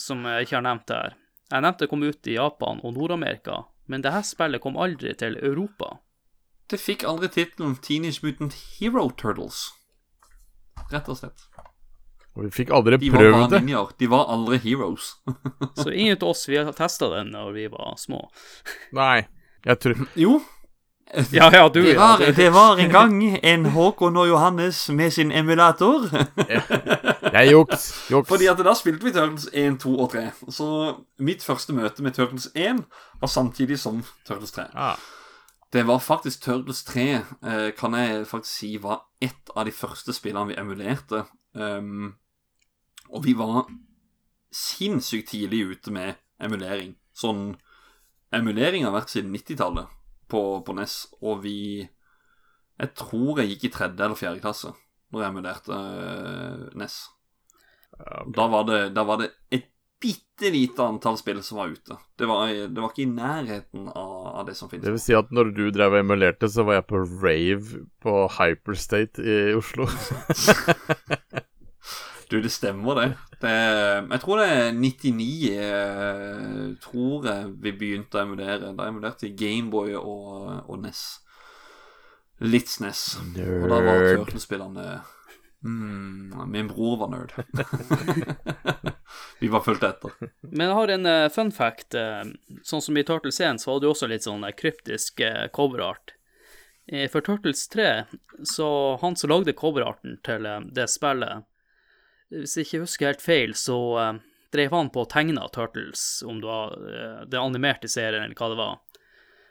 som 0.02 0.26
jeg 0.26 0.48
ikke 0.48 0.58
har 0.58 0.66
nevnt 0.66 0.94
her. 0.94 1.16
Jeg 1.50 1.66
nevnte 1.66 1.86
det 1.86 1.92
kom 1.92 2.06
ut 2.06 2.30
i 2.30 2.38
Japan 2.38 2.82
og 2.86 2.98
Nord-Amerika, 2.98 3.64
men 3.90 4.06
dette 4.06 4.24
spillet 4.28 4.62
kom 4.66 4.78
aldri 4.82 5.14
til 5.18 5.38
Europa. 5.38 5.96
Det 6.70 6.78
fikk 6.82 7.06
aldri 7.10 7.30
tittelen 7.34 7.78
Teenage 7.82 8.22
Mutant 8.26 8.58
Hero 8.78 9.08
Turtles. 9.18 9.70
Rett 10.90 11.10
og 11.10 11.22
slett. 11.22 11.49
Og 12.40 12.46
vi 12.48 12.52
fikk 12.56 12.70
aldri 12.72 12.96
De 13.02 13.10
var 13.12 13.20
prøvd 13.20 13.34
bare 13.36 13.50
det. 13.52 13.60
Ninjer. 13.66 13.90
De 14.00 14.08
var 14.08 14.30
aldri 14.32 14.60
heroes. 14.64 15.10
Så 15.82 15.92
ingen 15.92 16.16
av 16.22 16.30
oss 16.32 16.46
vi 16.48 16.56
har 16.58 16.72
testa 16.78 17.10
den 17.18 17.34
da 17.36 17.44
vi 17.52 17.66
var 17.68 17.98
små. 18.00 18.22
Nei. 18.96 19.26
Jeg 19.68 19.80
tror 19.84 20.06
Jo, 20.16 20.38
Ja, 21.36 21.50
ja, 21.52 21.66
du, 21.74 21.82
det 21.82 21.96
var, 21.98 22.22
ja, 22.22 22.32
det 22.38 22.50
var 22.54 22.78
en 22.80 22.92
gang 22.94 23.16
en 23.42 23.66
Håkon 23.74 24.18
og 24.22 24.28
Johannes 24.30 24.84
med 24.94 25.12
sin 25.12 25.32
emulator. 25.34 26.06
Jeg 27.34 27.50
juks. 27.52 27.88
Juks. 28.14 28.30
Fordi 28.30 28.48
at 28.48 28.62
da 28.64 28.76
spilte 28.78 29.08
vi 29.08 29.14
Turtles 29.16 29.48
1, 29.52 29.80
2 29.82 29.96
og 30.04 30.12
3. 30.14 30.24
Så 30.54 30.68
mitt 31.26 31.42
første 31.44 31.74
møte 31.74 32.06
med 32.06 32.14
Turtles 32.14 32.48
1 32.54 32.84
var 33.22 33.32
samtidig 33.34 33.80
som 33.82 34.04
Turtles 34.28 34.54
3. 34.56 34.68
Ah, 34.78 35.02
Det 35.74 35.84
var 35.90 36.00
faktisk 36.00 36.42
Turtles 36.46 36.84
3, 36.84 37.08
eh, 37.46 37.72
kan 37.78 37.94
jeg 37.98 38.24
faktisk 38.30 38.54
si, 38.54 38.72
var 38.82 39.02
ett 39.22 39.52
av 39.56 39.66
de 39.66 39.72
første 39.74 40.14
spillene 40.14 40.48
vi 40.54 40.58
emulerte. 40.62 41.26
Um, 41.58 42.16
og 43.10 43.26
vi 43.26 43.36
var 43.38 43.66
sinnssykt 44.56 45.32
tidlig 45.34 45.66
ute 45.74 45.94
med 45.94 46.20
emulering. 46.42 46.96
Sånn 47.16 47.52
Emulering 48.30 48.84
har 48.86 48.94
vært 48.94 49.10
siden 49.10 49.34
90-tallet 49.34 49.90
på, 50.30 50.42
på 50.62 50.74
NES, 50.78 51.00
og 51.26 51.40
vi 51.42 51.82
Jeg 52.78 52.92
tror 52.96 53.42
jeg 53.42 53.56
gikk 53.56 53.64
i 53.66 53.72
tredje 53.74 54.06
eller 54.06 54.20
fjerde 54.20 54.44
klasse 54.44 54.76
når 55.10 55.24
jeg 55.24 55.34
emulerte 55.34 55.74
eh, 55.74 56.66
NES. 56.78 56.96
Da 58.38 58.46
var 58.54 58.68
det, 58.68 58.78
da 58.94 59.04
var 59.10 59.18
det 59.24 59.32
et 59.50 59.66
bitte 60.00 60.52
lite 60.54 60.86
antall 60.86 61.18
spill 61.20 61.42
som 61.44 61.58
var 61.60 61.74
ute. 61.74 61.98
Det 62.16 62.28
var, 62.30 62.46
det 62.48 62.78
var 62.78 62.94
ikke 62.94 63.08
i 63.08 63.10
nærheten 63.10 63.90
av, 63.90 64.14
av 64.40 64.46
det 64.48 64.54
som 64.56 64.70
finnes. 64.70 64.86
det 64.86 64.94
vil 64.96 65.02
si 65.02 65.18
at 65.18 65.34
når 65.36 65.52
du 65.58 65.66
drev 65.76 65.98
og 65.98 66.04
emulerte, 66.06 66.48
så 66.48 66.64
var 66.68 66.78
jeg 66.78 66.88
på 66.94 67.02
rave 67.26 67.82
på 68.06 68.16
Hyperstate 68.38 69.26
i 69.26 69.40
Oslo. 69.58 69.90
Du, 72.30 72.38
det 72.42 72.52
stemmer, 72.54 72.96
det. 73.00 73.08
det 73.42 73.52
jeg 73.52 74.22
tror 74.22 74.38
det 74.38 74.50
er 74.54 74.76
99 74.78 75.30
jeg 75.50 76.76
tror 76.84 77.26
jeg 77.26 77.48
vi 77.64 77.74
begynte 77.74 78.20
å 78.20 78.26
emulere. 78.28 78.70
Da 78.78 78.90
emulerte 78.90 79.26
vi 79.26 79.34
Gameboy 79.40 79.96
og, 79.98 80.68
og 80.70 80.84
NES. 80.84 81.02
Litt 82.46 82.70
SNES. 82.70 83.02
Og 83.34 83.66
da 83.72 83.80
var 83.84 84.06
turtlespillerne 84.22 84.86
mm, 85.66 86.38
Min 86.54 86.70
bror 86.70 87.02
var 87.02 87.10
nerd. 87.16 87.34
vi 89.42 89.50
bare 89.50 89.66
fulgte 89.66 89.90
etter. 89.90 90.30
Men 90.46 90.68
jeg 90.68 90.78
har 90.78 90.96
en 90.96 91.10
uh, 91.10 91.32
fun 91.34 91.52
fact. 91.52 91.98
eh, 91.98 92.30
sånn 92.62 92.86
som 92.86 93.02
i 93.02 93.04
Turtles 93.10 93.42
1 93.42 93.60
så 93.64 93.74
hadde 93.74 93.88
du 93.88 93.92
også 93.92 94.08
litt 94.08 94.30
sånn 94.30 94.46
eh, 94.46 94.56
kryptisk 94.56 95.26
uh, 95.26 95.50
coverart. 95.56 96.14
Eh, 96.92 97.10
for 97.10 97.22
Turtles 97.22 97.68
3, 97.68 98.04
så 98.44 98.98
han 99.02 99.16
som 99.16 99.30
lagde 99.30 99.54
coverarten 99.54 100.18
til 100.26 100.46
eh, 100.46 100.60
det 100.74 100.88
spillet 100.90 101.46
Hvis 102.30 102.58
jeg 102.58 102.68
ikke 102.68 102.84
husker 102.84 103.10
helt 103.10 103.24
feil, 103.24 103.56
så 103.58 103.78
eh, 104.02 104.20
drev 104.54 104.76
han 104.76 104.92
på 104.94 105.04
å 105.04 105.10
tegne 105.10 105.48
Turtles, 105.54 106.22
om 106.28 106.42
det 106.42 106.50
var 106.50 106.76
eh, 106.78 107.24
det 107.30 107.42
animerte 107.42 107.90
serien, 107.90 108.24
eller 108.24 108.38
hva 108.38 108.52
det 108.52 108.60
var. 108.60 108.78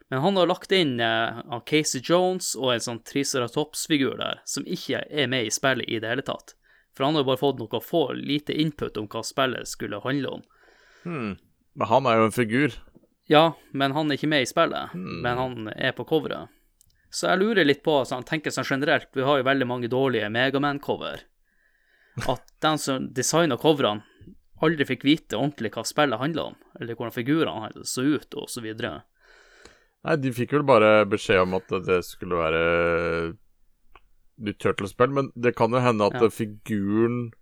Men 0.09 0.23
han 0.25 0.39
har 0.41 0.49
lagt 0.49 0.73
inn 0.73 1.01
eh, 1.05 1.41
Casey 1.69 2.01
Jones 2.05 2.55
og 2.57 2.73
en 2.75 2.85
sånn 2.85 3.03
Triceratops-figur 3.09 4.17
der, 4.21 4.43
som 4.49 4.67
ikke 4.67 5.03
er 5.11 5.31
med 5.31 5.49
i 5.49 5.53
spillet 5.53 5.89
i 5.91 5.99
det 6.01 6.13
hele 6.13 6.25
tatt. 6.25 6.55
For 6.97 7.05
han 7.05 7.19
har 7.19 7.27
jo 7.27 7.31
bare 7.31 7.43
fått 7.43 7.61
noe 7.61 7.83
få 7.85 8.05
lite 8.17 8.57
input 8.59 8.97
om 8.99 9.07
hva 9.11 9.23
spillet 9.27 9.71
skulle 9.71 10.01
handle 10.03 10.39
om. 10.39 10.47
Hmm. 11.05 11.35
Men 11.79 11.91
han 11.91 12.09
er 12.11 12.19
jo 12.19 12.29
en 12.29 12.35
figur. 12.35 12.79
Ja, 13.29 13.53
men 13.77 13.93
han 13.93 14.09
er 14.09 14.17
ikke 14.17 14.31
med 14.33 14.47
i 14.47 14.49
spillet, 14.49 14.95
men 14.97 15.39
han 15.39 15.69
er 15.77 15.93
på 15.95 16.07
coveret. 16.09 16.49
Så 17.13 17.29
jeg 17.29 17.41
lurer 17.41 17.67
litt 17.69 17.83
på, 17.85 18.01
sånn, 18.09 18.25
tenker 18.27 18.53
sånn 18.53 18.67
generelt, 18.69 19.11
vi 19.15 19.25
har 19.25 19.41
jo 19.41 19.47
veldig 19.47 19.69
mange 19.69 19.91
dårlige 19.93 20.31
Megaman-cover. 20.33 21.23
At 22.27 22.43
den 22.65 22.79
som 22.79 23.09
designa 23.15 23.57
coverne, 23.61 24.03
aldri 24.63 24.85
fikk 24.89 25.05
vite 25.07 25.37
ordentlig 25.39 25.71
hva 25.77 25.85
spillet 25.87 26.19
handla 26.19 26.49
om, 26.51 26.57
eller 26.81 26.97
hvordan 26.99 27.15
figurene 27.15 27.85
så 27.87 28.03
ut, 28.17 28.35
og 28.35 28.49
så 28.51 28.63
videre. 28.65 29.03
Nei, 30.07 30.17
de 30.17 30.33
fikk 30.35 30.53
vel 30.57 30.65
bare 30.67 31.05
beskjed 31.11 31.43
om 31.45 31.55
at 31.59 31.69
det 31.87 32.01
skulle 32.07 32.39
være 32.39 32.63
nytt 34.39 34.59
Turtles-spill, 34.63 35.11
men 35.15 35.31
det 35.35 35.55
kan 35.59 35.71
jo 35.75 35.83
hende 35.83 36.07
at 36.07 36.19
Ja. 36.21 36.29
figuren 36.31 37.33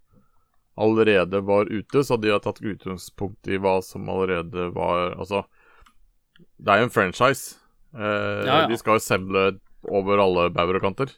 allerede 0.77 1.41
var 1.45 1.65
ute, 1.73 2.05
så 2.05 2.21
de 2.21 2.31
har 2.33 2.41
tatt 2.41 2.61
utgangspunkt 2.61 3.49
i 3.49 3.57
hva 3.57 3.83
som 3.83 4.09
allerede 4.09 4.73
var 4.75 5.15
Altså, 5.17 5.45
det 6.61 6.69
er 6.69 6.79
jo 6.81 6.85
en 6.85 6.91
franchise. 6.91 7.57
Eh, 7.95 8.45
Ja, 8.45 8.61
ja. 8.63 8.67
De 8.69 8.77
skal 8.77 8.95
jo 8.99 9.05
semble 9.05 9.59
over 9.89 10.19
alle 10.19 10.51
bauger 10.53 10.77
og 10.77 10.83
kanter. 10.83 11.13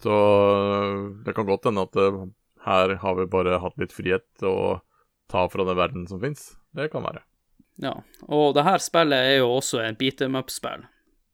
Så 0.00 1.22
det 1.24 1.34
kan 1.34 1.46
godt 1.46 1.64
hende 1.68 1.82
at 1.82 1.96
her 2.64 2.94
har 3.02 3.14
vi 3.18 3.26
bare 3.26 3.58
hatt 3.62 3.78
litt 3.80 3.92
frihet 3.92 4.42
å 4.46 4.80
ta 5.32 5.46
fra 5.48 5.64
den 5.64 5.76
verden 5.78 6.06
som 6.08 6.20
fins. 6.22 6.52
Det 6.74 6.90
kan 6.92 7.02
være. 7.04 7.22
Ja, 7.82 7.94
og 8.28 8.54
det 8.54 8.64
her 8.66 8.78
spillet 8.78 9.18
er 9.32 9.38
jo 9.40 9.48
også 9.56 9.80
en 9.82 9.96
beat 9.98 10.20
em 10.22 10.36
up-spill. 10.36 10.84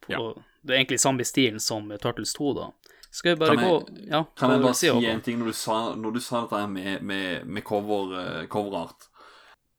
Ja. 0.09 0.21
Det 0.65 0.75
er 0.75 0.79
egentlig 0.81 1.01
samme 1.03 1.25
stilen 1.27 1.61
som 1.61 1.89
Turtles 2.01 2.33
2, 2.37 2.53
da. 2.57 2.71
Skal 3.11 3.35
vi 3.35 3.41
bare 3.41 3.57
Kan 3.57 3.65
jeg- 3.65 3.69
gå 3.71 4.09
Ja, 4.11 4.25
Kan 4.37 4.51
jeg 4.51 4.63
bare 4.63 4.75
si 4.75 4.87
også? 4.89 5.09
en 5.09 5.21
ting 5.21 5.39
når 5.39 5.47
du 5.47 5.53
sa, 5.53 5.95
når 5.95 6.13
du 6.15 6.21
sa 6.21 6.43
dette 6.47 6.69
med, 6.69 7.03
med, 7.03 7.47
med 7.47 7.65
cover, 7.65 8.13
eh, 8.21 8.47
coverart? 8.47 9.09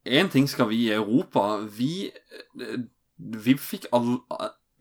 Én 0.06 0.30
ting 0.32 0.48
skal 0.48 0.68
vi 0.70 0.88
i 0.88 0.94
Europa 0.94 1.58
Vi, 1.68 2.12
eh, 2.60 2.78
vi 3.20 3.54
fikk 3.54 3.86
alle 3.94 4.20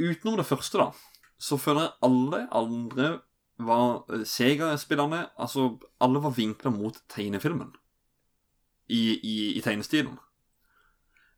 Utenom 0.00 0.36
det 0.38 0.46
første, 0.46 0.78
da, 0.78 0.92
så 1.38 1.58
føler 1.58 1.80
jeg 1.80 1.92
alle 2.02 2.48
andre 2.52 3.20
var 3.58 4.04
eh, 4.14 4.24
Sega-spillerne 4.28 5.24
Altså, 5.38 5.78
alle 6.00 6.22
var 6.22 6.34
vinkla 6.36 6.70
mot 6.74 6.98
tegnefilmen 7.10 7.72
i, 8.88 9.18
i, 9.20 9.36
i 9.58 9.60
tegnestilen. 9.60 10.14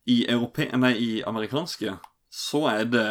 I, 0.06 0.22
europe, 0.30 0.68
nei, 0.78 0.92
I 0.94 1.10
amerikanske 1.26 1.97
så 2.30 2.60
er 2.70 2.84
det 2.86 3.06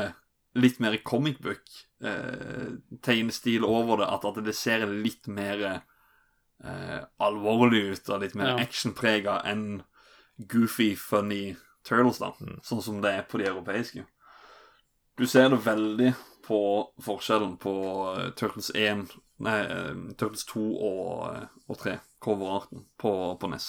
litt 0.56 0.80
mer 0.80 0.96
comic 1.04 1.42
book 1.44 1.68
eh, 2.04 2.78
tegnestil 3.04 3.66
over 3.68 4.00
det. 4.00 4.08
At, 4.16 4.26
at 4.30 4.40
det 4.46 4.56
ser 4.56 4.86
litt 4.88 5.28
mer 5.28 5.66
eh, 5.68 7.02
alvorlig 7.20 7.84
ut 7.92 8.14
og 8.16 8.24
litt 8.24 8.38
mer 8.40 8.54
Ja. 8.54 8.62
actionprega 8.64 9.42
enn 9.52 9.82
goofy, 10.40 10.94
funny 10.96 11.58
turtles, 11.84 12.22
da. 12.24 12.32
Sånn 12.64 12.82
som 12.86 13.04
det 13.04 13.12
er 13.12 13.28
på 13.28 13.42
de 13.42 13.50
europeiske. 13.52 14.06
Du 15.20 15.28
ser 15.28 15.50
det 15.52 15.60
veldig 15.66 16.14
på 16.50 16.62
forskjellen 17.06 17.58
på 17.62 17.74
eh, 18.18 18.30
Turtles 18.40 18.72
1 18.76 19.12
Nei, 19.46 19.60
eh, 19.62 20.00
Turtles 20.18 20.46
2 20.50 20.62
og, 20.84 21.12
eh, 21.30 21.44
og 21.70 21.78
3, 21.80 21.94
coverarten 22.20 22.88
på, 23.00 23.12
på 23.40 23.50
NES. 23.52 23.68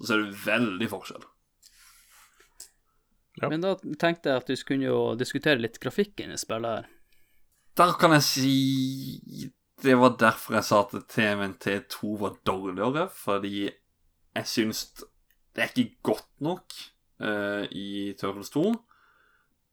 Så 0.00 0.08
ser 0.08 0.24
du 0.24 0.34
veldig 0.44 0.88
forskjell. 0.90 1.22
Ja. 3.40 3.48
Men 3.48 3.62
da 3.64 3.76
tenkte 3.78 4.32
jeg 4.32 4.42
at 4.42 4.50
vi 4.50 4.58
skulle 4.58 4.90
jo 4.90 4.98
diskutere 5.16 5.62
litt 5.62 5.78
grafikken 5.80 6.34
i 6.34 6.40
spillet 6.40 6.80
her. 6.80 6.90
Der 7.78 7.94
kan 7.96 8.12
jeg 8.16 8.26
si 8.26 8.54
Det 9.80 9.94
var 9.96 10.18
derfor 10.20 10.58
jeg 10.58 10.66
sa 10.66 10.82
at 10.82 10.92
TMNT2 11.14 12.10
var 12.20 12.34
dårligere, 12.44 13.06
fordi 13.14 13.70
jeg 13.70 14.50
syns 14.50 14.82
det 15.54 15.62
er 15.62 15.70
ikke 15.70 16.02
godt 16.10 16.28
nok 16.44 16.74
uh, 17.24 17.64
i 17.72 18.12
Turtles 18.20 18.52
2. 18.52 18.74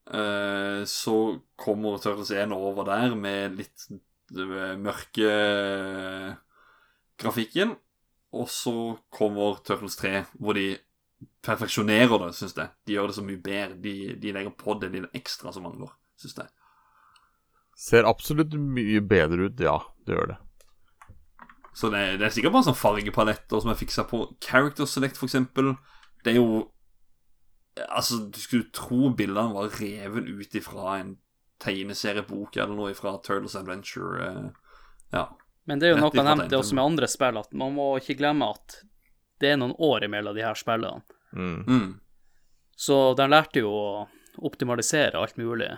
Eh, 0.08 0.84
så 0.88 1.16
kommer 1.56 1.98
Turtles 2.00 2.30
1 2.30 2.52
over 2.56 2.86
der 2.88 3.14
med 3.18 3.58
litt 3.58 3.88
eh, 3.90 4.76
mørke 4.80 5.32
grafikken. 7.20 7.76
Og 8.36 8.48
så 8.52 8.74
kommer 9.12 9.60
Turtles 9.64 9.96
3, 10.00 10.24
hvor 10.40 10.56
de 10.56 10.76
perfeksjonerer 11.44 12.20
det, 12.22 12.32
syns 12.36 12.56
jeg. 12.56 12.72
De 12.86 12.96
gjør 12.96 13.10
det 13.10 13.16
så 13.18 13.24
mye 13.24 13.42
bedre. 13.42 13.78
De, 13.84 13.94
de 14.20 14.34
legger 14.36 14.54
på 14.56 14.76
det 14.80 14.92
lille 14.94 15.10
ekstra 15.16 15.52
som 15.54 15.64
mangler, 15.66 15.92
syns 16.20 16.36
jeg. 16.40 16.52
Ser 17.78 18.08
absolutt 18.10 18.56
mye 18.58 19.00
bedre 19.06 19.48
ut, 19.48 19.62
ja. 19.62 19.78
Det 20.04 20.16
gjør 20.16 20.32
det. 20.32 20.38
Så 21.78 21.92
det, 21.94 22.00
det 22.18 22.26
er 22.26 22.34
sikkert 22.34 22.56
bare 22.56 22.66
sånn 22.66 22.78
fargepaletter 22.78 23.62
som 23.62 23.70
er 23.70 23.78
fiksa 23.78 24.04
på. 24.10 24.24
Character 24.42 24.88
Select, 24.88 25.18
for 25.20 25.28
eksempel. 25.30 25.76
Det 26.24 26.32
er 26.32 26.40
jo 26.40 26.64
Altså, 27.88 28.30
du 28.30 28.38
skulle 28.40 28.70
tro 28.72 29.10
bildene 29.14 29.54
var 29.54 29.68
revet 29.78 30.28
ut 30.28 30.54
ifra 30.58 30.98
en 31.00 31.16
tegneseriebok 31.62 32.56
eller 32.56 32.74
noe 32.78 32.94
fra 32.94 33.16
Turtles 33.18 33.56
Adventure. 33.58 34.26
eh, 34.26 34.50
Ja. 35.12 35.28
Men 35.66 35.78
det 35.78 35.88
er 35.88 35.94
jo 35.96 36.00
noe 36.00 36.10
jeg 36.14 36.24
nevnte 36.24 36.56
også 36.58 36.74
med 36.74 36.84
andre 36.84 37.06
spill, 37.08 37.38
at 37.38 37.52
man 37.52 37.74
må 37.74 37.90
ikke 38.00 38.16
glemme 38.16 38.48
at 38.54 38.82
det 39.40 39.50
er 39.52 39.56
noen 39.60 39.74
år 39.78 40.04
imellom 40.06 40.34
de 40.34 40.42
her 40.42 40.54
spillene. 40.54 41.02
Mm. 41.32 41.64
Mm. 41.66 42.00
Så 42.76 43.14
de 43.16 43.26
lærte 43.28 43.60
jo 43.60 43.68
å 43.70 44.08
optimalisere 44.48 45.18
alt 45.20 45.36
mulig 45.36 45.68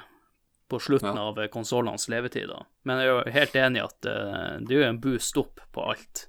på 0.71 0.79
slutten 0.79 1.17
Ja. 1.17 1.29
av 1.31 1.41
konsollenes 1.51 2.09
levetid. 2.09 2.51
Men 2.85 2.99
jeg 3.01 3.09
er 3.09 3.25
jo 3.25 3.33
helt 3.33 3.55
enig 3.57 3.81
i 3.81 3.85
at 3.85 4.07
eh, 4.07 4.59
det 4.67 4.77
er 4.77 4.83
jo 4.85 4.89
en 4.89 5.01
boost 5.01 5.37
opp 5.37 5.61
på 5.73 5.89
alt. 5.91 6.29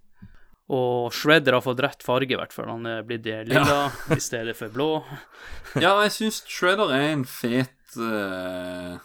Og 0.71 1.11
Shredder 1.15 1.57
har 1.57 1.63
fått 1.65 1.81
rett 1.83 2.03
farge, 2.05 2.31
i 2.31 2.39
hvert 2.39 2.53
fall. 2.55 2.69
Han 2.71 2.87
er 2.87 3.03
blitt 3.07 3.27
lilla 3.27 3.89
i 4.15 4.21
stedet 4.23 4.55
for 4.55 4.71
blå. 4.71 4.89
ja, 5.83 5.97
jeg 6.05 6.15
syns 6.15 6.41
Shredder 6.47 6.93
er 6.95 7.07
en 7.11 7.25
fet 7.27 7.97
uh, 7.99 8.95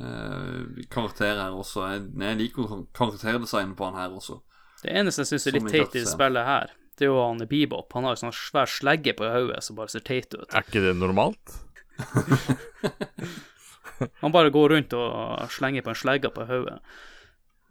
uh, 0.00 0.60
karakter 0.92 1.34
her 1.34 1.52
også. 1.52 1.84
Jeg, 1.92 2.06
jeg 2.24 2.40
liker 2.40 2.86
karakterdesignet 2.96 3.76
på 3.76 3.90
han 3.90 4.00
her 4.00 4.16
også. 4.16 4.40
Det 4.80 4.94
eneste 4.96 5.26
jeg 5.26 5.34
syns 5.34 5.50
er 5.50 5.58
litt 5.58 5.72
teit 5.74 5.98
i 6.00 6.06
spillet 6.08 6.46
her, 6.46 6.72
det 6.96 7.04
er 7.04 7.12
jo 7.12 7.20
han 7.20 7.44
Bebop. 7.48 7.92
Han 7.96 8.08
har 8.08 8.16
jo 8.16 8.22
sånn 8.22 8.36
svær 8.36 8.68
slegge 8.68 9.12
på 9.16 9.28
hodet 9.28 9.60
som 9.64 9.76
bare 9.76 9.92
ser 9.92 10.04
teit 10.04 10.32
ut. 10.32 10.48
Er 10.48 10.64
ikke 10.64 10.84
det 10.84 10.96
normalt? 10.96 11.60
Han 14.22 14.32
bare 14.32 14.48
går 14.48 14.72
rundt 14.72 14.94
og 14.96 15.50
slenger 15.52 15.84
på 15.84 15.92
en 15.92 15.98
slegge 15.98 16.30
på 16.32 16.46
hodet. 16.48 16.78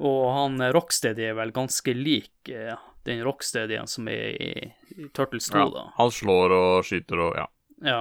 Og 0.05 0.19
han 0.31 0.61
Rocksteady 0.75 1.23
er 1.25 1.33
vel 1.39 1.49
ganske 1.55 1.95
lik 1.97 2.51
eh, 2.53 2.77
den 3.09 3.23
Rocksteadyen 3.25 3.89
som 3.89 4.07
er 4.11 4.29
i, 4.37 4.51
i 4.95 5.09
Turtles 5.15 5.49
2, 5.51 5.65
da. 5.73 5.85
Han 5.97 6.11
slår 6.13 6.53
og 6.55 6.85
skyter 6.87 7.23
og 7.25 7.37
ja. 7.39 7.47
Ja. 7.85 7.99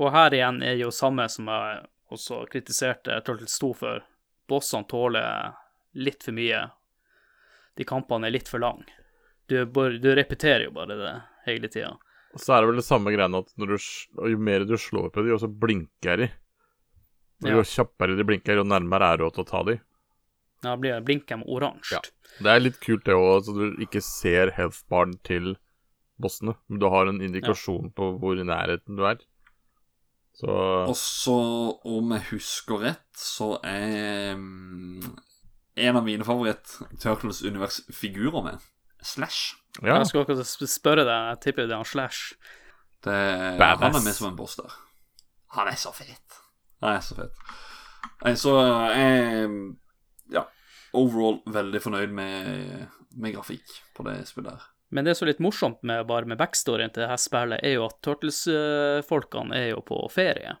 Og 0.00 0.10
her 0.14 0.34
igjen 0.34 0.62
er 0.66 0.78
jo 0.80 0.90
samme 0.94 1.26
som 1.30 1.46
jeg 1.52 1.84
også 2.14 2.44
kritiserte 2.50 3.20
Turtles 3.26 3.54
2 3.62 3.70
for. 3.78 4.02
Bossene 4.50 4.86
tåler 4.90 5.54
litt 5.96 6.24
for 6.26 6.34
mye. 6.36 6.64
De 7.78 7.86
kampene 7.88 8.28
er 8.28 8.34
litt 8.34 8.50
for 8.50 8.62
lange. 8.62 8.86
Du, 9.50 9.56
du 9.64 10.08
repeterer 10.16 10.66
jo 10.68 10.74
bare 10.74 10.96
det 10.98 11.14
hele 11.46 11.68
tida. 11.70 11.94
Og 12.34 12.42
så 12.42 12.56
er 12.56 12.64
det 12.64 12.70
vel 12.72 12.80
det 12.80 12.86
samme 12.86 13.12
greiene 13.14 13.40
at 13.44 13.50
du, 13.60 13.74
jo 13.76 14.38
mer 14.42 14.64
du 14.66 14.74
slår 14.80 15.10
på 15.14 15.22
dem, 15.22 15.30
jo 15.34 15.38
så 15.42 15.50
blinker 15.50 16.24
de. 16.24 16.30
Og 17.44 17.50
Ja. 17.50 17.58
Jo 17.58 17.64
kjappere 17.66 18.16
de 18.16 18.24
blinker, 18.26 18.56
jo 18.56 18.64
nærmere 18.66 19.12
er 19.12 19.20
du 19.20 19.26
til 19.30 19.44
å 19.44 19.48
ta 19.48 19.60
de. 19.68 19.74
Da 20.64 20.74
blir 20.80 21.04
blinker 21.04 21.40
med 21.40 21.50
oransje. 21.50 21.98
Ja. 21.98 22.00
Det 22.44 22.50
er 22.50 22.64
litt 22.64 22.80
kult 22.82 23.04
det 23.06 23.14
òg, 23.14 23.44
så 23.46 23.54
du 23.54 23.84
ikke 23.84 24.02
ser 24.02 24.50
health-baren 24.56 25.14
til 25.26 25.54
bossene. 26.20 26.56
Men 26.68 26.80
du 26.82 26.88
har 26.90 27.10
en 27.10 27.22
indikasjon 27.22 27.92
på 27.94 28.14
hvor 28.22 28.40
i 28.40 28.46
nærheten 28.46 28.98
du 28.98 29.04
er. 29.06 29.22
Så 30.34 30.50
Og 30.50 30.96
så, 30.98 31.36
om 31.86 32.10
jeg 32.16 32.26
husker 32.32 32.80
rett, 32.82 33.04
så 33.14 33.52
er 33.62 34.34
mm, 34.34 35.12
en 35.86 35.98
av 36.00 36.02
mine 36.06 36.26
favoritt 36.26 36.74
Turtles-univers-figurer 37.02 38.42
med 38.42 38.64
Slash 39.04 39.54
Ja, 39.82 39.98
Jeg 40.00 40.08
skulle 40.08 40.24
akkurat 40.24 40.70
spørre 40.70 41.04
deg, 41.06 41.30
jeg 41.30 41.40
tipper 41.44 41.68
det 41.70 41.76
er 41.76 41.86
Slash. 41.86 42.34
Det, 43.04 43.14
han 43.60 43.82
er 43.84 44.00
med 44.00 44.16
som 44.16 44.30
en 44.32 44.36
boss 44.38 44.56
der. 44.56 44.74
Han 45.54 45.68
er 45.70 45.78
så 45.78 45.92
fet. 45.94 46.40
Han 46.82 46.96
er 46.96 47.02
så 47.04 47.14
fet. 47.18 47.42
Så 48.40 48.54
jeg 48.58 49.44
Ja, 49.44 49.48
overall 50.94 51.40
veldig 51.50 51.80
fornøyd 51.82 52.14
med, 52.14 52.86
med 53.18 53.34
grafikk 53.36 53.74
på 53.96 54.06
det 54.08 54.20
spillet 54.30 54.54
her. 54.54 54.70
Men 54.94 55.08
det 55.08 55.16
som 55.18 55.26
er 55.26 55.32
litt 55.32 55.42
morsomt 55.42 55.80
med 55.82 56.04
bare 56.06 56.28
med 56.30 56.38
backstoryen 56.38 56.92
til 56.94 57.02
det 57.04 57.10
her 57.10 57.18
spillet, 57.20 57.62
er 57.66 57.76
jo 57.78 57.88
at 57.88 57.98
Turtles-folkene 58.04 59.56
er 59.58 59.72
jo 59.72 59.80
på 59.86 59.98
ferie. 60.12 60.54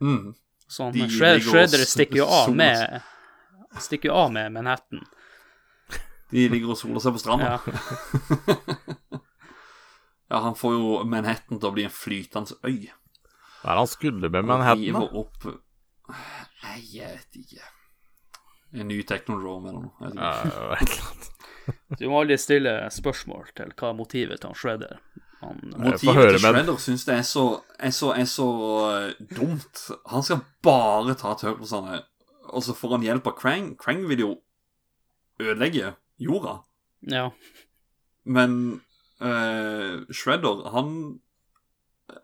Mm. 0.00 0.32
Sånn, 0.66 0.94
De 0.96 1.06
Shred, 1.12 1.42
Shredder 1.44 1.84
stikker 1.86 2.24
jo 2.24 2.26
av 2.26 2.50
med 2.56 3.02
Stikker 3.80 4.08
jo 4.08 4.16
av 4.16 4.32
med 4.32 4.54
Manhattan. 4.54 5.04
De 6.32 6.46
ligger 6.50 6.72
og 6.72 6.78
soler 6.80 7.02
seg 7.04 7.14
på 7.14 7.22
stranda. 7.22 7.58
Ja. 7.60 9.20
Ja, 10.26 10.40
han 10.42 10.56
får 10.58 10.72
jo 10.74 11.04
Manhattan 11.06 11.60
til 11.60 11.68
å 11.68 11.74
bli 11.74 11.84
en 11.86 11.92
flytende 11.94 12.56
øy. 12.66 12.88
hva 13.62 13.70
er 13.70 13.76
det 13.76 13.82
han 13.84 13.90
skulle 13.90 14.30
med 14.32 14.48
Manhattan, 14.48 14.96
da? 14.98 15.06
opp 15.20 15.46
Nei, 16.64 16.80
jeg 16.90 17.12
vet 17.12 17.38
ikke. 17.42 17.68
En 18.76 18.88
ny 18.90 19.00
Technodrome 19.08 19.70
eller 19.70 19.86
noe. 19.88 20.10
Ja, 20.12 20.32
et 20.76 20.90
eller 20.90 21.08
annet. 21.10 21.30
Du 21.98 22.06
må 22.10 22.20
aldri 22.22 22.36
stille 22.38 22.72
spørsmål 22.94 23.48
til 23.58 23.72
hva 23.74 23.90
er 23.90 23.96
motivet 23.98 24.42
til 24.42 24.52
han 24.52 24.58
Shredder. 24.58 25.00
Han, 25.42 25.60
Motivet 25.74 26.16
høre, 26.16 26.34
til 26.36 26.44
Shredder 26.44 26.78
syns 26.82 27.04
det 27.08 27.16
er 27.18 27.26
så, 27.26 27.44
er 27.78 27.94
så, 27.94 28.12
er 28.16 28.28
så 28.30 28.46
uh, 28.46 29.26
dumt. 29.34 29.82
Han 30.12 30.24
skal 30.26 30.44
bare 30.64 31.16
ta 31.18 31.34
Turtlesene, 31.38 32.00
og 32.46 32.64
så 32.64 32.76
får 32.76 32.96
han 32.96 33.06
hjelp 33.08 33.30
av 33.32 33.36
Krang. 33.40 33.70
Krang 33.80 34.06
vil 34.10 34.24
jo 34.24 34.32
ødelegge 35.42 35.94
jorda. 36.22 36.60
ja. 37.12 37.30
Men 38.26 38.80
uh, 39.22 40.02
Shredder, 40.10 40.64
han 40.74 41.20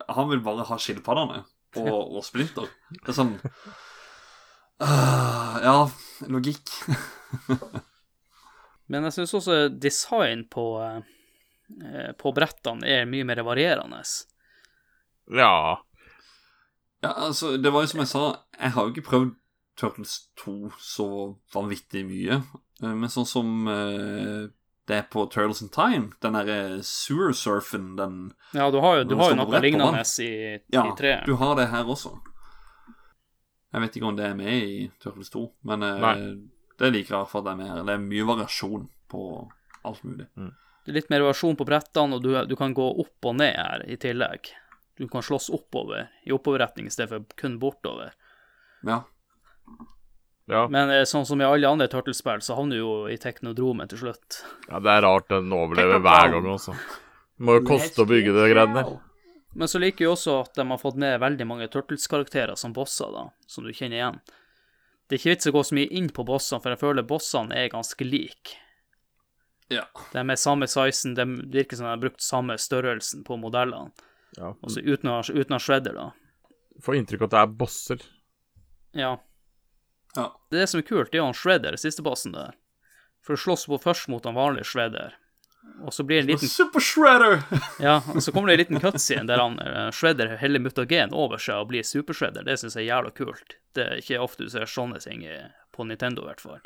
Han 0.08 0.30
vil 0.30 0.40
bare 0.42 0.64
ha 0.66 0.78
skilpaddene 0.78 1.44
og, 1.78 2.16
og 2.16 2.24
Splinter. 2.26 2.66
Det 2.90 3.12
er 3.12 3.16
sånn 3.16 3.36
ah, 4.80 5.58
Ja, 5.62 5.90
logikk. 6.28 6.70
Men 8.92 9.06
jeg 9.08 9.14
syns 9.16 9.32
også 9.38 9.56
design 9.80 10.44
på, 10.52 10.64
eh, 10.82 12.10
på 12.18 12.32
brettene 12.36 12.84
er 12.88 13.06
mye 13.08 13.24
mer 13.24 13.40
varierende. 13.46 14.02
Ja. 15.32 15.78
Ja, 17.02 17.12
altså, 17.28 17.54
det 17.56 17.72
var 17.72 17.86
jo 17.86 17.92
som 17.92 18.02
jeg 18.02 18.10
sa, 18.10 18.24
jeg 18.58 18.74
har 18.74 18.84
jo 18.86 18.92
ikke 18.94 19.06
prøvd 19.08 19.30
Turtles 19.80 20.16
2 20.42 20.56
så 20.78 21.06
vanvittig 21.54 22.02
mye. 22.06 22.42
Eh, 22.82 22.92
Men 22.92 23.08
sånn 23.10 23.26
som 23.28 23.54
eh, 23.70 24.50
det 24.90 24.98
er 24.98 25.06
på 25.08 25.24
Turtles 25.30 25.62
in 25.64 25.70
Time, 25.72 26.10
den 26.20 26.36
derre 26.36 26.82
sewer 26.86 27.32
surfen, 27.32 27.94
den 27.96 28.18
Ja, 28.52 28.68
du 28.70 28.80
har 28.82 29.00
jo, 29.00 29.08
du 29.08 29.16
har 29.16 29.32
jo 29.32 29.38
noe 29.40 29.62
lignende 29.62 30.02
i 30.20 30.28
i, 30.28 30.52
Ja, 30.74 30.84
i 30.90 30.94
treet. 30.98 31.24
du 31.26 31.38
har 31.40 31.56
det 31.56 31.70
her 31.72 31.88
også. 31.88 32.18
Jeg 33.72 33.84
vet 33.84 33.94
ikke 33.96 34.08
om 34.10 34.16
det 34.18 34.26
er 34.28 34.34
med 34.36 34.52
i 34.52 34.80
Turtles 35.00 35.32
2, 35.32 35.44
men 35.68 35.86
eh, 35.86 36.02
Nei. 36.02 36.16
det 36.80 36.90
liker 36.92 37.08
jeg 37.08 37.14
i 37.14 37.20
hvert 37.20 37.30
fall 37.32 37.44
at 37.44 37.48
det 37.48 37.52
er 37.54 37.60
med 37.62 37.70
her. 37.70 37.84
Det 37.88 37.94
er 37.94 38.02
mye 38.04 38.26
variasjon 38.28 38.88
på 39.12 39.22
alt 39.88 40.02
mulig. 40.04 40.26
Det 40.82 40.92
er 40.92 40.98
litt 40.98 41.12
mer 41.12 41.24
variasjon 41.24 41.56
på 41.56 41.68
brettene, 41.68 42.18
og 42.18 42.24
du, 42.24 42.34
du 42.50 42.56
kan 42.58 42.74
gå 42.76 42.88
opp 43.04 43.30
og 43.30 43.38
ned 43.38 43.56
her 43.56 43.86
i 43.88 43.96
tillegg. 44.00 44.52
Du 45.00 45.06
kan 45.08 45.24
slåss 45.24 45.48
oppover, 45.56 46.10
i 46.28 46.34
oppoverretning 46.36 46.90
i 46.90 46.92
stedet 46.92 47.10
for 47.14 47.38
kun 47.38 47.56
bortover. 47.62 48.12
Ja. 48.84 49.02
Ja. 50.50 50.66
Men 50.68 50.90
eh, 50.90 51.04
sånn 51.08 51.24
som 51.24 51.40
i 51.40 51.46
alle 51.46 51.70
andre 51.70 51.86
Turtlespill, 51.88 52.42
så 52.44 52.58
havner 52.58 52.76
du 52.76 52.82
jo 52.82 52.96
i 53.08 53.16
teknodromen 53.20 53.88
til 53.88 54.02
slutt. 54.02 54.42
ja, 54.68 54.82
det 54.82 54.90
er 54.90 55.04
rart 55.06 55.30
den 55.30 55.52
overlever 55.54 56.02
hver 56.02 56.34
gang, 56.34 56.50
altså. 56.50 56.74
Det 56.74 57.46
må 57.46 57.56
jo 57.56 57.64
koste 57.72 58.04
å 58.04 58.10
bygge 58.10 58.34
det 58.36 58.50
greiene 58.52 58.82
der. 58.82 58.98
Men 59.54 59.68
så 59.68 59.80
liker 59.82 60.06
jeg 60.06 60.14
også 60.14 60.38
at 60.46 60.54
de 60.56 60.64
har 60.70 60.80
fått 60.80 60.96
med 61.00 61.20
veldig 61.20 61.46
mange 61.48 61.68
Turtles-karakterer 61.72 62.56
som 62.56 62.72
bosser, 62.72 63.10
da, 63.12 63.26
som 63.46 63.66
du 63.66 63.72
kjenner 63.72 63.98
igjen. 63.98 64.20
Det 65.06 65.16
er 65.16 65.20
ikke 65.20 65.34
vits 65.34 65.50
å 65.50 65.52
gå 65.52 65.62
så 65.68 65.76
mye 65.76 65.90
inn 65.92 66.08
på 66.14 66.24
bossene, 66.24 66.62
for 66.64 66.72
jeg 66.72 66.80
føler 66.80 67.04
bossene 67.08 67.58
er 67.58 67.72
ganske 67.72 68.06
like. 68.06 68.56
ja. 69.72 69.84
De 70.12 70.22
er 70.22 70.40
samme 70.40 70.68
sizen, 70.68 71.14
det 71.18 71.26
virker 71.52 71.76
som 71.76 71.88
de 71.88 71.92
har 71.92 72.00
brukt 72.00 72.24
samme 72.24 72.56
størrelsen 72.60 73.24
på 73.28 73.36
modellene. 73.40 73.92
Ja. 74.38 74.54
Altså 74.62 74.80
uten 74.80 75.10
å, 75.12 75.20
uten 75.20 75.56
å 75.56 75.60
shredder, 75.60 75.98
da. 75.98 76.08
Får 76.80 76.96
inntrykk 76.96 77.26
av 77.26 77.28
at 77.28 77.34
det 77.34 77.42
er 77.42 77.54
bosser. 77.60 78.04
Ja. 78.96 79.12
ja. 80.16 80.26
Det 80.50 80.66
som 80.66 80.80
er 80.80 80.86
kult, 80.88 81.10
det 81.12 81.18
er 81.18 81.22
jo 81.22 81.28
han 81.30 81.36
Shredder, 81.36 81.76
siste 81.80 82.04
bossen 82.04 82.34
der. 82.36 82.56
For 83.24 83.36
å 83.36 83.40
slåss 83.40 83.68
på 83.70 83.78
først 83.80 84.08
mot 84.12 84.24
han 84.28 84.36
vanlige 84.36 84.68
Shredder. 84.72 85.16
Og 85.82 85.90
så 85.94 86.04
blir 86.06 86.20
det 86.20 86.22
en 86.26 86.30
liten 86.34 86.48
Super 86.50 86.80
Shredder! 86.82 87.40
Ja, 87.82 87.96
og 88.14 88.22
så 88.22 88.32
kommer 88.34 88.50
det 88.50 88.54
en 88.54 88.62
liten 88.64 88.80
cutscene 88.84 89.26
der 89.30 89.40
han 89.42 89.58
eh, 89.62 89.88
Shredder 89.94 90.36
heller 90.42 90.62
mutagen 90.62 91.14
over 91.14 91.38
seg 91.42 91.62
og 91.62 91.70
blir 91.72 91.82
super-Shredder. 91.86 92.44
Det 92.46 92.58
syns 92.60 92.76
jeg 92.78 92.86
er 92.86 92.92
jævla 92.96 93.10
kult. 93.16 93.56
Det 93.74 93.86
er 93.88 94.02
ikke 94.02 94.20
ofte 94.22 94.46
du 94.46 94.52
ser 94.52 94.66
sånne 94.70 95.00
ting 95.02 95.24
på 95.74 95.86
Nintendo, 95.88 96.22
i 96.26 96.30
hvert 96.32 96.42
fall. 96.44 96.60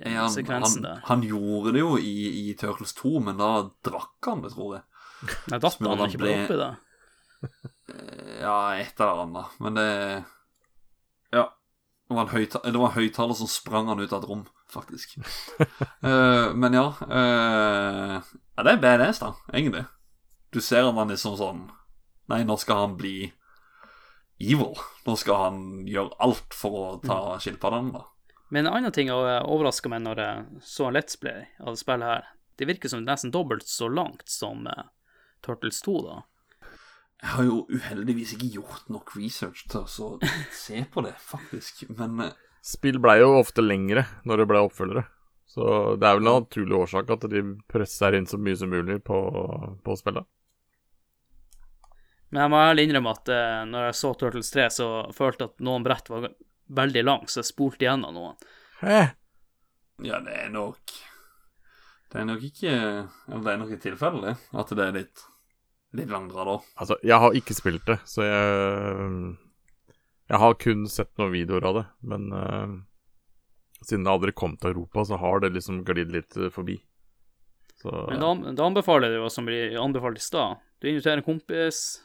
Ja, 0.00 0.28
han, 0.28 0.62
han, 0.62 0.86
han 1.08 1.22
gjorde 1.26 1.72
det 1.74 1.80
jo 1.82 1.96
i, 1.98 2.14
i 2.50 2.54
Turtles 2.56 2.92
2, 2.96 3.10
men 3.26 3.36
da 3.40 3.48
drakk 3.84 4.28
han 4.30 4.40
det, 4.44 4.52
tror 4.54 4.76
jeg. 4.78 4.84
Nei, 5.52 5.58
datt 5.60 5.80
han 5.82 6.04
ikke 6.06 6.20
ble- 6.22 6.36
oppi 6.44 6.56
det? 6.60 6.70
Ja, 8.40 8.56
et 8.80 9.00
eller 9.00 9.24
annet. 9.26 9.56
Men 9.60 9.74
det 9.80 9.88
Ja. 11.34 11.46
Det 12.08 12.16
var 12.16 12.26
en 12.26 12.94
høyttaler 12.96 13.36
som 13.38 13.46
sprang 13.50 13.86
han 13.86 14.00
ut 14.02 14.12
av 14.12 14.22
et 14.24 14.28
rom, 14.30 14.40
faktisk. 14.72 15.18
uh, 15.18 16.52
men 16.60 16.76
ja, 16.76 16.86
uh, 17.02 18.16
ja 18.56 18.64
Det 18.66 18.76
er 18.76 18.82
BDS, 18.84 19.22
da, 19.22 19.34
egentlig. 19.52 19.84
Du 20.50 20.60
ser 20.60 20.86
at 20.86 20.96
han 20.96 21.12
liksom 21.12 21.36
sånn 21.38 21.68
Nei, 22.30 22.44
nå 22.46 22.54
skal 22.62 22.84
han 22.84 22.96
bli 22.98 23.24
evil. 24.38 24.76
Nå 25.06 25.16
skal 25.18 25.40
han 25.44 25.62
gjøre 25.90 26.14
alt 26.22 26.54
for 26.54 26.76
å 26.78 26.84
ta 27.02 27.16
skilpaddene, 27.42 27.90
da. 27.98 28.04
Men 28.50 28.66
en 28.66 28.76
annen 28.78 28.94
ting 28.94 29.10
overraska 29.10 29.90
meg 29.90 30.04
når 30.04 30.22
jeg 30.22 30.62
så 30.66 30.88
en 30.88 30.94
Let's 30.94 31.18
Play 31.18 31.48
av 31.58 31.74
det 31.74 31.82
spillet 31.82 32.06
her. 32.06 32.28
Det 32.58 32.68
virker 32.68 32.92
som 32.92 33.02
nesten 33.06 33.34
dobbelt 33.34 33.66
så 33.66 33.88
langt 33.90 34.30
som 34.30 34.66
uh, 34.66 34.88
Turtles 35.42 35.80
2, 35.82 35.96
da. 36.06 36.16
Jeg 37.20 37.34
har 37.34 37.46
jo 37.46 37.58
uheldigvis 37.68 38.32
ikke 38.36 38.48
gjort 38.54 38.88
nok 38.92 39.12
research 39.18 39.66
til 39.68 39.84
å 39.84 40.10
se 40.54 40.84
på 40.92 41.04
det, 41.04 41.14
faktisk. 41.32 41.84
Men 41.98 42.30
Spill 42.60 43.00
blei 43.00 43.20
jo 43.22 43.32
ofte 43.38 43.64
lengre 43.64 44.04
når 44.28 44.42
det 44.42 44.48
ble 44.50 44.64
oppfølgere. 44.66 45.06
Så 45.50 45.64
det 45.98 46.06
er 46.06 46.18
vel 46.18 46.28
en 46.28 46.44
naturlig 46.44 46.76
årsak 46.78 47.08
at 47.10 47.24
de 47.32 47.40
presser 47.70 48.14
inn 48.14 48.28
så 48.30 48.38
mye 48.38 48.58
som 48.58 48.70
mulig 48.70 49.00
på, 49.02 49.16
på 49.82 49.96
spillet. 49.98 50.28
Men 52.30 52.44
jeg 52.44 52.52
må 52.52 52.60
ærlig 52.62 52.84
innrømme 52.86 53.14
at 53.16 53.30
eh, 53.34 53.62
når 53.66 53.88
jeg 53.88 53.96
så 53.98 54.12
Turtles 54.14 54.52
3, 54.54 54.68
så 54.70 54.88
følte 55.16 55.48
jeg 55.48 55.50
at 55.50 55.64
noen 55.66 55.86
brett 55.86 56.06
var 56.12 56.28
veldig 56.70 57.02
lang, 57.02 57.24
så 57.26 57.40
jeg 57.40 57.50
spolte 57.50 57.86
igjennom 57.86 58.14
noen. 58.14 58.38
Hæ? 58.84 59.00
ja, 60.06 60.20
det 60.24 60.32
er 60.32 60.48
nok 60.54 60.94
Det 62.08 62.20
er 62.22 62.24
nok 62.24 62.44
ikke 62.46 62.70
Eller 62.72 63.42
det 63.44 63.50
er 63.52 63.58
nok 63.60 63.72
et 63.74 63.82
tilfelle. 63.84 64.36
At 64.56 64.70
det 64.78 64.86
er 64.86 64.94
litt, 64.96 65.24
litt 65.98 66.12
langdra, 66.14 66.46
da. 66.46 66.56
Altså, 66.80 66.96
jeg 67.02 67.18
har 67.24 67.36
ikke 67.42 67.58
spilt 67.58 67.90
det, 67.90 67.98
så 68.08 68.24
jeg 68.24 69.34
Jeg 70.30 70.38
har 70.38 70.54
kun 70.62 70.86
sett 70.86 71.10
noen 71.18 71.32
videoer 71.34 71.64
av 71.66 71.76
det, 71.80 71.86
men 72.06 72.28
uh, 72.30 72.76
siden 73.82 74.04
det 74.06 74.12
aldri 74.12 74.34
kom 74.36 74.54
til 74.60 74.70
Europa, 74.70 75.04
så 75.08 75.18
har 75.18 75.42
det 75.42 75.54
liksom 75.56 75.82
glidd 75.88 76.12
litt 76.14 76.36
eh, 76.36 76.52
forbi. 76.54 76.76
Så 77.80 77.90
Men 78.10 78.20
da, 78.22 78.52
da 78.58 78.68
anbefaler 78.68 79.08
jeg 79.08 79.16
det 79.16 79.22
jo, 79.22 79.32
som 79.32 79.48
vi 79.48 79.58
anbefalte 79.80 80.20
i 80.20 80.24
stad. 80.24 80.60
Du 80.80 80.88
inviterer 80.90 81.22
en 81.22 81.26
kompis, 81.26 82.00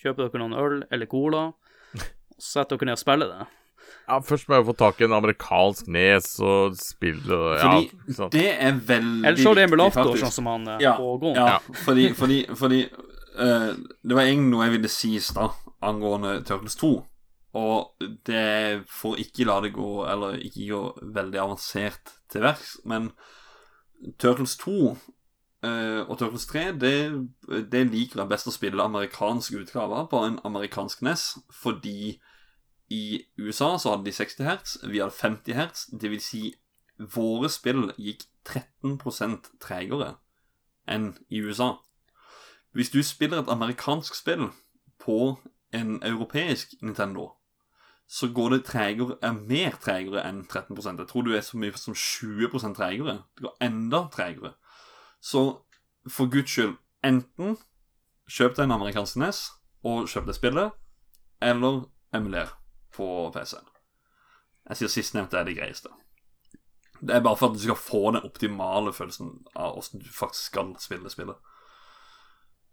kjøper 0.00 0.28
dere 0.28 0.42
noen 0.42 0.56
øl 0.60 0.76
eller 0.92 1.08
cola, 1.10 1.46
og 1.96 2.04
så 2.36 2.60
setter 2.60 2.76
dere 2.76 2.90
ned 2.90 2.98
og 2.98 3.00
spiller 3.00 3.32
det. 3.32 3.46
ja, 4.08 4.18
først 4.28 4.48
må 4.48 4.58
jeg 4.58 4.66
få 4.68 4.74
tak 4.84 5.00
i 5.00 5.06
en 5.08 5.16
amerikansk 5.16 5.88
nes 5.92 6.28
og 6.44 6.76
spille 6.80 7.40
ja, 7.56 7.64
Fordi 7.64 7.88
ikke 7.88 8.28
det 8.32 8.46
er 8.52 8.78
veldig 8.92 9.26
Eller 9.28 9.42
så 9.42 9.50
er 9.50 9.58
det 9.58 9.66
emulator, 9.68 9.98
faktisk. 9.98 10.24
sånn 10.24 10.36
som 10.38 10.48
han 10.48 10.70
eh, 10.76 10.84
Ja, 10.84 10.94
på 11.00 11.32
Ja, 11.36 11.58
fordi, 11.84 12.06
fordi, 12.16 12.38
fordi 12.56 12.80
uh, 12.92 13.74
Det 13.76 14.16
var 14.16 14.24
egentlig 14.24 14.54
noe 14.54 14.68
jeg 14.68 14.76
ville 14.78 14.92
si 14.92 15.16
i 15.18 15.24
stad 15.24 15.52
angående 15.84 16.38
Turtles 16.48 16.78
2. 16.80 16.94
Og 17.54 18.06
det 18.26 18.84
får 18.90 19.20
ikke 19.22 19.46
la 19.46 19.60
det 19.62 19.74
gå 19.76 19.90
Eller 20.10 20.40
ikke 20.42 20.64
gå 20.72 20.80
veldig 21.14 21.38
avansert 21.38 22.16
til 22.32 22.42
verks, 22.42 22.80
men 22.84 23.12
Turtles 24.18 24.56
2 24.58 24.72
eh, 25.62 26.00
og 26.02 26.18
Turtles 26.18 26.46
3 26.50 26.64
det, 26.82 26.96
det 27.72 27.84
liker 27.92 28.20
jeg 28.20 28.30
best 28.32 28.50
å 28.50 28.54
spille 28.54 28.82
amerikansk 28.82 29.54
utgave 29.62 30.02
på 30.10 30.22
en 30.26 30.40
amerikansk 30.44 31.04
NES, 31.06 31.28
fordi 31.54 32.16
i 32.92 33.22
USA 33.38 33.78
så 33.78 33.94
hadde 33.94 34.04
de 34.04 34.12
60 34.12 34.44
hertz, 34.44 34.76
vi 34.82 35.00
hadde 35.00 35.16
50 35.16 35.56
hertz. 35.56 35.86
Det 36.00 36.10
vil 36.10 36.20
si, 36.20 36.42
våre 36.98 37.48
spill 37.50 37.88
gikk 37.96 38.26
13% 38.44 39.48
tregere 39.62 40.16
enn 40.90 41.14
i 41.32 41.40
USA. 41.40 41.78
Hvis 42.74 42.90
du 42.90 43.00
spiller 43.02 43.40
et 43.40 43.50
amerikansk 43.50 44.14
spill 44.18 44.50
på 45.00 45.36
en 45.74 45.96
europeisk 46.02 46.74
Nintendo, 46.82 47.32
så 48.06 48.28
går 48.28 48.50
det 48.50 48.64
tregere, 48.68 49.16
er 49.22 49.32
mer 49.32 49.76
tregere 49.80 50.22
enn 50.28 50.44
13% 50.44 51.00
Jeg 51.00 51.08
tror 51.08 51.22
du 51.24 51.32
er 51.34 51.40
så 51.40 51.58
mye 51.58 51.76
som 51.80 51.94
20% 51.96 52.76
tregere. 52.76 53.22
Det 53.36 53.46
går 53.46 53.56
enda 53.64 54.04
tregere. 54.12 54.52
Så 55.20 55.44
for 56.08 56.28
guds 56.30 56.50
skyld, 56.50 56.76
enten 57.04 57.56
kjøp 58.28 58.56
deg 58.56 58.66
en 58.66 58.76
amerikansk 58.76 59.16
NES 59.16 59.40
og 59.84 60.08
kjøp 60.08 60.28
deg 60.28 60.36
spillet, 60.36 60.76
eller 61.40 61.84
emuler 62.14 62.52
på 62.94 63.06
PC-en. 63.34 63.68
Jeg 64.68 64.80
sier 64.80 64.92
sistnevnte 64.92 65.38
er 65.38 65.48
det 65.48 65.56
greieste. 65.58 65.90
Det 67.00 67.16
er 67.16 67.24
bare 67.24 67.36
for 67.36 67.50
at 67.50 67.56
du 67.56 67.60
skal 67.60 67.76
få 67.76 68.04
den 68.14 68.24
optimale 68.24 68.92
følelsen 68.96 69.32
av 69.56 69.76
åssen 69.76 70.00
du 70.00 70.08
faktisk 70.08 70.52
skal 70.52 70.72
spille 70.80 71.10
spillet. 71.12 71.36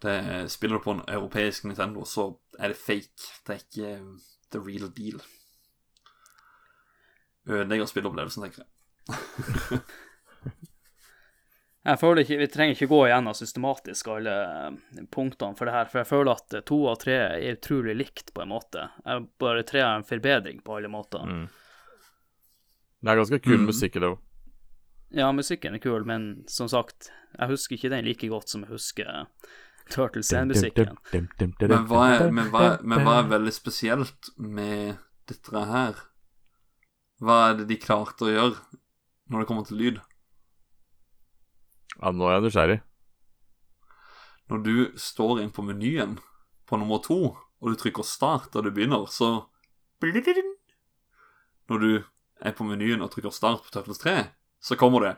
Det, 0.01 0.51
spiller 0.51 0.79
du 0.79 0.83
på 0.83 0.95
en 0.95 1.03
europeisk 1.07 1.65
Nintendo, 1.67 2.05
så 2.05 2.31
er 2.59 2.71
det 2.71 2.77
fake. 2.77 3.27
Det 3.47 3.55
er 3.55 3.59
ikke 3.65 3.91
the 4.51 4.59
real 4.59 4.89
deal. 4.95 5.21
Ødelegger 7.49 7.89
spilleopplevelsen, 7.89 8.43
tenker 8.45 8.63
jeg. 8.63 9.81
Jeg 11.81 11.97
føler 11.97 12.21
ikke, 12.21 12.37
Vi 12.37 12.47
trenger 12.53 12.75
ikke 12.75 12.87
gå 12.91 12.97
igjennom 13.07 13.33
systematisk 13.33 14.09
alle 14.13 14.33
eh, 14.37 15.05
punktene 15.09 15.57
for 15.57 15.65
det 15.65 15.73
her, 15.73 15.87
for 15.89 15.97
jeg 16.03 16.09
føler 16.11 16.37
at 16.37 16.53
eh, 16.59 16.61
to 16.69 16.77
og 16.91 16.99
tre 17.01 17.15
er 17.39 17.55
utrolig 17.55 17.95
likt, 17.97 18.29
på 18.35 18.43
en 18.43 18.51
måte. 18.51 18.83
Jeg 19.01 19.23
bare 19.41 19.63
tre 19.65 19.81
er 19.81 19.95
en 19.97 20.05
forbedring 20.05 20.59
på 20.61 20.75
alle 20.77 20.91
måter. 20.93 21.25
Mm. 21.25 21.47
Det 23.01 23.09
er 23.15 23.17
ganske 23.23 23.39
kul 23.41 23.57
Mm. 23.57 23.65
musikk 23.71 23.97
i 23.97 24.03
det 24.03 24.11
òg. 24.11 24.19
Ja, 25.17 25.31
musikken 25.33 25.73
er 25.75 25.81
kul, 25.81 26.05
men 26.05 26.29
som 26.47 26.69
sagt, 26.69 27.09
jeg 27.39 27.49
husker 27.49 27.75
ikke 27.75 27.89
den 27.95 28.05
like 28.05 28.29
godt 28.29 28.47
som 28.53 28.61
jeg 28.61 28.69
husker 28.75 29.25
Turtles 29.91 30.31
1-musikken. 30.33 30.95
Men 31.11 31.87
hva, 31.89 32.05
er, 32.15 32.31
men, 32.31 32.47
hva, 32.53 32.77
men 32.81 33.03
hva 33.05 33.17
er 33.21 33.27
veldig 33.31 33.53
spesielt 33.55 34.31
med 34.37 34.97
dette 35.29 35.65
her? 35.71 35.99
Hva 37.21 37.41
er 37.49 37.59
det 37.59 37.67
de 37.69 37.77
klarte 37.81 38.25
å 38.25 38.31
gjøre 38.31 38.79
når 39.31 39.43
det 39.43 39.49
kommer 39.49 39.67
til 39.67 39.81
lyd? 39.81 39.99
Ja, 41.99 42.11
nå 42.15 42.27
er 42.27 42.39
jeg 42.39 42.47
nysgjerrig. 42.47 42.79
Når 44.51 44.63
du 44.65 44.75
står 44.99 45.43
inn 45.43 45.51
på 45.53 45.63
menyen 45.63 46.17
på 46.67 46.79
nummer 46.79 46.99
to, 47.03 47.19
og 47.61 47.69
du 47.69 47.77
trykker 47.77 48.07
start 48.07 48.49
da 48.55 48.63
du 48.65 48.71
begynner, 48.73 49.05
så 49.07 49.45
Når 51.69 51.77
du 51.79 51.91
er 52.41 52.55
på 52.57 52.65
menyen 52.65 53.03
og 53.05 53.11
trykker 53.13 53.29
start 53.29 53.61
på 53.67 53.71
Turtles 53.75 54.01
3, 54.01 54.15
så 54.59 54.75
kommer 54.75 55.05
det 55.05 55.13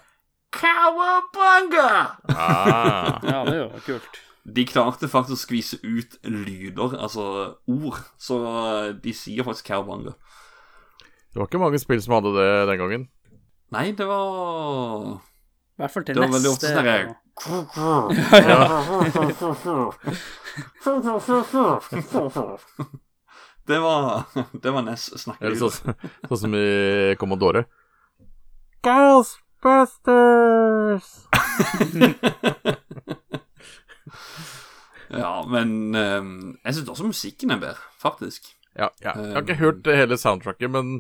Cowabunga! 0.54 2.20
Ah. 2.30 3.24
Ja, 3.24 3.40
det 3.48 3.56
er 3.56 3.62
jo 3.64 3.82
kult. 3.88 4.20
De 4.44 4.66
klarte 4.68 5.08
faktisk 5.08 5.38
å 5.38 5.40
skvise 5.40 5.78
ut 5.84 6.18
lyder, 6.28 6.98
altså 7.00 7.24
ord, 7.72 7.96
så 8.20 8.36
de 9.00 9.14
sier 9.16 9.44
faktisk 9.48 9.70
cowabunga. 9.72 10.12
Det 11.32 11.40
var 11.40 11.48
ikke 11.48 11.62
mange 11.64 11.80
spill 11.80 12.02
som 12.04 12.14
hadde 12.18 12.34
det 12.36 12.50
den 12.70 12.80
gangen. 12.82 13.06
Nei, 13.74 13.88
det 13.98 14.06
var 14.06 15.16
I 15.16 15.18
hvert 15.82 15.94
fall 15.96 16.04
til 16.06 16.14
Det 16.14 16.22
var 16.22 16.30
veldig 16.36 16.52
ofte 16.52 16.68
sånn 16.70 16.86
her 16.86 17.10
Det 23.66 23.80
var 23.80 24.24
Det 24.62 24.72
var 24.76 24.82
Ness 24.86 25.08
snakkelyd. 25.24 25.58
sånn, 25.64 25.96
sånn 26.30 26.42
som 26.44 26.54
i 26.60 26.62
Commodore. 27.18 27.64
Ghostbusters! 28.84 31.08
Ja, 35.14 35.44
men 35.46 35.94
ehm, 36.00 36.32
jeg 36.64 36.78
syns 36.78 36.90
også 36.90 37.06
musikken 37.10 37.52
er 37.54 37.60
bedre, 37.62 37.84
faktisk. 38.02 38.48
Ja, 38.74 38.88
ja. 39.04 39.12
Jeg 39.14 39.34
har 39.36 39.44
ikke 39.44 39.60
hørt 39.60 39.90
hele 39.94 40.18
soundtracket, 40.18 40.72
men 40.74 40.96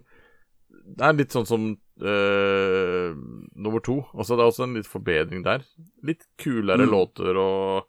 det 0.83 1.05
er 1.07 1.15
litt 1.17 1.33
sånn 1.33 1.47
som 1.49 1.63
uh, 2.03 3.13
nummer 3.55 3.81
to. 3.85 4.01
Også, 4.13 4.35
det 4.35 4.43
er 4.43 4.51
også 4.51 4.67
en 4.67 4.75
litt 4.77 4.89
forbedring 4.89 5.41
der. 5.45 5.63
Litt 6.05 6.27
kulere 6.37 6.83
Mm. 6.85 6.91
låter 6.91 7.39
og 7.39 7.87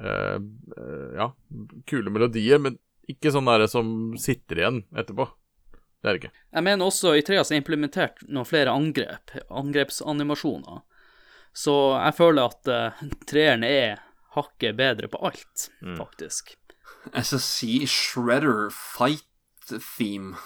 uh, 0.00 0.38
uh, 0.40 1.08
Ja, 1.18 1.28
kule 1.86 2.10
melodier, 2.10 2.58
men 2.58 2.78
ikke 3.10 3.30
sånn 3.34 3.46
derre 3.50 3.68
som 3.68 4.16
sitter 4.18 4.62
igjen 4.62 4.82
etterpå. 4.96 5.28
Det 6.02 6.08
er 6.08 6.16
det 6.16 6.22
ikke. 6.24 6.32
Jeg 6.56 6.64
mener 6.66 6.88
også 6.88 7.12
i 7.14 7.22
trea 7.22 7.44
så 7.44 7.54
er 7.54 7.60
implementert 7.62 8.24
noen 8.26 8.48
flere 8.48 8.72
angrep, 8.74 9.36
angrepsanimasjoner. 9.50 10.80
Så 11.54 11.74
jeg 12.00 12.16
føler 12.16 12.48
at 12.48 12.72
uh, 12.72 13.04
treeren 13.28 13.62
er 13.68 14.00
hakket 14.36 14.76
bedre 14.78 15.08
på 15.12 15.18
alt, 15.28 15.68
Mm. 15.82 15.96
faktisk. 15.98 16.54
SSC 17.14 17.86
Shredder 17.90 18.70
Fight 18.70 19.24
Theme, 19.96 20.36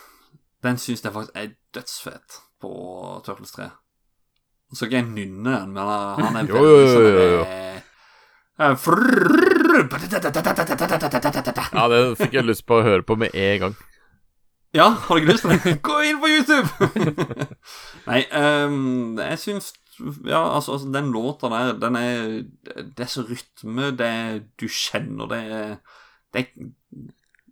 den 0.63 0.77
syns 0.81 1.03
jeg 1.05 1.13
faktisk 1.13 1.37
er 1.37 1.53
dødsfet 1.75 2.41
på 2.61 2.71
Turtles 3.27 3.53
3. 3.53 3.71
Nå 4.71 4.75
skal 4.79 4.89
ikke 4.89 4.97
jeg 5.03 5.11
nynne 5.13 5.53
den, 5.61 5.73
men 5.77 5.83
han 5.87 6.37
er 6.37 6.43
veldig 6.49 6.55
jo, 6.55 6.63
jo, 6.65 6.87
sånn 6.91 7.05
jo, 7.07 7.27
jo. 7.37 7.45
frrrr- 8.81 9.45
Ja, 11.77 11.85
det 11.93 12.01
fikk 12.19 12.33
jeg 12.39 12.47
lyst 12.49 12.65
på 12.67 12.79
å 12.81 12.85
høre 12.87 13.05
på 13.07 13.17
med 13.21 13.35
en 13.37 13.59
gang. 13.61 13.75
Ja, 14.77 14.89
har 14.91 15.17
du 15.17 15.23
ikke 15.23 15.33
lyst 15.35 15.45
til 15.45 15.53
det? 15.57 15.75
Gå 15.85 15.97
inn 16.05 16.19
på 16.21 16.29
YouTube! 16.33 16.69
Nei, 18.07 18.23
um, 18.33 19.17
jeg 19.21 19.39
syns 19.41 19.71
Ja, 20.29 20.43
altså, 20.55 20.77
altså, 20.77 20.91
den 20.93 21.13
låta 21.13 21.49
der, 21.49 21.73
den 21.81 21.97
er 21.97 22.43
Det 22.97 23.05
er 23.07 23.09
så 23.11 23.23
rytme, 23.25 23.91
det 23.97 24.07
er 24.07 24.41
Du 24.61 24.67
kjenner 24.69 25.31
det 25.31 25.39
er, 25.39 25.77
det 26.35 26.43
er 26.43 26.67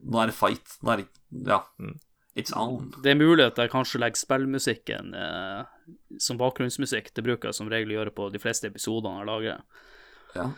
Nå 0.04 0.20
er 0.20 0.28
det 0.28 0.36
fight. 0.36 0.76
Nå 0.82 0.92
er 0.92 1.04
det 1.04 1.08
Ja. 1.48 1.62
Mm. 1.78 1.96
It's 2.34 2.52
on. 2.58 2.90
Det 3.02 3.12
er 3.12 3.18
mulig 3.18 3.44
at 3.46 3.58
jeg 3.58 3.70
kanskje 3.70 4.00
legger 4.02 4.18
spillmusikken 4.18 5.12
eh, 5.14 5.60
som 6.18 6.38
bakgrunnsmusikk. 6.40 7.12
Det 7.14 7.22
bruker 7.22 7.48
jeg 7.48 7.58
som 7.60 7.70
regel 7.70 7.92
å 7.92 7.98
gjøre 8.00 8.14
på 8.16 8.26
de 8.34 8.40
fleste 8.42 8.66
episodene 8.66 9.20
jeg 9.22 9.28
lager. 9.28 9.60
Ja. 10.34 10.48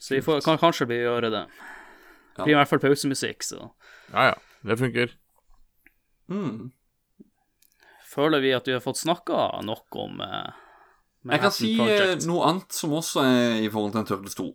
Så 0.00 0.16
vi 0.16 0.22
får, 0.24 0.40
kan 0.46 0.56
kanskje 0.60 0.88
bli 0.88 1.02
gjøre 1.02 1.28
det. 1.34 1.44
Det 2.36 2.44
blir 2.44 2.54
i 2.54 2.58
hvert 2.58 2.72
fall 2.72 2.80
pausemusikk, 2.80 3.44
så 3.44 3.60
Ja, 4.14 4.30
ja. 4.30 4.34
Det 4.66 4.78
funker. 4.80 5.12
Mm. 6.32 6.72
føler 8.02 8.40
vi 8.42 8.50
at 8.56 8.66
vi 8.66 8.72
har 8.74 8.80
fått 8.82 8.98
snakka 8.98 9.60
nok 9.62 9.96
om 10.00 10.20
eh, 10.24 10.56
Jeg 11.30 11.40
kan 11.40 11.50
si 11.52 11.72
eh, 11.72 11.78
Project. 11.80 12.26
noe 12.26 12.44
annet 12.48 12.72
som 12.72 12.90
også 12.92 13.22
er 13.24 13.60
i 13.64 13.68
forhold 13.72 13.92
til 13.92 14.00
en 14.00 14.06
Turtles 14.06 14.34
2. 14.38 14.46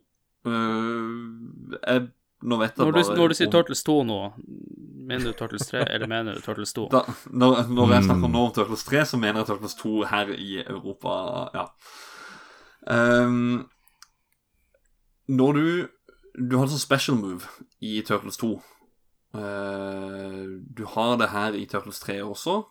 Uh, 0.45 1.77
jeg, 1.87 2.07
nå 2.43 2.57
vet 2.57 2.71
jeg 2.73 2.81
Når 2.85 2.91
du, 2.91 3.01
bare 3.03 3.17
når 3.17 3.27
du 3.27 3.33
sier 3.37 3.47
om- 3.47 3.51
Turtles 3.53 3.83
2 3.83 3.95
nå, 4.09 4.19
mener 5.11 5.25
du 5.25 5.33
Turtles 5.37 5.67
3, 5.69 5.83
eller 5.93 6.07
mener 6.07 6.33
du 6.33 6.41
Turtles 6.41 6.73
2? 6.73 6.87
Da, 6.91 7.01
når, 7.29 7.67
når 7.69 7.93
jeg 7.93 8.03
snakker 8.07 8.27
Mm. 8.27 8.33
nå 8.33 8.45
om 8.47 8.53
Turtles 8.55 8.83
3, 8.87 9.05
så 9.05 9.17
mener 9.21 9.39
jeg 9.43 9.47
Turtles 9.51 9.75
2 9.75 10.03
her 10.09 10.31
i 10.33 10.63
Europa. 10.65 11.49
Ja. 11.53 11.65
Um, 12.87 13.69
når 15.29 15.53
du 15.53 15.87
Du 16.49 16.55
har 16.57 16.63
en 16.63 16.71
sånn 16.71 16.79
special 16.79 17.17
move 17.17 17.43
i 17.81 18.01
Turtles 18.07 18.37
2. 18.39 18.53
Uh, 19.35 20.59
du 20.75 20.85
har 20.87 21.17
det 21.19 21.27
her 21.29 21.53
i 21.59 21.65
Turtles 21.65 21.99
3 21.99 22.21
også. 22.23 22.63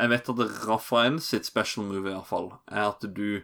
Jeg 0.00 0.10
vet 0.12 0.32
at 0.32 0.66
Rafael 0.68 1.20
sitt 1.22 1.46
special 1.48 1.86
move 1.86 2.08
i 2.08 2.14
hvert 2.14 2.28
fall 2.28 2.50
er 2.70 2.90
at 2.90 3.04
du 3.04 3.42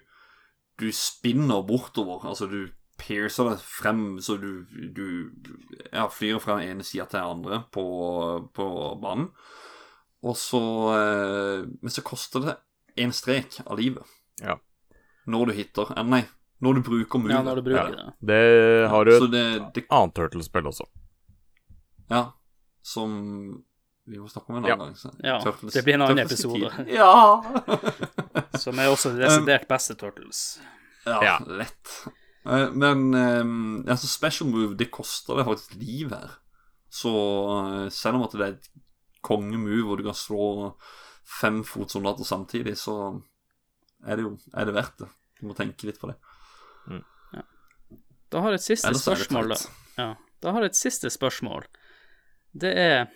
Du 0.76 0.90
spinner 0.92 1.62
bortover. 1.64 2.26
Altså 2.28 2.46
du 2.46 2.68
piercer 3.00 3.50
det 3.50 3.60
frem 3.60 4.18
så 4.20 4.36
du, 4.40 4.66
du 4.92 5.30
ja, 5.92 6.06
flyr 6.08 6.38
fra 6.40 6.58
den 6.58 6.70
ene 6.70 6.84
sida 6.84 7.06
til 7.08 7.20
den 7.20 7.30
andre 7.38 7.62
på, 7.72 7.84
på 8.56 8.66
banen. 9.00 9.30
Og 10.24 10.36
så 10.36 10.62
eh, 10.96 11.66
Men 11.80 11.92
så 11.92 12.04
koster 12.04 12.44
det 12.44 12.56
én 12.96 13.12
strek 13.12 13.60
av 13.66 13.78
livet. 13.78 14.04
Ja. 14.42 14.58
Når 15.26 15.50
du 15.50 15.56
hitter 15.58 15.92
eh, 15.96 16.04
Nei, 16.08 16.22
når 16.64 16.78
du 16.78 16.84
bruker 16.88 17.20
movet. 17.20 17.36
Ja, 17.36 17.42
når 17.44 17.60
du 17.60 17.68
bruker 17.70 17.96
det. 17.96 18.06
Det 18.32 18.88
har 18.92 19.04
du 19.04 19.12
Så 19.16 19.28
et 19.28 19.34
det, 19.36 19.46
det 19.76 19.86
annet 19.92 20.16
Turtles-spill 20.16 20.68
også. 20.72 20.88
Ja. 22.12 22.22
Som 22.86 23.16
vi 24.06 24.18
må 24.18 24.28
snakke 24.30 24.50
om 24.52 24.56
en 24.60 24.64
Ja. 24.68 24.74
annen 24.74 24.86
gang. 24.86 24.96
så. 24.96 25.10
Ja, 25.24 25.38
Turtles- 25.42 25.72
det 25.74 25.82
blir 25.84 25.94
en 25.94 26.02
annen 26.02 26.28
Turtles 26.28 26.44
episode. 26.44 26.86
Ja! 26.88 27.42
Som 28.62 28.78
er 28.78 28.88
også 28.92 29.12
det 29.16 29.26
desidert 29.26 29.66
beste 29.68 29.94
Turtles. 29.98 30.58
ja, 31.06 31.18
Ja. 31.24 31.38
lett. 31.46 31.92
Eh, 32.46 32.70
Men 32.70 33.14
eh, 33.14 33.90
altså 33.92 34.06
special 34.06 34.48
move, 34.50 34.76
det 34.76 34.90
koster 34.90 35.36
deg 35.36 35.46
faktisk 35.46 35.74
liv 35.80 36.10
her. 36.14 36.30
Så 36.90 37.10
eh, 37.84 37.88
selv 37.90 38.16
om 38.16 38.22
at 38.28 38.32
det 38.32 38.40
er 38.40 38.52
et 38.54 38.68
kongemove 39.26 39.82
hvor 39.88 39.96
du 39.98 40.04
kan 40.06 40.14
slå 40.14 40.76
fem 41.40 41.64
fotsoldater 41.66 42.24
samtidig, 42.24 42.76
så 42.78 43.20
er 44.06 44.16
det 44.16 44.22
jo 44.22 44.36
er 44.54 44.64
det 44.64 44.74
verdt 44.74 44.98
det. 45.02 45.08
Du 45.40 45.46
må 45.48 45.54
tenke 45.58 45.84
litt 45.84 45.98
på 46.00 46.06
det. 46.12 46.16
Da 48.30 48.40
har 48.42 48.50
jeg 48.54 48.60
et 48.60 48.64
siste 48.66 48.88
Ellers 48.90 49.04
spørsmål, 49.06 49.52
da. 49.52 49.56
Ja, 49.98 50.06
da 50.42 50.52
har 50.52 50.64
jeg 50.64 50.72
et 50.72 50.78
siste 50.78 51.10
spørsmål. 51.14 51.66
Det 52.58 52.72
er 52.76 53.06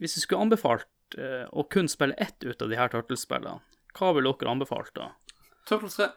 Hvis 0.00 0.16
du 0.16 0.22
skulle 0.22 0.46
anbefalt 0.46 1.18
eh, 1.18 1.44
å 1.50 1.64
kun 1.70 1.90
spille 1.90 2.16
ett 2.20 2.38
ut 2.44 2.62
av 2.62 2.70
de 2.70 2.78
her 2.78 2.92
Turtles-spillene, 2.92 3.60
hva 3.98 4.12
ville 4.16 4.32
dere 4.40 4.54
anbefalt 4.54 4.94
da? 4.96 5.10
Turtles 5.68 5.98
3. 5.98 6.08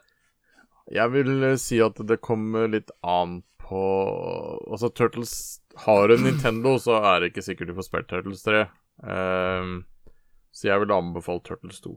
Jeg 0.96 1.12
vil 1.12 1.34
eh, 1.42 1.58
si 1.60 1.80
at 1.82 2.00
det 2.08 2.22
kommer 2.24 2.70
litt 2.70 2.92
an 3.02 3.40
på 3.66 3.82
Altså, 4.70 4.92
Turtles 4.94 5.60
Har 5.86 6.12
en 6.14 6.22
Nintendo, 6.22 6.76
så 6.78 7.00
er 7.02 7.20
det 7.20 7.32
ikke 7.32 7.42
sikkert 7.42 7.72
du 7.72 7.76
får 7.78 7.88
spilt 7.88 8.10
Turtles 8.12 8.44
3. 8.46 8.60
Ehm, 9.10 9.80
så 10.54 10.68
jeg 10.70 10.82
vil 10.84 10.94
anbefale 10.94 11.42
Turtles 11.44 11.82
2. 11.84 11.96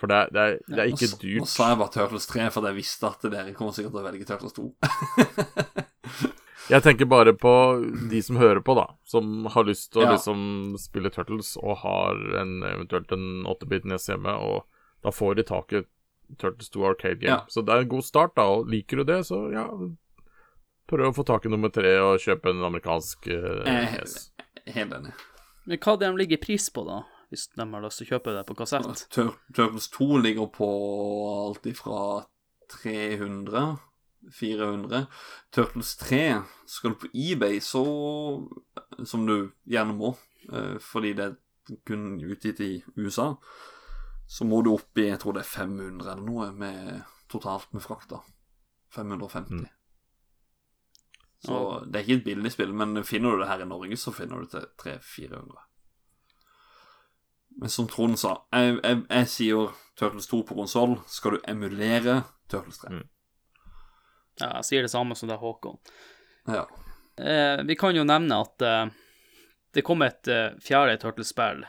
For 0.00 0.08
det 0.08 0.16
er, 0.16 0.28
det 0.32 0.42
er, 0.42 0.58
det 0.68 0.78
er 0.78 0.92
ikke 0.92 1.08
ikke 1.08 1.22
dyrt. 1.22 1.40
Nå 1.40 1.46
dyrt. 1.46 1.52
sa 1.54 1.70
jeg 1.72 1.80
bare 1.80 1.94
Turtles 1.96 2.28
3, 2.30 2.44
for 2.54 2.68
jeg 2.68 2.78
visste 2.78 3.08
at 3.10 3.26
dere 3.32 3.56
kommer 3.56 3.74
sikkert 3.76 3.96
til 3.96 4.02
å 4.02 4.06
velge 4.06 4.28
Turtles 4.28 4.54
2. 4.60 4.68
Jeg 6.70 6.82
tenker 6.84 7.08
bare 7.10 7.32
på 7.34 7.52
de 8.10 8.20
som 8.22 8.36
hører 8.40 8.60
på, 8.64 8.74
da. 8.78 8.86
Som 9.04 9.46
har 9.50 9.64
lyst 9.66 9.92
til 9.92 10.02
å 10.02 10.06
Ja. 10.06 10.12
liksom 10.14 10.76
spille 10.78 11.10
Turtles 11.10 11.56
og 11.60 11.78
har 11.82 12.14
en, 12.40 12.62
eventuelt 12.62 13.10
en 13.12 13.44
8-bit 13.44 13.84
nes 13.90 14.06
hjemme, 14.08 14.30
og 14.38 14.64
da 15.02 15.10
får 15.10 15.36
de 15.36 15.42
tak 15.48 15.72
i 15.72 15.82
Turtles 16.38 16.70
2 16.70 16.84
Arcade 16.92 17.18
Game. 17.20 17.32
Ja. 17.32 17.40
Så 17.48 17.64
det 17.66 17.74
er 17.74 17.80
en 17.82 17.88
god 17.88 18.04
start, 18.04 18.34
da. 18.36 18.42
Og 18.46 18.68
liker 18.70 18.96
du 18.98 19.04
det, 19.04 19.24
så 19.26 19.50
ja 19.52 19.66
Prøv 20.90 21.12
å 21.12 21.14
få 21.14 21.22
tak 21.24 21.44
i 21.46 21.48
nummer 21.48 21.70
tre 21.70 21.92
og 22.02 22.18
kjøpe 22.18 22.50
en 22.50 22.64
amerikansk 22.66 23.28
Eh, 23.30 23.94
nes. 23.94 24.32
Helt 24.66 24.92
enig. 24.92 25.12
Men 25.66 25.78
hva 25.78 25.96
det 25.98 26.08
de 26.10 26.16
ligger 26.18 26.40
pris 26.42 26.68
på, 26.70 26.82
da? 26.84 27.04
Hvis 27.30 27.46
de 27.54 27.62
har 27.62 27.82
lyst 27.84 27.98
til 27.98 28.06
å 28.08 28.10
kjøpe 28.18 28.32
det 28.34 28.46
på 28.48 28.56
kassett? 28.58 29.04
Tur 29.10 29.36
Turtles 29.54 29.86
2 29.94 30.18
ligger 30.18 30.48
på 30.50 30.66
alt 31.46 31.62
ifra 31.70 32.24
300 32.82 33.78
400. 34.32 35.06
Turtles 35.54 35.94
3 35.96 36.22
skal 36.68 36.94
du 36.94 37.00
på 37.02 37.12
eBay, 37.14 37.60
så 37.60 37.84
Som 39.04 39.26
du 39.26 39.50
gjerne 39.64 39.96
må, 39.96 40.16
eh, 40.52 40.76
fordi 40.78 41.12
det 41.16 41.24
er 41.24 41.76
kun 41.86 42.20
utgitt 42.20 42.60
i 42.60 42.84
USA. 42.96 43.34
Så 44.28 44.44
må 44.44 44.62
du 44.62 44.74
opp 44.74 44.98
i 44.98 45.08
jeg 45.08 45.18
tror 45.20 45.34
det 45.34 45.44
er 45.44 45.54
500 45.54 46.12
eller 46.12 46.22
noe 46.22 46.50
med, 46.52 47.02
totalt 47.28 47.72
med 47.72 47.82
frakt. 47.82 48.10
da 48.10 48.20
550. 48.94 49.54
Mm. 49.54 49.66
Så 51.38 51.84
det 51.86 51.98
er 51.98 52.04
ikke 52.04 52.18
et 52.18 52.24
billig 52.24 52.52
spill, 52.52 52.72
men 52.76 53.04
finner 53.04 53.32
du 53.32 53.40
det 53.40 53.48
her 53.48 53.62
i 53.64 53.68
Norge, 53.68 53.96
så 53.96 54.12
finner 54.12 54.40
du 54.42 54.48
det 54.50 54.50
til 54.50 54.66
300-400. 54.82 55.62
Men 57.60 57.68
som 57.68 57.88
Trond 57.88 58.18
sa, 58.20 58.34
jeg, 58.52 58.76
jeg, 58.84 59.02
jeg 59.08 59.28
sier 59.28 59.72
Turtles 59.98 60.28
2 60.30 60.42
på 60.48 60.56
konsoll. 60.58 60.98
Skal 61.10 61.36
du 61.36 61.48
emulere 61.48 62.22
Turtles 62.48 62.78
3? 62.84 62.92
Mm. 62.94 63.08
Ja, 64.38 64.52
jeg 64.60 64.64
sier 64.68 64.82
det 64.86 64.90
samme 64.92 65.16
som 65.18 65.28
det 65.28 65.34
er 65.36 65.42
Håkon. 65.42 65.78
Ja. 66.48 66.66
Eh, 67.20 67.62
vi 67.68 67.76
kan 67.76 67.96
jo 67.96 68.04
nevne 68.08 68.38
at 68.46 68.62
eh, 68.64 68.86
det 69.74 69.84
kom 69.84 70.02
et 70.06 70.28
eh, 70.30 70.54
fjerde 70.64 70.96
Turtles-spill 71.02 71.64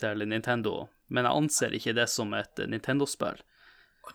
til 0.00 0.24
Nintendo, 0.28 0.88
men 1.08 1.24
jeg 1.28 1.38
anser 1.42 1.76
ikke 1.76 1.94
det 1.96 2.08
som 2.10 2.32
et 2.34 2.58
eh, 2.58 2.66
Nintendo-spill. 2.72 3.38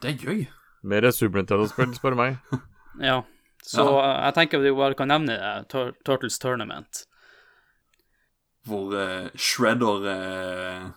Det 0.02 0.12
er 0.16 0.26
gøy. 0.26 0.42
Mer 0.84 1.08
Super 1.14 1.42
Nintendo-spill, 1.44 1.94
spør 1.98 2.16
du 2.18 2.22
meg. 2.24 2.38
Ja, 3.00 3.22
så 3.64 3.86
Ja. 3.86 4.00
eh, 4.04 4.18
jeg 4.28 4.34
tenker 4.36 4.60
vi 4.60 4.72
bare 4.76 4.98
kan 5.00 5.08
nevne 5.08 5.38
det, 5.40 5.52
Tur 5.72 5.94
Turtles 6.04 6.36
Tournament. 6.44 7.06
Hvor 8.68 8.92
eh, 9.00 9.30
Shredder 9.40 10.04
eh, 10.12 10.76
eh, 10.76 10.90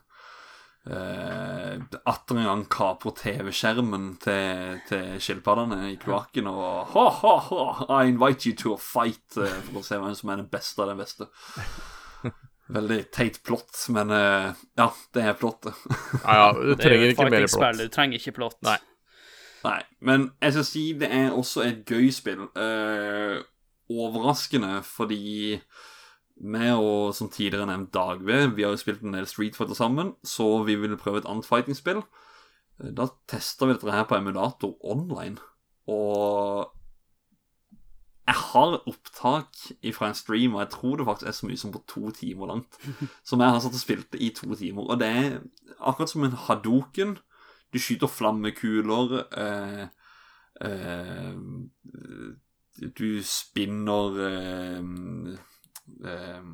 atter 0.84 2.36
en 2.36 2.44
gang 2.44 2.62
kaprer 2.68 3.14
TV-skjermen 3.16 4.10
til, 4.20 4.80
til 4.88 5.14
skilpaddene 5.22 5.78
i 5.94 5.96
kloakken 6.00 6.50
og 6.50 6.90
ha, 6.92 7.04
ha, 7.22 7.34
ha, 7.46 8.02
I 8.02 8.10
invite 8.12 8.50
you 8.50 8.56
to 8.60 8.74
a 8.74 8.80
fight 8.80 9.38
eh, 9.40 9.54
for 9.70 9.80
å 9.80 9.84
se 9.86 9.96
hvem 10.00 10.16
som 10.18 10.32
er 10.34 10.42
den 10.42 10.50
beste 10.52 10.84
av 10.84 10.92
den 10.92 11.00
beste. 11.00 11.30
Veldig 12.74 12.98
teit 13.12 13.40
plott, 13.44 13.72
men 13.96 14.12
eh, 14.12 14.50
ja, 14.76 14.90
det 15.16 15.24
er 15.24 15.40
plottet. 15.40 15.80
Ja, 16.20 16.36
ja, 16.42 16.52
du 16.52 16.74
er 16.74 16.82
trenger 16.82 17.14
ikke 17.14 17.30
mer 17.30 17.48
plott. 17.48 17.80
du 17.80 17.88
trenger 17.92 18.20
ikke 18.20 18.36
plott. 18.36 18.60
Nei. 18.68 18.78
Nei, 19.64 19.80
men 20.04 20.28
jeg 20.44 20.58
skal 20.58 20.68
si 20.68 20.84
det 21.00 21.08
er 21.08 21.32
også 21.32 21.64
et 21.64 21.84
gøy 21.88 22.10
spill. 22.12 22.44
Uh, 22.52 23.40
overraskende 23.88 24.82
fordi 24.84 25.56
vi 26.44 26.68
og 26.76 27.14
som 27.16 27.30
tidligere 27.32 27.66
nevnt 27.70 27.92
Dagve, 27.94 28.54
vi 28.54 28.62
har 28.62 28.74
jo 28.74 28.80
spilt 28.80 29.02
en 29.02 29.16
del 29.16 29.26
Street 29.26 29.56
Fighter 29.56 29.74
sammen, 29.78 30.14
så 30.24 30.62
vi 30.66 30.76
ville 30.76 30.98
prøve 31.00 31.22
et 31.22 31.28
annet 31.30 31.48
fighting-spill. 31.48 32.02
Eh, 32.80 32.92
Da 32.92 33.08
testa 33.28 33.66
vi 33.66 33.72
dette 33.74 33.92
her 33.92 34.04
på 34.04 34.16
emulator 34.18 34.76
online, 34.84 35.38
og 35.88 36.70
jeg 38.26 38.34
har 38.34 38.78
opptak 38.88 39.52
fra 39.92 40.08
en 40.08 40.14
stream, 40.16 40.54
og 40.54 40.60
jeg 40.62 40.70
tror 40.70 40.96
det 40.96 41.06
faktisk 41.06 41.28
er 41.28 41.36
så 41.36 41.46
mye 41.46 41.60
som 41.60 41.72
på 41.72 41.82
to 41.86 42.10
timer 42.10 42.46
langt, 42.46 42.78
som 43.28 43.40
jeg 43.40 43.50
har 43.52 43.60
satt 43.60 43.76
og 43.76 43.82
spilte 43.82 44.20
i 44.20 44.30
to 44.32 44.54
timer. 44.54 44.88
Og 44.88 45.00
det 45.00 45.08
er 45.08 45.40
akkurat 45.80 46.08
som 46.10 46.24
en 46.24 46.38
hadoken. 46.46 47.18
Du 47.72 47.78
skyter 47.78 48.08
flammekuler. 48.08 49.26
Eh, 49.36 49.84
eh, 50.64 51.34
du 52.98 53.08
spinner 53.22 54.18
eh, 54.24 54.82
eh, 56.04 56.46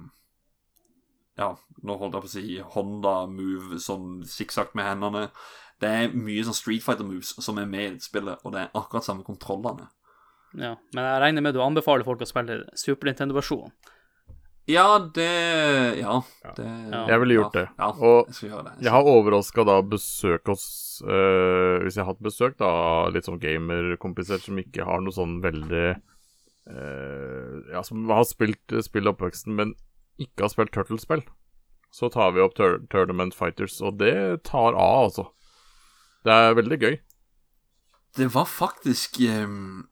Ja, 1.41 1.55
nå 1.87 1.97
holdt 1.97 2.17
jeg 2.19 2.25
på 2.25 2.29
å 2.29 2.35
si 2.35 2.59
Honda-move, 2.75 3.79
sånn 3.81 4.21
sikksakk 4.29 4.75
med 4.77 4.85
hendene. 4.85 5.31
Det 5.81 5.89
er 5.89 6.13
mye 6.13 6.43
sånn 6.45 6.57
Street 6.59 6.85
Fighter-moves 6.85 7.33
som 7.41 7.57
er 7.63 7.69
med 7.71 7.87
i 7.87 7.93
dette 7.95 8.05
spillet, 8.11 8.43
og 8.45 8.53
det 8.53 8.67
er 8.67 8.75
akkurat 8.77 9.07
samme 9.07 9.25
kontrollene. 9.25 9.87
Ja, 10.59 10.75
men 10.93 11.07
jeg 11.07 11.23
regner 11.23 11.47
med 11.47 11.55
du 11.55 11.63
anbefaler 11.65 12.05
folk 12.05 12.21
å 12.21 12.29
spille 12.29 12.65
Super 12.77 13.09
Nintendo-versjonen. 13.09 13.73
Ja, 14.69 14.99
det 15.15 15.99
Ja. 15.99 16.21
Det, 16.55 16.67
Ja. 16.93 17.07
Jeg 17.09 17.21
ville 17.21 17.35
gjort 17.35 17.53
det. 17.55 17.69
Ja, 17.79 17.89
Og 17.91 18.27
jeg 18.27 18.35
skal 18.35 18.49
gjøre 18.51 18.65
det. 18.65 18.83
Jeg 18.85 18.93
har 18.93 19.03
overraska 19.03 19.65
da 19.65 19.81
besøk 19.83 20.47
hos 20.47 21.03
øh, 21.03 21.81
Hvis 21.83 21.97
jeg 21.97 22.05
har 22.05 22.13
hatt 22.13 22.23
besøk 22.23 22.59
da 22.59 23.09
litt 23.09 23.25
sånn 23.25 23.41
gamerkompiser 23.41 24.39
som 24.39 24.59
ikke 24.59 24.85
har 24.85 25.01
noe 25.01 25.13
sånn 25.13 25.41
veldig 25.43 25.97
øh, 25.97 26.01
Ja, 27.73 27.83
som 27.87 28.09
har 28.11 28.25
spilt 28.29 28.73
uh, 28.75 28.83
spill 28.85 29.09
i 29.09 29.13
oppveksten, 29.13 29.57
men 29.59 29.75
ikke 30.21 30.45
har 30.45 30.53
spilt 30.53 30.73
Turtles-spill, 30.75 31.23
så 31.95 32.11
tar 32.13 32.35
vi 32.37 32.43
opp 32.45 32.57
tur 32.59 32.79
Tournament 32.93 33.35
Fighters, 33.35 33.81
og 33.81 33.99
det 34.03 34.45
tar 34.49 34.77
av, 34.77 35.09
altså. 35.09 35.31
Det 36.25 36.35
er 36.35 36.59
veldig 36.59 36.79
gøy. 36.81 36.99
Det 38.17 38.29
var 38.35 38.45
faktisk 38.45 39.21
um, 39.31 39.89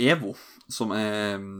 EVO, 0.00 0.34
som 0.68 0.90
er 0.96 1.36
um, 1.36 1.58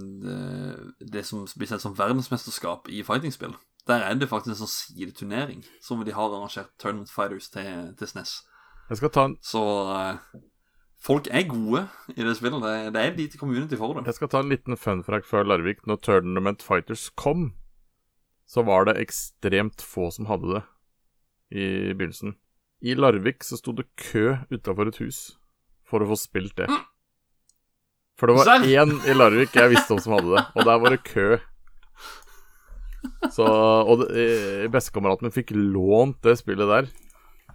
det, 0.98 1.24
som 1.26 1.46
blir 1.56 1.70
sett 1.70 1.84
som 1.84 1.96
verdensmesterskap 1.98 2.88
i 2.88 3.04
fightingspill. 3.06 3.54
Der 3.88 4.04
er 4.04 4.14
det 4.14 4.28
faktisk 4.28 4.52
en 4.52 4.60
sånn 4.66 4.74
sideturnering 4.74 5.62
som 5.84 6.02
de 6.04 6.12
har 6.12 6.28
arrangert 6.28 6.74
Tournament 6.80 7.12
Fighters 7.12 7.48
til, 7.52 7.92
til 7.96 8.10
SNES. 8.10 8.34
Jeg 8.88 9.00
skal 9.00 9.12
ta 9.12 9.24
en, 9.28 9.36
Så 9.44 9.62
eh, 9.94 10.42
folk 11.02 11.28
er 11.30 11.46
gode 11.48 11.84
i 12.14 12.24
det 12.24 12.34
spillet. 12.38 12.62
Det, 12.62 12.74
det 12.94 13.02
er 13.02 13.12
et 13.12 13.20
lite 13.20 13.40
community 13.40 13.78
for 13.78 13.94
det. 13.94 14.06
jeg 14.06 14.18
skal 14.18 14.32
ta 14.32 14.42
en 14.42 14.52
liten 14.52 14.76
funfrack 14.76 15.26
før 15.28 15.46
Larvik. 15.46 15.86
Når 15.86 16.02
Tournament 16.02 16.62
Fighters 16.64 17.08
kom, 17.16 17.52
så 18.48 18.64
var 18.66 18.88
det 18.88 18.98
ekstremt 19.02 19.84
få 19.84 20.10
som 20.14 20.28
hadde 20.30 20.58
det 20.58 20.62
i 21.58 21.66
begynnelsen. 21.94 22.36
I 22.82 22.94
Larvik 22.94 23.42
så 23.44 23.58
sto 23.58 23.74
det 23.74 23.88
kø 23.98 24.38
utafor 24.52 24.90
et 24.90 25.00
hus 25.02 25.38
for 25.88 26.04
å 26.04 26.10
få 26.10 26.18
spilt 26.20 26.56
det. 26.60 26.68
For 28.18 28.30
det 28.30 28.38
var 28.38 28.64
én 28.66 28.96
i 29.06 29.14
Larvik 29.14 29.54
jeg 29.56 29.72
visste 29.72 29.94
om 29.94 30.02
som 30.02 30.16
hadde 30.16 30.34
det, 30.34 30.44
og 30.54 30.66
der 30.66 30.80
var 30.82 30.94
det 30.94 31.04
kø. 31.06 31.28
Så, 33.30 33.46
og 33.46 34.08
bestekameraten 34.74 35.28
min 35.28 35.34
fikk 35.34 35.52
lånt 35.54 36.18
det 36.26 36.34
spillet 36.40 36.66
der 36.66 36.88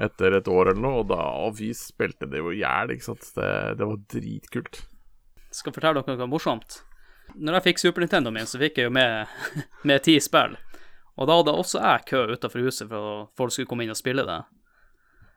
etter 0.01 0.39
et 0.39 0.49
år 0.49 0.71
eller 0.71 0.81
noe, 0.81 1.03
og 1.03 1.11
da 1.11 1.19
og 1.45 1.59
vi 1.59 1.69
spilte 1.77 2.29
det 2.29 2.41
jo 2.41 2.53
i 2.53 2.63
hjel, 2.63 2.95
ikke 2.95 3.11
sant. 3.11 3.27
Det, 3.35 3.51
det 3.77 3.89
var 3.89 4.01
dritkult. 4.15 4.81
Skal 5.53 5.75
fortelle 5.75 6.01
dere 6.01 6.17
noe 6.17 6.31
morsomt. 6.31 6.81
Når 7.33 7.57
jeg 7.57 7.65
fikk 7.67 7.81
Super 7.81 8.03
Nintendo 8.03 8.33
min, 8.33 8.49
så 8.49 8.59
fikk 8.61 8.81
jeg 8.81 8.89
jo 8.89 8.93
med, 8.93 9.29
med 9.89 10.03
ti 10.05 10.17
spill. 10.21 10.57
Og 11.13 11.29
da 11.29 11.37
hadde 11.37 11.53
også 11.53 11.81
jeg 11.81 12.05
kø 12.09 12.23
utafor 12.33 12.65
huset 12.65 12.89
for 12.89 13.09
at 13.11 13.37
folk 13.37 13.53
skulle 13.53 13.69
komme 13.69 13.85
inn 13.85 13.93
og 13.93 13.99
spille 13.99 14.25
det. 14.25 14.41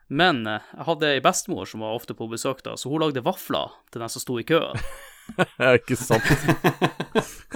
Men 0.09 0.45
eh, 0.49 0.65
jeg 0.73 0.87
hadde 0.87 1.11
ei 1.17 1.25
bestemor 1.25 1.69
som 1.69 1.83
var 1.85 1.97
ofte 1.99 2.15
på 2.17 2.29
besøk 2.31 2.63
da, 2.65 2.77
så 2.79 2.93
hun 2.93 3.03
lagde 3.03 3.25
vafler 3.27 3.75
til 3.93 4.05
den 4.05 4.13
som 4.13 4.23
sto 4.23 4.39
i 4.41 4.47
køen. 4.47 4.79
er 5.59 5.77
ikke 5.81 5.99
sant? 5.99 6.25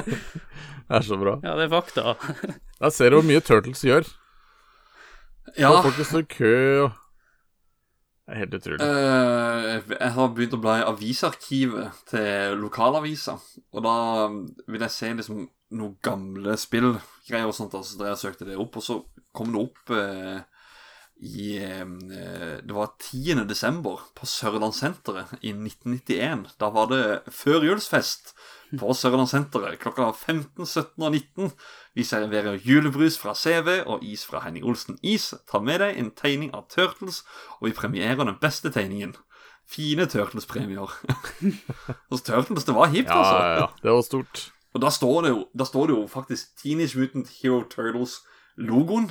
det 0.05 0.99
er 0.99 1.07
så 1.07 1.17
bra. 1.21 1.39
Ja, 1.47 1.55
det 1.57 1.69
er 1.69 1.73
fakta. 1.73 2.17
Der 2.81 2.93
ser 2.93 3.13
du 3.13 3.21
hvor 3.21 3.29
mye 3.29 3.45
Turtles 3.45 3.85
gjør. 3.87 4.09
Ja, 5.59 5.71
Og 5.73 5.87
folk 5.89 6.01
står 6.07 6.25
i 6.25 6.29
kø 6.31 6.57
og 6.85 6.91
Det 8.27 8.35
er 8.37 8.39
helt 8.45 8.55
utrolig. 8.55 8.87
Uh, 8.87 9.95
jeg 9.97 10.13
har 10.15 10.35
begynt 10.37 10.55
å 10.55 10.61
bla 10.63 10.77
i 10.79 10.87
avisarkivet 10.87 12.05
til 12.13 12.61
lokalavisa, 12.61 13.35
og 13.75 13.83
da 13.83 13.95
vil 14.31 14.85
jeg 14.85 14.95
se 14.95 15.11
liksom 15.19 15.41
noen 15.75 15.97
gamle 16.05 16.55
spillgreier 16.59 17.49
og 17.49 17.57
sånt, 17.57 17.75
altså, 17.75 17.99
der 17.99 18.13
jeg 18.13 18.23
søkte 18.23 18.47
det 18.47 18.59
opp, 18.61 18.79
og 18.79 18.87
så 18.87 19.01
kom 19.35 19.51
det 19.51 19.65
opp 19.65 19.91
uh, 19.95 20.39
i 21.21 21.59
eh, 21.59 21.87
Det 22.65 22.73
var 22.73 22.95
10. 22.99 23.45
desember 23.49 24.01
på 24.17 24.27
Sørlandssenteret 24.27 25.35
i 25.43 25.53
1991. 25.53 26.47
Da 26.61 26.71
var 26.73 26.89
det 26.93 27.03
førjulsfest 27.35 28.33
på 28.79 28.93
Sørlandssenteret 28.95 29.81
klokka 29.83 30.11
15, 30.13 30.67
17 30.67 31.03
og 31.03 31.13
19. 31.13 31.51
Vi 31.99 32.05
serverer 32.07 32.59
julebrus 32.63 33.17
fra 33.19 33.35
CV 33.35 33.81
og 33.87 34.05
is 34.07 34.23
fra 34.27 34.45
Henning 34.45 34.65
Olsen 34.69 34.99
Is. 35.03 35.33
Ta 35.51 35.59
med 35.59 35.81
deg 35.83 35.99
en 35.99 36.13
tegning 36.15 36.53
av 36.55 36.69
Turtles, 36.71 37.25
og 37.59 37.69
vi 37.71 37.75
premierer 37.77 38.23
den 38.23 38.39
beste 38.41 38.71
tegningen. 38.71 39.17
Fine 39.71 40.07
Turtles-premier. 40.11 40.91
Hos 42.11 42.23
Turtles, 42.27 42.65
det 42.67 42.75
var 42.75 42.91
hipt, 42.95 43.09
Ja, 43.11 43.19
altså. 43.19 43.37
ja, 43.43 43.59
ja. 43.61 43.67
Det 43.83 43.93
var 43.97 44.03
stort. 44.07 44.47
Og 44.75 44.83
da 44.85 44.91
står 44.95 45.23
det 45.27 45.31
jo, 45.35 45.45
står 45.67 45.91
det 45.91 45.97
jo 45.97 46.07
faktisk 46.11 46.55
Teenage 46.63 46.99
Mutant 46.99 47.31
Hero 47.41 47.63
Turtles-logoen, 47.71 49.11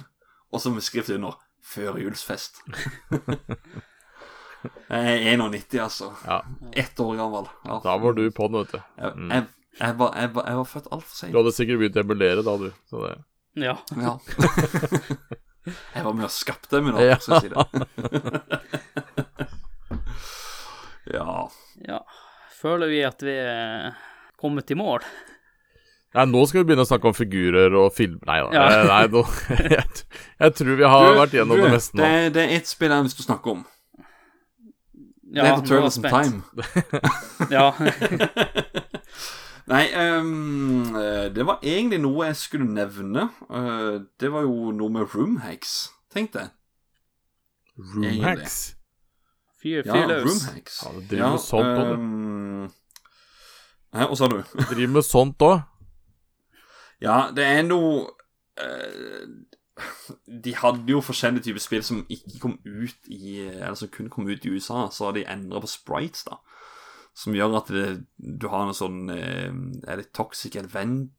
og 0.51 0.61
så 0.61 0.71
med 0.71 0.81
skrift 0.81 1.09
under 1.09 1.35
'Førjulsfest'. 1.63 2.63
Jeg 4.63 5.19
er 5.33 5.37
91, 5.39 5.79
altså. 5.83 6.09
Ja, 6.25 6.41
Ett 6.75 6.99
år 6.99 7.15
gammel. 7.15 7.47
Ja. 7.65 7.79
da 7.83 7.97
var 7.97 8.13
du 8.17 8.25
på 8.35 8.47
den, 8.47 8.59
vet 8.59 8.73
du. 8.73 8.79
Jeg, 8.99 9.13
jeg, 9.29 9.45
jeg, 9.79 9.97
var, 9.99 10.15
jeg, 10.19 10.31
var, 10.35 10.47
jeg 10.49 10.59
var 10.59 10.67
født 10.67 10.89
altfor 10.91 11.31
Du 11.31 11.37
hadde 11.39 11.53
sikkert 11.55 11.79
begynt 11.83 11.99
å 11.99 12.03
emulere 12.03 12.45
da, 12.47 12.57
du. 12.59 12.69
Så 12.89 13.03
det 13.05 13.13
Ja. 13.59 13.75
Ja. 13.95 14.17
jeg 15.95 16.05
var 16.05 16.13
med 16.17 16.27
og 16.27 16.33
skapte 16.33 16.81
min 16.83 16.97
opp, 16.97 17.23
skal 17.23 17.33
jeg 17.37 17.41
si 17.45 17.49
det. 17.53 17.57
ja. 21.15 21.31
ja. 21.87 22.03
Føler 22.59 22.91
vi 22.91 23.01
at 23.07 23.23
vi 23.23 23.35
er 23.39 23.97
kommet 24.39 24.71
i 24.71 24.79
mål? 24.79 25.03
Nei, 26.17 26.25
nå 26.25 26.41
skal 26.49 26.63
vi 26.63 26.71
begynne 26.71 26.83
å 26.87 26.89
snakke 26.89 27.11
om 27.11 27.13
figurer 27.13 27.75
og 27.77 27.91
film... 27.93 28.17
Nei 28.25 28.39
da. 28.41 28.49
Ja. 28.55 28.83
Nei, 28.89 29.03
nå, 29.13 29.21
jeg, 29.75 30.05
jeg 30.41 30.55
tror 30.57 30.79
vi 30.79 30.87
har 30.89 31.17
vært 31.19 31.35
gjennom 31.37 31.59
du, 31.59 31.67
det 31.67 31.73
meste 31.75 31.99
nå. 31.99 32.01
Det, 32.05 32.31
det 32.35 32.45
er 32.47 32.55
ett 32.57 32.71
spill 32.71 32.89
jeg 32.89 32.97
har 32.97 33.05
lyst 33.05 33.19
til 33.19 33.27
å 33.27 33.29
snakke 33.29 33.53
om. 33.53 33.61
Ja, 35.33 35.43
det 35.43 35.49
heter 35.51 35.61
er 35.61 35.67
Turtles 35.67 35.97
in. 35.97 36.03
Time. 36.03 36.43
Ja. 37.55 37.71
Nei, 39.69 39.83
ehm, 39.93 40.95
eh, 40.97 41.27
det 41.35 41.43
var 41.45 41.59
egentlig 41.61 41.99
noe 42.01 42.25
jeg 42.25 42.35
skulle 42.39 42.65
nevne. 42.73 43.27
Uh, 43.49 43.99
det 44.19 44.31
var 44.33 44.41
jo 44.47 44.71
noe 44.73 44.89
med 44.89 45.13
roomhacks, 45.13 45.75
tenkte 46.13 46.39
jeg. 46.39 46.49
Roomhacks. 47.77 48.55
Fyr, 49.61 49.83
Ja, 49.85 50.05
løs. 50.09 50.25
roomhacks. 50.25 50.79
Ja, 50.85 50.93
det 50.97 51.07
driver 51.11 51.29
med 51.35 51.43
sånt 51.45 51.77
òg, 51.77 51.85
du. 51.85 51.93
ehm, 51.93 52.71
Hæ, 53.93 54.05
hva 54.09 54.15
sa 54.17 54.27
du? 54.33 54.39
Driver 54.71 54.93
med 54.97 55.05
sånt 55.05 55.45
òg. 55.45 55.61
Ja, 57.01 57.19
det 57.35 57.45
er 57.45 57.61
noe 57.69 58.07
eh, 58.59 59.23
De 60.45 60.53
hadde 60.57 60.91
jo 60.91 61.01
forskjellige 61.03 61.47
typer 61.47 61.63
spill 61.63 61.85
som 61.85 62.03
ikke 62.11 62.39
kom 62.41 62.55
ut 62.65 63.09
i 63.11 63.39
Eller 63.47 63.77
som 63.79 63.91
kunne 63.93 64.11
komme 64.13 64.33
ut 64.33 64.45
i 64.45 64.53
USA, 64.53 64.87
så 64.91 65.09
har 65.09 65.17
de 65.17 65.25
endra 65.29 65.61
på 65.63 65.69
sprites, 65.71 66.25
da. 66.27 66.39
Som 67.17 67.35
gjør 67.35 67.57
at 67.59 67.71
det, 67.73 67.85
du 68.17 68.47
har 68.51 68.67
noe 68.67 68.77
sånn 68.77 69.09
eh, 69.13 69.49
Er 69.87 70.01
det 70.01 70.11
Toxic 70.15 70.55
Aven 70.59 71.09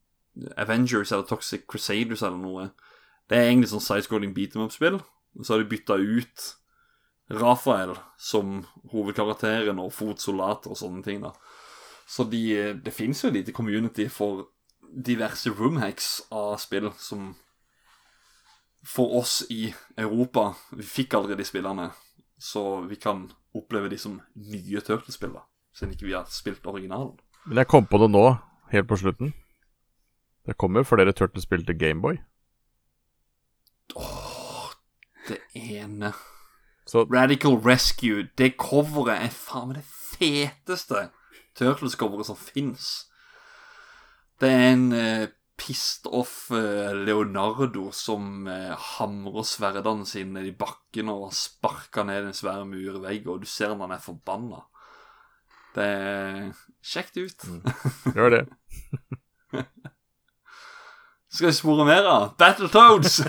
Avengers 0.57 1.11
eller 1.11 1.27
Toxic 1.27 1.67
Crusaders 1.67 2.23
eller 2.23 2.39
noe? 2.39 2.69
Det 3.27 3.37
er 3.37 3.49
egentlig 3.49 3.71
sånn 3.71 3.83
sidescrolling 3.83 4.33
beat 4.35 4.55
em 4.55 4.65
up-spill. 4.65 4.99
Så 5.39 5.53
har 5.53 5.61
de 5.61 5.69
bytta 5.71 5.95
ut 5.99 6.47
Rafael 7.31 7.93
som 8.19 8.61
hovedkarakteren 8.91 9.79
og 9.79 9.93
fotsoldater 9.95 10.73
og 10.73 10.79
sånne 10.79 11.03
ting, 11.05 11.21
da. 11.23 11.31
Så 12.11 12.25
de, 12.27 12.73
det 12.83 12.91
fins 12.91 13.21
jo 13.23 13.29
et 13.29 13.37
lite 13.37 13.55
community 13.55 14.09
for 14.11 14.49
diverse 14.91 15.51
roomhacks 15.55 16.09
av 16.35 16.57
spill 16.59 16.89
som 16.99 17.31
For 18.87 19.19
oss 19.19 19.43
i 19.53 19.73
Europa 19.97 20.55
Vi 20.71 20.83
fikk 20.83 21.13
aldri 21.13 21.35
de 21.37 21.45
spillene, 21.45 21.91
så 22.41 22.81
vi 22.89 22.97
kan 22.97 23.27
oppleve 23.53 23.91
de 23.91 23.97
som 24.01 24.15
nye 24.33 24.81
Turtles-spill, 24.81 25.35
da. 25.35 25.43
Siden 25.75 25.93
ikke 25.93 26.07
vi 26.07 26.15
har 26.15 26.25
spilt 26.31 26.65
originalen. 26.65 27.13
Men 27.45 27.61
jeg 27.61 27.67
kom 27.67 27.85
på 27.85 27.99
det 28.01 28.09
nå, 28.11 28.23
helt 28.71 28.87
på 28.87 28.97
slutten. 28.97 29.33
Det 30.47 30.57
kommer 30.57 30.87
flere 30.87 31.13
Turtles-spill 31.13 31.65
til 31.65 31.77
Gameboy. 31.77 32.17
Det 35.27 35.37
ene 35.53 36.13
Så 36.87 37.03
Radical 37.03 37.59
Rescue, 37.65 38.27
det 38.37 38.55
coveret 38.57 39.27
er 39.27 39.29
faen 39.35 39.69
meg 39.69 39.77
det 39.77 39.85
feteste 39.85 41.09
Turtles-coveret 41.55 42.25
som 42.25 42.39
fins. 42.39 43.05
Det 44.41 44.49
er 44.49 44.65
en 44.71 44.87
eh, 44.95 45.27
pissed 45.61 46.07
off 46.09 46.51
eh, 46.51 46.93
Leonardo 46.95 47.91
som 47.93 48.47
eh, 48.49 48.73
hamrer 48.97 49.45
sverdene 49.45 50.05
sine 50.09 50.39
ned 50.39 50.47
i 50.49 50.55
bakken 50.57 51.09
og 51.13 51.33
sparker 51.37 52.03
ned 52.07 52.25
en 52.29 52.33
svær 52.35 52.63
murvegg, 52.65 53.27
og 53.29 53.41
du 53.43 53.47
ser 53.49 53.75
han 53.77 53.93
er 53.93 54.01
forbanna. 54.01 54.61
Det 55.75 55.85
er 55.85 56.51
kjekt 56.83 57.17
ut. 57.21 57.39
gjør 58.15 58.29
det. 58.33 58.45
Skal 61.31 61.47
vi 61.47 61.53
spore 61.55 61.85
mer 61.87 62.03
av? 62.09 62.35
Battletoads! 62.41 63.21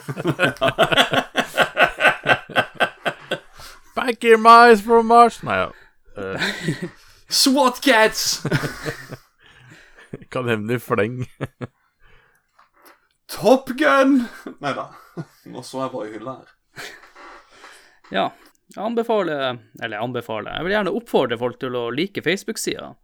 Back 3.95 4.25
in 4.25 4.41
my 4.43 4.49
eyes 4.71 4.81
from 4.81 5.07
Mars 5.07 5.43
Nei, 5.45 5.57
ja. 5.61 5.71
uh. 6.17 6.41
SWAT 7.43 7.81
Cats! 7.85 8.43
kan 10.33 10.49
hevne 10.49 10.75
i 10.75 10.79
fleng. 10.81 11.23
Top 13.33 13.69
Gun! 13.69 14.25
Nei 14.61 14.73
da. 14.77 14.89
Nå 15.49 15.63
så 15.65 15.85
jeg 15.85 15.93
bare 15.93 16.09
i 16.09 16.15
hylla 16.17 16.39
her. 16.41 16.55
Ja. 18.13 18.27
Jeg 18.73 18.81
anbefaler 18.87 19.59
Eller 19.83 19.99
jeg 19.99 20.05
anbefaler 20.07 20.55
Jeg 20.57 20.65
vil 20.65 20.73
gjerne 20.73 20.93
oppfordre 20.97 21.37
folk 21.41 21.59
til 21.61 21.77
å 21.77 21.91
like 21.93 22.23
Facebook-sida. 22.25 22.95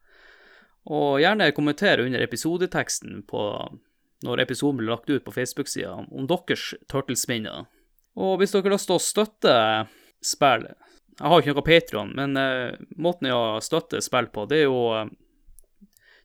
Og 0.88 1.18
gjerne 1.20 1.50
kommentere 1.56 2.06
under 2.06 2.24
episodeteksten 2.24 3.22
på 3.28 3.42
når 4.24 4.42
episoden 4.42 4.80
blir 4.80 4.90
lagt 4.90 5.10
ut 5.10 5.24
på 5.24 5.34
Facebook-sida, 5.34 5.92
om 6.10 6.26
deres 6.26 6.72
Turtles-minner. 6.90 7.68
Og 8.18 8.40
hvis 8.40 8.54
dere 8.54 8.66
har 8.66 8.74
lyst 8.74 8.88
til 8.90 8.96
å 8.96 9.02
støtte 9.02 9.54
spill 10.24 10.66
Jeg 10.66 11.22
har 11.22 11.36
jo 11.36 11.44
ikke 11.44 11.54
noe 11.54 11.66
Patron, 11.68 12.10
men 12.18 12.36
eh, 12.40 12.74
måten 12.98 13.28
jeg 13.28 13.36
har 13.36 13.62
støttet 13.62 14.06
spill 14.06 14.30
på, 14.34 14.46
det 14.50 14.62
er 14.62 14.66
jo 14.66 14.82
eh, 14.96 15.12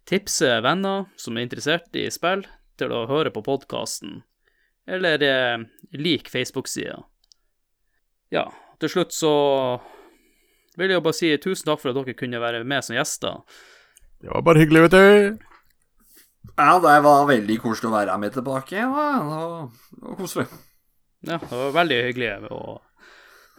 tipse 0.09 0.49
venner 0.65 1.07
som 1.17 1.37
er 1.37 1.45
interessert 1.47 1.97
i 1.97 2.07
spill, 2.13 2.45
til 2.79 2.93
å 2.93 3.05
høre 3.09 3.31
på 3.33 3.43
podkasten. 3.45 4.21
Eller 4.89 5.23
eh, 5.23 5.63
lik 5.95 6.29
Facebook-sida. 6.31 6.99
Ja, 8.33 8.47
til 8.81 8.91
slutt 8.91 9.15
så 9.15 9.33
vil 10.79 10.91
jeg 10.91 11.03
bare 11.05 11.15
si 11.15 11.29
tusen 11.37 11.69
takk 11.69 11.81
for 11.83 11.93
at 11.93 11.99
dere 11.99 12.17
kunne 12.17 12.41
være 12.41 12.63
med 12.67 12.85
som 12.85 12.97
gjester. 12.97 13.43
Det 14.23 14.31
var 14.31 14.45
bare 14.45 14.63
hyggelig, 14.63 14.87
vet 14.87 14.95
du. 14.95 15.49
Ja, 16.57 16.77
det 16.83 16.95
var 17.05 17.27
veldig 17.29 17.57
koselig 17.63 17.89
å 17.89 17.95
være 17.95 18.15
med 18.19 18.35
tilbake. 18.35 18.75
Ja, 18.77 18.89
det 18.89 19.27
var, 19.29 19.67
det 19.91 20.07
var 20.07 20.17
koselig. 20.19 20.47
Ja, 21.23 21.37
det 21.39 21.59
var 21.59 21.77
veldig 21.77 21.99
hyggelig. 22.09 22.31
Og 22.51 22.81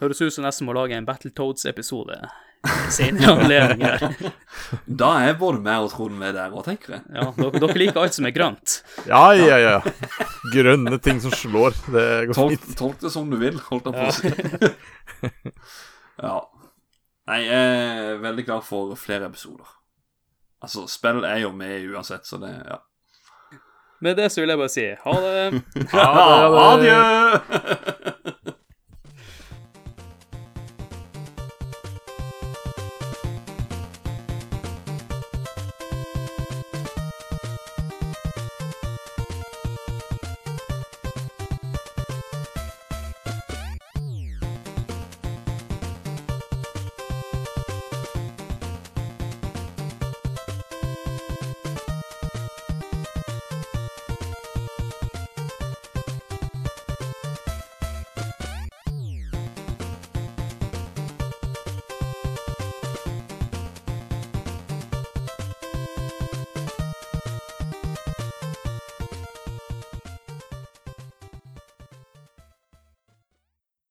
høres 0.01 0.21
ut 0.21 0.35
som 0.35 0.45
nesten 0.45 0.67
må 0.67 0.75
lage 0.77 0.97
en 0.97 1.07
Battletoads-episode 1.07 2.19
senere 2.93 3.35
anledning 3.35 3.85
her. 3.85 4.33
Da 4.87 5.09
er 5.27 5.35
både 5.37 5.59
meg 5.61 5.83
og 5.85 5.91
Trond 5.91 6.15
med 6.17 6.33
der 6.33 6.53
òg, 6.55 6.63
tenker 6.65 6.95
jeg. 6.95 7.01
Ja, 7.13 7.25
dere, 7.37 7.59
dere 7.61 7.75
liker 7.77 8.01
alt 8.01 8.15
som 8.15 8.25
er 8.25 8.33
grønt. 8.33 8.77
Ja, 9.05 9.21
ja, 9.37 9.57
ja. 9.61 9.73
Grønne 10.53 10.97
ting 11.03 11.19
som 11.21 11.33
slår. 11.35 11.75
Det 11.93 12.05
går 12.31 12.37
Tolk, 12.37 12.55
fint. 12.63 12.77
tolk 12.79 12.97
det 13.03 13.11
som 13.13 13.29
du 13.29 13.35
vil, 13.41 13.59
holdt 13.67 13.91
jeg 13.91 13.93
på 13.93 14.07
å 14.07 14.15
si. 14.15 14.31
ja. 16.25 16.35
Nei, 17.29 17.39
jeg 17.43 17.61
er 18.15 18.19
veldig 18.23 18.45
glad 18.47 18.65
for 18.65 18.95
flere 18.97 19.29
episoder. 19.29 19.69
Altså, 20.65 20.87
spill 20.89 21.21
er 21.27 21.43
jo 21.43 21.51
med 21.53 21.85
uansett, 21.91 22.25
så 22.25 22.41
det 22.41 22.55
Ja. 22.65 22.81
Med 24.03 24.17
det 24.19 24.25
så 24.33 24.41
vil 24.41 24.51
jeg 24.51 24.59
bare 24.59 24.73
si 24.73 24.87
ha 25.05 25.13
det. 25.23 25.61
Ha 25.93 26.07
det, 26.15 26.25
ha 26.55 26.65
det. 26.81 26.95
Adjø! 26.95 28.34